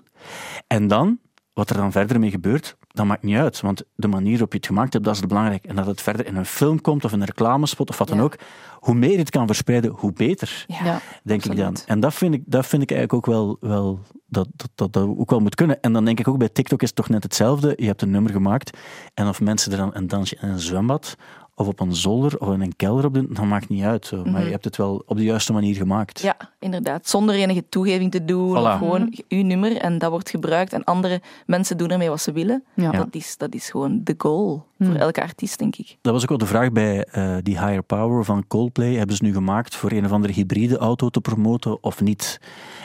En 0.66 0.88
dan, 0.88 1.18
wat 1.52 1.70
er 1.70 1.76
dan 1.76 1.92
verder 1.92 2.20
mee 2.20 2.30
gebeurt, 2.30 2.76
dat 2.94 3.06
maakt 3.06 3.22
niet 3.22 3.36
uit. 3.36 3.60
Want 3.60 3.82
de 3.96 4.08
manier 4.08 4.30
waarop 4.30 4.52
je 4.52 4.56
het 4.56 4.66
gemaakt 4.66 4.92
hebt, 4.92 5.04
dat 5.04 5.14
is 5.14 5.20
het 5.20 5.28
belangrijk. 5.28 5.64
En 5.64 5.76
dat 5.76 5.86
het 5.86 6.00
verder 6.00 6.26
in 6.26 6.36
een 6.36 6.46
film 6.46 6.80
komt 6.80 7.04
of 7.04 7.12
in 7.12 7.20
een 7.20 7.26
reclamespot 7.26 7.88
of 7.90 7.98
wat 7.98 8.08
dan 8.08 8.16
Ja. 8.16 8.22
ook. 8.22 8.36
Hoe 8.80 8.94
meer 8.94 9.10
je 9.10 9.18
het 9.18 9.30
kan 9.30 9.46
verspreiden, 9.46 9.90
hoe 9.90 10.12
beter. 10.12 10.64
Ja. 10.66 11.00
Denk 11.22 11.44
ik 11.44 11.56
dan. 11.56 11.76
En 11.86 12.00
dat 12.00 12.14
vind 12.14 12.34
ik, 12.34 12.42
dat 12.46 12.66
vind 12.66 12.82
ik 12.82 12.90
eigenlijk 12.90 13.28
ook 13.28 13.34
wel, 13.34 13.56
wel 13.60 14.00
dat, 14.26 14.48
dat, 14.54 14.70
dat 14.74 14.92
dat 14.92 15.06
ook 15.06 15.30
wel 15.30 15.40
moet 15.40 15.54
kunnen. 15.54 15.80
En 15.80 15.92
dan 15.92 16.04
denk 16.04 16.20
ik 16.20 16.28
ook 16.28 16.38
bij 16.38 16.48
TikTok 16.48 16.82
is 16.82 16.86
het 16.88 16.96
toch 16.96 17.08
net 17.08 17.22
hetzelfde. 17.22 17.72
Je 17.76 17.86
hebt 17.86 18.02
een 18.02 18.10
nummer 18.10 18.32
gemaakt 18.32 18.78
en 19.14 19.28
of 19.28 19.40
mensen 19.40 19.72
er 19.72 19.78
dan 19.78 19.90
een 19.94 20.06
dansje 20.06 20.36
in 20.40 20.48
een 20.48 20.60
zwembad 20.60 21.16
of 21.54 21.66
op 21.66 21.80
een 21.80 21.94
zolder 21.94 22.38
of 22.38 22.52
in 22.52 22.60
een 22.60 22.76
kelder 22.76 23.04
op 23.04 23.14
doen, 23.14 23.26
dat 23.30 23.44
maakt 23.44 23.68
niet 23.68 23.82
uit. 23.82 24.06
Zo. 24.06 24.24
Maar 24.24 24.44
je 24.44 24.50
hebt 24.50 24.64
het 24.64 24.76
wel 24.76 25.02
op 25.06 25.16
de 25.16 25.24
juiste 25.24 25.52
manier 25.52 25.74
gemaakt. 25.74 26.20
Ja, 26.20 26.36
inderdaad. 26.58 27.08
Zonder 27.08 27.34
enige 27.34 27.64
toegeving 27.68 28.10
te 28.10 28.24
doen. 28.24 28.50
Voilà. 28.50 28.60
Of 28.60 28.78
gewoon 28.78 29.18
uw 29.28 29.42
nummer 29.42 29.76
en 29.76 29.98
dat 29.98 30.10
wordt 30.10 30.30
gebruikt 30.30 30.72
en 30.72 30.84
andere 30.84 31.20
mensen 31.46 31.76
doen 31.76 31.90
ermee 31.90 32.08
wat 32.08 32.20
ze 32.20 32.32
willen. 32.32 32.64
Ja. 32.74 32.90
Dat, 32.90 33.08
is, 33.10 33.36
dat 33.36 33.54
is 33.54 33.70
gewoon 33.70 34.00
de 34.04 34.14
goal 34.18 34.64
voor 34.78 34.94
elke 34.94 35.22
artiest, 35.22 35.58
denk 35.58 35.76
ik. 35.76 35.96
Dat 36.00 36.12
was 36.12 36.22
ook 36.22 36.28
wel 36.28 36.38
de 36.38 36.46
vraag 36.46 36.72
bij 36.72 37.04
eh, 37.04 37.36
die 37.42 37.58
Higher 37.58 37.82
Power 37.82 38.24
van 38.24 38.46
Coldplay. 38.46 38.94
Hebben 38.94 39.16
ze 39.16 39.24
nu 39.24 39.32
gemaakt 39.32 39.74
voor 39.74 39.92
een 39.92 40.04
of 40.04 40.12
andere 40.12 40.32
hybride 40.32 40.78
auto 40.78 41.08
te 41.08 41.20
promoten 41.20 41.82
of 41.82 42.00
niet? 42.00 42.40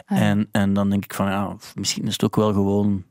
En, 0.05 0.47
en 0.51 0.73
dan 0.73 0.89
denk 0.89 1.03
ik 1.03 1.13
van, 1.13 1.25
ja, 1.25 1.55
misschien 1.75 2.05
is 2.05 2.13
het 2.13 2.23
ook 2.23 2.35
wel 2.35 2.53
gewoon... 2.53 3.03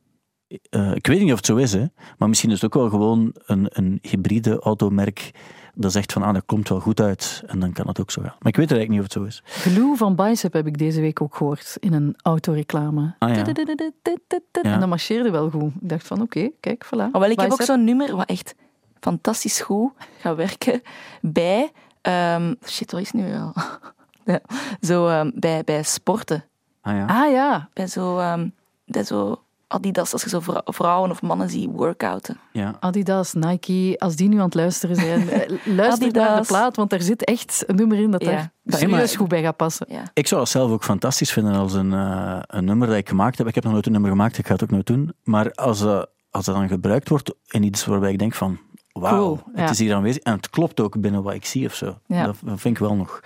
eh, 0.71 0.95
ik 0.95 1.07
weet 1.07 1.21
niet 1.21 1.31
of 1.31 1.37
het 1.37 1.47
zo 1.47 1.57
is, 1.57 1.73
hè, 1.73 1.85
maar 2.19 2.29
misschien 2.29 2.51
is 2.51 2.61
het 2.61 2.65
ook 2.65 2.83
wel 2.83 2.91
gewoon 2.91 3.35
een, 3.47 3.67
een 3.71 3.99
hybride 4.03 4.59
automerk 4.59 5.33
dat 5.75 5.93
zegt 5.93 6.13
van, 6.13 6.23
ah, 6.23 6.35
dat 6.35 6.43
komt 6.47 6.69
wel 6.69 6.81
goed 6.81 7.01
uit. 7.01 7.43
En 7.47 7.59
dan 7.59 7.73
kan 7.73 7.87
het 7.87 8.01
ook 8.01 8.11
zo 8.11 8.23
gaan. 8.23 8.37
Maar 8.39 8.53
ik 8.53 8.57
weet 8.57 8.71
eigenlijk 8.71 8.89
niet 8.89 8.99
of 8.99 9.05
het 9.05 9.13
zo 9.13 9.23
is. 9.23 9.43
Glue 9.45 9.97
van 9.97 10.15
Bicep 10.15 10.53
heb 10.53 10.67
ik 10.67 10.79
deze 10.79 11.01
week 11.01 11.23
ook 11.23 11.37
gehoord 11.37 11.77
in 11.81 11.93
een 11.93 12.17
autoreclame. 12.23 13.15
Ah 13.19 13.29
ja. 13.29 13.45
Ja. 14.63 14.73
En 14.73 14.81
dat 14.81 14.89
marcheerde 14.89 15.31
wel 15.31 15.51
goed. 15.51 15.73
Ik 15.81 15.89
dacht 15.89 16.07
van 16.07 16.23
oké, 16.23 16.51
kijk, 16.61 16.87
voilà. 16.87 16.91
Maar 16.97 17.21
wel, 17.21 17.31
ik 17.31 17.41
heb 17.41 17.53
ook 17.53 17.63
zo'n 17.63 17.85
nummer 17.85 18.17
wat 18.17 18.29
echt 18.29 18.55
fantastisch 19.01 19.61
goed 19.61 19.93
gaat 20.19 20.37
werken 20.37 20.83
bij... 21.21 21.71
shit, 22.67 22.93
wat 22.93 23.01
is 23.01 23.13
nu 23.13 23.31
wel? 23.31 23.55
ja, 24.25 24.41
zo 24.81 25.31
bij, 25.35 25.65
bij 25.65 25.83
sporten. 25.83 26.45
Ah 26.81 26.95
ja. 26.95 27.07
Ah 27.07 27.33
ja, 27.33 27.69
Bij 27.73 27.87
zo, 27.87 28.17
bij 28.85 29.05
zo 29.05 29.43
Adidas, 29.69 30.13
als 30.13 30.23
je 30.23 30.29
zo 30.29 30.41
vrou- 30.41 30.63
vrouwen 30.65 31.11
of 31.11 31.23
mannen 31.23 31.51
ziet 31.51 31.69
workouten. 31.73 32.37
ja. 32.53 32.77
Adidas, 32.81 33.33
Nike, 33.33 33.95
als 33.99 34.17
die 34.17 34.29
nu 34.29 34.37
aan 34.37 34.45
het 34.45 34.55
luisteren 34.55 34.97
zijn, 34.97 35.29
eh, 35.31 35.51
luister 35.77 36.13
naar 36.13 36.41
de 36.41 36.47
plaat, 36.47 36.77
want 36.77 36.93
er 36.93 37.03
zit 37.03 37.25
echt 37.25 37.65
een 37.67 37.77
nummer 37.77 37.99
in 37.99 38.11
dat 38.11 38.23
Ja. 38.25 38.31
daar 38.63 38.79
serieus 38.79 39.17
goed 39.17 39.29
bij 39.29 39.43
gaat 39.43 39.57
passen. 39.57 39.87
Ja. 39.91 40.03
Ik 40.13 40.27
zou 40.27 40.41
het 40.41 40.51
zelf 40.51 40.71
ook 40.71 40.85
fantastisch 40.85 41.33
vinden 41.33 41.55
als 41.55 41.73
een, 41.75 41.93
eh, 41.93 42.39
een 42.47 42.65
nummer 42.65 42.89
dat 42.89 42.97
ik 42.97 43.09
gemaakt 43.09 43.39
heb. 43.39 43.47
Ik 43.47 43.55
heb 43.55 43.65
nog 43.65 43.73
nooit 43.73 43.87
een 43.87 43.93
nummer 43.93 44.11
gemaakt, 44.11 44.39
ik 44.39 44.47
ga 44.47 44.53
het 44.53 44.63
ook 44.63 44.71
nooit 44.71 44.87
doen. 44.87 45.13
Maar 45.25 45.53
als, 45.53 45.83
eh, 45.83 46.03
als 46.31 46.45
dat 46.45 46.55
dan 46.55 46.69
gebruikt 46.69 47.09
wordt 47.09 47.35
in 47.47 47.63
iets 47.63 47.85
waarbij 47.85 48.13
ik 48.13 48.19
denk 48.19 48.35
van... 48.35 48.59
Wauw, 48.93 49.17
Cool, 49.17 49.41
het 49.53 49.59
ja. 49.65 49.71
is 49.71 49.79
hier 49.79 49.95
aanwezig. 49.95 50.23
En 50.23 50.33
het 50.33 50.51
klopt 50.51 50.81
ook 50.81 51.01
binnen 51.01 51.23
wat 51.23 51.35
ik 51.35 51.45
zie 51.45 51.67
of 51.67 51.75
zo. 51.75 51.99
Ja. 52.07 52.25
Dat, 52.25 52.37
dat 52.45 52.61
vind 52.61 52.75
ik 52.75 52.81
wel 52.81 52.95
nog. 52.95 53.21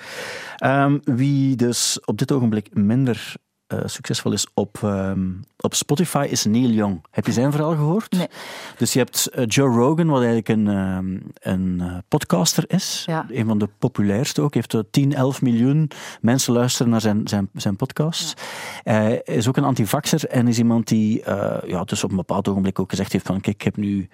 Ehm, 0.57 0.99
wie 1.05 1.57
dus 1.57 2.01
op 2.05 2.19
dit 2.19 2.33
ogenblik 2.33 2.69
minder 2.75 3.35
eh, 3.73 3.79
succesvol 3.85 4.33
is 4.33 4.47
op, 4.55 4.79
ehm, 4.83 5.31
op 5.63 5.75
Spotify 5.75 6.27
is 6.31 6.45
Neil 6.45 6.71
Young. 6.71 7.05
Heb 7.11 7.27
je 7.27 7.33
zijn 7.33 7.51
verhaal 7.53 7.75
gehoord? 7.75 8.13
Nee. 8.13 8.29
Dus 8.77 8.93
je 8.93 8.99
hebt 8.99 9.27
eh, 9.27 9.45
Joe 9.47 9.69
Rogan, 9.69 10.07
wat 10.07 10.23
eigenlijk 10.23 10.49
een, 10.49 10.69
ehm, 10.69 11.19
een 11.41 11.81
eh, 11.81 11.99
podcaster 12.09 12.65
is. 12.67 13.03
Ja. 13.07 13.27
Een 13.31 13.47
van 13.47 13.59
de 13.59 13.69
populairste 13.79 14.41
ook. 14.41 14.55
Heeft 14.55 14.75
eh, 14.75 14.81
10, 14.91 15.15
11 15.15 15.43
miljoen 15.43 15.91
mensen 16.21 16.53
luisteren 16.53 16.91
naar 16.91 17.01
zijn, 17.01 17.29
zijn, 17.29 17.49
zijn 17.55 17.77
podcasts. 17.77 18.35
Hij 18.83 19.21
is 19.25 19.49
ook 19.49 19.57
een 19.57 19.65
antivaxer 19.65 20.29
en 20.29 20.49
is 20.49 20.59
iemand 20.59 20.89
die 20.89 21.23
ja, 21.67 21.85
dus 21.85 22.05
op 22.05 22.11
een 22.11 22.17
bepaald 22.17 22.49
ogenblik 22.49 22.79
ook 22.79 22.91
gezegd 22.91 23.13
heeft 23.13 23.27
van 23.27 23.41
kijk, 23.41 23.57
ik 23.57 23.63
heb 23.63 23.77
nu, 23.77 24.09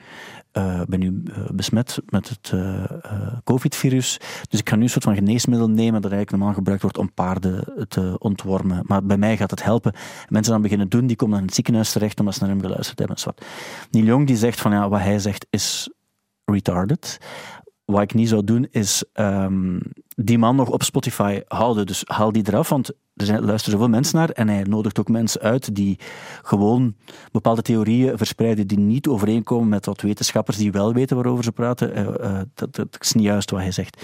eh, 0.58 0.80
ben 0.88 1.00
nu 1.00 1.22
eh, 1.24 1.38
besmet 1.52 1.98
met 2.06 2.28
het 2.28 2.50
eh, 2.54 3.32
COVID-virus. 3.44 4.20
Dus 4.48 4.60
ik 4.60 4.68
ga 4.68 4.76
nu 4.76 4.82
een 4.82 4.90
soort 4.90 5.04
van 5.04 5.14
geneesmiddel 5.14 5.68
nemen 5.70 6.02
dat 6.02 6.10
eigenlijk 6.10 6.30
normaal 6.30 6.54
gebruikt 6.54 6.82
wordt 6.82 6.98
om 6.98 7.12
paarden 7.12 7.86
te 7.88 8.16
ontwormen. 8.18 8.82
Maar 8.86 9.04
bij 9.04 9.16
mij 9.16 9.36
gaat 9.36 9.50
het 9.50 9.62
helpen. 9.62 9.92
Mensen 10.28 10.52
dan 10.52 10.62
beginnen 10.62 10.88
doen, 10.88 11.06
die 11.06 11.16
komen 11.16 11.30
dan 11.30 11.40
in 11.40 11.46
het 11.46 11.54
ziekenhuis 11.54 11.92
terecht 11.92 12.20
omdat 12.20 12.34
ze 12.34 12.40
naar 12.40 12.50
hem 12.50 12.60
geluisterd 12.60 12.98
hebben. 12.98 13.16
wat. 13.24 13.44
Neil 13.90 14.04
Young 14.04 14.26
die 14.26 14.36
zegt 14.36 14.60
van 14.60 14.72
ja, 14.72 14.88
wat 14.88 15.00
hij 15.00 15.18
zegt 15.18 15.46
is 15.50 15.90
retarded. 16.44 17.18
Wat 17.84 18.02
ik 18.02 18.14
niet 18.14 18.28
zou 18.28 18.44
doen, 18.44 18.66
is 18.70 19.04
ehm, 19.12 19.78
die 20.16 20.38
man 20.38 20.56
nog 20.56 20.68
op 20.68 20.82
Spotify 20.82 21.40
houden. 21.48 21.86
Dus 21.86 22.02
haal 22.06 22.32
die 22.32 22.42
eraf, 22.46 22.68
want 22.68 22.90
er 23.18 23.26
zijn, 23.26 23.44
luisteren 23.44 23.78
zoveel 23.78 23.92
mensen 23.94 24.18
naar. 24.18 24.30
En 24.30 24.48
hij 24.48 24.62
nodigt 24.62 24.98
ook 25.00 25.08
mensen 25.08 25.40
uit 25.40 25.74
die 25.74 25.98
gewoon 26.42 26.94
bepaalde 27.32 27.62
theorieën 27.62 28.16
verspreiden 28.18 28.66
die 28.66 28.78
niet 28.78 29.06
overeenkomen 29.08 29.68
met 29.68 29.86
wat 29.86 30.00
wetenschappers 30.00 30.56
die 30.56 30.72
wel 30.72 30.92
weten 30.92 31.16
waarover 31.16 31.44
ze 31.44 31.52
praten. 31.52 31.94
Eh, 31.94 32.24
eh, 32.38 32.40
dat, 32.54 32.74
dat 32.74 32.96
is 33.00 33.12
niet 33.12 33.24
juist 33.24 33.50
wat 33.50 33.60
hij 33.60 33.70
zegt. 33.72 34.02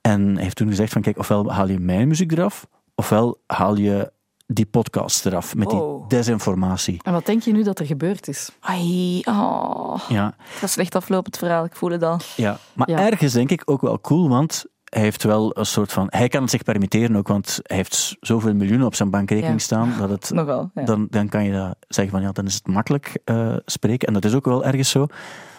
En 0.00 0.34
hij 0.34 0.42
heeft 0.42 0.56
toen 0.56 0.68
gezegd 0.68 0.92
van 0.92 1.02
kijk, 1.02 1.18
ofwel 1.18 1.52
haal 1.52 1.68
je 1.68 1.78
mijn 1.78 2.08
muziek 2.08 2.32
eraf, 2.32 2.66
ofwel 2.94 3.40
haal 3.46 3.76
je 3.76 4.12
die 4.46 4.66
podcast 4.66 5.26
eraf 5.26 5.54
met 5.54 5.70
die 5.70 5.78
Oh. 5.80 6.08
desinformatie. 6.08 7.00
En 7.02 7.12
wat 7.12 7.26
denk 7.26 7.42
je 7.42 7.52
nu 7.52 7.62
dat 7.62 7.78
er 7.78 7.86
gebeurd 7.86 8.28
is? 8.28 8.50
Ai, 8.60 9.20
oh. 9.24 10.00
Ja, 10.08 10.34
Het 10.38 10.58
gaat 10.58 10.70
slecht 10.70 10.94
aflopen, 10.94 11.30
het 11.30 11.38
verhaal. 11.38 11.64
Ik 11.64 11.76
voel 11.76 11.90
het 11.90 12.02
al. 12.02 12.18
Ja, 12.36 12.58
maar 12.74 12.90
Ja. 12.90 12.98
ergens 13.10 13.32
denk 13.32 13.50
ik 13.50 13.62
ook 13.64 13.80
wel 13.80 14.00
cool, 14.00 14.28
want 14.28 14.64
hij 14.88 15.02
heeft 15.02 15.22
wel 15.22 15.58
een 15.58 15.66
soort 15.66 15.92
van... 15.92 16.06
Hij 16.10 16.28
kan 16.28 16.40
het 16.42 16.50
zich 16.50 16.62
permitteren 16.62 17.16
ook, 17.16 17.28
want 17.28 17.58
hij 17.62 17.76
heeft 17.76 18.16
zoveel 18.20 18.54
miljoenen 18.54 18.86
op 18.86 18.94
zijn 18.94 19.10
bankrekening 19.10 19.58
Ja. 19.58 19.64
staan, 19.64 19.92
dat 19.98 20.10
het... 20.10 20.30
Nogal. 20.30 20.70
Ja. 20.74 20.82
Dan, 20.82 21.06
dan 21.10 21.28
kan 21.28 21.44
je 21.44 21.52
dat 21.52 21.76
zeggen 21.88 22.14
van, 22.14 22.22
ja, 22.22 22.32
dan 22.32 22.46
is 22.46 22.54
het 22.54 22.66
makkelijk 22.66 23.18
eh, 23.24 23.56
spreken. 23.64 24.08
En 24.08 24.14
dat 24.14 24.24
is 24.24 24.34
ook 24.34 24.44
wel 24.44 24.64
ergens 24.64 24.90
zo. 24.90 25.06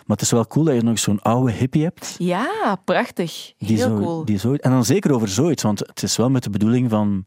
Maar 0.05 0.17
het 0.17 0.21
is 0.25 0.31
wel 0.33 0.47
cool 0.47 0.65
dat 0.65 0.75
je 0.75 0.81
nog 0.81 0.99
zo'n 0.99 1.21
oude 1.21 1.51
hippie 1.51 1.83
hebt. 1.83 2.15
Ja, 2.17 2.75
prachtig. 2.85 3.53
Die 3.57 3.77
Heel 3.77 3.87
zo, 3.87 3.97
cool. 3.97 4.25
Die 4.25 4.37
zo, 4.39 4.53
en 4.53 4.71
dan 4.71 4.85
zeker 4.85 5.13
over 5.13 5.27
zoiets, 5.27 5.63
want 5.63 5.79
het 5.79 6.03
is 6.03 6.17
wel 6.17 6.29
met 6.29 6.43
de 6.43 6.49
bedoeling 6.49 6.89
van... 6.89 7.23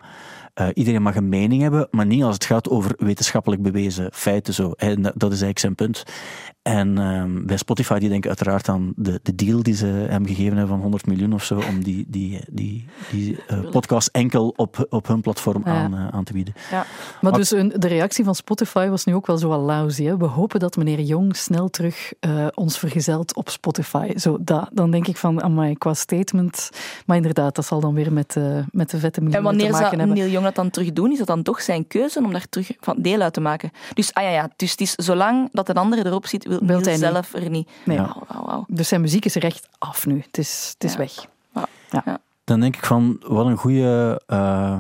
eh, 0.55 0.67
iedereen 0.75 1.03
mag 1.03 1.17
een 1.17 1.29
mening 1.29 1.63
hebben, 1.63 1.89
maar 1.91 2.07
niet 2.07 2.23
als 2.23 2.35
het 2.35 2.45
gaat 2.45 2.69
over 2.69 2.95
wetenschappelijk 2.97 3.63
bewezen 3.63 4.09
feiten. 4.13 4.55
Zo. 4.55 4.71
En 4.71 5.03
dat 5.03 5.33
is 5.33 5.43
eigenlijk 5.43 5.59
zijn 5.59 5.75
punt. 5.75 6.03
En 6.63 6.99
ehm, 6.99 7.47
bij 7.47 7.57
Spotify 7.57 7.99
die 7.99 8.09
denken 8.09 8.29
uiteraard 8.29 8.69
aan 8.69 8.93
de, 8.97 9.21
de 9.23 9.35
deal 9.35 9.63
die 9.63 9.75
ze 9.75 9.87
hem 9.87 10.27
gegeven 10.27 10.51
hebben 10.57 10.69
van 10.69 10.81
100 10.81 11.07
miljoen 11.07 11.33
of 11.33 11.45
zo, 11.45 11.61
om 11.69 11.83
die, 11.83 12.05
die, 12.09 12.41
die, 12.51 12.85
die 13.11 13.39
eh, 13.47 13.71
podcast 13.71 14.09
enkel 14.13 14.53
op, 14.57 14.87
op 14.91 15.07
hun 15.07 15.21
platform 15.21 15.63
Ja. 15.65 15.73
aan, 15.73 15.95
eh, 15.95 16.09
aan 16.09 16.25
te 16.25 16.33
bieden. 16.33 16.55
Maar 16.71 16.87
Maar- 17.21 17.33
dus 17.33 17.51
een, 17.51 17.73
de 17.77 17.89
reactie 17.89 18.25
van 18.25 18.35
Spotify 18.35 18.89
was 18.89 19.05
nu 19.05 19.15
ook 19.15 19.27
wel 19.27 19.39
zo 19.39 19.49
wat 19.49 19.61
lousy. 19.61 20.05
Hè? 20.05 20.17
We 20.17 20.25
hopen 20.25 20.61
dat 20.61 20.77
meneer 20.77 21.01
Jong 21.01 21.37
snel 21.37 21.69
terug 21.69 22.13
eh, 22.21 22.47
ons 22.55 22.79
vergezelt 22.79 23.35
op 23.37 23.49
Spotify. 23.49 24.13
Zo, 24.19 24.39
dat, 24.41 24.69
dan 24.73 24.91
denk 24.91 25.07
ik 25.07 25.17
van, 25.17 25.43
amai, 25.43 25.75
qua 25.77 25.95
statement. 25.95 26.71
Maar 27.07 27.17
inderdaad, 27.17 27.55
dat 27.55 27.67
zal 27.67 27.81
dan 27.81 27.95
weer 27.95 28.13
met, 28.13 28.37
eh, 28.37 28.43
met 28.71 28.91
de 28.91 28.99
vette 28.99 29.21
En 29.21 29.27
miljoenen 29.27 29.31
te 29.33 29.43
wanneer 29.43 29.71
maken 29.71 29.87
zou 29.87 29.97
hebben. 29.97 30.17
Neil 30.17 30.31
Young 30.31 30.45
dat 30.45 30.55
dan 30.55 30.71
terug 30.71 30.93
doen? 30.93 31.13
Is 31.13 31.19
dat 31.19 31.27
dan 31.27 31.43
toch 31.43 31.63
zijn 31.63 31.87
keuze 31.87 32.19
om 32.19 32.33
daar 32.33 32.47
terug 32.49 32.73
van 32.81 32.97
deel 32.99 33.21
uit 33.21 33.33
te 33.33 33.41
maken? 33.41 33.71
Dus, 33.95 34.15
ah 34.15 34.23
ja, 34.23 34.31
ja, 34.31 34.51
dus 34.57 34.71
het 34.71 34.81
is 34.81 34.95
zolang 34.95 35.49
dat 35.53 35.69
een 35.69 35.77
andere 35.77 36.07
erop 36.07 36.27
zit, 36.27 36.52
wil 36.63 36.81
hij 36.81 36.91
niet. 36.93 37.01
zelf 37.01 37.35
er 37.35 37.51
niet. 37.51 37.71
Nee. 37.85 38.01
Dus 38.67 38.89
zijn 38.89 39.01
muziek 39.01 39.25
is 39.25 39.35
er 39.37 39.45
echt 39.45 39.69
af 39.79 40.07
nu. 40.07 40.23
Het 40.27 40.39
is, 40.39 40.71
het 40.79 40.85
is 40.85 40.93
Ja. 40.93 40.99
weg. 40.99 42.19
Dan 42.45 42.61
denk 42.61 42.77
ik 42.77 42.85
van, 42.85 43.17
wat 43.27 43.47
een 43.47 43.57
goede, 43.57 44.21
eh, 44.27 44.37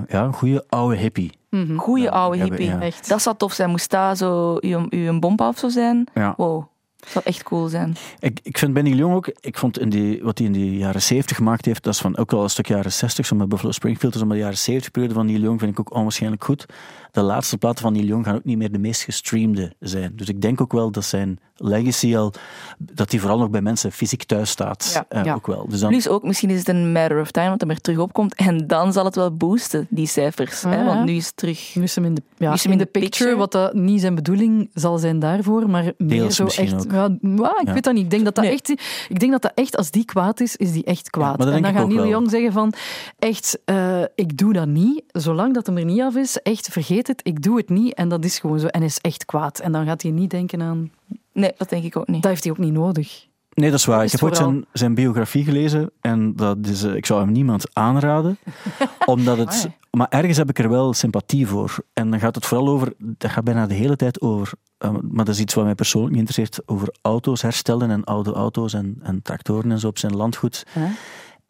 ja, 0.08 0.24
een 0.24 0.32
goede 0.32 0.64
oude 0.68 0.96
hippie. 0.96 1.32
Mhm. 1.50 1.76
Goeie 1.76 2.10
oude 2.10 2.36
ja, 2.36 2.44
hippie. 2.44 2.66
ja. 2.66 2.80
Echt. 2.80 3.08
Dat 3.08 3.22
zou 3.22 3.36
tof 3.36 3.52
zijn. 3.52 3.70
Moest 3.70 3.90
daar 3.90 4.16
zo 4.16 4.56
uw, 4.60 4.86
uw 4.90 5.18
bompa 5.18 5.48
of 5.48 5.58
zo 5.58 5.68
zijn? 5.68 6.08
Ja. 6.14 6.34
Wow. 6.36 6.64
Dat 6.96 7.10
zou 7.10 7.24
echt 7.24 7.42
cool 7.42 7.68
zijn. 7.68 7.96
Ik, 8.18 8.40
ik 8.42 8.58
vind 8.58 8.72
Benny 8.72 8.90
Jong 8.90 9.14
ook, 9.14 9.32
ik 9.40 9.58
vond 9.58 9.78
in 9.78 9.88
die, 9.88 10.22
wat 10.22 10.38
hij 10.38 10.46
in 10.46 10.52
de 10.52 10.76
jaren 10.76 11.02
70 11.02 11.36
gemaakt 11.36 11.64
heeft, 11.64 11.82
dat 11.82 11.94
is 11.94 12.00
van 12.00 12.16
ook 12.16 12.30
wel 12.30 12.42
een 12.42 12.50
stuk 12.50 12.66
jaren 12.66 12.92
60, 12.92 13.26
zo 13.26 13.36
met 13.36 13.48
Buffalo 13.48 13.72
Springfield, 13.72 14.12
dus 14.12 14.22
maar 14.22 14.32
de 14.36 14.42
jaren 14.42 14.58
70 14.58 14.90
periode 14.90 15.14
van 15.14 15.26
Neil 15.26 15.40
Young 15.40 15.58
vind 15.58 15.72
ik 15.72 15.80
ook 15.80 15.94
onwaarschijnlijk 15.94 16.44
goed. 16.44 16.66
De 17.10 17.22
laatste 17.22 17.58
platen 17.58 17.82
van 17.82 17.92
Neil 17.92 18.04
Young 18.04 18.24
gaan 18.24 18.34
ook 18.34 18.44
niet 18.44 18.58
meer 18.58 18.72
de 18.72 18.78
meest 18.78 19.02
gestreamde 19.02 19.72
zijn. 19.80 20.12
Dus 20.16 20.28
ik 20.28 20.40
denk 20.40 20.60
ook 20.60 20.72
wel 20.72 20.90
dat 20.90 21.04
zijn 21.04 21.38
legacy 21.64 22.16
al, 22.16 22.32
dat 22.78 23.10
die 23.10 23.20
vooral 23.20 23.38
nog 23.38 23.50
bij 23.50 23.60
mensen 23.62 23.92
fysiek 23.92 24.24
thuis 24.24 24.50
staat. 24.50 24.90
Ja. 24.94 25.04
eh, 25.08 25.24
Ja. 25.24 25.34
Ook 25.34 25.46
wel. 25.46 25.66
Dus 25.68 25.80
dan, 25.80 25.88
Plus 25.90 26.08
ook, 26.08 26.22
misschien 26.22 26.50
is 26.50 26.58
het 26.58 26.68
een 26.68 26.92
matter 26.92 27.20
of 27.20 27.30
time 27.30 27.48
dat 27.50 27.60
hij 27.60 27.70
er 27.70 27.80
terug 27.80 27.98
opkomt. 27.98 28.34
En 28.34 28.66
dan 28.66 28.92
zal 28.92 29.04
het 29.04 29.14
wel 29.14 29.36
boosten, 29.36 29.86
die 29.90 30.06
cijfers. 30.06 30.62
hè? 30.62 30.84
Want 30.84 31.04
nu 31.04 31.12
is 31.12 31.26
het 31.26 31.36
terug... 31.36 31.74
Nu 31.74 31.82
is 31.82 31.94
hem 31.94 32.04
in 32.04 32.14
de, 32.14 32.22
ja, 32.36 32.48
Nu 32.48 32.54
is 32.54 32.62
hem 32.62 32.72
in 32.72 32.78
in 32.78 32.84
de 32.84 32.90
picture, 32.90 33.10
picture. 33.10 33.36
wat 33.36 33.52
dat 33.52 33.74
niet 33.74 34.00
zijn 34.00 34.14
bedoeling 34.14 34.70
zal 34.74 34.98
zijn 34.98 35.18
daarvoor, 35.18 35.70
maar 35.70 35.82
meer 35.98 36.08
Deels 36.18 36.36
zo 36.36 36.44
echt. 36.46 36.74
ook. 36.74 36.92
Ja, 36.92 37.08
maar 37.20 37.60
ik 37.60 37.66
Ja. 37.66 37.72
weet 37.72 37.84
dat 37.84 37.94
niet. 37.94 38.04
Ik 38.04 38.10
denk 38.10 38.24
dat 38.24 38.34
dat, 38.34 38.44
Nee. 38.44 38.52
echt, 38.52 38.68
ik 39.08 39.20
denk 39.20 39.32
dat 39.32 39.42
dat 39.42 39.52
echt, 39.54 39.76
als 39.76 39.90
die 39.90 40.04
kwaad 40.04 40.40
is, 40.40 40.56
is 40.56 40.72
die 40.72 40.84
echt 40.84 41.10
kwaad. 41.10 41.40
en 41.46 41.62
dan 41.62 41.74
gaat 41.74 41.88
Neil. 41.88 42.06
Young 42.06 42.30
zeggen 42.30 42.52
van, 42.52 42.72
echt, 43.18 43.58
eh, 43.64 44.02
ik 44.14 44.36
doe 44.38 44.52
dat 44.52 44.66
niet. 44.66 45.02
Zolang 45.08 45.54
dat 45.54 45.66
hem 45.66 45.76
er 45.76 45.84
niet 45.84 46.00
af 46.00 46.14
is, 46.16 46.36
echt, 46.42 46.68
vergeet 46.68 47.06
het, 47.06 47.20
ik 47.24 47.42
doe 47.42 47.56
het 47.56 47.68
niet. 47.68 47.94
En 47.94 48.08
dat 48.08 48.24
is 48.24 48.38
gewoon 48.38 48.58
zo. 48.60 48.66
En 48.66 48.82
is 48.82 48.98
echt 48.98 49.24
kwaad. 49.24 49.58
En 49.58 49.72
dan 49.72 49.86
gaat 49.86 50.02
hij 50.02 50.10
niet 50.10 50.30
denken 50.30 50.62
aan, 50.62 50.90
Nee, 51.32 51.52
dat 51.56 51.68
denk 51.68 51.84
ik 51.84 51.96
ook 51.96 52.06
niet. 52.08 52.22
dat 52.22 52.30
heeft 52.30 52.42
hij 52.44 52.52
ook 52.52 52.58
niet 52.58 52.72
nodig. 52.72 53.26
Nee, 53.54 53.70
dat 53.70 53.78
is 53.78 53.84
waar. 53.84 53.96
Dat 53.96 54.06
Ik 54.06 54.12
heb 54.12 54.22
ooit 54.22 54.36
vooral- 54.36 54.52
zijn, 54.52 54.66
zijn 54.72 54.94
biografie 54.94 55.44
gelezen 55.44 55.90
en 56.00 56.36
dat 56.36 56.56
is, 56.66 56.82
eh, 56.82 56.94
ik 56.94 57.06
zou 57.06 57.20
hem 57.20 57.32
niemand 57.32 57.64
aanraden. 57.72 58.38
omdat 59.06 59.38
het, 59.38 59.48
Amai. 59.48 59.76
maar 59.90 60.06
ergens 60.10 60.36
heb 60.36 60.48
ik 60.48 60.58
er 60.58 60.68
wel 60.68 60.92
sympathie 60.92 61.46
voor. 61.46 61.76
En 61.92 62.10
dan 62.10 62.20
gaat 62.20 62.34
het 62.34 62.46
vooral 62.46 62.68
over, 62.68 62.92
dat 62.98 63.30
gaat 63.30 63.44
bijna 63.44 63.66
de 63.66 63.74
hele 63.74 63.96
tijd 63.96 64.20
over, 64.20 64.52
eh, 64.78 64.90
maar 65.10 65.24
dat 65.24 65.34
is 65.34 65.40
iets 65.40 65.54
wat 65.54 65.64
mij 65.64 65.74
persoonlijk 65.74 66.10
niet 66.16 66.20
interesseert, 66.28 66.68
over 66.68 66.94
auto's 67.02 67.42
herstellen 67.42 67.90
en 67.90 68.04
oude 68.04 68.32
auto's 68.32 68.72
en, 68.74 68.96
en 69.02 69.22
tractoren 69.22 69.70
en 69.70 69.78
zo 69.78 69.86
op 69.88 69.98
zijn 69.98 70.16
landgoed. 70.16 70.66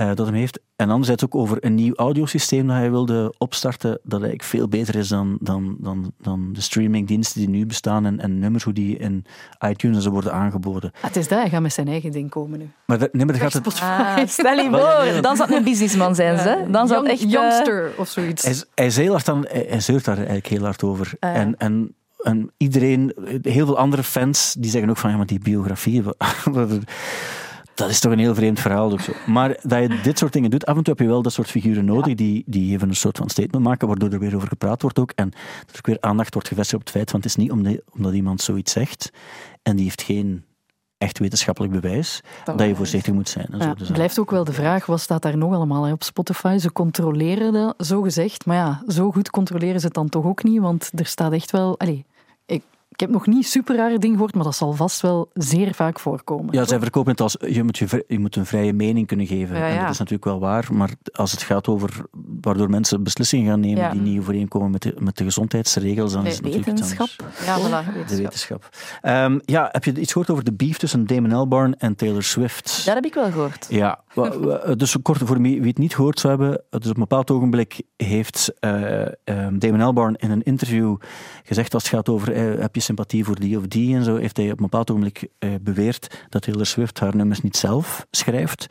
Eh, 0.09 0.15
dat 0.15 0.27
hem 0.27 0.35
heeft. 0.35 0.61
En 0.77 0.91
anderzijds 0.91 1.25
ook 1.25 1.35
over 1.35 1.65
een 1.65 1.75
nieuw 1.75 1.95
audiosysteem 1.95 2.67
dat 2.67 2.77
hij 2.77 2.91
wilde 2.91 3.35
opstarten, 3.39 3.91
dat 3.91 4.21
eigenlijk 4.21 4.43
veel 4.43 4.69
beter 4.69 4.95
is 4.95 5.09
dan, 5.09 5.37
dan, 5.41 5.77
dan, 5.79 6.13
dan 6.21 6.53
de 6.53 6.61
streamingdiensten 6.61 7.41
die 7.41 7.49
nu 7.49 7.67
bestaan 7.67 8.07
en, 8.07 8.21
en 8.21 8.39
nummers 8.39 8.65
hoe 8.65 8.73
die 8.73 8.97
in 8.99 9.25
iTunes 9.69 9.97
en 9.97 10.03
zo 10.03 10.11
worden 10.11 10.33
aangeboden. 10.33 10.93
Ah, 10.95 11.03
het 11.03 11.17
is 11.17 11.29
dat, 11.29 11.39
hij 11.39 11.49
gaat 11.49 11.63
met 11.63 11.73
zijn 11.73 11.89
eigen 11.89 12.11
ding 12.11 12.31
komen 12.31 12.59
nu. 12.59 12.71
Maar, 12.87 12.99
dat, 12.99 13.13
nee, 13.13 13.25
maar 13.25 13.39
dat 13.39 13.53
gaat 13.53 13.65
het, 13.65 13.81
Ah, 13.81 14.27
stel 14.39 14.57
je 14.57 14.71
voor, 14.71 15.23
dan 15.23 15.37
zou 15.37 15.49
het 15.49 15.59
een 15.59 15.65
businessman 15.65 16.15
zijn, 16.15 16.39
ze. 16.39 16.65
Dan 16.71 16.89
zou 16.89 17.03
het 17.03 17.13
echt... 17.13 17.23
eh, 17.23 17.31
Youngster 17.31 17.93
of 17.97 18.09
zoiets. 18.09 18.43
Hij, 18.43 18.55
hij, 18.75 18.87
is 18.87 18.97
heel 18.97 19.11
hard 19.11 19.29
aan, 19.29 19.45
hij, 19.49 19.67
hij 19.69 19.81
zeurt 19.81 20.05
daar 20.05 20.17
eigenlijk 20.17 20.47
heel 20.47 20.63
hard 20.65 20.83
over. 20.83 21.13
Ah, 21.19 21.31
ja. 21.31 21.37
en, 21.37 21.57
en, 21.59 21.95
en 22.19 22.51
iedereen, 22.57 23.15
heel 23.43 23.67
veel 23.67 23.79
andere 23.79 24.03
fans, 24.03 24.55
die 24.59 24.71
zeggen 24.71 24.91
ook 24.91 24.97
van, 24.97 25.11
ja, 25.11 25.17
maar 25.17 25.27
die 25.27 25.41
biografie, 25.41 26.03
is 27.75 28.01
toch 28.01 28.13
een 28.13 28.19
heel 28.19 28.35
vreemd 28.35 28.61
verhaal. 28.61 28.93
Ook 28.93 29.01
zo. 29.01 29.13
Maar 29.27 29.49
dat 29.63 29.83
je 29.83 30.01
dit 30.03 30.19
soort 30.19 30.33
dingen 30.33 30.51
doet, 30.51 30.67
af 30.67 30.77
en 30.77 30.83
toe 30.83 30.95
heb 30.95 31.03
je 31.03 31.11
wel 31.11 31.23
dat 31.23 31.33
soort 31.33 31.51
figuren 31.51 31.85
nodig, 31.85 32.15
die, 32.15 32.43
die 32.47 32.73
even 32.73 32.89
een 32.89 32.97
soort 32.97 33.19
van 33.19 33.29
statement 33.29 33.65
maken, 33.65 33.89
waardoor 33.89 34.11
er 34.11 34.19
weer 34.19 34.37
over 34.37 34.49
gepraat 34.49 34.83
wordt 34.83 34.99
ook. 34.99 35.13
En 35.15 35.31
dat 35.31 35.71
er 35.71 35.77
ook 35.77 35.87
weer 35.87 36.01
aandacht 36.01 36.35
wordt 36.35 36.49
gevestigd 36.49 36.81
op 36.81 36.87
het 36.87 36.97
feit, 36.97 37.11
want 37.11 37.25
het 37.25 37.33
is 37.33 37.43
niet 37.43 37.51
omdat, 37.51 37.81
omdat 37.95 38.13
iemand 38.13 38.41
zoiets 38.41 38.73
zegt, 38.73 39.11
en 39.63 39.77
die 39.77 39.85
heeft 39.85 40.03
geen 40.03 40.45
echt 40.99 41.19
wetenschappelijk 41.19 41.73
bewijs, 41.73 42.21
dat, 42.45 42.61
je 42.61 42.75
voorzichtig 42.75 43.15
moet 43.15 43.29
zijn. 43.29 43.49
Ja, 43.59 43.75
Dus, 43.75 43.91
blijft 43.91 44.19
ook 44.19 44.31
wel 44.31 44.45
de 44.45 44.53
vraag, 44.53 44.87
wat 44.87 45.01
staat 45.01 45.23
daar 45.23 45.37
nog 45.37 45.55
allemaal 45.55 45.85
hè, 45.85 45.93
op 45.93 46.03
Spotify? 46.03 46.59
Ze 46.59 46.73
controleren 46.73 47.53
dat, 47.53 47.75
zo 47.87 48.03
gezegd. 48.03 48.47
Maar 48.47 48.57
ja, 48.57 48.83
zo 48.89 49.11
goed 49.11 49.31
controleren 49.31 49.81
ze 49.81 49.87
het 49.87 49.95
dan 49.95 50.09
toch 50.09 50.25
ook 50.25 50.43
niet, 50.43 50.61
want 50.61 50.91
er 50.95 51.07
staat 51.07 51.33
echt 51.33 51.51
wel... 51.51 51.79
Allee, 51.79 52.07
ik, 52.93 53.01
heb 53.01 53.11
nog 53.11 53.27
niet 53.27 53.47
super 53.47 53.77
rare 53.77 53.99
dingen 53.99 54.17
gehoord, 54.17 54.35
maar 54.35 54.45
dat 54.45 54.55
zal 54.57 54.73
vast 54.73 55.01
wel 55.01 55.31
zeer 55.35 55.75
vaak 55.75 55.99
voorkomen. 56.01 56.55
Ja, 56.55 56.65
zij 56.65 56.79
verkopen 56.79 57.11
het 57.11 57.21
als 57.21 57.37
je 57.47 57.63
moet, 57.63 57.79
je, 57.79 58.05
je 58.09 58.19
moet 58.19 58.37
een 58.37 58.47
vrije 58.47 58.73
mening 58.73 59.07
kunnen 59.07 59.27
geven. 59.27 59.57
Ja, 59.57 59.67
En 59.67 59.75
ja. 59.75 59.81
dat 59.83 59.91
is 59.91 59.99
natuurlijk 59.99 60.25
wel 60.25 60.39
waar, 60.41 60.69
maar 60.73 60.91
als 61.13 61.33
het 61.33 61.43
gaat 61.43 61.69
over 61.69 62.05
waardoor 62.41 62.71
mensen 62.71 63.03
beslissingen 63.03 63.47
gaan 63.51 63.61
nemen 63.61 63.83
Ja. 63.83 63.91
die 63.91 64.01
niet 64.01 64.19
overeenkomen 64.21 64.71
met 64.71 64.83
de, 64.83 64.95
met 64.99 65.17
de 65.17 65.25
gezondheidsregels, 65.25 66.13
dan 66.13 66.27
is 66.27 66.35
het 66.35 66.43
natuurlijk 66.45 66.69
Wetenschap. 66.71 67.09
Ja, 67.45 67.59
voilà, 67.59 67.87
De 67.87 67.93
wetenschap. 67.93 68.19
wetenschap. 68.19 68.69
Ehm, 69.01 69.39
ja, 69.45 69.69
heb 69.73 69.85
je 69.85 70.01
iets 70.01 70.13
gehoord 70.13 70.31
over 70.31 70.45
de 70.45 70.53
beef 70.53 70.77
tussen 70.79 71.07
Damon 71.07 71.33
Albarn 71.33 71.75
en 71.79 71.95
Taylor 71.97 72.23
Swift? 72.23 72.83
Dat 72.85 72.95
heb 72.95 73.05
ik 73.05 73.15
wel 73.15 73.31
gehoord. 73.31 73.67
Ja, 73.69 74.01
wa- 74.15 74.75
dus 74.75 74.97
kort 75.03 75.19
voor 75.25 75.41
wie 75.41 75.61
het 75.63 75.79
niet 75.79 75.95
gehoord 75.95 76.21
zou 76.21 76.39
hebben. 76.39 76.63
Dus 76.71 76.89
op 76.91 76.95
een 76.95 77.01
bepaald 77.01 77.31
ogenblik 77.31 77.83
heeft 77.97 78.53
eh, 78.61 79.01
ehm, 79.25 79.59
Damon 79.59 79.81
Albarn 79.81 80.15
in 80.17 80.31
een 80.31 80.43
interview 80.43 80.97
gezegd 81.45 81.75
als 81.75 81.83
het 81.83 81.93
gaat 81.93 82.09
over 82.09 82.33
eh, 82.33 82.61
heb 82.61 82.75
je 82.75 82.81
sympathie 82.83 83.25
voor 83.25 83.41
die 83.41 83.59
of 83.59 83.67
die 83.67 83.97
en 83.97 84.05
zo, 84.05 84.17
heeft 84.17 84.37
hij 84.37 84.47
op 84.47 84.57
een 84.57 84.63
bepaald 84.63 84.91
ogenblik 84.91 85.29
eh, 85.39 85.51
beweerd 85.61 86.27
dat 86.29 86.43
Taylor 86.43 86.67
Swift 86.67 87.01
haar 87.01 87.17
nummers 87.17 87.41
niet 87.41 87.57
zelf 87.57 88.07
schrijft. 88.11 88.67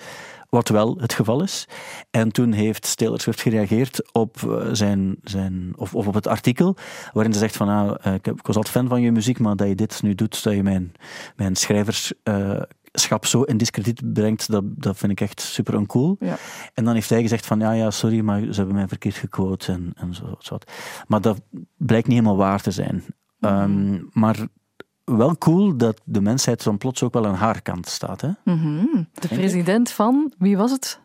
Wat 0.50 0.70
wel 0.70 0.98
het 0.98 1.14
geval 1.14 1.44
is. 1.44 1.68
En 2.10 2.32
toen 2.32 2.52
heeft 2.52 2.98
Taylor 2.98 3.20
Swift 3.22 3.42
gereageerd 3.42 4.14
op, 4.14 4.38
eh, 4.44 4.68
zijn, 4.72 5.16
zijn, 5.24 5.74
of, 5.76 5.96
of 5.96 6.08
op 6.08 6.14
het 6.14 6.28
artikel, 6.28 6.76
waarin 7.14 7.34
ze 7.34 7.40
zegt 7.40 7.58
van, 7.58 7.98
eh, 7.98 8.14
ik, 8.14 8.26
was 8.26 8.56
altijd 8.56 8.76
fan 8.76 8.88
van 8.88 9.02
je 9.02 9.12
muziek, 9.12 9.40
maar 9.40 9.56
dat 9.56 9.68
je 9.68 9.76
dit 9.76 10.02
nu 10.02 10.16
doet, 10.16 10.44
dat 10.44 10.54
je 10.54 10.64
mijn, 10.64 10.92
mijn 11.36 11.56
schrijverschap 11.56 13.26
zo 13.26 13.42
in 13.42 13.58
discrediet 13.58 14.14
brengt, 14.14 14.52
dat, 14.52 14.64
dat 14.66 14.98
vind 14.98 15.12
ik 15.12 15.22
echt 15.22 15.42
super 15.42 15.74
uncool. 15.74 16.16
Ja. 16.20 16.38
En 16.74 16.84
dan 16.86 16.94
heeft 16.94 17.10
hij 17.10 17.22
gezegd 17.22 17.46
van, 17.46 17.60
ja, 17.60 17.72
ja, 17.72 17.92
sorry, 17.92 18.20
maar 18.20 18.42
ze 18.42 18.56
hebben 18.56 18.76
mij 18.76 18.88
verkeerd 18.88 19.16
gequote 19.16 19.72
en, 19.72 19.94
en 19.96 20.14
zo, 20.14 20.36
zo 20.40 20.54
wat. 20.54 20.72
Maar 21.08 21.22
dat 21.22 21.42
blijkt 21.78 22.08
niet 22.08 22.18
helemaal 22.18 22.38
waar 22.38 22.62
te 22.62 22.72
zijn. 22.72 23.04
Ehm, 23.42 24.00
maar 24.14 24.48
wel 25.04 25.38
cool 25.38 25.78
dat 25.78 26.02
de 26.04 26.22
mensheid 26.22 26.64
dan 26.64 26.78
plots 26.78 27.04
ook 27.04 27.14
wel 27.14 27.26
aan 27.28 27.36
haar 27.36 27.62
kant 27.62 27.88
staat. 27.88 28.22
Hè? 28.22 28.30
Mhm. 28.44 28.86
De 29.14 29.28
president 29.28 29.92
van, 29.92 30.34
wie 30.38 30.58
was 30.58 30.72
het? 30.72 31.00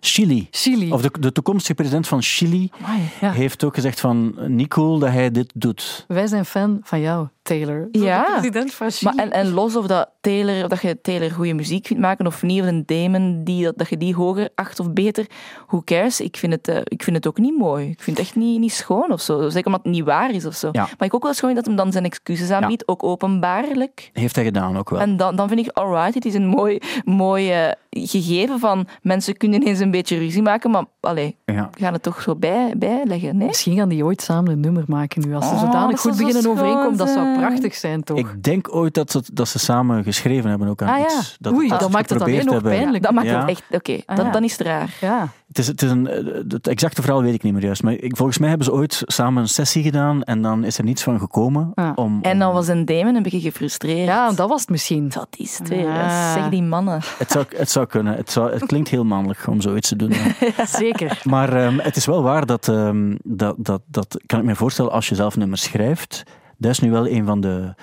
Chili. 0.00 0.48
Chili. 0.50 0.92
Of 0.92 1.02
de, 1.02 1.10
de 1.20 1.32
toekomstige 1.32 1.74
president 1.74 2.08
van 2.08 2.22
Chili 2.22 2.70
Amai, 2.82 3.00
ja. 3.20 3.30
heeft 3.30 3.64
ook 3.64 3.74
gezegd 3.74 4.00
van, 4.00 4.34
niet 4.46 4.68
cool 4.68 4.98
dat 4.98 5.10
hij 5.10 5.30
dit 5.30 5.52
doet. 5.54 6.04
Wij 6.08 6.26
zijn 6.26 6.44
fan 6.44 6.80
van 6.82 7.00
jou, 7.00 7.28
Taylor. 7.42 7.88
Ja. 7.92 8.24
De 8.24 8.30
president 8.32 8.74
van 8.74 8.90
Chili. 8.90 9.14
Maar 9.14 9.24
en, 9.24 9.32
en 9.32 9.50
los 9.50 9.76
of, 9.76 9.86
dat 9.86 10.10
Taylor, 10.20 10.62
of 10.62 10.68
dat 10.68 10.80
je 10.80 11.00
Taylor 11.00 11.30
goede 11.30 11.54
muziek 11.54 11.82
kunt 11.82 11.98
maken 11.98 12.26
of 12.26 12.42
niet, 12.42 12.60
of 12.60 12.66
een 12.66 12.82
Damon 12.86 13.44
die, 13.44 13.64
dat, 13.64 13.78
dat 13.78 13.88
je 13.88 13.96
die 13.96 14.14
hoger 14.14 14.48
acht 14.54 14.80
of 14.80 14.92
beter, 14.92 15.26
who 15.66 15.82
cares? 15.84 16.20
Ik 16.20 16.36
vind 16.36 16.52
het, 16.52 16.68
eh, 16.68 16.80
ik 16.84 17.02
vind 17.02 17.16
het 17.16 17.26
ook 17.26 17.38
niet 17.38 17.58
mooi. 17.58 17.88
Ik 17.88 18.02
vind 18.02 18.16
het 18.16 18.26
echt 18.26 18.36
niet, 18.36 18.60
niet 18.60 18.72
schoon 18.72 19.12
of 19.12 19.20
zo. 19.20 19.48
Zeker 19.48 19.66
omdat 19.66 19.82
het 19.82 19.92
niet 19.92 20.04
waar 20.04 20.30
is 20.30 20.46
of 20.46 20.54
zo. 20.54 20.68
Ja. 20.72 20.88
Maar 20.98 21.08
ik 21.08 21.14
ook 21.14 21.22
wel 21.22 21.34
schoon 21.34 21.54
dat 21.54 21.66
hem 21.66 21.76
dan 21.76 21.92
zijn 21.92 22.04
excuses 22.04 22.50
aanbiedt, 22.50 22.88
ook 22.88 23.02
openbaarlijk. 23.02 24.10
Heeft 24.12 24.34
hij 24.34 24.44
gedaan 24.44 24.78
ook 24.78 24.90
wel. 24.90 25.00
En 25.00 25.16
dan, 25.16 25.36
dan 25.36 25.48
vind 25.48 25.66
ik, 25.66 25.76
alright, 25.76 26.14
het 26.14 26.24
is 26.24 26.34
een 26.34 26.46
mooi, 26.46 26.78
mooi 27.04 27.72
gegeven 27.90 28.58
van 28.58 28.86
mensen 29.02 29.36
kunnen 29.36 29.62
eens 29.62 29.78
een 29.78 29.90
beetje 29.90 30.18
ruzie 30.18 30.42
maken, 30.42 30.70
maar 30.70 30.84
allee, 31.00 31.36
ja. 31.52 31.68
we 31.72 31.80
gaan 31.84 31.92
het 31.92 32.02
toch 32.02 32.22
zo 32.22 32.36
bij, 32.36 32.74
bijleggen, 32.76 33.36
nee? 33.36 33.46
Misschien 33.46 33.76
gaan 33.76 33.88
die 33.88 34.04
ooit 34.04 34.22
samen 34.22 34.52
een 34.52 34.60
nummer 34.60 34.84
maken 34.86 35.22
nu. 35.28 35.34
Als 35.34 35.48
ze 35.48 35.54
Oh, 35.54 35.60
zodanig 35.60 35.90
dat 35.90 36.00
goed 36.00 36.14
zo 36.16 36.24
beginnen 36.24 36.50
overeenkomen, 36.50 36.96
dat 36.96 37.08
zou 37.08 37.38
prachtig 37.38 37.74
zijn, 37.74 38.04
toch? 38.04 38.18
Ik 38.18 38.42
denk 38.42 38.74
ooit 38.74 38.94
dat 38.94 39.10
ze, 39.10 39.22
dat 39.32 39.48
ze 39.48 39.58
samen 39.58 40.04
geschreven 40.04 40.50
hebben 40.50 40.68
ook 40.68 40.82
aan 40.82 40.88
Ah 40.88 40.98
ja. 40.98 41.04
iets. 41.04 41.36
Dat, 41.40 41.52
Oei, 41.52 41.68
dat 41.68 41.80
dan 41.80 41.90
ze 41.90 41.96
maakt 41.96 42.10
het 42.10 42.22
alleen 42.22 42.44
nog 42.44 42.62
pijnlijk. 42.62 43.02
Dat 43.04 43.12
maakt 43.12 43.26
Ja. 43.26 43.40
het 43.40 43.48
echt, 43.48 43.62
oké, 43.70 43.98
Ah, 44.06 44.16
dan, 44.16 44.32
dan 44.32 44.44
is 44.44 44.52
het 44.52 44.60
raar. 44.66 44.94
Ja. 45.00 45.28
Het, 45.52 45.60
is, 45.60 45.66
het, 45.66 45.82
is 45.82 45.90
een, 45.90 46.04
het 46.48 46.66
exacte 46.66 47.02
verhaal 47.02 47.22
weet 47.22 47.34
ik 47.34 47.42
niet 47.42 47.52
meer 47.52 47.62
juist. 47.62 47.82
Maar 47.82 47.92
ik, 47.92 48.16
volgens 48.16 48.38
mij 48.38 48.48
hebben 48.48 48.66
ze 48.66 48.72
ooit 48.72 49.02
samen 49.04 49.42
een 49.42 49.48
sessie 49.48 49.82
gedaan 49.82 50.22
en 50.22 50.42
dan 50.42 50.64
is 50.64 50.78
er 50.78 50.84
niets 50.84 51.02
van 51.02 51.18
gekomen. 51.18 51.72
Ah. 51.74 51.92
Om, 51.94 52.18
En 52.22 52.38
dan 52.38 52.52
was 52.52 52.68
een 52.68 52.84
Damon 52.84 53.14
een 53.14 53.22
beetje 53.22 53.40
gefrustreerd. 53.40 54.06
ja, 54.06 54.32
dat 54.32 54.48
was 54.48 54.60
het 54.60 54.70
misschien. 54.70 55.08
Dat 55.08 55.28
is 55.36 55.58
het 55.58 55.68
weer. 55.68 55.86
Ah. 55.86 56.32
Zeg 56.32 56.48
die 56.48 56.62
mannen. 56.62 57.00
het, 57.18 57.30
zou, 57.30 57.44
het 57.56 57.70
zou 57.70 57.86
kunnen. 57.86 58.16
Het, 58.16 58.30
zou, 58.30 58.52
het 58.52 58.66
klinkt 58.66 58.88
heel 58.88 59.04
mannelijk 59.04 59.46
om 59.46 59.60
zoiets 59.60 59.88
te 59.88 59.96
doen. 59.96 60.12
ja. 60.56 60.66
Zeker. 60.66 61.20
Maar 61.24 61.52
ehm, 61.52 61.78
het 61.78 61.96
is 61.96 62.06
wel 62.06 62.22
waar 62.22 62.46
dat, 62.46 62.68
ehm, 62.68 63.16
dat, 63.22 63.54
dat, 63.58 63.82
dat... 63.86 64.20
Kan 64.26 64.38
ik 64.38 64.44
me 64.44 64.56
voorstellen, 64.56 64.92
als 64.92 65.08
je 65.08 65.14
zelf 65.14 65.36
nummers 65.36 65.62
schrijft... 65.62 66.22
Dat 66.58 66.70
is 66.70 66.80
nu 66.80 66.90
wel 66.90 67.08
een 67.08 67.24
van 67.24 67.40
de 67.40 67.74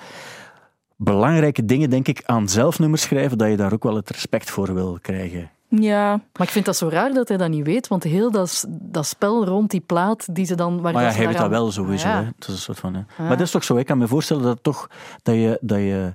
belangrijke 0.96 1.64
dingen, 1.64 1.90
denk 1.90 2.08
ik, 2.08 2.22
aan 2.24 2.48
zelfnummers 2.48 3.02
schrijven, 3.02 3.38
dat 3.38 3.48
je 3.48 3.56
daar 3.56 3.72
ook 3.72 3.82
wel 3.82 3.96
het 3.96 4.10
respect 4.10 4.50
voor 4.50 4.74
wil 4.74 4.98
krijgen. 5.02 5.50
Ja, 5.70 6.08
Maar 6.10 6.46
ik 6.46 6.52
vind 6.52 6.64
dat 6.64 6.76
zo 6.76 6.88
raar 6.88 7.12
dat 7.12 7.28
hij 7.28 7.36
dat 7.36 7.48
niet 7.48 7.66
weet, 7.66 7.88
want 7.88 8.02
heel 8.02 8.30
dat, 8.30 8.66
dat 8.68 9.06
spel 9.06 9.44
rond 9.44 9.70
die 9.70 9.80
plaat 9.80 10.34
die 10.34 10.44
ze 10.44 10.54
dan... 10.54 10.80
Waar 10.80 10.92
Maar 10.92 11.02
ja, 11.02 11.12
hij 11.12 11.26
weet 11.26 11.36
dat 11.38 11.48
wel 11.48 11.72
sowieso. 11.72 12.08
Ja. 12.08 12.16
Hè. 12.16 12.24
Dat 12.24 12.48
is 12.48 12.54
een 12.54 12.60
soort 12.60 12.78
van, 12.78 12.94
hè. 12.94 13.02
Maar 13.18 13.36
dat 13.36 13.40
is 13.40 13.50
toch 13.50 13.64
zo. 13.64 13.76
Ik 13.76 13.86
kan 13.86 13.98
me 13.98 14.08
voorstellen 14.08 14.42
dat 14.42 14.62
toch 14.62 14.90
dat 15.22 15.34
je. 15.34 15.58
Dat 15.60 15.78
je 15.78 16.14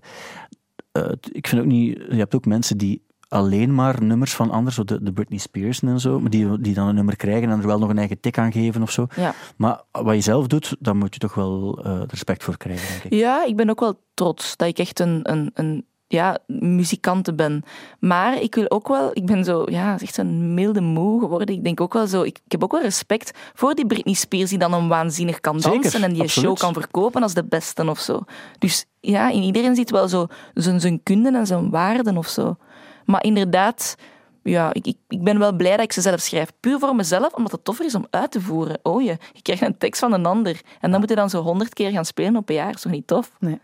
eh, 0.91 1.12
ik 1.32 1.47
vind 1.47 1.62
ook 1.62 1.68
niet. 1.68 1.97
Je 2.10 2.16
hebt 2.16 2.36
ook 2.36 2.45
mensen 2.45 2.78
die 2.78 3.03
alleen 3.28 3.76
maar 3.76 4.03
nummers 4.03 4.34
van 4.34 4.49
anderen, 4.51 4.74
zo 4.74 4.84
de, 4.84 5.03
de 5.03 5.14
Britney 5.14 5.39
Spears 5.39 5.82
en 5.82 5.99
zo, 5.99 6.20
maar 6.20 6.30
die, 6.30 6.62
die 6.62 6.74
dan 6.74 6.88
een 6.88 6.95
nummer 6.95 7.16
krijgen 7.16 7.49
en 7.49 7.60
er 7.60 7.68
wel 7.68 7.80
nog 7.80 7.89
een 7.89 7.97
eigen 7.97 8.20
tik 8.20 8.38
aan 8.38 8.51
geven 8.51 8.82
of 8.82 8.91
zo. 8.91 9.08
ja. 9.16 9.34
Maar 9.58 9.82
wat 9.91 10.16
je 10.16 10.22
zelf 10.22 10.47
doet, 10.47 10.76
daar 10.80 10.95
moet 10.95 11.14
je 11.14 11.20
toch 11.20 11.34
wel 11.34 11.84
eh, 11.84 12.01
respect 12.08 12.43
voor 12.43 12.58
krijgen, 12.58 12.88
denk 12.88 13.03
ik. 13.03 13.20
ja, 13.20 13.45
ik 13.45 13.56
ben 13.56 13.70
ook 13.70 13.80
wel 13.80 13.99
trots 14.14 14.58
dat 14.58 14.68
ik 14.68 14.78
echt 14.78 14.99
een, 14.99 15.20
een, 15.32 15.51
een 15.53 15.86
ja, 16.08 16.38
muzikante 16.47 17.34
ben. 17.34 17.64
Maar 17.99 18.41
ik 18.41 18.56
wil 18.56 18.72
ook 18.72 18.88
wel, 18.88 19.10
ik 19.14 19.26
ben 19.26 19.43
zo, 19.43 19.64
ja, 19.70 19.97
echt 19.99 20.18
een 20.18 20.53
milde 20.53 20.82
moe 20.82 21.20
geworden. 21.20 21.56
Ik 21.56 21.64
denk 21.64 21.82
ook 21.82 21.93
wel 21.93 22.08
zo, 22.08 22.22
ik, 22.22 22.39
ik 22.45 22.51
heb 22.51 22.64
ook 22.64 22.72
wel 22.72 22.82
respect 22.82 23.38
voor 23.53 23.76
die 23.76 23.86
Britney 23.86 24.14
Spears 24.14 24.49
die 24.49 24.60
dan 24.60 24.74
een 24.74 24.88
waanzinnig 24.88 25.39
kan 25.39 25.62
Zeker, 25.62 25.82
dansen 25.82 26.03
en 26.03 26.14
die 26.14 26.22
een 26.22 26.30
show 26.30 26.58
kan 26.58 26.74
verkopen 26.74 27.22
als 27.24 27.34
de 27.34 27.45
beste 27.45 27.89
of 27.89 27.99
zo. 27.99 28.24
Dus 28.60 28.86
ja, 28.99 29.30
in 29.30 29.43
iedereen 29.43 29.76
ziet 29.76 29.91
wel 29.91 30.08
zo 30.08 30.28
zijn, 30.53 30.80
zijn 30.80 31.03
kunde 31.03 31.32
en 31.32 31.47
zijn 31.47 31.70
waarden 31.70 32.18
of 32.18 32.28
zo. 32.28 32.58
Maar 33.06 33.24
inderdaad, 33.24 33.95
ja, 34.43 34.74
ik, 34.74 34.88
ik, 34.88 34.97
ik 35.08 35.24
ben 35.24 35.39
wel 35.39 35.53
blij 35.53 35.76
dat 35.76 35.86
ik 35.86 35.91
ze 35.91 36.01
zelf 36.01 36.20
schrijf. 36.20 36.51
Puur 36.60 36.80
voor 36.80 36.95
mezelf, 36.95 37.34
omdat 37.34 37.51
het 37.51 37.64
toffer 37.64 37.86
is 37.86 37.95
om 37.95 38.08
uit 38.10 38.32
te 38.32 38.41
voeren. 38.41 38.80
Oh 38.84 39.01
je, 39.01 39.18
je 39.34 39.41
krijgt 39.41 39.62
een 39.62 39.78
tekst 39.78 39.99
van 39.99 40.14
een 40.14 40.26
ander. 40.26 40.62
En 40.80 40.91
dan 40.91 40.99
moet 40.99 41.10
je 41.10 41.16
dan 41.16 41.30
zo 41.30 41.41
honderd 41.41 41.74
keer 41.74 41.91
gaan 41.91 42.06
spelen 42.06 42.36
op 42.36 42.49
een 42.49 42.56
jaar. 42.56 42.66
Dat 42.66 42.76
is 42.76 42.82
toch 42.82 42.91
niet 42.91 43.08
tof? 43.08 43.32
Nee. 43.39 43.60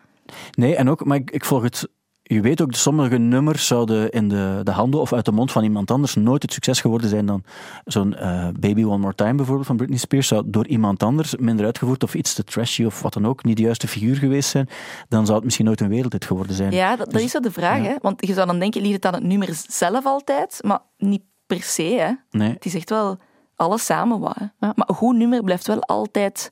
Nee, 0.51 0.75
en 0.75 0.89
ook, 0.89 1.05
maar 1.05 1.17
ik, 1.17 1.31
ik 1.31 1.45
volg 1.45 1.63
het. 1.63 1.87
Je 2.33 2.41
weet 2.41 2.61
ook, 2.61 2.73
sommige 2.73 3.17
nummers 3.17 3.67
zouden 3.67 4.09
in 4.09 4.29
de, 4.29 4.59
de 4.63 4.71
handen 4.71 4.99
of 5.01 5.13
uit 5.13 5.25
de 5.25 5.31
mond 5.31 5.51
van 5.51 5.63
iemand 5.63 5.91
anders 5.91 6.15
nooit 6.15 6.41
het 6.41 6.53
succes 6.53 6.81
geworden 6.81 7.09
zijn 7.09 7.25
dan 7.25 7.43
zo'n 7.85 8.15
eh, 8.15 8.47
Baby 8.59 8.83
One 8.83 8.97
More 8.97 9.15
Time 9.15 9.33
bijvoorbeeld 9.35 9.67
van 9.67 9.77
Britney 9.77 9.97
Spears. 9.97 10.27
Zou 10.27 10.43
door 10.45 10.67
iemand 10.67 11.03
anders 11.03 11.35
minder 11.35 11.65
uitgevoerd 11.65 12.03
of 12.03 12.13
iets 12.15 12.33
te 12.33 12.43
trashy 12.43 12.83
of 12.85 13.01
wat 13.01 13.13
dan 13.13 13.25
ook, 13.27 13.43
niet 13.43 13.57
de 13.57 13.63
juiste 13.63 13.87
figuur 13.87 14.15
geweest 14.15 14.49
zijn, 14.49 14.69
dan 15.09 15.23
zou 15.23 15.35
het 15.35 15.43
misschien 15.43 15.65
nooit 15.65 15.81
een 15.81 15.89
wereldhit 15.89 16.25
geworden 16.25 16.55
zijn. 16.55 16.71
Ja, 16.71 16.89
dat, 16.89 16.97
dat 16.97 17.11
Dus- 17.13 17.23
is 17.23 17.31
zo 17.31 17.39
de 17.39 17.51
vraag. 17.51 17.77
ja. 17.77 17.83
Hè? 17.83 17.95
Want 18.01 18.25
je 18.27 18.33
zou 18.33 18.47
dan 18.47 18.59
denken, 18.59 18.81
ligt 18.81 18.93
het 18.93 19.05
aan 19.05 19.13
het 19.13 19.23
nummer 19.23 19.49
zelf 19.67 20.05
altijd? 20.05 20.59
Maar 20.65 20.79
niet 20.97 21.23
per 21.45 21.61
se. 21.61 21.83
Hè? 21.83 22.11
Nee. 22.39 22.49
Het 22.53 22.65
is 22.65 22.75
echt 22.75 22.89
wel 22.89 23.17
alles 23.55 23.85
samen. 23.85 24.19
Maar 24.19 24.73
een 24.75 24.95
goed 24.95 25.15
nummer 25.15 25.43
blijft 25.43 25.67
wel 25.67 25.81
altijd 25.81 26.51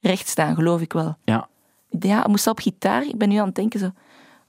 recht 0.00 0.28
staan, 0.28 0.54
geloof 0.54 0.80
ik 0.80 0.92
wel. 0.92 1.16
Ja. 1.24 1.48
Ja, 2.00 2.24
moest 2.28 2.46
op 2.46 2.58
gitaar? 2.60 3.06
Ik 3.06 3.18
ben 3.18 3.28
nu 3.28 3.36
aan 3.36 3.46
het 3.46 3.54
denken 3.54 3.80
zo... 3.80 3.90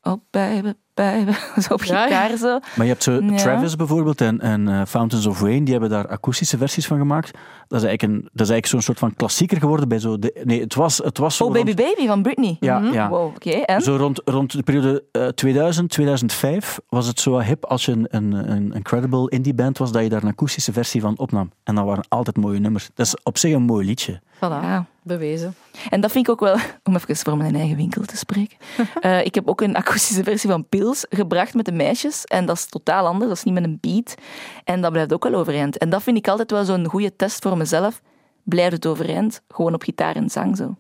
Oh, 0.05 0.21
baby, 0.31 0.71
baby. 0.93 1.31
Zo 1.67 1.73
op 1.73 1.83
Ja, 1.83 2.03
gitaar 2.03 2.37
zo. 2.37 2.59
Maar 2.75 2.85
je 2.85 2.91
hebt 2.91 3.03
zo 3.03 3.11
Ja. 3.21 3.35
Travis 3.35 3.75
bijvoorbeeld 3.75 4.21
en, 4.21 4.39
en 4.39 4.67
eh, 4.67 4.81
Fountains 4.87 5.25
of 5.25 5.39
Wayne, 5.39 5.61
die 5.63 5.71
hebben 5.71 5.89
daar 5.89 6.07
akoestische 6.07 6.57
versies 6.57 6.87
van 6.87 6.97
gemaakt. 6.97 7.31
Dat 7.67 7.81
is 7.81 7.87
eigenlijk, 7.87 8.01
een, 8.13 8.21
dat 8.21 8.47
is 8.47 8.51
eigenlijk 8.51 8.65
zo'n 8.65 8.81
soort 8.81 8.99
van 8.99 9.15
klassieker 9.15 9.57
geworden 9.59 9.87
bij 9.87 9.99
zo... 9.99 10.19
De, 10.19 10.41
nee, 10.43 10.61
het 10.61 10.75
was, 10.75 10.97
het 10.97 11.17
was 11.17 11.35
zo 11.37 11.43
Oh, 11.45 11.53
rond- 11.55 11.65
Baby 11.65 11.83
Baby 11.83 12.07
van 12.07 12.21
Britney. 12.21 12.57
Ja, 12.59 12.79
Mhm. 12.79 12.93
ja. 12.93 13.09
Wow, 13.09 13.25
oké. 13.35 13.81
Zo 13.81 13.95
rond, 13.95 14.21
rond 14.25 14.51
de 14.51 14.63
periode 14.63 15.03
eh, 15.11 15.27
2000, 15.27 15.89
2005 15.89 16.79
was 16.89 17.07
het 17.07 17.19
zo 17.19 17.39
hip 17.39 17.65
als 17.65 17.85
je 17.85 17.91
een, 17.91 18.07
een, 18.09 18.51
een 18.51 18.71
incredible 18.73 19.29
indie 19.29 19.53
band 19.53 19.77
was, 19.77 19.91
dat 19.91 20.03
je 20.03 20.09
daar 20.09 20.23
een 20.23 20.29
akoestische 20.29 20.73
versie 20.73 21.01
van 21.01 21.17
opnam. 21.17 21.51
En 21.63 21.75
dat 21.75 21.85
waren 21.85 22.05
altijd 22.09 22.37
mooie 22.37 22.59
nummers. 22.59 22.89
Dat 22.93 23.05
is 23.05 23.15
op 23.23 23.37
zich 23.37 23.53
een 23.53 23.61
mooi 23.61 23.85
liedje. 23.85 24.21
Voilà, 24.45 24.61
Ja. 24.63 24.85
bewezen. 25.01 25.55
En 25.89 26.01
dat 26.01 26.11
vind 26.11 26.25
ik 26.27 26.31
ook 26.31 26.39
wel, 26.39 26.55
om 26.83 26.95
even 26.95 27.15
voor 27.15 27.37
mijn 27.37 27.55
eigen 27.55 27.75
winkel 27.75 28.01
te 28.01 28.17
spreken. 28.17 28.57
Eh, 29.01 29.25
ik 29.25 29.35
heb 29.35 29.47
ook 29.47 29.61
een 29.61 29.75
akoestische 29.75 30.23
versie 30.23 30.49
van 30.49 30.67
Pils 30.69 31.05
gebracht 31.09 31.53
met 31.53 31.65
de 31.65 31.71
meisjes. 31.71 32.23
En 32.25 32.45
dat 32.45 32.55
is 32.55 32.65
totaal 32.65 33.05
anders, 33.07 33.27
dat 33.27 33.37
is 33.37 33.43
niet 33.43 33.53
met 33.53 33.63
een 33.63 33.77
beat. 33.81 34.15
En 34.63 34.81
dat 34.81 34.91
blijft 34.91 35.13
ook 35.13 35.23
wel 35.23 35.33
overeind. 35.35 35.77
En 35.77 35.89
dat 35.89 36.03
vind 36.03 36.17
ik 36.17 36.27
altijd 36.27 36.51
wel 36.51 36.63
zo'n 36.65 36.85
goede 36.87 37.15
test 37.15 37.43
voor 37.43 37.57
mezelf. 37.57 38.01
Blijft 38.43 38.71
het 38.71 38.85
overeind? 38.85 39.41
Gewoon 39.47 39.73
op 39.73 39.83
gitaar 39.83 40.15
en 40.15 40.29
zang 40.29 40.57
zo. 40.57 40.75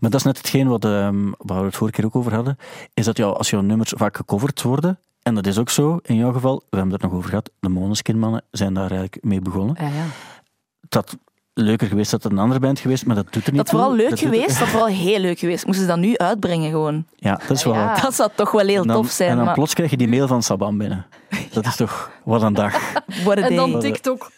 Maar 0.00 0.10
dat 0.10 0.14
is 0.14 0.22
net 0.22 0.36
hetgeen 0.36 0.68
wat, 0.68 0.84
ehm, 0.84 1.32
waar 1.38 1.58
we 1.60 1.64
het 1.66 1.76
vorige 1.76 1.96
keer 1.96 2.04
ook 2.04 2.16
over 2.16 2.34
hadden, 2.34 2.56
is 2.94 3.04
dat 3.04 3.16
jou, 3.16 3.36
als 3.36 3.50
jouw 3.50 3.60
nummers 3.60 3.92
vaak 3.96 4.16
gecoverd 4.16 4.62
worden, 4.62 4.98
en 5.22 5.34
dat 5.34 5.46
is 5.46 5.58
ook 5.58 5.70
zo 5.70 5.98
in 6.02 6.16
jouw 6.16 6.32
geval, 6.32 6.56
we 6.70 6.76
hebben 6.76 6.92
het 6.94 7.02
er 7.02 7.08
nog 7.08 7.16
over 7.16 7.28
gehad, 7.28 7.50
de 7.60 7.68
Måneskin-mannen 7.68 8.42
zijn 8.50 8.74
daar 8.74 8.90
eigenlijk 8.90 9.18
mee 9.24 9.40
begonnen. 9.40 9.76
Ja, 9.80 9.86
ja. 9.88 10.04
Dat 10.88 11.16
leuker 11.54 11.86
geweest 11.88 12.10
dat 12.10 12.22
het 12.22 12.32
een 12.32 12.38
andere 12.38 12.60
band 12.60 12.78
geweest, 12.80 13.06
maar 13.06 13.16
dat 13.16 13.26
doet 13.30 13.46
er 13.46 13.52
niet 13.52 13.60
Dat 13.60 13.70
vooral 13.70 13.88
toe. 13.88 13.96
leuk 13.96 14.08
doet 14.08 14.20
er- 14.20 14.26
geweest, 14.28 14.58
dat 14.58 14.68
vooral 14.68 14.86
heel 14.88 15.18
leuk 15.18 15.38
geweest. 15.38 15.66
Moesten 15.66 15.84
ze 15.84 15.90
dat 15.90 16.00
nu 16.00 16.16
uitbrengen 16.16 16.70
gewoon. 16.70 17.04
Ja, 17.16 17.40
dat 17.48 17.56
is 17.56 17.64
wel 17.64 17.74
Ja. 17.74 17.86
wat. 17.92 18.02
Dat 18.02 18.14
zou 18.14 18.30
toch 18.34 18.50
wel 18.50 18.66
heel 18.66 18.80
En 18.80 18.86
dan, 18.86 18.96
tof 19.02 19.10
zijn. 19.10 19.30
en 19.30 19.36
dan 19.36 19.44
maar 19.44 19.54
plots 19.54 19.74
krijg 19.74 19.90
je 19.90 19.96
die 19.96 20.08
mail 20.08 20.26
van 20.26 20.42
Saban 20.42 20.78
binnen. 20.78 21.06
Dat 21.52 21.66
is 21.66 21.76
toch 21.76 22.10
wat 22.24 22.42
een 22.42 22.54
dag. 22.54 22.72
what 23.24 23.38
a 23.38 23.42
En 23.48 23.56
dan 23.56 23.70
day. 23.72 23.80
TikTok. 23.80 24.30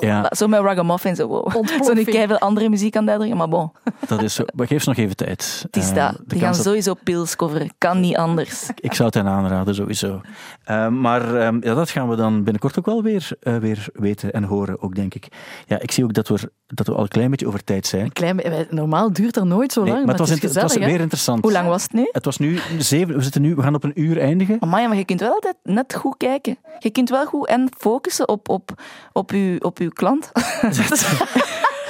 Ja, 0.00 0.26
Zo 0.36 0.46
met 0.46 0.60
Ragamuffin, 0.60 1.16
zo 1.16 1.26
wow. 1.26 1.44
Ontploffing. 1.44 1.84
Zo 1.88 1.92
nu 1.92 2.04
veel 2.04 2.38
andere 2.38 2.68
muziek 2.68 2.96
aan 2.96 3.08
uitdrukken, 3.08 3.38
maar 3.38 3.48
bon. 3.48 3.72
dat 4.06 4.22
is 4.22 4.34
zo. 4.34 4.44
Maar 4.54 4.66
geef 4.66 4.82
ze 4.82 4.88
nog 4.88 4.98
even 4.98 5.16
tijd. 5.16 5.60
Het 5.62 5.76
is 5.76 5.88
Eh, 5.90 5.94
dat. 5.94 6.18
Die 6.26 6.40
gaan 6.40 6.52
dat- 6.52 6.62
sowieso 6.62 6.94
Pils 7.04 7.36
coveren. 7.36 7.70
Kan 7.78 8.00
niet 8.00 8.16
anders. 8.16 8.68
Ik 8.74 8.92
zou 8.94 9.08
het 9.08 9.14
hen 9.16 9.26
aanraden, 9.26 9.74
sowieso. 9.74 10.20
Eh, 10.64 10.88
maar 10.88 11.34
ehm, 11.36 11.58
ja, 11.60 11.74
dat 11.74 11.90
gaan 11.90 12.08
we 12.08 12.16
dan 12.16 12.34
binnenkort 12.42 12.78
ook 12.78 12.86
wel 12.86 13.02
weer, 13.02 13.28
eh, 13.40 13.56
weer 13.56 13.86
weten 13.92 14.32
en 14.32 14.44
horen, 14.44 14.82
ook, 14.82 14.94
denk 14.94 15.14
ik. 15.14 15.26
Ja, 15.66 15.80
ik 15.80 15.90
zie 15.90 16.04
ook 16.04 16.12
dat 16.12 16.28
we, 16.28 16.50
dat 16.66 16.86
we 16.86 16.94
al 16.94 17.02
een 17.02 17.08
klein 17.08 17.30
beetje 17.30 17.46
over 17.46 17.64
tijd 17.64 17.86
zijn. 17.86 18.12
Klein, 18.12 18.40
normaal 18.70 19.12
duurt 19.12 19.34
dat 19.34 19.44
nooit 19.44 19.72
zo 19.72 19.80
lang, 19.80 19.90
Nee, 19.92 20.04
maar, 20.06 20.16
maar 20.16 20.28
het 20.28 20.40
was, 20.40 20.52
het 20.52 20.62
was 20.62 20.74
hè? 20.74 20.84
weer 20.86 21.00
interessant. 21.00 21.42
Hoe 21.42 21.52
lang 21.52 21.68
was 21.68 21.82
het 21.82 21.92
nu? 21.92 22.08
Het 22.12 22.24
was 22.24 22.38
nu 22.38 22.58
zeven, 22.78 23.14
we 23.16 23.22
zitten 23.22 23.42
nu, 23.42 23.54
we 23.54 23.62
gaan 23.62 23.74
op 23.74 23.84
een 23.84 24.00
uur 24.00 24.20
eindigen. 24.20 24.56
Amai, 24.60 24.88
maar 24.88 24.96
je 24.96 25.04
kunt 25.04 25.20
wel 25.20 25.32
altijd 25.32 25.56
net 25.62 25.94
goed 25.94 26.16
kijken. 26.26 26.58
Je 26.78 26.90
kunt 26.90 27.10
wel 27.10 27.26
goed 27.26 27.46
en 27.46 27.68
focussen 27.78 28.28
op, 28.28 28.48
op, 28.48 28.70
op, 29.12 29.30
uw, 29.30 29.56
op 29.58 29.78
uw 29.78 29.90
klant. 29.90 30.30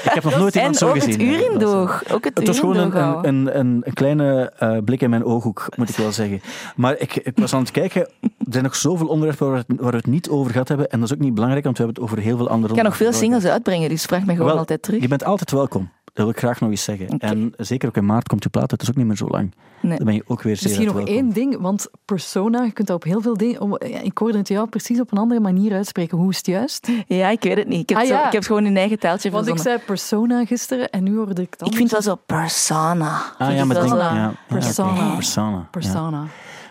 Ik 0.04 0.12
heb 0.12 0.24
nog 0.24 0.38
nooit 0.38 0.54
iemand 0.54 0.76
zo 0.76 0.88
ook 0.88 0.94
gezien. 0.94 1.32
het 1.32 1.52
is- 1.52 1.58
doog. 1.58 2.02
Ook 2.12 2.24
het, 2.24 2.38
Het 2.38 2.46
was 2.46 2.58
gewoon 2.58 2.76
een, 2.76 2.96
een, 3.28 3.58
een, 3.58 3.82
een 3.84 3.92
kleine 3.92 4.52
eh, 4.58 4.76
blik 4.84 5.00
in 5.00 5.10
mijn 5.10 5.24
ooghoek, 5.24 5.66
moet 5.76 5.88
ik 5.88 5.96
wel 5.96 6.12
zeggen. 6.12 6.40
Maar 6.76 6.98
ik, 6.98 7.16
ik 7.16 7.32
was 7.38 7.54
aan 7.54 7.60
het 7.60 7.70
kijken, 7.70 8.00
er 8.20 8.28
zijn 8.48 8.64
nog 8.64 8.76
zoveel 8.76 9.06
onderwerpen 9.06 9.46
waar 9.46 9.56
we, 9.56 9.64
het, 9.68 9.80
waar 9.80 9.90
we 9.90 9.96
het 9.96 10.06
niet 10.06 10.28
over 10.28 10.52
gehad 10.52 10.68
hebben. 10.68 10.88
En 10.88 11.00
dat 11.00 11.08
is 11.08 11.14
ook 11.14 11.22
niet 11.22 11.34
belangrijk, 11.34 11.64
want 11.64 11.78
we 11.78 11.84
hebben 11.84 12.02
het 12.02 12.12
over 12.12 12.24
heel 12.24 12.36
veel 12.36 12.48
andere 12.48 12.68
Ik 12.68 12.78
kan 12.78 12.88
nog 12.88 12.96
veel 12.96 13.12
singles 13.12 13.44
uitbrengen, 13.44 13.88
dus 13.88 14.04
vraag 14.04 14.24
me 14.24 14.32
gewoon 14.32 14.46
Wel, 14.46 14.58
altijd 14.58 14.82
terug. 14.82 15.00
Je 15.00 15.08
bent 15.08 15.24
altijd 15.24 15.50
welkom. 15.50 15.90
Dat 16.12 16.24
wil 16.24 16.34
ik 16.34 16.38
graag 16.38 16.60
nog 16.60 16.70
eens 16.70 16.84
zeggen. 16.84 17.18
En 17.18 17.52
zeker 17.56 17.88
ook 17.88 17.96
in 17.96 18.06
maart 18.06 18.28
komt 18.28 18.42
je 18.42 18.48
plaat, 18.48 18.70
het 18.70 18.82
is 18.82 18.88
ook 18.90 18.96
niet 18.96 19.06
meer 19.06 19.16
zo 19.16 19.28
lang. 19.28 19.54
Nee. 19.82 19.96
Dan 19.96 20.06
ben 20.06 20.14
je 20.14 20.22
ook 20.26 20.42
weer 20.42 20.56
zeer 20.56 20.64
Misschien 20.66 20.86
nog 20.86 20.94
welkom. 20.96 21.14
één 21.14 21.30
ding, 21.32 21.60
want 21.60 21.88
persona, 22.04 22.62
je 22.62 22.70
kunt 22.72 22.86
dat 22.86 22.96
op 22.96 23.04
heel 23.04 23.20
veel 23.20 23.36
dingen... 23.36 23.80
ik 24.04 24.18
hoorde 24.18 24.38
het 24.38 24.48
jou 24.48 24.68
precies 24.68 25.00
op 25.00 25.12
een 25.12 25.18
andere 25.18 25.40
manier 25.40 25.72
uitspreken. 25.72 26.18
Hoe 26.18 26.30
is 26.30 26.36
het 26.36 26.46
juist? 26.46 26.88
Ja, 27.06 27.28
ik 27.28 27.42
weet 27.42 27.56
het 27.56 27.68
niet. 27.68 27.80
Ik 27.80 27.88
heb, 27.88 27.98
Ah, 27.98 28.04
zo- 28.06 28.12
ja. 28.12 28.26
ik 28.26 28.32
heb 28.32 28.42
gewoon 28.42 28.64
een 28.64 28.76
eigen 28.76 28.98
taaltje 28.98 29.30
Want 29.30 29.46
ik 29.46 29.58
zei 29.58 29.78
persona 29.78 30.44
gisteren 30.44 30.90
en 30.90 31.02
nu 31.02 31.16
hoorde 31.16 31.42
ik 31.42 31.54
het 31.58 31.68
Ik 31.68 31.76
vind 31.76 31.90
wel 31.90 32.02
zo 32.02 32.14
persona. 32.26 33.22
Ah 33.38 33.54
ja, 33.54 33.64
maar 33.64 33.74
dat 33.76 33.84
denk, 33.88 33.98
ja, 34.00 34.34
Persona. 34.48 35.14
persona. 35.14 35.56
ja. 35.56 35.68
persona. 35.70 36.24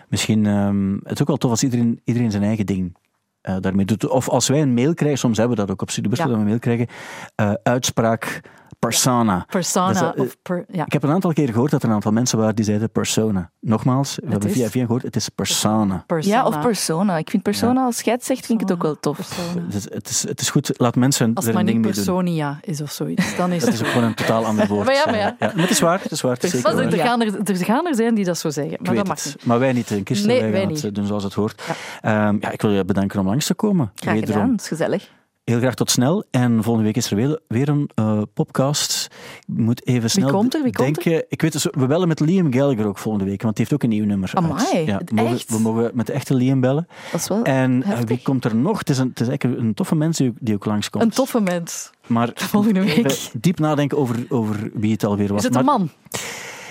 Misschien, 0.08 0.46
ehm, 0.46 0.92
het 1.02 1.12
is 1.12 1.20
ook 1.20 1.26
wel 1.28 1.36
tof 1.36 1.50
als 1.50 1.62
iedereen, 1.62 2.00
iedereen 2.04 2.30
zijn 2.30 2.42
eigen 2.42 2.66
ding 2.66 2.96
eh, 3.40 3.56
daarmee 3.60 3.84
doet. 3.84 4.08
Of 4.08 4.28
als 4.28 4.48
wij 4.48 4.62
een 4.62 4.74
mail 4.74 4.94
krijgen, 4.94 5.18
soms 5.18 5.36
hebben 5.38 5.56
we 5.56 5.62
dat 5.62 5.72
ook 5.72 5.82
op 5.82 5.90
Studiobus, 5.90 6.18
Ja. 6.18 6.24
dat 6.24 6.34
we 6.34 6.40
een 6.40 6.46
mail 6.46 6.58
krijgen, 6.58 6.86
eh, 7.34 7.52
uitspraak 7.62 8.40
persona. 8.78 9.44
Persona. 9.48 9.92
Dat, 10.00 10.14
eh, 10.14 10.22
of 10.22 10.36
per, 10.42 10.64
ja. 10.68 10.84
Ik 10.86 10.92
heb 10.92 11.02
een 11.02 11.10
aantal 11.10 11.32
keer 11.32 11.48
gehoord 11.48 11.70
dat 11.70 11.82
er 11.82 11.88
een 11.88 11.94
aantal 11.94 12.12
mensen 12.12 12.38
waren 12.38 12.54
die 12.56 12.64
zeiden 12.64 12.90
persona. 12.90 13.50
Nogmaals, 13.60 14.14
we 14.22 14.30
hebben 14.30 14.48
is- 14.48 14.54
via 14.54 14.68
via 14.68 14.84
gehoord, 14.84 15.02
het 15.02 15.16
is 15.16 15.28
persona. 15.28 16.04
persona. 16.06 16.34
Ja, 16.36 16.46
of 16.46 16.60
persona. 16.60 17.16
Ik 17.16 17.30
vind 17.30 17.42
persona, 17.42 17.84
als 17.84 18.00
jij 18.00 18.12
het 18.14 18.24
zegt, 18.24 18.46
vind 18.46 18.60
ik 18.60 18.68
het 18.68 18.76
ook 18.76 18.82
wel 18.82 18.96
tof. 19.00 19.18
Het 19.66 19.74
is, 19.74 19.84
het, 19.90 20.08
is, 20.08 20.22
het 20.28 20.40
is 20.40 20.50
goed, 20.50 20.70
laat 20.76 20.96
mensen 20.96 21.34
Als 21.34 21.44
er 21.46 21.50
het 21.50 21.58
een 21.60 21.64
maar 21.64 21.64
ding 21.64 21.76
niet 21.76 21.96
mee 21.96 22.04
doen. 22.04 22.14
personia 22.14 22.58
is 22.62 22.80
of 22.80 22.90
zoiets, 22.90 23.36
dan 23.36 23.52
is 23.52 23.60
Dat 23.64 23.72
het... 23.72 23.80
is 23.80 23.86
ook 23.86 23.92
gewoon 23.92 24.08
een 24.08 24.14
totaal 24.14 24.44
ander 24.44 24.66
woord. 24.66 24.86
Maar 24.86 24.94
ja, 24.94 25.04
maar 25.06 25.18
ja. 25.18 25.36
maar 25.38 25.52
het 25.56 25.70
is 25.70 25.80
waar, 25.80 26.00
het 26.02 26.10
is 26.12 26.20
waar. 26.20 26.32
Het 26.34 26.44
is 26.44 26.50
zeker 26.50 26.74
Maar 26.74 26.78
er, 26.84 26.90
waar. 26.90 26.98
er 26.98 27.06
gaan 27.06 27.20
er, 27.22 27.50
er 27.50 27.56
gaan 27.64 27.86
er 27.86 27.94
zijn 27.94 28.14
die 28.14 28.24
dat 28.24 28.38
zo 28.38 28.50
zeggen, 28.50 28.72
Ik 28.74 28.86
maar 28.86 28.94
dat 28.94 29.06
mag 29.06 29.24
het. 29.24 29.34
niet. 29.36 29.44
Maar 29.46 29.58
wij 29.58 29.72
niet. 29.72 29.90
In 29.90 30.02
Kirsten, 30.02 30.28
Nee, 30.28 30.40
wij 30.40 30.50
wij 30.50 30.60
gaan 30.60 30.68
niet. 30.68 30.76
het 30.82 30.86
eh, 30.90 30.94
doen 30.94 31.06
zoals 31.06 31.24
het 31.24 31.34
hoort. 31.34 31.62
Ja. 32.02 32.34
ja, 32.40 32.50
ik 32.50 32.62
wil 32.62 32.70
je 32.70 32.84
bedanken 32.84 33.20
om 33.20 33.26
langs 33.26 33.46
te 33.46 33.54
komen. 33.54 33.90
Graag 33.94 34.18
gedaan, 34.18 34.50
dat 34.50 34.60
is 34.60 34.68
gezellig. 34.68 35.10
Heel 35.44 35.58
graag 35.58 35.74
tot 35.74 35.90
snel. 35.90 36.24
En 36.30 36.62
volgende 36.62 36.86
week 36.86 36.96
is 36.96 37.10
er 37.10 37.16
weer, 37.16 37.40
weer 37.48 37.68
een 37.68 37.90
eh, 37.94 38.22
podcast. 38.34 39.08
Ik 39.46 39.58
moet 39.58 39.86
even 39.86 40.10
snel 40.10 40.30
komt 40.30 40.54
er? 40.54 40.62
Wie 40.62 40.72
komt 40.72 40.96
er? 40.96 41.02
denken. 41.02 41.24
Ik 41.28 41.42
weet 41.42 41.52
dus, 41.52 41.66
we 41.70 41.86
bellen 41.86 42.08
met 42.08 42.20
Liam 42.20 42.52
Gallagher 42.52 42.86
ook 42.86 42.98
volgende 42.98 43.26
week, 43.26 43.42
want 43.42 43.56
die 43.56 43.64
heeft 43.64 43.82
ook 43.82 43.90
een 43.90 43.96
nieuw 43.96 44.06
nummer. 44.06 44.30
uit. 44.34 44.44
Amai, 44.44 44.86
ja, 44.86 44.98
het 44.98 45.10
we, 45.10 45.14
mogen, 45.14 45.34
echt? 45.34 45.50
we 45.50 45.58
mogen 45.58 45.90
met 45.94 46.06
de 46.06 46.12
echte 46.12 46.34
Liam 46.34 46.60
bellen. 46.60 46.86
Dat 47.12 47.20
is 47.20 47.28
wel... 47.28 47.42
En 47.42 47.82
eh, 47.82 47.88
heftig. 47.88 48.08
wie 48.08 48.22
komt 48.22 48.44
er 48.44 48.56
nog? 48.56 48.78
Het 48.78 48.90
is, 48.90 48.98
een, 48.98 49.08
het 49.08 49.20
is 49.20 49.28
eigenlijk 49.28 49.60
een 49.60 49.74
toffe 49.74 49.94
mens 49.94 50.16
die 50.16 50.28
ook, 50.28 50.36
die 50.40 50.54
ook 50.54 50.64
langskomt. 50.64 51.04
Een 51.04 51.10
toffe 51.10 51.40
mens. 51.40 51.90
Maar 52.06 52.30
Volgende 52.34 52.80
week. 52.80 52.96
even 52.96 53.40
diep 53.40 53.58
nadenken 53.58 53.98
over, 53.98 54.26
over 54.28 54.70
wie 54.74 54.92
het 54.92 55.04
alweer 55.04 55.28
was. 55.28 55.38
Is 55.38 55.44
het 55.44 55.54
een 55.54 55.64
Maar 55.64 55.78
man? 55.78 55.90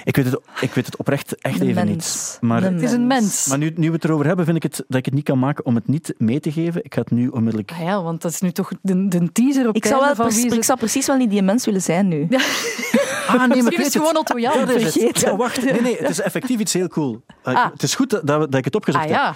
Ik 0.04 0.16
weet 0.16 0.26
het, 0.26 0.39
ik 0.62 0.72
weet 0.74 0.86
het 0.86 0.97
oprecht 0.97 1.36
echt 1.36 1.60
De 1.60 1.66
even 1.66 1.86
mens. 1.86 1.89
niet. 1.89 2.38
Maar, 2.49 2.62
Het 2.64 2.82
is 2.82 2.91
een 2.91 3.08
mens. 3.08 3.47
maar 3.47 3.58
nu, 3.58 3.72
nu 3.76 3.88
we 3.88 3.93
het 3.95 4.04
erover 4.04 4.26
hebben, 4.26 4.45
vind 4.45 4.58
ik 4.58 4.64
het 4.64 4.84
dat 4.88 4.97
ik 4.97 5.06
het 5.06 5.14
niet 5.14 5.24
kan 5.24 5.39
maken 5.39 5.66
om 5.66 5.76
het 5.76 5.88
niet 5.88 6.14
mee 6.18 6.39
te 6.39 6.52
geven. 6.52 6.84
Ik 6.84 6.93
ga 6.93 7.02
het 7.02 7.12
nu 7.12 7.28
onmiddellijk... 7.28 7.72
Ah 7.72 7.80
ja, 7.80 8.02
want 8.04 8.22
dat 8.22 8.32
is 8.32 8.41
nu 8.41 8.52
toch 8.52 8.72
de, 8.82 9.08
de 9.08 9.32
teaser 9.32 9.68
op 9.68 9.76
Ik 9.76 9.84
het 9.84 9.91
zou, 9.91 10.06
wel 10.06 10.16
van 10.16 10.26
precies, 10.26 10.36
wie 10.36 10.45
is 10.45 10.52
ik 10.52 10.58
het- 10.58 10.66
zou 10.68 10.78
precies 10.80 11.08
wel 11.08 11.18
niet 11.18 11.30
die 11.30 11.41
mens 11.41 11.66
willen 11.66 11.82
zijn 11.82 12.08
nu. 12.08 12.28
Ah, 13.28 13.38
nee, 13.39 13.47
Misschien 13.47 13.66
ik 13.66 13.72
is 13.72 13.78
weet 13.78 13.93
het 13.93 13.95
gewoon 14.04 14.18
Otto 14.18 14.39
Jan. 14.39 14.58
Dat 14.66 14.70
is 14.70 14.84
het. 14.84 14.91
vergeten. 14.93 15.30
Ja, 15.32 15.36
wacht. 15.38 15.64
Nee, 15.64 15.82
nee, 15.82 15.97
het 15.97 16.10
is 16.10 16.22
effectief 16.22 16.60
iets 16.60 16.74
heel 16.74 16.88
cool. 16.88 17.24
Uh, 17.47 17.56
Ah. 17.56 17.72
Het 17.72 17.84
is 17.84 17.95
goed 17.95 18.10
dat, 18.10 18.28
dat, 18.28 18.56
ik 18.56 18.66
het 18.66 18.76
opgezocht 18.76 19.04
Ah 19.04 19.10
heb. 19.10 19.20
ja, 19.20 19.36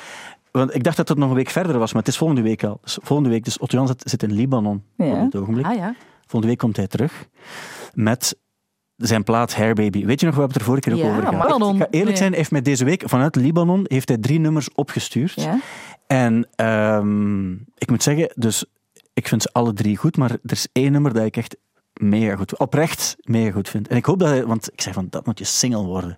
Want 0.52 0.76
ik 0.76 0.84
dacht 0.84 0.98
dat 0.98 1.08
het 1.08 1.18
nog 1.18 1.30
een 1.30 1.36
week 1.36 1.50
verder 1.50 1.78
was, 1.80 1.94
maar 1.94 2.02
het 2.02 2.12
is 2.12 2.18
volgende 2.18 2.42
week 2.42 2.64
al. 2.64 2.80
Dus 2.84 2.98
volgende 3.02 3.32
week, 3.32 3.44
dus 3.44 3.58
Otto 3.58 3.78
Jan 3.78 3.96
zit, 4.00 4.24
in 4.24 4.34
Libanon 4.34 4.84
Ja. 4.98 5.06
op 5.06 5.32
het 5.32 5.42
ogenblik. 5.42 5.66
ah 5.66 5.76
ja. 5.76 5.96
Volgende 6.22 6.48
week 6.48 6.58
komt 6.58 6.76
hij 6.78 6.88
terug 6.88 7.26
met 7.94 8.38
zijn 8.98 9.24
plaat 9.24 9.56
Hair 9.56 9.74
Baby. 9.74 10.06
Weet 10.06 10.20
je 10.20 10.26
nog, 10.26 10.36
we 10.36 10.42
hebben 10.42 10.58
het 10.58 10.68
er 10.68 10.74
vorige 10.74 10.82
keer 10.90 10.94
ook 10.94 11.00
Ja, 11.00 11.10
over 11.18 11.28
gehad. 11.28 11.44
Libanon. 11.44 11.76
Ik 11.76 11.82
ga 11.82 11.88
eerlijk 11.90 12.18
zijn, 12.18 12.30
hij 12.30 12.38
heeft 12.38 12.52
mij 12.52 12.62
deze 12.62 12.86
week 12.86 13.04
vanuit 13.06 13.36
Libanon 13.36 13.86
heeft 13.88 14.08
hij 14.08 14.18
drie 14.18 14.40
nummers 14.40 14.70
opgestuurd. 14.74 15.34
Ja? 15.42 15.60
En 16.08 16.48
ehm, 16.56 17.52
ik 17.54 17.90
moet 17.90 18.04
zeggen, 18.04 18.32
dus 18.36 18.66
ik 19.14 19.28
vind 19.28 19.42
ze 19.42 19.50
alle 19.52 19.74
drie 19.74 19.98
goed, 19.98 20.18
maar 20.18 20.32
er 20.32 20.40
is 20.52 20.68
één 20.72 20.92
nummer 20.92 21.14
dat 21.14 21.26
ik 21.26 21.38
echt 21.38 21.56
mega 21.94 22.36
goed, 22.36 22.58
oprecht 22.60 23.16
mega 23.22 23.52
goed 23.52 23.70
vind. 23.70 23.88
En 23.88 23.96
ik 23.98 24.06
hoop 24.06 24.20
dat 24.20 24.28
hij, 24.30 24.46
want 24.46 24.70
ik 24.74 24.82
zei 24.82 24.94
van, 24.94 25.08
dat 25.10 25.26
moet 25.26 25.40
je 25.40 25.46
single 25.46 25.84
worden. 25.84 26.18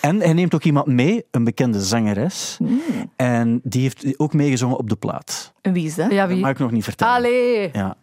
En 0.00 0.20
hij 0.20 0.32
neemt 0.32 0.54
ook 0.54 0.64
iemand 0.64 0.86
mee, 0.86 1.24
een 1.30 1.44
bekende 1.44 1.80
zangeres, 1.80 2.56
Mm. 2.62 2.80
en 3.16 3.60
die 3.64 3.82
heeft 3.82 4.18
ook 4.18 4.32
meegezongen 4.32 4.76
op 4.78 4.88
de 4.88 4.96
plaat. 4.96 5.52
En 5.60 5.72
wie 5.72 5.86
is 5.86 5.94
dat? 5.94 6.10
Ja, 6.10 6.20
Dat 6.20 6.32
wie? 6.32 6.40
mag 6.40 6.50
ik 6.50 6.58
nog 6.58 6.70
niet 6.70 6.84
vertellen. 6.84 7.14
Allee. 7.14 7.70
Ja. 7.72 7.96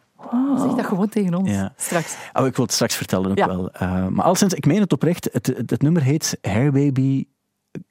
Zeg 0.57 0.72
dat 0.72 0.86
gewoon 0.86 1.09
tegen 1.09 1.34
ons. 1.34 1.49
Ja. 1.49 1.74
Straks. 1.76 2.15
Oh, 2.34 2.45
ik 2.45 2.55
wil 2.55 2.65
het 2.65 2.74
straks 2.74 2.95
vertellen 2.95 3.32
ook 3.32 3.38
Ja. 3.38 3.47
wel. 3.47 3.70
Uh, 3.82 4.07
maar 4.07 4.26
al 4.26 4.36
sinds, 4.36 4.53
ik 4.53 4.65
meen 4.65 4.80
het 4.82 4.93
oprecht, 4.93 5.30
het, 5.32 5.47
het, 5.47 5.70
het 5.70 5.82
nummer 5.82 6.01
heet 6.01 6.38
Hair 6.41 6.72
Baby... 6.72 7.26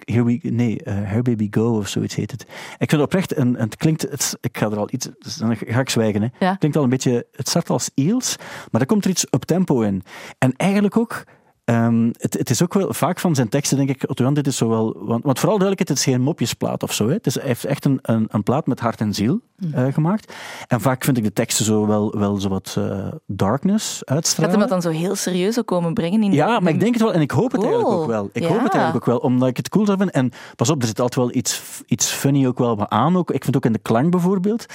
Here 0.04 0.24
we, 0.24 0.38
nee, 0.42 0.80
uh, 0.84 0.94
Hair 0.94 1.22
Baby 1.22 1.48
Go 1.50 1.76
of 1.76 1.88
zoiets 1.88 2.14
heet 2.14 2.30
het. 2.30 2.42
Ik 2.42 2.76
vind 2.78 2.90
het 2.90 3.00
oprecht, 3.00 3.32
en, 3.32 3.56
het 3.56 3.76
klinkt, 3.76 4.02
het, 4.02 4.36
ik 4.40 4.58
ga 4.58 4.66
er 4.70 4.78
al 4.78 4.88
iets, 4.90 5.08
dus 5.18 5.36
dan 5.36 5.56
ga 5.56 5.80
ik 5.80 5.90
zwijgen. 5.90 6.22
Hè. 6.22 6.28
Ja. 6.38 6.48
Het 6.50 6.58
klinkt 6.58 6.76
al 6.76 6.82
een 6.82 6.88
beetje, 6.88 7.26
het 7.32 7.48
start 7.48 7.70
als 7.70 7.90
eels, 7.94 8.36
maar 8.38 8.80
dan 8.80 8.86
komt 8.86 9.04
er 9.04 9.10
iets 9.10 9.26
up 9.30 9.42
tempo 9.42 9.80
in. 9.80 10.02
En 10.38 10.52
eigenlijk 10.56 10.96
ook, 10.96 11.24
um, 11.70 12.12
het, 12.18 12.34
het, 12.34 12.50
is 12.50 12.62
ook 12.62 12.74
wel 12.74 12.92
vaak 12.92 13.20
van 13.20 13.34
zijn 13.34 13.48
teksten, 13.48 13.76
denk 13.76 13.88
ik, 13.88 14.10
Otto 14.10 14.32
dit 14.32 14.46
is 14.46 14.56
zo 14.56 14.68
wel, 14.68 14.84
want, 14.84 15.24
want 15.24 15.38
vooral 15.38 15.58
duidelijkheid, 15.58 15.88
het 15.88 15.98
is 15.98 16.14
geen 16.14 16.22
mopjesplaat 16.22 16.82
of 16.82 16.92
zo. 16.92 17.06
Hè. 17.06 17.12
Het 17.12 17.26
is, 17.26 17.34
hij 17.34 17.46
heeft 17.46 17.64
echt 17.64 17.84
een, 17.84 17.98
een, 18.02 18.26
een 18.30 18.42
plaat 18.42 18.66
met 18.66 18.80
hart 18.80 19.00
en 19.00 19.14
ziel 19.14 19.40
uh, 19.74 19.92
gemaakt. 19.92 20.32
En 20.66 20.80
vaak 20.80 21.04
vind 21.04 21.16
ik 21.16 21.24
de 21.24 21.32
teksten 21.32 21.64
zo 21.64 21.86
wel, 21.86 22.18
wel 22.18 22.36
zo 22.36 22.48
wat 22.48 22.76
uh, 22.78 23.06
darkness 23.26 24.04
uitstralen. 24.04 24.50
Gaat 24.50 24.60
hem 24.60 24.70
dat 24.70 24.82
dan 24.82 24.92
zo 24.92 24.98
heel 24.98 25.14
serieus 25.14 25.58
ook 25.58 25.66
komen 25.66 25.94
brengen? 25.94 26.22
In 26.22 26.32
ja, 26.32 26.60
maar 26.60 26.72
ik 26.72 26.80
denk 26.80 26.92
het 26.92 27.02
wel. 27.02 27.12
En 27.12 27.20
ik 27.20 27.30
hoop 27.30 27.52
het 27.52 27.60
Cool. 27.60 27.72
eigenlijk 27.72 28.00
ook 28.00 28.06
wel. 28.06 28.28
Ik 28.32 28.42
Ja. 28.42 28.48
hoop 28.48 28.62
het 28.62 28.74
eigenlijk 28.74 29.08
ook 29.08 29.14
wel, 29.14 29.30
omdat 29.30 29.48
ik 29.48 29.56
het 29.56 29.68
cool 29.68 29.86
zou 29.86 29.96
vinden. 29.96 30.14
En 30.14 30.32
pas 30.56 30.70
op, 30.70 30.80
er 30.80 30.86
zit 30.86 31.00
altijd 31.00 31.26
wel 31.26 31.36
iets, 31.36 31.62
iets 31.86 32.06
funny 32.06 32.46
ook 32.46 32.58
wel 32.58 32.90
aan. 32.90 33.16
Ook. 33.16 33.30
Ik 33.30 33.44
vind 33.44 33.46
het 33.46 33.56
ook 33.56 33.64
in 33.64 33.72
de 33.72 33.78
klank 33.78 34.10
bijvoorbeeld. 34.10 34.66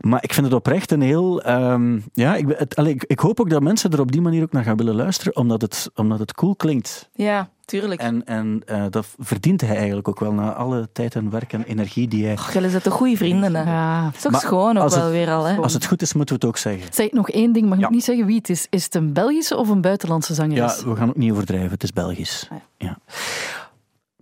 Maar 0.00 0.22
ik 0.22 0.34
vind 0.34 0.46
het 0.46 0.54
oprecht 0.54 0.90
een 0.90 1.02
heel... 1.02 1.48
Um, 1.48 2.04
ja, 2.12 2.34
ik, 2.36 2.46
het, 2.56 2.76
allee, 2.76 2.94
ik, 2.94 3.04
ik, 3.06 3.18
hoop 3.18 3.40
ook 3.40 3.50
dat 3.50 3.62
mensen 3.62 3.90
er 3.90 4.00
op 4.00 4.12
die 4.12 4.20
manier 4.20 4.42
ook 4.42 4.52
naar 4.52 4.64
gaan 4.64 4.76
willen 4.76 4.94
luisteren, 4.94 5.36
omdat 5.36 5.62
het, 5.62 5.90
omdat 5.94 6.18
het 6.22 6.34
cool 6.34 6.56
klinkt. 6.56 7.08
Ja, 7.14 7.48
tuurlijk. 7.64 8.00
En, 8.00 8.24
en 8.24 8.62
uh, 8.66 8.84
dat 8.90 9.06
verdient 9.18 9.60
hij 9.60 9.76
eigenlijk 9.76 10.08
ook 10.08 10.20
wel, 10.20 10.32
na 10.32 10.52
alle 10.52 10.88
tijd 10.92 11.14
en 11.14 11.30
werk 11.30 11.52
en 11.52 11.64
energie 11.64 12.08
die 12.08 12.24
hij... 12.24 12.32
Och, 12.32 12.52
jullie 12.52 12.70
zijn 12.70 12.82
toch 12.82 12.94
goede 12.94 13.16
vrienden, 13.16 13.54
hè? 13.54 13.62
Ja. 13.72 14.04
Dat 14.04 14.14
is 14.14 14.20
toch 14.20 14.32
Maar 14.32 14.40
schoon 14.40 14.78
ook 14.78 14.88
wel 14.90 15.02
het- 15.02 15.10
weer 15.12 15.30
al, 15.30 15.44
hè? 15.44 15.56
Als 15.56 15.72
het 15.72 15.86
goed 15.86 16.02
is, 16.02 16.12
moeten 16.12 16.34
we 16.34 16.40
het 16.40 16.50
ook 16.50 16.58
zeggen. 16.58 16.94
Zeg 16.94 17.10
nog 17.12 17.30
één 17.30 17.52
ding, 17.52 17.68
mag 17.68 17.78
Ja. 17.78 17.84
ik 17.86 17.90
niet 17.90 18.04
zeggen 18.04 18.26
wie 18.26 18.36
het 18.36 18.48
is. 18.50 18.66
Is 18.70 18.84
het 18.84 18.94
een 18.94 19.12
Belgische 19.12 19.56
of 19.56 19.68
een 19.68 19.80
buitenlandse 19.80 20.32
Ja, 20.34 20.38
zangeres? 20.38 20.82
we 20.84 20.96
gaan 20.96 21.08
ook 21.08 21.16
niet 21.16 21.32
overdrijven. 21.32 21.70
Het 21.70 21.82
is 21.82 21.92
Belgisch. 21.92 22.48
Ah, 22.50 22.58
Ja. 22.78 22.98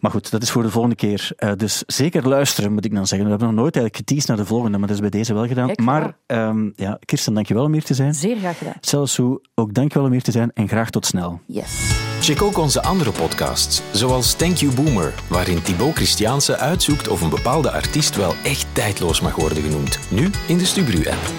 Maar 0.00 0.10
goed, 0.10 0.30
dat 0.30 0.42
is 0.42 0.50
voor 0.50 0.62
de 0.62 0.70
volgende 0.70 0.96
keer. 0.96 1.30
Uh, 1.38 1.52
dus 1.56 1.82
zeker 1.86 2.28
luisteren, 2.28 2.72
moet 2.72 2.84
ik 2.84 2.94
dan 2.94 3.06
zeggen. 3.06 3.24
We 3.24 3.30
hebben 3.30 3.48
nog 3.48 3.58
nooit 3.58 3.76
eigenlijk 3.76 3.96
geteased 3.96 4.28
naar 4.28 4.36
de 4.36 4.44
volgende, 4.44 4.78
maar 4.78 4.86
dat 4.86 4.96
is 4.96 5.02
bij 5.02 5.10
deze 5.10 5.34
wel 5.34 5.46
gedaan. 5.46 5.66
Kijk, 5.66 5.80
maar 5.80 6.16
um, 6.26 6.72
ja, 6.76 6.98
Kirsten, 7.04 7.34
dankjewel 7.34 7.64
om 7.64 7.72
hier 7.72 7.84
te 7.84 7.94
zijn. 7.94 8.14
Zeer 8.14 8.36
graag 8.36 8.58
gedaan. 8.58 8.74
Celso, 8.80 9.40
ook 9.54 9.74
dankjewel 9.74 10.06
om 10.06 10.12
hier 10.12 10.22
te 10.22 10.30
zijn 10.30 10.50
en 10.54 10.68
graag 10.68 10.90
tot 10.90 11.06
snel. 11.06 11.40
Yes. 11.46 11.98
Check 12.20 12.42
ook 12.42 12.58
onze 12.58 12.82
andere 12.82 13.10
podcasts, 13.10 13.82
zoals 13.92 14.34
Thank 14.34 14.56
You 14.56 14.74
Boomer, 14.74 15.14
waarin 15.28 15.62
Thibaut 15.62 15.94
Christiaanse 15.94 16.56
uitzoekt 16.56 17.08
of 17.08 17.20
een 17.20 17.30
bepaalde 17.30 17.70
artiest 17.70 18.16
wel 18.16 18.34
echt 18.44 18.66
tijdloos 18.72 19.20
mag 19.20 19.34
worden 19.34 19.62
genoemd. 19.62 19.98
Nu 20.10 20.30
in 20.46 20.58
de 20.58 20.64
Stubru-app. 20.64 21.32